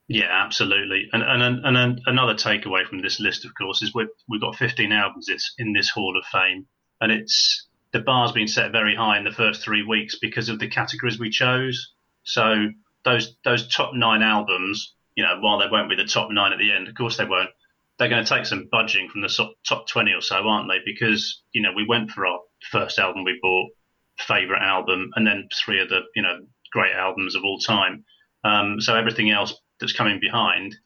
Yeah, 0.08 0.28
absolutely. 0.30 1.08
And 1.12 1.22
and 1.22 1.42
and, 1.42 1.76
and 1.76 2.00
another 2.06 2.34
takeaway 2.34 2.86
from 2.86 3.02
this 3.02 3.18
list, 3.18 3.44
of 3.44 3.52
course, 3.54 3.82
is 3.82 3.92
we've 3.92 4.08
we've 4.28 4.40
got 4.40 4.56
15 4.56 4.92
albums 4.92 5.28
in 5.58 5.72
this 5.72 5.90
Hall 5.90 6.16
of 6.16 6.24
Fame, 6.26 6.66
and 7.00 7.10
it's 7.10 7.66
the 7.92 8.00
bar's 8.00 8.32
been 8.32 8.48
set 8.48 8.72
very 8.72 8.94
high 8.94 9.18
in 9.18 9.24
the 9.24 9.32
first 9.32 9.62
three 9.62 9.82
weeks 9.82 10.18
because 10.20 10.48
of 10.48 10.58
the 10.58 10.68
categories 10.68 11.18
we 11.18 11.30
chose. 11.30 11.92
So 12.22 12.68
those 13.04 13.36
those 13.44 13.66
top 13.68 13.94
nine 13.94 14.22
albums, 14.22 14.94
you 15.16 15.24
know, 15.24 15.38
while 15.40 15.58
they 15.58 15.66
won't 15.70 15.90
be 15.90 15.96
the 15.96 16.04
top 16.04 16.30
nine 16.30 16.52
at 16.52 16.58
the 16.58 16.72
end, 16.72 16.86
of 16.86 16.94
course 16.94 17.16
they 17.16 17.24
won't. 17.24 17.50
They're 17.98 18.08
going 18.08 18.24
to 18.24 18.28
take 18.28 18.46
some 18.46 18.68
budging 18.70 19.08
from 19.08 19.22
the 19.22 19.28
top, 19.28 19.54
top 19.66 19.88
20 19.88 20.12
or 20.12 20.20
so, 20.20 20.36
aren't 20.36 20.68
they? 20.68 20.78
Because 20.84 21.42
you 21.52 21.62
know 21.62 21.72
we 21.74 21.86
went 21.86 22.10
for 22.10 22.26
our 22.26 22.40
first 22.70 22.98
album 22.98 23.24
we 23.24 23.38
bought, 23.40 23.70
favorite 24.18 24.62
album, 24.62 25.10
and 25.16 25.26
then 25.26 25.48
three 25.54 25.80
of 25.80 25.88
the 25.88 26.00
you 26.14 26.22
know 26.22 26.40
great 26.72 26.94
albums 26.94 27.34
of 27.34 27.44
all 27.44 27.58
time. 27.58 28.04
Um, 28.44 28.80
so 28.80 28.94
everything 28.94 29.30
else 29.30 29.54
that's 29.80 29.92
coming 29.92 30.20
behind, 30.20 30.76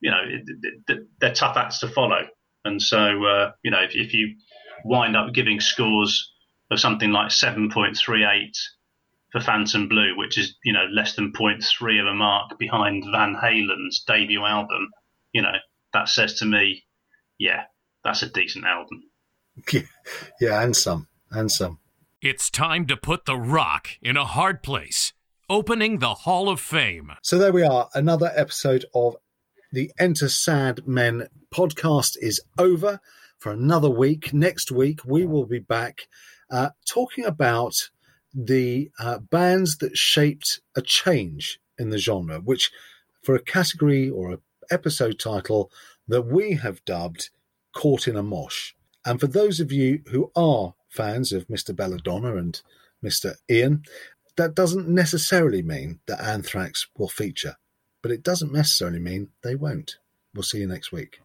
you 0.00 0.10
know, 0.10 0.22
they're 1.20 1.34
tough 1.34 1.56
acts 1.56 1.80
to 1.80 1.88
follow. 1.88 2.26
And 2.64 2.82
so, 2.82 3.24
uh, 3.24 3.52
you 3.62 3.70
know, 3.70 3.82
if, 3.82 3.94
if 3.94 4.12
you 4.12 4.36
wind 4.84 5.16
up 5.16 5.32
giving 5.32 5.60
scores 5.60 6.32
of 6.70 6.80
something 6.80 7.12
like 7.12 7.28
7.38 7.28 8.50
for 9.32 9.40
Phantom 9.40 9.88
Blue, 9.88 10.16
which 10.16 10.36
is, 10.38 10.56
you 10.64 10.72
know, 10.72 10.86
less 10.92 11.14
than 11.14 11.32
0.3 11.32 12.00
of 12.00 12.06
a 12.06 12.14
mark 12.14 12.58
behind 12.58 13.04
Van 13.10 13.34
Halen's 13.34 14.02
debut 14.06 14.44
album, 14.44 14.88
you 15.32 15.42
know, 15.42 15.54
that 15.96 16.10
says 16.10 16.34
to 16.34 16.44
me, 16.44 16.84
yeah, 17.38 17.62
that's 18.04 18.22
a 18.22 18.28
decent 18.28 18.66
album. 18.66 19.04
Yeah, 20.38 20.62
and 20.62 20.76
some, 20.76 21.08
and 21.30 21.50
some. 21.50 21.78
It's 22.20 22.50
time 22.50 22.86
to 22.88 22.96
put 22.98 23.24
the 23.24 23.38
rock 23.38 23.88
in 24.02 24.18
a 24.18 24.26
hard 24.26 24.62
place. 24.62 25.14
Opening 25.48 25.98
the 25.98 26.12
Hall 26.12 26.50
of 26.50 26.60
Fame. 26.60 27.12
So 27.22 27.38
there 27.38 27.52
we 27.52 27.62
are. 27.62 27.88
Another 27.94 28.30
episode 28.36 28.84
of 28.94 29.16
the 29.72 29.90
Enter 29.98 30.28
Sad 30.28 30.86
Men 30.86 31.28
podcast 31.54 32.18
is 32.20 32.42
over 32.58 33.00
for 33.38 33.50
another 33.50 33.88
week. 33.88 34.34
Next 34.34 34.70
week, 34.70 35.00
we 35.06 35.24
will 35.24 35.46
be 35.46 35.60
back 35.60 36.08
uh, 36.50 36.70
talking 36.86 37.24
about 37.24 37.74
the 38.34 38.90
uh, 38.98 39.20
bands 39.20 39.78
that 39.78 39.96
shaped 39.96 40.60
a 40.76 40.82
change 40.82 41.58
in 41.78 41.88
the 41.88 41.98
genre, 41.98 42.38
which 42.40 42.70
for 43.22 43.34
a 43.34 43.42
category 43.42 44.10
or 44.10 44.32
an 44.32 44.38
episode 44.70 45.18
title 45.18 45.70
that 46.08 46.22
we 46.22 46.54
have 46.54 46.84
dubbed 46.84 47.30
Caught 47.74 48.08
in 48.08 48.16
a 48.16 48.22
Mosh. 48.22 48.72
And 49.04 49.20
for 49.20 49.26
those 49.26 49.60
of 49.60 49.70
you 49.70 50.02
who 50.08 50.30
are 50.34 50.74
fans 50.88 51.32
of 51.32 51.48
Mr. 51.48 51.74
Belladonna 51.74 52.36
and 52.36 52.60
Mr. 53.04 53.34
Ian, 53.50 53.82
that 54.36 54.54
doesn't 54.54 54.88
necessarily 54.88 55.62
mean 55.62 56.00
that 56.06 56.20
Anthrax 56.20 56.86
will 56.96 57.08
feature, 57.08 57.56
but 58.02 58.10
it 58.10 58.22
doesn't 58.22 58.52
necessarily 58.52 58.98
mean 58.98 59.28
they 59.42 59.54
won't. 59.54 59.98
We'll 60.34 60.42
see 60.42 60.58
you 60.58 60.66
next 60.66 60.92
week. 60.92 61.20